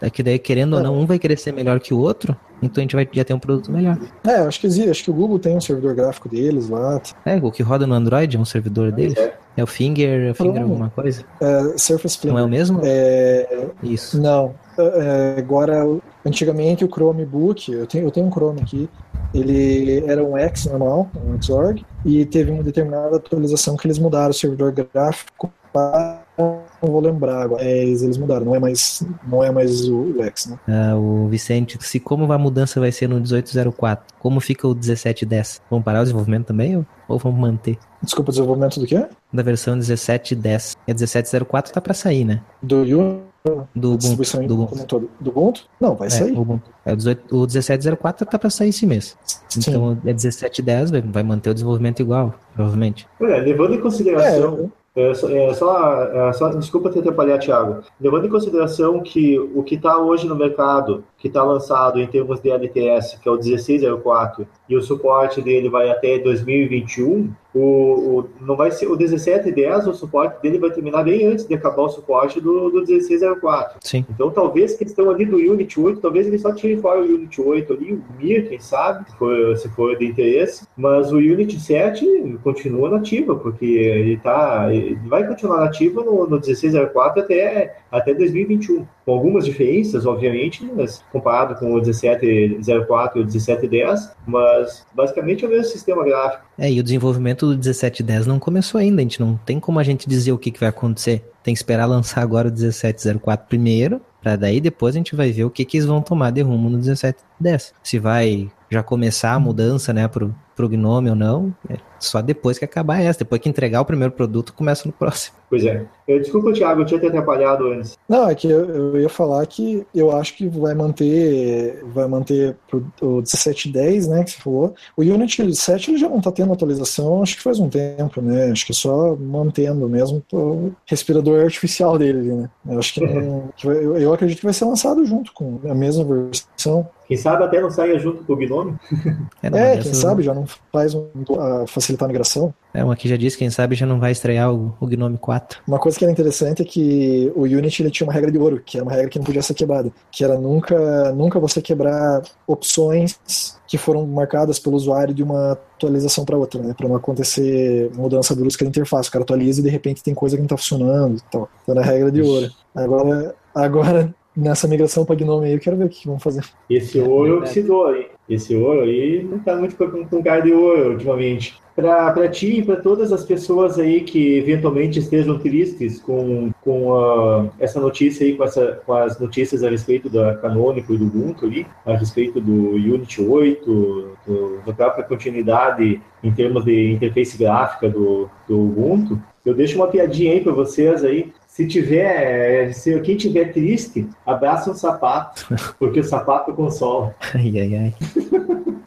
É 0.00 0.08
que 0.08 0.22
daí, 0.22 0.38
querendo 0.38 0.76
ou 0.76 0.82
não, 0.82 0.96
um 0.96 1.06
vai 1.06 1.18
querer 1.18 1.36
ser 1.36 1.52
melhor 1.52 1.80
que 1.80 1.92
o 1.92 1.98
outro, 1.98 2.36
então 2.62 2.80
a 2.80 2.82
gente 2.82 2.94
vai 2.94 3.08
já 3.12 3.24
ter 3.24 3.34
um 3.34 3.38
produto 3.38 3.72
melhor. 3.72 3.98
É, 4.24 4.36
acho 4.36 4.60
que 4.60 4.66
acho 4.66 5.04
que 5.04 5.10
o 5.10 5.14
Google 5.14 5.38
tem 5.38 5.56
um 5.56 5.60
servidor 5.60 5.94
gráfico 5.94 6.28
deles 6.28 6.68
lá. 6.68 7.00
É, 7.24 7.36
o 7.36 7.50
que 7.50 7.62
roda 7.62 7.86
no 7.86 7.94
Android 7.94 8.36
é 8.36 8.40
um 8.40 8.44
servidor 8.44 8.92
deles. 8.92 9.16
É, 9.16 9.34
é 9.56 9.62
o 9.62 9.66
Finger, 9.66 10.28
é 10.28 10.30
o 10.30 10.34
Finger 10.34 10.62
alguma 10.62 10.90
coisa? 10.90 11.24
É, 11.40 11.76
Surface 11.76 12.16
Flinger. 12.16 12.38
Não 12.38 12.44
é 12.44 12.46
o 12.46 12.48
mesmo? 12.48 12.80
É... 12.84 13.66
Isso. 13.82 14.20
Não. 14.20 14.54
É, 14.78 15.34
agora, 15.38 15.84
antigamente 16.24 16.84
o 16.84 16.88
Chromebook, 16.88 17.72
eu 17.72 17.86
tenho, 17.86 18.04
eu 18.04 18.10
tenho 18.12 18.26
um 18.26 18.30
Chrome 18.30 18.60
aqui, 18.62 18.88
ele 19.34 20.04
era 20.06 20.22
um 20.22 20.36
X 20.38 20.66
normal, 20.66 21.10
um 21.26 21.40
Xorg, 21.42 21.84
e 22.04 22.24
teve 22.24 22.52
uma 22.52 22.62
determinada 22.62 23.16
atualização 23.16 23.76
que 23.76 23.86
eles 23.88 23.98
mudaram 23.98 24.30
o 24.30 24.34
servidor 24.34 24.72
gráfico 24.72 25.52
para 25.72 26.22
não 26.38 26.92
vou 26.92 27.00
lembrar 27.00 27.42
agora. 27.42 27.62
É, 27.62 27.84
eles 27.84 28.16
mudaram, 28.16 28.46
não 28.46 28.54
é 28.54 28.58
mais, 28.58 29.04
não 29.26 29.42
é 29.42 29.50
mais 29.50 29.88
o, 29.88 29.96
o 29.96 30.22
X, 30.22 30.46
né? 30.46 30.58
Ah, 30.68 30.96
o 30.96 31.28
Vicente, 31.28 31.76
se 31.80 31.98
como 31.98 32.30
a 32.32 32.38
mudança 32.38 32.78
vai 32.78 32.92
ser 32.92 33.08
no 33.08 33.16
1804, 33.16 34.14
como 34.18 34.40
fica 34.40 34.66
o 34.66 34.74
1710? 34.74 35.62
Vamos 35.68 35.84
parar 35.84 36.00
o 36.00 36.02
desenvolvimento 36.02 36.46
também 36.46 36.76
ou, 36.76 36.86
ou 37.08 37.18
vamos 37.18 37.40
manter? 37.40 37.78
Desculpa, 38.02 38.30
o 38.30 38.32
desenvolvimento 38.32 38.78
do 38.78 38.86
quê? 38.86 39.06
Da 39.32 39.42
versão 39.42 39.74
1710. 39.74 40.76
É 40.86 40.92
1704 40.92 41.72
tá 41.72 41.80
para 41.80 41.94
sair, 41.94 42.24
né? 42.24 42.40
Do 42.62 42.82
Unity 42.82 43.28
do 43.74 43.92
Ubuntu. 43.92 44.46
Do 44.46 44.54
Ubuntu. 44.54 45.10
Do 45.20 45.30
Ubuntu? 45.30 45.64
Não, 45.80 45.94
vai 45.94 46.08
é, 46.08 46.10
sair. 46.10 46.32
O, 46.32 46.42
Ubuntu. 46.42 46.70
é, 46.84 46.92
o, 46.92 46.96
18, 46.96 47.36
o 47.36 47.40
1704 47.40 48.26
tá 48.26 48.38
para 48.38 48.50
sair 48.50 48.70
esse 48.70 48.86
mês. 48.86 49.16
Sim. 49.48 49.60
Então 49.60 49.98
é 50.04 50.06
1710, 50.06 50.90
vai 50.90 51.22
manter 51.22 51.50
o 51.50 51.54
desenvolvimento 51.54 52.00
igual, 52.00 52.34
provavelmente. 52.54 53.06
É, 53.20 53.38
levando 53.38 53.74
em 53.74 53.80
consideração. 53.80 54.70
É, 54.98 55.02
é, 55.02 55.50
é, 55.50 55.54
só, 55.54 56.02
é, 56.02 56.32
só, 56.32 56.48
desculpa 56.48 56.90
te 56.90 56.98
atrapalhar, 56.98 57.38
Thiago. 57.38 57.84
Levando 58.00 58.26
em 58.26 58.30
consideração 58.30 59.00
que 59.00 59.38
o 59.38 59.62
que 59.62 59.76
está 59.76 59.96
hoje 59.96 60.26
no 60.26 60.34
mercado, 60.34 61.04
que 61.18 61.26
está 61.26 61.42
lançado 61.42 62.00
em 62.00 62.06
termos 62.06 62.40
de 62.40 62.48
LTS, 62.48 63.18
que 63.20 63.28
é 63.28 63.32
o 63.32 63.34
1604, 63.34 64.46
e 64.68 64.76
o 64.76 64.80
suporte 64.80 65.42
dele 65.42 65.68
vai 65.68 65.90
até 65.90 66.16
2021, 66.18 67.32
o, 67.52 67.60
o, 67.60 68.28
não 68.40 68.54
vai 68.54 68.70
ser 68.70 68.86
o 68.86 68.96
1710, 68.96 69.88
o 69.88 69.94
suporte 69.94 70.40
dele 70.40 70.58
vai 70.58 70.70
terminar 70.70 71.02
bem 71.02 71.26
antes 71.26 71.44
de 71.44 71.54
acabar 71.54 71.82
o 71.82 71.88
suporte 71.88 72.40
do, 72.40 72.70
do 72.70 72.86
1604. 72.86 73.78
Sim. 73.80 74.06
Então, 74.08 74.30
talvez 74.30 74.76
questão 74.76 75.10
ali 75.10 75.24
do 75.24 75.38
Unity 75.38 75.80
8, 75.80 76.00
talvez 76.00 76.26
ele 76.28 76.38
só 76.38 76.52
tire 76.52 76.76
fora 76.80 77.00
o 77.00 77.04
Unity 77.04 77.40
8 77.40 77.72
ali, 77.72 77.94
o 77.94 78.04
Mir, 78.16 78.48
quem 78.48 78.60
sabe, 78.60 79.10
se 79.10 79.16
for, 79.16 79.56
se 79.56 79.68
for 79.70 79.98
de 79.98 80.06
interesse, 80.06 80.68
mas 80.76 81.10
o 81.10 81.16
Unity 81.16 81.58
7 81.58 82.38
continua 82.44 82.90
nativa, 82.90 83.34
porque 83.34 83.66
ele 83.66 84.18
tá, 84.18 84.72
ele 84.72 84.94
vai 85.08 85.26
continuar 85.26 85.60
nativa 85.60 86.04
no, 86.04 86.28
no 86.28 86.36
1604 86.36 87.22
até, 87.22 87.78
até 87.90 88.14
2021, 88.14 88.86
com 89.08 89.14
algumas 89.14 89.46
diferenças, 89.46 90.04
obviamente, 90.04 90.70
mas 90.76 91.02
comparado 91.10 91.54
com 91.54 91.72
o 91.72 91.76
1704 91.76 93.18
e 93.18 93.22
o 93.22 93.24
1710, 93.24 94.12
mas 94.26 94.84
basicamente 94.94 95.46
é 95.46 95.48
o 95.48 95.50
mesmo 95.50 95.64
sistema 95.64 96.04
gráfico. 96.04 96.44
É, 96.58 96.70
e 96.70 96.78
o 96.78 96.82
desenvolvimento 96.82 97.46
do 97.46 97.52
1710 97.52 98.26
não 98.26 98.38
começou 98.38 98.78
ainda, 98.78 99.00
a 99.00 99.02
gente 99.02 99.18
não 99.18 99.34
tem 99.46 99.58
como 99.58 99.78
a 99.78 99.82
gente 99.82 100.06
dizer 100.06 100.32
o 100.32 100.36
que, 100.36 100.50
que 100.50 100.60
vai 100.60 100.68
acontecer. 100.68 101.24
Tem 101.42 101.54
que 101.54 101.58
esperar 101.58 101.86
lançar 101.86 102.20
agora 102.20 102.48
o 102.48 102.50
1704 102.50 103.48
primeiro, 103.48 103.98
para 104.20 104.36
daí 104.36 104.60
depois 104.60 104.94
a 104.94 104.98
gente 104.98 105.16
vai 105.16 105.32
ver 105.32 105.44
o 105.44 105.50
que, 105.50 105.64
que 105.64 105.78
eles 105.78 105.86
vão 105.86 106.02
tomar 106.02 106.30
de 106.30 106.42
rumo 106.42 106.68
no 106.68 106.76
1710. 106.76 107.72
Se 107.82 107.98
vai 107.98 108.50
já 108.70 108.82
começar 108.82 109.32
a 109.32 109.40
mudança, 109.40 109.92
né, 109.92 110.06
pro, 110.08 110.34
pro 110.54 110.68
Gnome 110.68 111.10
ou 111.10 111.16
não, 111.16 111.54
é 111.68 111.76
só 112.00 112.20
depois 112.20 112.58
que 112.58 112.64
acabar 112.64 113.00
essa. 113.00 113.20
Depois 113.20 113.40
que 113.40 113.48
entregar 113.48 113.80
o 113.80 113.84
primeiro 113.84 114.12
produto, 114.12 114.52
começa 114.52 114.86
no 114.86 114.92
próximo. 114.92 115.36
Pois 115.48 115.64
é. 115.64 115.84
Eu, 116.06 116.20
desculpa, 116.20 116.52
Thiago, 116.52 116.82
eu 116.82 116.84
tinha 116.84 117.00
te 117.00 117.06
atrapalhado 117.06 117.68
antes. 117.68 117.98
Não, 118.08 118.28
é 118.28 118.34
que 118.34 118.48
eu, 118.48 118.64
eu, 118.64 119.00
ia 119.00 119.08
falar 119.08 119.46
que 119.46 119.86
eu 119.94 120.10
acho 120.10 120.36
que 120.36 120.48
vai 120.48 120.74
manter 120.74 121.82
vai 121.86 122.06
manter 122.06 122.56
pro, 122.68 122.86
o 123.00 123.16
1710, 123.16 124.08
né, 124.08 124.24
que 124.24 124.32
você 124.32 124.38
falou. 124.38 124.74
O 124.96 125.02
Unity 125.02 125.54
7 125.54 125.90
ele 125.90 125.98
já 125.98 126.08
não 126.08 126.20
tá 126.20 126.30
tendo 126.30 126.52
atualização, 126.52 127.22
acho 127.22 127.36
que 127.36 127.42
faz 127.42 127.58
um 127.58 127.68
tempo, 127.68 128.20
né? 128.20 128.50
Acho 128.50 128.66
que 128.66 128.72
é 128.72 128.74
só 128.74 129.16
mantendo 129.16 129.88
mesmo 129.88 130.22
o 130.32 130.72
respirador 130.86 131.44
artificial 131.44 131.96
dele, 131.98 132.32
né? 132.32 132.50
Eu 132.68 132.78
acho 132.78 132.94
que, 132.94 133.00
que 133.56 133.66
vai, 133.66 133.76
eu, 133.76 133.96
eu 133.96 134.12
acredito 134.12 134.38
que 134.38 134.46
vai 134.46 134.54
ser 134.54 134.64
lançado 134.64 135.04
junto 135.04 135.32
com 135.32 135.60
a 135.68 135.74
mesma 135.74 136.04
versão. 136.04 136.88
Quem 137.08 137.16
sabe 137.16 137.42
até 137.42 137.58
não 137.58 137.70
saia 137.70 137.98
junto 137.98 138.22
com 138.22 138.34
o 138.34 138.36
Gnome. 138.36 138.76
É, 139.40 139.50
não, 139.50 139.58
é 139.58 139.76
quem 139.78 139.94
sabe 139.94 140.22
já 140.24 140.34
não 140.34 140.46
faz 140.72 140.94
um, 140.94 141.06
a 141.38 141.64
facilitar 141.66 142.06
a 142.06 142.08
migração. 142.08 142.52
É, 142.74 142.82
uma 142.82 142.96
que 142.96 143.08
já 143.08 143.16
disse, 143.16 143.38
quem 143.38 143.48
sabe 143.48 143.76
já 143.76 143.86
não 143.86 144.00
vai 144.00 144.10
estrear 144.10 144.52
o, 144.52 144.74
o 144.80 144.86
Gnome 144.86 145.16
4. 145.16 145.60
Uma 145.66 145.78
coisa 145.78 145.96
que 145.96 146.04
era 146.04 146.10
interessante 146.10 146.62
é 146.62 146.64
que 146.64 147.32
o 147.36 147.42
Unity 147.42 147.82
ele 147.82 147.90
tinha 147.90 148.06
uma 148.06 148.12
regra 148.12 148.32
de 148.32 148.38
ouro, 148.38 148.60
que 148.64 148.76
era 148.76 148.84
uma 148.84 148.92
regra 148.92 149.08
que 149.08 149.18
não 149.18 149.24
podia 149.24 149.40
ser 149.42 149.54
quebrada, 149.54 149.92
que 150.10 150.24
era 150.24 150.36
nunca, 150.36 151.12
nunca 151.12 151.38
você 151.38 151.62
quebrar 151.62 152.22
opções 152.48 153.56
que 153.68 153.78
foram 153.78 154.06
marcadas 154.06 154.58
pelo 154.58 154.76
usuário 154.76 155.14
de 155.14 155.22
uma 155.22 155.52
atualização 155.52 156.24
para 156.24 156.36
outra, 156.36 156.60
né? 156.60 156.74
Para 156.76 156.88
não 156.88 156.96
acontecer 156.96 157.90
mudança 157.94 158.34
brusca 158.34 158.64
da 158.64 158.70
interface. 158.70 159.08
O 159.08 159.12
cara 159.12 159.22
atualiza 159.22 159.60
e 159.60 159.64
de 159.64 159.70
repente 159.70 160.02
tem 160.02 160.14
coisa 160.14 160.36
que 160.36 160.40
não 160.40 160.46
está 160.46 160.56
funcionando 160.56 161.18
e 161.18 161.22
tal. 161.30 161.48
Então 161.62 161.74
era 161.76 161.84
a 161.84 161.86
regra 161.86 162.10
de 162.10 162.22
ouro. 162.22 162.50
Agora, 162.74 163.34
agora 163.54 164.14
nessa 164.38 164.68
migração 164.68 165.04
para 165.04 165.16
Gnome 165.16 165.46
aí, 165.46 165.52
eu 165.52 165.58
quero 165.58 165.76
ver 165.76 165.84
o 165.84 165.88
que 165.88 166.06
vão 166.06 166.18
fazer. 166.18 166.44
Esse 166.70 167.00
ouro 167.00 167.38
oxidou 167.38 167.88
aí. 167.88 168.06
Esse 168.28 168.54
ouro 168.54 168.82
aí 168.82 169.26
não 169.28 169.38
tá 169.40 169.56
muito 169.56 169.74
com, 169.76 170.06
com 170.06 170.22
cara 170.22 170.40
de 170.40 170.52
ouro 170.52 170.92
ultimamente. 170.92 171.58
Para 171.74 172.28
ti 172.28 172.58
e 172.58 172.62
para 172.62 172.76
todas 172.76 173.12
as 173.12 173.24
pessoas 173.24 173.78
aí 173.78 174.00
que 174.00 174.36
eventualmente 174.36 174.98
estejam 174.98 175.38
tristes 175.38 176.00
com, 176.00 176.50
com 176.60 176.90
uh, 176.90 177.50
essa 177.60 177.80
notícia 177.80 178.26
aí, 178.26 178.34
com, 178.34 178.42
essa, 178.42 178.80
com 178.84 178.92
as 178.94 179.18
notícias 179.20 179.62
a 179.62 179.70
respeito 179.70 180.10
da 180.10 180.34
Canônico 180.34 180.92
e 180.92 180.98
do 180.98 181.04
Ubuntu 181.04 181.46
ali, 181.46 181.66
a 181.86 181.96
respeito 181.96 182.40
do 182.40 182.70
Unity 182.72 183.22
8, 183.22 184.08
do, 184.26 184.58
da 184.66 184.72
própria 184.72 185.04
continuidade 185.04 186.00
em 186.22 186.32
termos 186.32 186.64
de 186.64 186.92
interface 186.92 187.38
gráfica 187.38 187.88
do, 187.88 188.28
do 188.48 188.60
Ubuntu, 188.60 189.20
eu 189.48 189.54
deixo 189.54 189.76
uma 189.76 189.86
piadinha 189.86 190.32
aí 190.32 190.40
para 190.40 190.52
vocês 190.52 191.02
aí. 191.04 191.32
Se 191.58 191.66
tiver, 191.66 192.72
se 192.72 193.00
quem 193.00 193.16
tiver 193.16 193.52
triste, 193.52 194.08
abraça 194.24 194.70
um 194.70 194.74
sapato, 194.74 195.44
porque 195.76 195.98
o 195.98 196.04
sapato 196.04 196.52
consola. 196.52 197.12
Ai, 197.34 197.52
ai, 197.58 197.74
ai. 197.74 197.94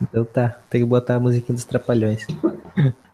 Então 0.00 0.24
tá, 0.24 0.58
tem 0.70 0.80
que 0.80 0.86
botar 0.86 1.16
a 1.16 1.20
musiquinha 1.20 1.54
dos 1.54 1.64
Trapalhões. 1.64 2.26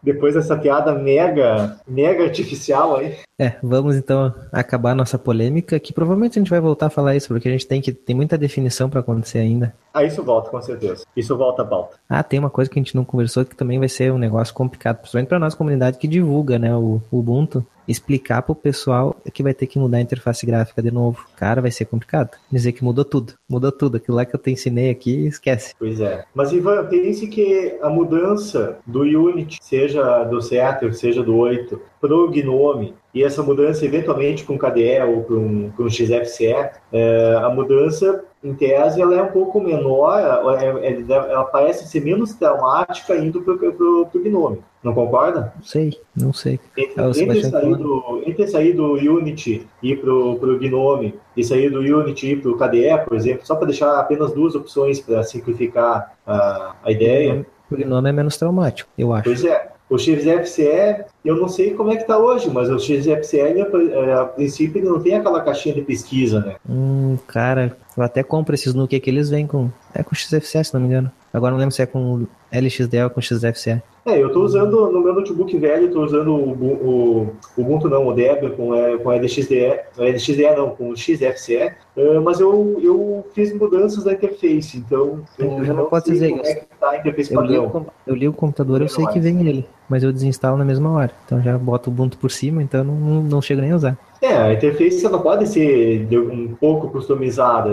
Depois 0.01 0.35
dessa 0.35 0.55
piada 0.55 0.93
mega, 0.93 1.77
mega 1.87 2.23
artificial 2.23 2.97
aí. 2.97 3.15
É, 3.39 3.53
vamos 3.61 3.95
então 3.95 4.33
acabar 4.51 4.91
a 4.91 4.95
nossa 4.95 5.17
polêmica, 5.17 5.79
que 5.79 5.91
provavelmente 5.91 6.37
a 6.37 6.41
gente 6.41 6.49
vai 6.49 6.59
voltar 6.59 6.85
a 6.85 6.89
falar 6.91 7.15
isso, 7.15 7.27
porque 7.27 7.49
a 7.49 7.51
gente 7.51 7.67
tem 7.67 7.81
que 7.81 7.91
tem 7.91 8.15
muita 8.15 8.37
definição 8.37 8.89
para 8.89 8.99
acontecer 8.99 9.39
ainda. 9.39 9.73
Ah, 9.93 10.03
isso 10.03 10.23
volta, 10.23 10.49
com 10.49 10.61
certeza. 10.61 11.05
Isso 11.17 11.35
volta 11.35 11.63
a 11.63 11.65
pauta. 11.65 11.97
Ah, 12.07 12.21
tem 12.21 12.39
uma 12.39 12.49
coisa 12.49 12.69
que 12.69 12.79
a 12.79 12.81
gente 12.81 12.95
não 12.95 13.03
conversou 13.03 13.43
que 13.43 13.55
também 13.55 13.79
vai 13.79 13.89
ser 13.89 14.11
um 14.11 14.17
negócio 14.17 14.53
complicado, 14.53 14.97
principalmente 14.97 15.27
para 15.27 15.39
nossa 15.39 15.57
comunidade 15.57 15.97
que 15.97 16.07
divulga, 16.07 16.59
né, 16.59 16.75
o, 16.75 17.01
o 17.11 17.19
Ubuntu 17.19 17.65
explicar 17.87 18.41
pro 18.41 18.55
pessoal 18.55 19.15
que 19.33 19.43
vai 19.43 19.53
ter 19.53 19.67
que 19.67 19.79
mudar 19.79 19.97
a 19.97 20.01
interface 20.01 20.45
gráfica 20.45 20.81
de 20.81 20.91
novo. 20.91 21.25
Cara, 21.35 21.61
vai 21.61 21.71
ser 21.71 21.85
complicado. 21.85 22.31
Dizer 22.51 22.71
que 22.71 22.83
mudou 22.83 23.05
tudo. 23.05 23.33
Mudou 23.49 23.71
tudo. 23.71 23.97
Aquilo 23.97 24.17
lá 24.17 24.25
que 24.25 24.35
eu 24.35 24.39
te 24.39 24.51
ensinei 24.51 24.89
aqui, 24.89 25.27
esquece. 25.27 25.73
Pois 25.77 25.99
é. 25.99 26.25
Mas 26.33 26.51
Ivan, 26.51 26.85
pense 26.87 27.27
que 27.27 27.77
a 27.81 27.89
mudança 27.89 28.77
do 28.85 29.01
Unity, 29.01 29.54
seja 29.61 30.23
do 30.23 30.41
7, 30.41 30.93
seja 30.93 31.23
do 31.23 31.35
8, 31.35 31.79
pro 31.99 32.29
Gnome, 32.29 32.93
e 33.13 33.23
essa 33.23 33.41
mudança 33.41 33.85
eventualmente 33.85 34.43
com 34.43 34.57
KDE 34.57 35.01
ou 35.07 35.23
com 35.23 35.33
um, 35.33 35.73
um 35.77 35.89
XFCE, 35.89 36.69
é, 36.91 37.39
a 37.41 37.49
mudança 37.49 38.25
em 38.43 38.53
tese 38.53 39.01
ela 39.01 39.15
é 39.15 39.23
um 39.23 39.31
pouco 39.31 39.59
menor, 39.59 40.19
ela, 40.19 40.63
é, 40.63 40.91
é, 40.91 41.03
ela 41.09 41.45
parece 41.45 41.87
ser 41.87 42.01
menos 42.01 42.33
traumática 42.33 43.15
indo 43.15 43.41
para 43.41 43.53
o 43.53 44.09
Gnome. 44.13 44.59
Não 44.83 44.93
concorda? 44.93 45.51
Não 45.55 45.63
sei, 45.63 45.99
não 46.15 46.31
sei. 46.31 46.59
Entre, 46.77 47.23
entre, 47.23 47.43
sair, 47.43 47.75
do, 47.75 48.21
entre 48.23 48.47
sair 48.47 48.73
do 48.73 48.93
Unity 48.93 49.65
e 49.81 49.93
ir 49.93 49.99
para 49.99 50.13
o 50.13 50.59
Gnome 50.59 51.15
e 51.35 51.43
sair 51.43 51.71
do 51.71 51.79
Unity 51.79 52.27
e 52.27 52.31
ir 52.33 52.41
para 52.41 52.51
o 52.51 52.55
KDE, 52.57 53.05
por 53.07 53.17
exemplo, 53.17 53.47
só 53.47 53.55
para 53.55 53.65
deixar 53.65 53.99
apenas 53.99 54.31
duas 54.31 54.53
opções 54.53 54.99
para 54.99 55.23
simplificar 55.23 56.15
a, 56.27 56.75
a 56.83 56.91
ideia. 56.91 57.43
O 57.69 57.75
Gnome 57.75 58.09
é 58.09 58.11
menos 58.11 58.37
traumático, 58.37 58.89
eu 58.97 59.13
acho. 59.13 59.23
Pois 59.23 59.43
é. 59.43 59.71
O 59.87 59.99
XFCE, 59.99 61.05
eu 61.23 61.35
não 61.35 61.47
sei 61.47 61.75
como 61.75 61.91
é 61.91 61.95
que 61.95 62.01
está 62.01 62.17
hoje, 62.17 62.49
mas 62.49 62.69
o 62.71 62.79
XFCE, 62.79 63.37
ele, 63.37 63.61
a 63.61 64.25
princípio, 64.25 64.79
ele 64.79 64.89
não 64.89 64.99
tem 64.99 65.13
aquela 65.13 65.41
caixinha 65.41 65.75
de 65.75 65.81
pesquisa, 65.83 66.39
né? 66.39 66.55
Hum, 66.67 67.17
cara, 67.27 67.77
eu 67.95 68.01
até 68.01 68.23
compro 68.23 68.55
esses 68.55 68.73
Nuke 68.73 68.99
que 68.99 69.09
eles 69.11 69.29
vêm 69.29 69.45
com. 69.45 69.69
É 69.93 70.01
com 70.01 70.15
XFCE, 70.15 70.63
se 70.63 70.73
não 70.73 70.81
me 70.81 70.87
engano. 70.87 71.11
Agora 71.35 71.51
não 71.51 71.59
lembro 71.59 71.75
se 71.75 71.81
é 71.81 71.85
com 71.85 72.25
LXDE 72.51 73.03
ou 73.03 73.09
com 73.09 73.21
XFCE. 73.21 73.81
É, 74.05 74.21
eu 74.21 74.27
estou 74.27 74.43
usando 74.43 74.91
no 74.91 75.01
meu 75.01 75.15
notebook 75.15 75.57
velho, 75.57 75.87
estou 75.87 76.03
usando 76.03 76.31
o, 76.31 76.51
o, 76.51 77.21
o, 77.57 77.61
Ubuntu 77.61 77.89
não, 77.89 78.07
o 78.07 78.13
Debian 78.13 78.51
com, 78.51 78.75
é, 78.75 78.97
com 78.97 79.09
LXDE, 79.09 79.79
LXDE 79.97 80.55
não, 80.55 80.69
com 80.69 80.95
XFCE, 80.95 81.71
uh, 81.97 82.21
mas 82.23 82.39
eu, 82.39 82.79
eu 82.83 83.25
fiz 83.33 83.51
mudanças 83.57 84.05
na 84.05 84.13
interface, 84.13 84.77
então 84.77 85.21
eu 85.39 85.65
já 85.65 85.73
não, 85.73 85.85
posso 85.85 86.11
dizer 86.11 86.29
como 86.29 86.45
é 86.45 86.53
que 86.53 86.65
tá 86.79 86.91
a 86.91 86.97
interface 86.97 87.33
eu. 87.33 87.41
Li 87.41 87.57
o, 87.57 87.85
eu 88.05 88.15
li 88.15 88.27
o 88.27 88.33
computador, 88.33 88.79
eu 88.81 88.87
sei 88.87 89.07
que 89.07 89.19
vem 89.19 89.47
ele, 89.47 89.67
mas 89.89 90.03
eu 90.03 90.13
desinstalo 90.13 90.55
na 90.55 90.63
mesma 90.63 90.91
hora, 90.91 91.11
então 91.25 91.41
já 91.41 91.57
boto 91.57 91.89
o 91.89 91.93
Ubuntu 91.93 92.19
por 92.19 92.29
cima, 92.29 92.61
então 92.61 92.83
não, 92.83 93.23
não 93.23 93.41
chego 93.41 93.61
nem 93.61 93.71
a 93.71 93.75
usar. 93.75 93.97
É, 94.25 94.35
a 94.35 94.53
interface 94.53 95.05
ela 95.05 95.19
pode 95.19 95.47
ser 95.47 96.07
um 96.17 96.55
pouco 96.55 96.89
customizada. 96.89 97.69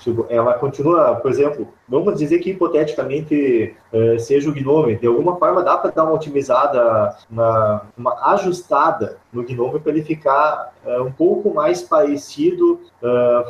Tipo, 0.00 0.26
ela 0.28 0.54
continua, 0.54 1.14
por 1.14 1.30
exemplo, 1.30 1.68
vamos 1.88 2.18
dizer 2.18 2.40
que 2.40 2.50
hipoteticamente 2.50 3.76
seja 4.18 4.48
o 4.48 4.52
Gnome. 4.52 4.96
De 4.96 5.06
alguma 5.06 5.36
forma 5.36 5.62
dá 5.62 5.76
para 5.76 5.90
dar 5.90 6.04
uma 6.04 6.14
otimizada, 6.14 7.16
uma, 7.30 7.82
uma 7.96 8.32
ajustada 8.32 9.18
no 9.32 9.42
Gnome 9.42 9.80
para 9.80 9.92
ele 9.92 10.02
ficar 10.02 10.72
um 11.04 11.12
pouco 11.12 11.52
mais 11.52 11.82
parecido 11.82 12.80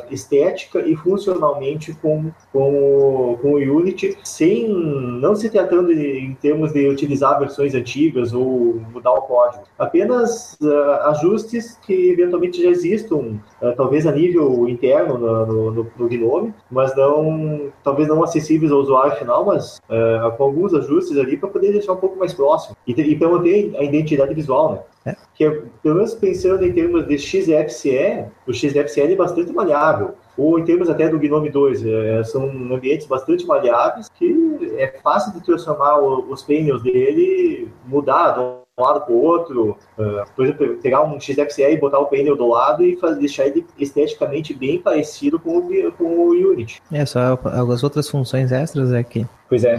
estética 0.09 0.79
e 0.79 0.95
funcionalmente 0.95 1.93
com, 1.93 2.31
com, 2.51 3.37
com 3.41 3.53
o 3.53 3.77
Unity, 3.77 4.17
sem 4.23 4.67
não 4.67 5.35
se 5.35 5.49
tratando 5.49 5.93
de, 5.93 6.19
em 6.19 6.33
termos 6.35 6.71
de 6.73 6.87
utilizar 6.87 7.39
versões 7.39 7.73
antigas 7.73 8.33
ou 8.33 8.81
mudar 8.91 9.11
o 9.11 9.21
código. 9.21 9.63
Apenas 9.77 10.57
ajustes 11.05 11.77
que 11.81 12.11
eventualmente 12.11 12.61
já 12.61 12.69
existam, 12.69 13.39
uh, 13.61 13.75
talvez 13.75 14.05
a 14.05 14.11
nível 14.11 14.67
interno 14.67 15.17
no, 15.17 15.45
no, 15.45 15.71
no, 15.71 15.91
no, 15.97 16.09
Gnome, 16.09 16.53
mas 16.69 16.95
não, 16.95 17.71
talvez 17.83 18.07
não 18.07 18.23
acessíveis 18.23 18.71
ao 18.71 18.79
usuário 18.79 19.17
final, 19.17 19.45
mas 19.45 19.79
uh, 19.89 20.27
com 20.31 20.43
alguns 20.43 20.73
ajustes 20.73 21.17
ali 21.17 21.37
para 21.37 21.49
poder 21.49 21.71
deixar 21.71 21.93
um 21.93 21.97
pouco 21.97 22.17
mais 22.17 22.33
próximo 22.33 22.75
e, 22.87 23.15
para 23.15 23.29
manter 23.29 23.73
a 23.77 23.83
identidade 23.83 24.33
visual, 24.33 24.73
né? 24.73 24.79
É. 25.03 25.15
Que 25.33 25.49
pelo 25.81 25.95
menos 25.95 26.13
pensando 26.13 26.63
em 26.63 26.71
termos 26.71 27.07
de 27.07 27.17
XFCE, 27.17 28.25
o 28.47 28.53
XFCE 28.53 29.01
é 29.01 29.15
bastante 29.15 29.51
maleável 29.51 30.13
ou 30.37 30.59
em 30.59 30.63
termos 30.63 30.89
até 30.89 31.09
do 31.09 31.19
Gnome 31.19 31.49
2, 31.49 31.85
é, 31.85 32.23
são 32.23 32.43
ambientes 32.43 33.07
bastante 33.07 33.45
maleáveis 33.45 34.09
que 34.09 34.75
é 34.77 34.87
fácil 35.03 35.33
de 35.33 35.43
transformar 35.43 35.99
o, 35.99 36.31
os 36.31 36.43
painels 36.43 36.83
dele, 36.83 37.69
mudar 37.85 38.31
de 38.31 38.39
um 38.39 38.61
lado 38.81 39.01
para 39.01 39.13
o 39.13 39.21
outro, 39.21 39.77
uh, 39.97 40.23
por 40.35 40.45
exemplo, 40.45 40.77
pegar 40.81 41.03
um 41.03 41.19
XFCE 41.19 41.63
e 41.63 41.77
botar 41.77 41.99
o 41.99 42.05
painel 42.05 42.35
do 42.35 42.47
lado 42.47 42.83
e 42.83 42.95
fazer, 42.95 43.19
deixar 43.19 43.47
ele 43.47 43.65
esteticamente 43.77 44.53
bem 44.53 44.79
parecido 44.79 45.39
com 45.39 45.57
o, 45.57 45.91
com 45.93 46.03
o 46.03 46.29
Unity. 46.29 46.81
É, 46.91 47.05
só 47.05 47.37
algumas 47.43 47.83
outras 47.83 48.09
funções 48.09 48.51
extras 48.51 48.93
é 48.93 49.03
que 49.03 49.25
Pois 49.51 49.65
é. 49.65 49.77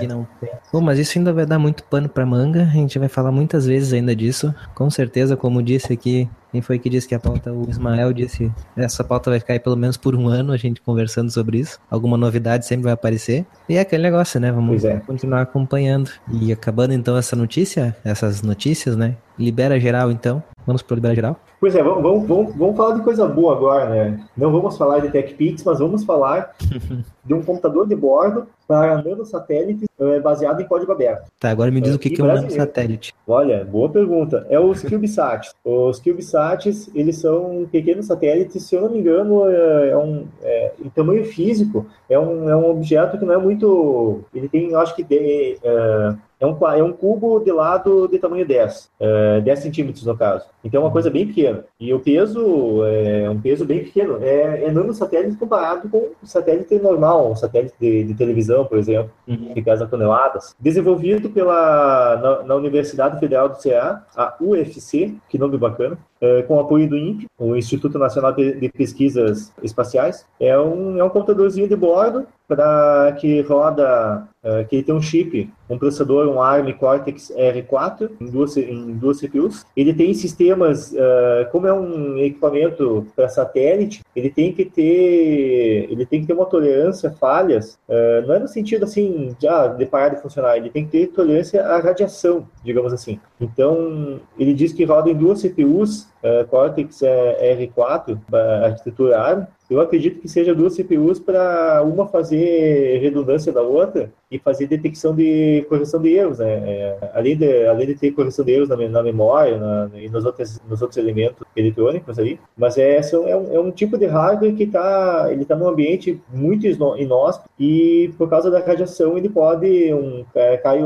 Bom, 0.71 0.83
mas 0.83 0.99
isso 0.99 1.17
ainda 1.17 1.33
vai 1.33 1.47
dar 1.47 1.59
muito 1.59 1.83
pano 1.85 2.07
para 2.07 2.27
manga. 2.27 2.65
A 2.65 2.75
gente 2.75 2.99
vai 2.99 3.09
falar 3.09 3.33
muitas 3.33 3.65
vezes 3.65 3.95
ainda 3.95 4.15
disso. 4.15 4.55
Com 4.75 4.91
certeza, 4.91 5.35
como 5.35 5.63
disse 5.63 5.95
aqui, 5.95 6.29
quem 6.53 6.61
foi 6.61 6.79
que 6.79 6.91
disse 6.91 7.09
que 7.09 7.15
a 7.15 7.19
pauta? 7.19 7.51
O 7.51 7.67
Ismael 7.67 8.13
disse 8.13 8.53
essa 8.77 9.03
pauta 9.03 9.31
vai 9.31 9.41
ficar 9.41 9.55
aí 9.55 9.59
pelo 9.59 9.75
menos 9.75 9.97
por 9.97 10.15
um 10.15 10.29
ano 10.29 10.53
a 10.53 10.59
gente 10.59 10.83
conversando 10.83 11.31
sobre 11.31 11.59
isso. 11.59 11.79
Alguma 11.91 12.19
novidade 12.19 12.67
sempre 12.67 12.85
vai 12.85 12.93
aparecer. 12.93 13.47
E 13.67 13.77
é 13.79 13.81
aquele 13.81 14.03
negócio, 14.03 14.39
né? 14.39 14.53
Vamos 14.53 14.85
é. 14.85 14.99
continuar 14.99 15.41
acompanhando. 15.41 16.11
E 16.31 16.53
acabando 16.53 16.93
então 16.93 17.17
essa 17.17 17.35
notícia, 17.35 17.97
essas 18.05 18.43
notícias, 18.43 18.95
né? 18.95 19.17
Libera 19.39 19.79
geral 19.79 20.11
então. 20.11 20.43
Vamos 20.67 20.83
para 20.83 20.95
o 20.95 20.97
Libera 20.97 21.15
Geral? 21.15 21.37
Pois 21.61 21.75
é, 21.75 21.83
vamos, 21.83 22.27
vamos, 22.27 22.55
vamos, 22.57 22.77
falar 22.77 22.95
de 22.95 23.03
coisa 23.03 23.27
boa 23.27 23.55
agora, 23.55 23.89
né? 23.89 24.21
Não 24.37 24.53
vamos 24.53 24.77
falar 24.77 25.01
de 25.01 25.11
TechPix, 25.11 25.63
mas 25.65 25.79
vamos 25.79 26.05
falar 26.05 26.55
de 27.25 27.35
um 27.35 27.43
computador 27.43 27.87
de 27.87 27.95
bordo 27.95 28.47
para 28.67 29.03
nanosatélites 29.03 29.89
é, 30.01 30.21
baseado 30.21 30.61
em 30.61 30.67
código 30.67 30.93
aberto. 30.93 31.31
Tá, 31.39 31.51
agora 31.51 31.71
me 31.71 31.81
diz 31.81 31.95
o 31.95 31.99
que, 31.99 32.11
que 32.11 32.21
é 32.21 32.25
um 32.25 32.29
nanosatélite. 32.29 33.13
Olha, 33.27 33.65
boa 33.65 33.89
pergunta. 33.89 34.47
É 34.49 34.59
os 34.59 34.83
CubeSats. 34.83 35.53
os 35.65 36.01
CubeSats, 36.01 36.91
eles 36.95 37.17
são 37.17 37.69
pequenos 37.71 38.07
satélites, 38.07 38.63
se 38.63 38.75
eu 38.75 38.83
não 38.83 38.91
me 38.91 38.99
engano, 38.99 39.49
é, 39.49 39.91
é 39.91 39.97
um, 39.97 40.27
é, 40.43 40.73
em 40.85 40.89
tamanho 40.89 41.25
físico, 41.25 41.87
é 42.09 42.19
um, 42.19 42.49
é 42.49 42.57
um 42.57 42.71
objeto 42.71 43.19
que 43.19 43.25
não 43.25 43.35
é 43.35 43.39
muito... 43.39 44.21
Ele 44.35 44.49
tem, 44.49 44.71
eu 44.71 44.79
acho 44.79 44.95
que... 44.95 45.03
De, 45.03 45.59
é, 45.63 46.15
é 46.43 46.47
um, 46.47 46.69
é 46.73 46.83
um 46.83 46.93
cubo 46.93 47.39
de 47.39 47.53
lado 47.53 48.09
de 48.09 48.19
tamanho 48.19 48.45
10, 48.45 48.91
é, 48.99 49.41
10 49.43 49.59
centímetros 49.61 50.05
no 50.05 50.17
caso. 50.17 50.45
Então 50.65 50.81
é 50.81 50.85
uma 50.85 50.91
coisa 50.91 51.09
bem 51.09 51.25
pequena. 51.25 51.65
E 51.79 51.95
o 51.95 52.01
peso 52.01 52.85
é 52.85 53.31
um 53.31 53.41
peso 53.41 53.65
bem 53.65 53.85
pequeno. 53.85 54.19
É, 54.21 54.65
é 54.65 54.73
nanosatélite 54.73 55.37
comparado 55.37 55.89
com 55.89 55.99
o 56.21 56.27
satélite 56.27 56.77
normal, 56.81 57.31
um 57.31 57.37
satélite 57.37 57.75
de, 57.81 58.03
de 58.03 58.15
televisão, 58.15 58.65
por 58.65 58.77
exemplo, 58.77 59.13
uhum. 59.27 59.55
de 59.55 59.61
10 59.61 59.89
toneladas. 59.89 60.57
Desenvolvido 60.59 61.31
pela, 61.31 62.17
na, 62.17 62.43
na, 62.43 62.55
Universidade 62.57 63.21
Federal 63.21 63.49
do 63.49 63.63
Ceará, 63.63 64.05
a 64.17 64.35
UFC, 64.41 65.15
que 65.29 65.39
nome 65.39 65.57
bacana, 65.57 65.97
é, 66.23 66.43
com 66.43 66.61
apoio 66.61 66.89
do 66.89 66.97
INPE, 66.97 67.27
o 67.37 67.57
Instituto 67.57 67.99
Nacional 67.99 68.33
de 68.33 68.69
Pesquisas 68.69 69.53
Espaciais. 69.61 70.25
É 70.39 70.57
um, 70.57 70.97
é 70.97 71.03
um 71.03 71.09
computadorzinho 71.09 71.67
de 71.67 71.75
bordo 71.75 72.25
para 72.47 73.13
que 73.19 73.41
roda, 73.41 74.29
uh, 74.45 74.67
que 74.69 74.83
tem 74.83 74.95
um 74.95 75.01
chip, 75.01 75.51
um 75.71 75.79
processador, 75.79 76.29
um 76.29 76.41
ARM 76.41 76.71
Cortex 76.75 77.33
R4 77.35 78.11
em 78.21 78.27
duas, 78.27 78.57
em 78.57 78.93
duas 78.93 79.19
CPUs. 79.19 79.65
Ele 79.75 79.95
tem 79.95 80.13
sistemas, 80.13 80.93
uh, 80.93 81.51
como 81.51 81.67
é 81.67 81.73
um 81.73 82.19
equipamento 82.19 83.07
para 83.17 83.29
satélite, 83.29 84.03
ele 84.15 84.29
tem 84.29 84.53
que 84.53 84.67
ter, 84.67 85.89
ele 85.91 86.05
tem 86.05 86.21
que 86.21 86.27
ter 86.27 86.35
uma 86.35 86.47
tolerância 86.47 87.09
a 87.09 87.13
falhas. 87.13 87.79
Uh, 87.89 88.27
não 88.27 88.35
é 88.35 88.39
no 88.39 88.49
sentido 88.49 88.85
assim 88.85 89.35
de, 89.39 89.49
ah, 89.49 89.69
de 89.69 89.87
parar 89.87 90.11
de 90.11 90.21
funcionar. 90.21 90.57
Ele 90.57 90.69
tem 90.69 90.85
que 90.85 90.91
ter 90.91 91.07
tolerância 91.09 91.65
à 91.65 91.79
radiação, 91.79 92.47
digamos 92.63 92.93
assim. 92.93 93.19
Então 93.41 94.21
ele 94.39 94.53
diz 94.53 94.73
que 94.73 94.85
roda 94.85 95.11
em 95.11 95.15
duas 95.15 95.41
CPUs 95.41 96.12
uh, 96.23 96.45
Cortex 96.45 97.03
R4, 97.03 98.19
arquitetura 98.65 99.21
ARM, 99.21 99.47
eu 99.73 99.81
acredito 99.81 100.21
que 100.21 100.29
seja 100.29 100.55
duas 100.55 100.77
CPUs 100.77 101.19
para 101.19 101.83
uma 101.83 102.07
fazer 102.07 102.99
redundância 103.01 103.53
da 103.53 103.63
outra 103.63 104.13
e 104.31 104.39
fazer 104.39 104.67
detecção 104.67 105.15
de 105.15 105.65
correção 105.69 106.01
de 106.01 106.15
erros, 106.15 106.39
né? 106.39 106.51
É, 106.51 107.11
além, 107.15 107.37
de, 107.37 107.67
além 107.67 107.87
de 107.87 107.95
ter 107.95 108.13
correção 108.13 108.45
de 108.45 108.53
erros 108.53 108.69
na, 108.69 108.77
na 108.77 109.03
memória 109.03 109.59
na, 109.59 109.91
e 109.95 110.09
nos 110.09 110.25
outros, 110.25 110.61
nos 110.69 110.81
outros 110.81 110.99
elementos 110.99 111.37
eletrônicos 111.57 112.19
aí, 112.19 112.39
mas 112.57 112.79
é, 112.79 112.99
é, 112.99 113.37
um, 113.37 113.55
é 113.55 113.61
um 113.61 113.71
tipo 113.71 113.97
de 113.99 114.07
hardware 114.07 114.55
que 114.55 114.65
está 114.65 115.29
ele 115.31 115.45
tá 115.45 115.57
num 115.57 115.69
ambiente 115.69 116.21
muito 116.33 116.67
inóspito 116.67 117.51
e 117.59 118.13
por 118.19 118.29
causa 118.29 118.51
da 118.51 118.61
radiação 118.61 119.17
ele 119.17 119.29
pode, 119.29 119.93
um, 119.93 120.25
é, 120.35 120.57
cai, 120.57 120.81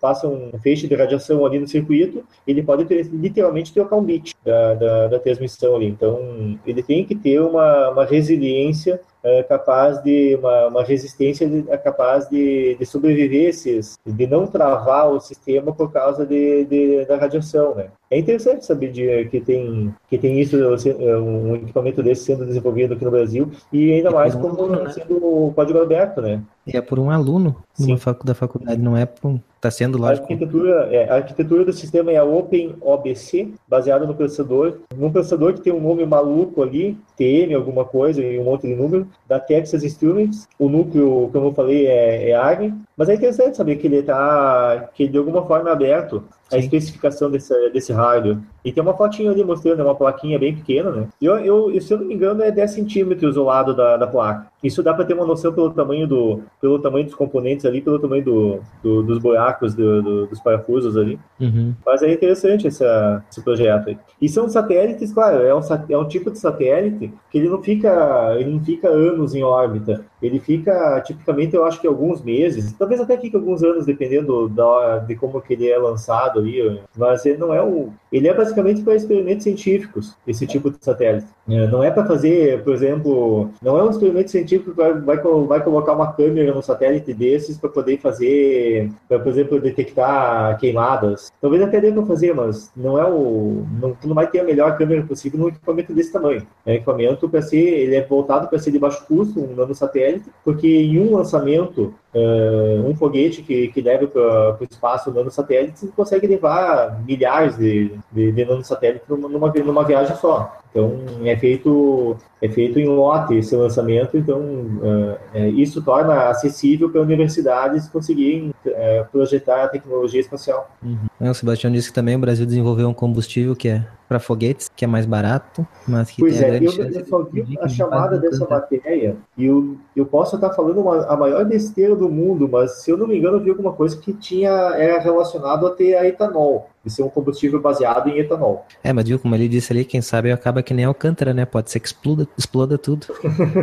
passa 0.00 0.28
um 0.28 0.52
feixe 0.62 0.86
de 0.86 0.94
radiação 0.94 1.44
ali 1.44 1.58
no 1.58 1.68
circuito, 1.68 2.22
ele 2.46 2.62
pode 2.62 2.84
ter, 2.84 3.02
literalmente 3.12 3.72
trocar 3.72 3.96
um 3.96 4.04
bit 4.04 4.34
da, 4.44 4.74
da, 4.74 5.08
da 5.08 5.18
transmissão 5.18 5.76
ali, 5.76 5.86
então 5.86 6.58
ele 6.66 6.82
tem 6.82 7.04
que 7.04 7.14
ter 7.14 7.40
uma, 7.40 7.90
uma 7.90 8.04
resistência 8.04 8.29
resiliência 8.30 9.00
é 9.22 9.42
capaz 9.42 10.02
de 10.02 10.36
uma, 10.36 10.68
uma 10.68 10.82
resistência 10.82 11.48
de, 11.48 11.64
é 11.70 11.76
capaz 11.76 12.28
de, 12.28 12.76
de 12.78 12.86
sobreviver 12.86 13.48
esses, 13.48 13.98
de 14.04 14.26
não 14.26 14.46
travar 14.46 15.10
o 15.10 15.20
sistema 15.20 15.72
por 15.72 15.92
causa 15.92 16.24
de, 16.24 16.64
de 16.64 17.04
da 17.04 17.16
radiação, 17.16 17.74
né? 17.74 17.88
É 18.10 18.18
interessante 18.18 18.66
saber 18.66 18.90
de, 18.90 19.26
que 19.26 19.40
tem 19.40 19.94
que 20.08 20.18
tem 20.18 20.40
isso 20.40 20.56
um 20.56 21.54
equipamento 21.56 22.02
desse 22.02 22.24
sendo 22.24 22.44
desenvolvido 22.44 22.94
aqui 22.94 23.04
no 23.04 23.10
Brasil 23.10 23.50
e 23.72 23.92
ainda 23.92 24.10
mais 24.10 24.34
como 24.34 24.60
aluno, 24.60 24.82
né? 24.82 24.90
sendo 24.90 25.52
código 25.54 25.80
aberto, 25.80 26.20
né? 26.20 26.42
E 26.66 26.76
é 26.76 26.80
por 26.80 26.98
um 26.98 27.10
aluno 27.10 27.56
facu 27.98 28.26
da 28.26 28.34
faculdade, 28.34 28.80
não 28.80 28.96
é 28.96 29.06
por 29.06 29.40
Está 29.60 29.70
sendo 29.70 29.98
lógico. 29.98 30.26
A 30.26 30.32
arquitetura, 30.32 30.88
é, 30.90 31.10
a 31.10 31.16
arquitetura 31.16 31.64
do 31.66 31.72
sistema 31.74 32.10
é 32.10 32.16
a 32.16 32.24
OpenOBC, 32.24 33.52
baseada 33.68 34.06
no 34.06 34.14
processador. 34.14 34.78
Num 34.96 35.12
processador 35.12 35.52
que 35.52 35.60
tem 35.60 35.70
um 35.70 35.82
nome 35.82 36.06
maluco 36.06 36.62
ali, 36.62 36.96
TM, 37.14 37.52
alguma 37.52 37.84
coisa, 37.84 38.22
e 38.22 38.38
um 38.38 38.44
monte 38.44 38.66
de 38.66 38.74
número, 38.74 39.06
da 39.26 39.38
Texas 39.38 39.84
Instruments. 39.84 40.48
O 40.58 40.68
núcleo, 40.68 41.30
como 41.32 41.46
eu 41.46 41.54
falei, 41.54 41.86
é, 41.86 42.30
é 42.30 42.34
ARM. 42.34 42.80
Mas 42.96 43.08
é 43.08 43.14
interessante 43.14 43.56
saber 43.56 43.76
que 43.76 43.86
ele 43.86 43.96
está, 43.96 44.90
que 44.94 45.08
de 45.08 45.18
alguma 45.18 45.46
forma 45.46 45.70
é 45.70 45.72
aberto 45.72 46.24
a 46.52 46.58
especificação 46.58 47.30
desse, 47.30 47.54
desse 47.70 47.92
hardware. 47.92 48.38
E 48.64 48.72
tem 48.72 48.82
uma 48.82 48.96
fotinha 48.96 49.30
ali 49.30 49.42
mostrando, 49.44 49.80
é 49.80 49.84
uma 49.84 49.94
plaquinha 49.94 50.38
bem 50.38 50.54
pequena, 50.54 50.90
né? 50.90 51.08
Eu, 51.20 51.38
eu, 51.38 51.80
se 51.80 51.92
eu 51.92 51.98
não 51.98 52.06
me 52.06 52.14
engano, 52.14 52.42
é 52.42 52.50
10 52.50 52.70
centímetros 52.70 53.36
o 53.36 53.44
lado 53.44 53.74
da, 53.74 53.96
da 53.96 54.06
placa. 54.06 54.46
Isso 54.62 54.82
dá 54.82 54.92
para 54.92 55.04
ter 55.04 55.14
uma 55.14 55.26
noção 55.26 55.52
pelo 55.52 55.70
tamanho, 55.70 56.06
do, 56.06 56.42
pelo 56.60 56.78
tamanho 56.78 57.06
dos 57.06 57.14
componentes 57.14 57.64
ali, 57.64 57.80
pelo 57.80 57.98
tamanho 57.98 58.24
do, 58.24 58.60
do 58.82 59.02
dos 59.02 59.18
buracos 59.18 59.74
do, 59.74 60.02
do, 60.02 60.26
dos 60.26 60.40
parafusos 60.40 60.96
ali. 60.96 61.18
Uhum. 61.40 61.74
Mas 61.84 62.02
é 62.02 62.12
interessante 62.12 62.66
essa, 62.66 63.24
esse 63.30 63.42
projeto 63.42 63.88
aí. 63.88 63.98
E 64.20 64.28
são 64.28 64.48
satélites, 64.48 65.12
claro, 65.12 65.42
é 65.42 65.54
um, 65.54 65.60
é 65.88 65.98
um 65.98 66.06
tipo 66.06 66.30
de 66.30 66.38
satélite 66.38 67.12
que 67.30 67.38
ele 67.38 67.48
não 67.48 67.62
fica, 67.62 68.34
ele 68.38 68.50
não 68.50 68.62
fica 68.62 68.88
anos 68.88 69.34
em 69.34 69.42
órbita. 69.42 70.04
Ele 70.22 70.38
fica, 70.38 71.00
tipicamente, 71.00 71.54
eu 71.54 71.64
acho 71.64 71.80
que 71.80 71.86
alguns 71.86 72.22
meses, 72.22 72.72
talvez 72.72 73.00
até 73.00 73.16
fique 73.18 73.36
alguns 73.36 73.62
anos, 73.62 73.86
dependendo 73.86 74.48
da, 74.48 74.98
de 74.98 75.14
como 75.14 75.40
que 75.40 75.54
ele 75.54 75.68
é 75.68 75.78
lançado 75.78 76.38
ali, 76.38 76.80
mas 76.96 77.24
ele 77.24 77.38
não 77.38 77.54
é 77.54 77.62
um. 77.62 77.92
Ele 78.12 78.28
é 78.28 78.34
basicamente 78.34 78.82
para 78.82 78.94
experimentos 78.94 79.44
científicos, 79.44 80.16
esse 80.26 80.46
tipo 80.46 80.70
de 80.70 80.76
satélite. 80.80 81.26
É, 81.50 81.66
não 81.66 81.82
é 81.82 81.90
para 81.90 82.06
fazer, 82.06 82.62
por 82.62 82.72
exemplo, 82.72 83.50
não 83.60 83.76
é 83.76 83.84
um 83.84 83.90
experimento 83.90 84.30
científico 84.30 84.70
que 84.70 84.76
vai, 84.76 84.92
vai, 85.00 85.62
colocar 85.62 85.92
uma 85.92 86.12
câmera 86.12 86.54
no 86.54 86.62
satélite 86.62 87.12
desses 87.12 87.58
para 87.58 87.68
poder 87.68 87.98
fazer, 87.98 88.90
para, 89.08 89.18
por 89.18 89.28
exemplo, 89.28 89.60
detectar 89.60 90.56
queimadas. 90.58 91.32
Talvez 91.40 91.62
até 91.62 91.80
dê 91.80 91.90
para 91.90 92.06
fazer, 92.06 92.34
mas 92.34 92.70
não 92.76 92.98
é 92.98 93.04
o. 93.04 93.64
Não, 93.80 93.94
tu 93.94 94.06
não 94.06 94.14
vai 94.14 94.26
ter 94.28 94.40
a 94.40 94.44
melhor 94.44 94.76
câmera 94.76 95.02
possível 95.02 95.40
num 95.40 95.48
equipamento 95.48 95.92
desse 95.92 96.12
tamanho. 96.12 96.46
É 96.64 96.72
um 96.72 96.74
equipamento 96.76 97.28
para 97.28 97.42
ser, 97.42 97.58
ele 97.58 97.96
é 97.96 98.06
voltado 98.06 98.48
para 98.48 98.58
ser 98.58 98.70
de 98.70 98.78
baixo 98.78 99.04
custo, 99.06 99.40
um 99.40 99.54
nanosatélite, 99.54 100.30
porque 100.44 100.68
em 100.68 101.00
um 101.00 101.16
lançamento 101.16 101.94
Uh, 102.12 102.88
um 102.88 102.96
foguete 102.96 103.40
que, 103.40 103.68
que 103.68 103.80
leva 103.80 104.04
para 104.08 104.56
o 104.60 104.64
espaço 104.68 105.12
nanosatélites 105.12 105.88
consegue 105.94 106.26
levar 106.26 107.00
milhares 107.06 107.56
de, 107.56 107.96
de, 108.10 108.32
de 108.32 108.44
nanosatélites 108.44 109.08
numa, 109.08 109.48
numa 109.48 109.84
viagem 109.84 110.16
só. 110.16 110.58
Então 110.70 110.98
é 111.24 111.36
feito 111.36 112.16
é 112.42 112.48
feito 112.48 112.78
em 112.78 112.86
lote 112.86 113.34
esse 113.34 113.54
lançamento, 113.54 114.16
então 114.16 114.40
uh, 114.40 115.16
é, 115.34 115.48
isso 115.50 115.82
torna 115.82 116.28
acessível 116.28 116.90
para 116.90 117.00
universidades 117.00 117.88
conseguirem 117.88 118.50
uh, 118.64 119.06
projetar 119.12 119.64
a 119.64 119.68
tecnologia 119.68 120.20
espacial. 120.20 120.70
Uhum. 120.82 121.30
O 121.30 121.34
Sebastião 121.34 121.70
disse 121.70 121.88
que 121.88 121.94
também 121.94 122.16
o 122.16 122.18
Brasil 122.18 122.46
desenvolveu 122.46 122.88
um 122.88 122.94
combustível 122.94 123.54
que 123.54 123.68
é 123.68 123.86
para 124.08 124.18
foguetes, 124.18 124.68
que 124.74 124.84
é 124.84 124.88
mais 124.88 125.06
barato, 125.06 125.64
mas 125.86 126.10
que 126.10 126.20
pois 126.20 126.38
tem 126.38 126.48
é, 126.48 126.56
eu, 126.58 126.72
eu 126.72 127.06
só 127.06 127.22
vi 127.22 127.56
a 127.60 127.68
chamada 127.68 128.18
dessa 128.18 128.44
matéria 128.48 129.16
e 129.36 129.44
eu, 129.44 129.76
eu 129.94 130.04
posso 130.04 130.34
estar 130.34 130.50
falando 130.50 130.80
uma, 130.80 131.04
a 131.06 131.16
maior 131.16 131.44
besteira 131.44 131.94
do 131.94 132.08
mundo, 132.08 132.48
mas 132.48 132.82
se 132.82 132.90
eu 132.90 132.96
não 132.96 133.06
me 133.06 133.18
engano 133.18 133.36
eu 133.36 133.40
vi 133.40 133.50
alguma 133.50 133.72
coisa 133.72 133.96
que 133.96 134.12
tinha 134.12 134.50
era 134.50 134.98
relacionado 134.98 135.64
a 135.66 135.70
ter 135.70 135.94
a 135.94 136.04
etanol 136.08 136.70
de 136.84 136.90
ser 136.90 137.02
um 137.02 137.08
combustível 137.08 137.60
baseado 137.60 138.08
em 138.08 138.18
etanol. 138.18 138.66
É, 138.82 138.92
mas 138.92 139.06
viu, 139.06 139.18
como 139.18 139.34
ele 139.34 139.48
disse 139.48 139.72
ali, 139.72 139.84
quem 139.84 140.00
sabe 140.00 140.32
acaba 140.32 140.62
que 140.62 140.72
nem 140.72 140.84
Alcântara, 140.84 141.34
né? 141.34 141.44
Pode 141.44 141.70
ser 141.70 141.80
que 141.80 141.86
exploda, 141.86 142.26
exploda 142.36 142.78
tudo. 142.78 143.06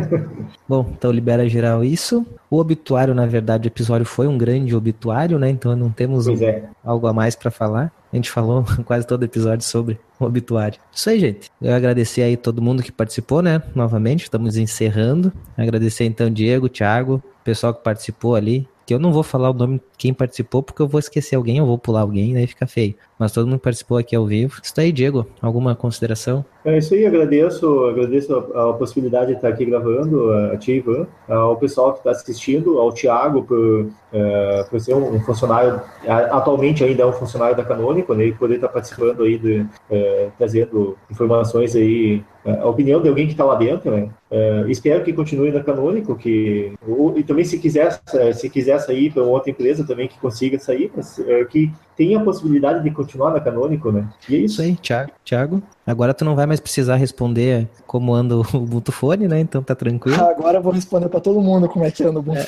Bom, 0.68 0.86
então 0.96 1.10
libera 1.10 1.48
geral 1.48 1.84
isso. 1.84 2.24
O 2.50 2.58
obituário, 2.58 3.14
na 3.14 3.26
verdade, 3.26 3.66
o 3.66 3.70
episódio 3.70 4.06
foi 4.06 4.26
um 4.26 4.38
grande 4.38 4.74
obituário, 4.74 5.38
né? 5.38 5.50
Então 5.50 5.74
não 5.74 5.90
temos 5.90 6.26
um, 6.26 6.36
é. 6.42 6.64
algo 6.84 7.06
a 7.06 7.12
mais 7.12 7.34
para 7.34 7.50
falar. 7.50 7.92
A 8.12 8.16
gente 8.16 8.30
falou 8.30 8.64
quase 8.86 9.06
todo 9.06 9.24
episódio 9.24 9.64
sobre 9.64 9.98
o 10.18 10.24
obituário. 10.24 10.78
Isso 10.92 11.10
aí, 11.10 11.18
gente. 11.18 11.50
Eu 11.60 11.74
agradecer 11.74 12.22
aí 12.22 12.36
todo 12.36 12.62
mundo 12.62 12.82
que 12.82 12.92
participou, 12.92 13.42
né? 13.42 13.62
Novamente, 13.74 14.24
estamos 14.24 14.56
encerrando. 14.56 15.32
Agradecer 15.56 16.04
então 16.04 16.30
Diego, 16.30 16.68
Thiago, 16.68 17.22
pessoal 17.44 17.74
que 17.74 17.82
participou 17.82 18.34
ali 18.34 18.68
que 18.88 18.94
eu 18.94 18.98
não 18.98 19.12
vou 19.12 19.22
falar 19.22 19.50
o 19.50 19.52
nome 19.52 19.78
quem 19.98 20.14
participou, 20.14 20.62
porque 20.62 20.80
eu 20.80 20.88
vou 20.88 21.00
esquecer 21.00 21.34
alguém, 21.34 21.58
eu 21.58 21.66
vou 21.66 21.76
pular 21.76 22.02
alguém, 22.02 22.32
daí 22.32 22.46
fica 22.46 22.66
feio. 22.66 22.94
Mas 23.18 23.32
todo 23.32 23.48
mundo 23.48 23.58
participou 23.58 23.98
aqui 23.98 24.14
ao 24.14 24.24
vivo. 24.24 24.60
Isso 24.62 24.80
aí, 24.80 24.92
Diego. 24.92 25.26
Alguma 25.42 25.74
consideração? 25.74 26.44
É 26.64 26.76
isso 26.76 26.92
aí, 26.92 27.06
agradeço, 27.06 27.86
agradeço 27.86 28.34
a, 28.54 28.70
a 28.70 28.72
possibilidade 28.74 29.28
de 29.28 29.36
estar 29.36 29.48
aqui 29.48 29.64
gravando, 29.64 30.30
a 30.52 30.56
ti, 30.56 30.72
Ivan, 30.72 31.06
ao 31.26 31.56
pessoal 31.56 31.92
que 31.92 32.00
está 32.00 32.10
assistindo, 32.10 32.78
ao 32.78 32.92
Thiago 32.92 33.42
por, 33.42 33.88
é, 34.12 34.66
por 34.68 34.78
ser 34.78 34.94
um, 34.94 35.18
funcionário, 35.20 35.80
atualmente 36.06 36.84
ainda 36.84 37.04
é 37.04 37.06
um 37.06 37.12
funcionário 37.12 37.56
da 37.56 37.64
Canônico, 37.64 38.12
né, 38.12 38.26
e 38.26 38.32
poder 38.32 38.56
estar 38.56 38.68
participando 38.68 39.22
aí, 39.22 39.38
de, 39.38 39.66
é, 39.90 40.28
trazendo 40.36 40.98
informações 41.10 41.74
aí, 41.74 42.22
é, 42.44 42.52
a 42.58 42.66
opinião 42.66 43.00
de 43.00 43.08
alguém 43.08 43.26
que 43.26 43.32
está 43.32 43.44
lá 43.44 43.54
dentro, 43.54 43.90
né. 43.90 44.10
É, 44.30 44.64
espero 44.68 45.02
que 45.02 45.12
continue 45.14 45.50
na 45.50 45.62
Canônico, 45.62 46.16
que, 46.16 46.74
ou, 46.86 47.18
e 47.18 47.22
também 47.22 47.46
se 47.46 47.58
quiser, 47.58 47.98
se 48.34 48.50
quiser 48.50 48.78
sair 48.80 49.10
para 49.10 49.22
outra 49.22 49.50
empresa 49.50 49.84
também 49.88 50.06
que 50.06 50.18
consiga 50.18 50.58
sair, 50.58 50.92
mas 50.94 51.18
é, 51.18 51.44
que 51.44 51.72
tenha 51.96 52.18
a 52.18 52.22
possibilidade 52.22 52.82
de 52.82 52.90
continuar 52.92 53.32
na 53.32 53.40
Canônico, 53.40 53.90
né? 53.90 54.06
E 54.28 54.36
é 54.36 54.38
isso. 54.38 54.54
isso 54.54 54.62
aí, 54.62 54.76
Thiago. 54.76 55.10
Thiago, 55.24 55.62
agora 55.84 56.14
tu 56.14 56.24
não 56.24 56.36
vai 56.36 56.46
mais 56.46 56.60
precisar 56.60 56.94
responder 56.94 57.68
como 57.86 58.14
anda 58.14 58.36
o 58.36 58.40
Ubuntu 58.54 58.92
né? 59.28 59.40
Então 59.40 59.62
tá 59.62 59.74
tranquilo. 59.74 60.22
Agora 60.22 60.58
eu 60.58 60.62
vou 60.62 60.72
responder 60.72 61.08
para 61.08 61.20
todo 61.20 61.40
mundo 61.40 61.68
como 61.68 61.84
é 61.84 61.90
que 61.90 62.04
anda 62.04 62.18
o 62.18 62.20
Ubuntu 62.20 62.38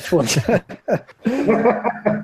É. 0.47 0.61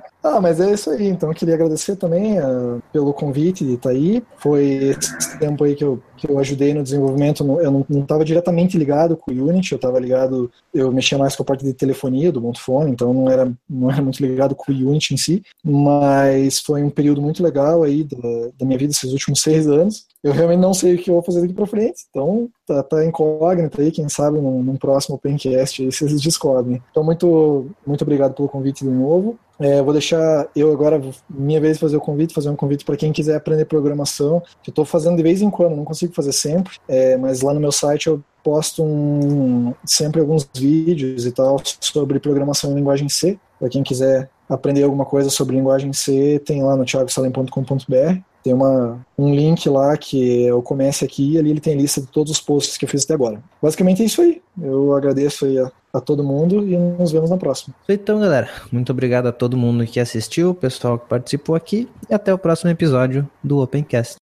ah, 0.28 0.41
mas 0.41 0.60
é 0.60 0.74
isso 0.74 0.90
aí. 0.90 1.08
Então 1.08 1.30
eu 1.30 1.36
queria 1.36 1.56
agradecer 1.56 1.95
também 1.95 2.40
uh, 2.40 2.82
pelo 2.91 3.14
convite 3.14 3.66
de 3.66 3.74
estar 3.74 3.91
aí. 3.91 4.24
Foi 4.38 4.64
esse 4.64 5.40
tempo 5.40 5.64
aí 5.64 5.76
que 5.76 5.84
eu, 5.84 6.02
que 6.16 6.30
eu 6.30 6.38
ajudei 6.40 6.74
no 6.74 6.84
desenvolvimento. 6.84 7.44
Eu 7.60 7.72
não 7.72 8.02
estava 8.02 8.26
diretamente 8.26 8.78
ligado 8.78 9.16
com 9.16 9.32
o 9.32 9.48
Unity, 9.48 9.72
eu 9.72 9.78
estava 9.78 9.99
ligado, 9.99 10.52
eu 10.74 10.91
mexia 10.91 11.18
mais 11.18 11.36
com 11.36 11.44
a 11.44 11.45
parte 11.45 11.64
de 11.64 11.74
telefonia 11.74 12.32
do 12.32 12.40
Ubuntu 12.40 12.60
então 12.88 13.14
não 13.14 13.30
era, 13.30 13.52
não 13.70 13.91
era 13.91 14.02
muito 14.02 14.22
ligado 14.22 14.56
com 14.56 14.72
o 14.72 14.76
Unity 14.76 15.14
em 15.14 15.18
si. 15.18 15.44
Mas 15.64 16.60
foi 16.60 16.84
um 16.84 16.90
período 16.90 17.22
muito 17.22 17.41
legal 17.41 17.84
aí 17.84 18.04
da, 18.04 18.49
da 18.60 18.66
minha 18.66 18.78
vida, 18.78 18.91
esses 18.91 19.12
últimos 19.12 19.41
seis 19.41 19.68
anos. 19.68 20.06
Eu 20.24 20.34
realmente 20.34 20.60
não 20.60 20.74
sei 20.74 20.95
o 20.95 20.98
que 20.98 21.10
eu 21.10 21.14
vou 21.14 21.24
fazer 21.24 21.41
daqui 21.41 21.54
para 21.54 21.66
frente, 21.68 22.02
então 22.10 22.49
tá, 22.66 22.84
tá 22.84 23.06
incógnita 23.06 23.82
aí, 23.82 23.91
quem 23.91 24.10
sabe 24.10 24.40
num, 24.40 24.62
num 24.64 24.76
próximo 24.76 25.16
Opencast 25.16 25.82
aí 25.82 25.91
vocês 25.91 26.20
descobrem. 26.22 26.82
Então, 26.91 27.04
muito, 27.04 27.68
muito 27.86 28.02
obrigado 28.02 28.34
pelo 28.34 28.49
convite 28.49 28.84
de 28.84 28.90
novo. 28.90 29.38
É, 29.60 29.82
vou 29.82 29.92
deixar 29.92 30.48
eu 30.56 30.72
agora, 30.72 31.02
minha 31.30 31.60
vez, 31.60 31.78
fazer 31.78 31.98
o 31.98 32.02
convite, 32.02 32.34
fazer 32.34 32.50
um 32.50 32.56
convite 32.56 32.86
para 32.86 32.96
quem 32.96 33.12
quiser 33.12 33.36
aprender 33.36 33.66
programação. 33.66 34.44
Eu 34.66 34.70
estou 34.70 34.86
fazendo 34.86 35.18
de 35.18 35.24
vez 35.24 35.42
em 35.42 35.50
quando, 35.50 35.76
não 35.76 35.84
consigo 35.84 36.14
fazer 36.14 36.32
sempre, 36.32 36.78
é, 36.88 37.18
mas 37.18 37.42
lá 37.42 37.54
no 37.54 37.60
meu 37.60 37.72
site 37.72 38.08
eu 38.08 38.22
posto 38.44 38.84
um, 38.84 39.74
sempre 39.84 40.22
alguns 40.22 40.48
vídeos 40.56 41.26
e 41.26 41.32
tal 41.32 41.62
sobre 41.82 42.20
programação 42.20 42.72
em 42.72 42.76
linguagem 42.76 43.10
C. 43.10 43.38
Para 43.60 43.70
quem 43.70 43.84
quiser 43.84 44.30
aprender 44.48 44.84
alguma 44.84 45.06
coisa 45.06 45.30
sobre 45.30 45.56
linguagem 45.56 45.92
C, 45.92 46.42
tem 46.46 46.64
lá 46.64 46.76
no 46.76 46.86
thiagosalem.com.br. 46.86 48.22
Tem 48.48 48.53
uma, 48.53 49.06
um 49.18 49.36
link 49.36 49.68
lá 49.68 49.98
que 49.98 50.44
eu 50.44 50.61
comece 50.61 51.03
aqui 51.03 51.34
e 51.34 51.38
ali 51.38 51.49
ele 51.49 51.60
tem 51.60 51.76
lista 51.76 51.99
de 51.99 52.07
todos 52.07 52.32
os 52.32 52.40
posts 52.40 52.78
que 52.78 52.86
eu 52.86 52.90
fiz 52.90 53.03
até 53.03 53.14
agora. 53.14 53.44
Basicamente 53.61 54.02
é 54.02 54.06
isso 54.06 54.22
aí. 54.22 54.41
Eu 54.61 54.95
agradeço 54.95 55.44
aí 55.44 55.60
a, 55.60 55.69
a 55.94 55.99
todo 55.99 56.24
mundo 56.24 56.65
e 56.65 56.78
nos 56.78 57.11
vemos 57.11 57.30
na 57.30 57.36
próxima. 57.36 57.76
Então, 57.90 58.22
galera, 58.22 58.49
muito 58.72 58.90
obrigado 58.90 59.28
a 59.28 59.34
todo 59.34 59.57
mundo 59.57 59.86
que 59.86 59.99
assistiu, 59.99 60.52
o 60.52 60.56
pessoal 60.56 60.98
que 60.98 61.10
participou 61.10 61.56
aqui 61.56 61.90
e 62.10 62.14
até 62.14 62.34
o 62.34 62.38
próximo 62.38 62.69
episódio 62.69 63.30
do 63.44 63.61
Opencast. 63.61 64.18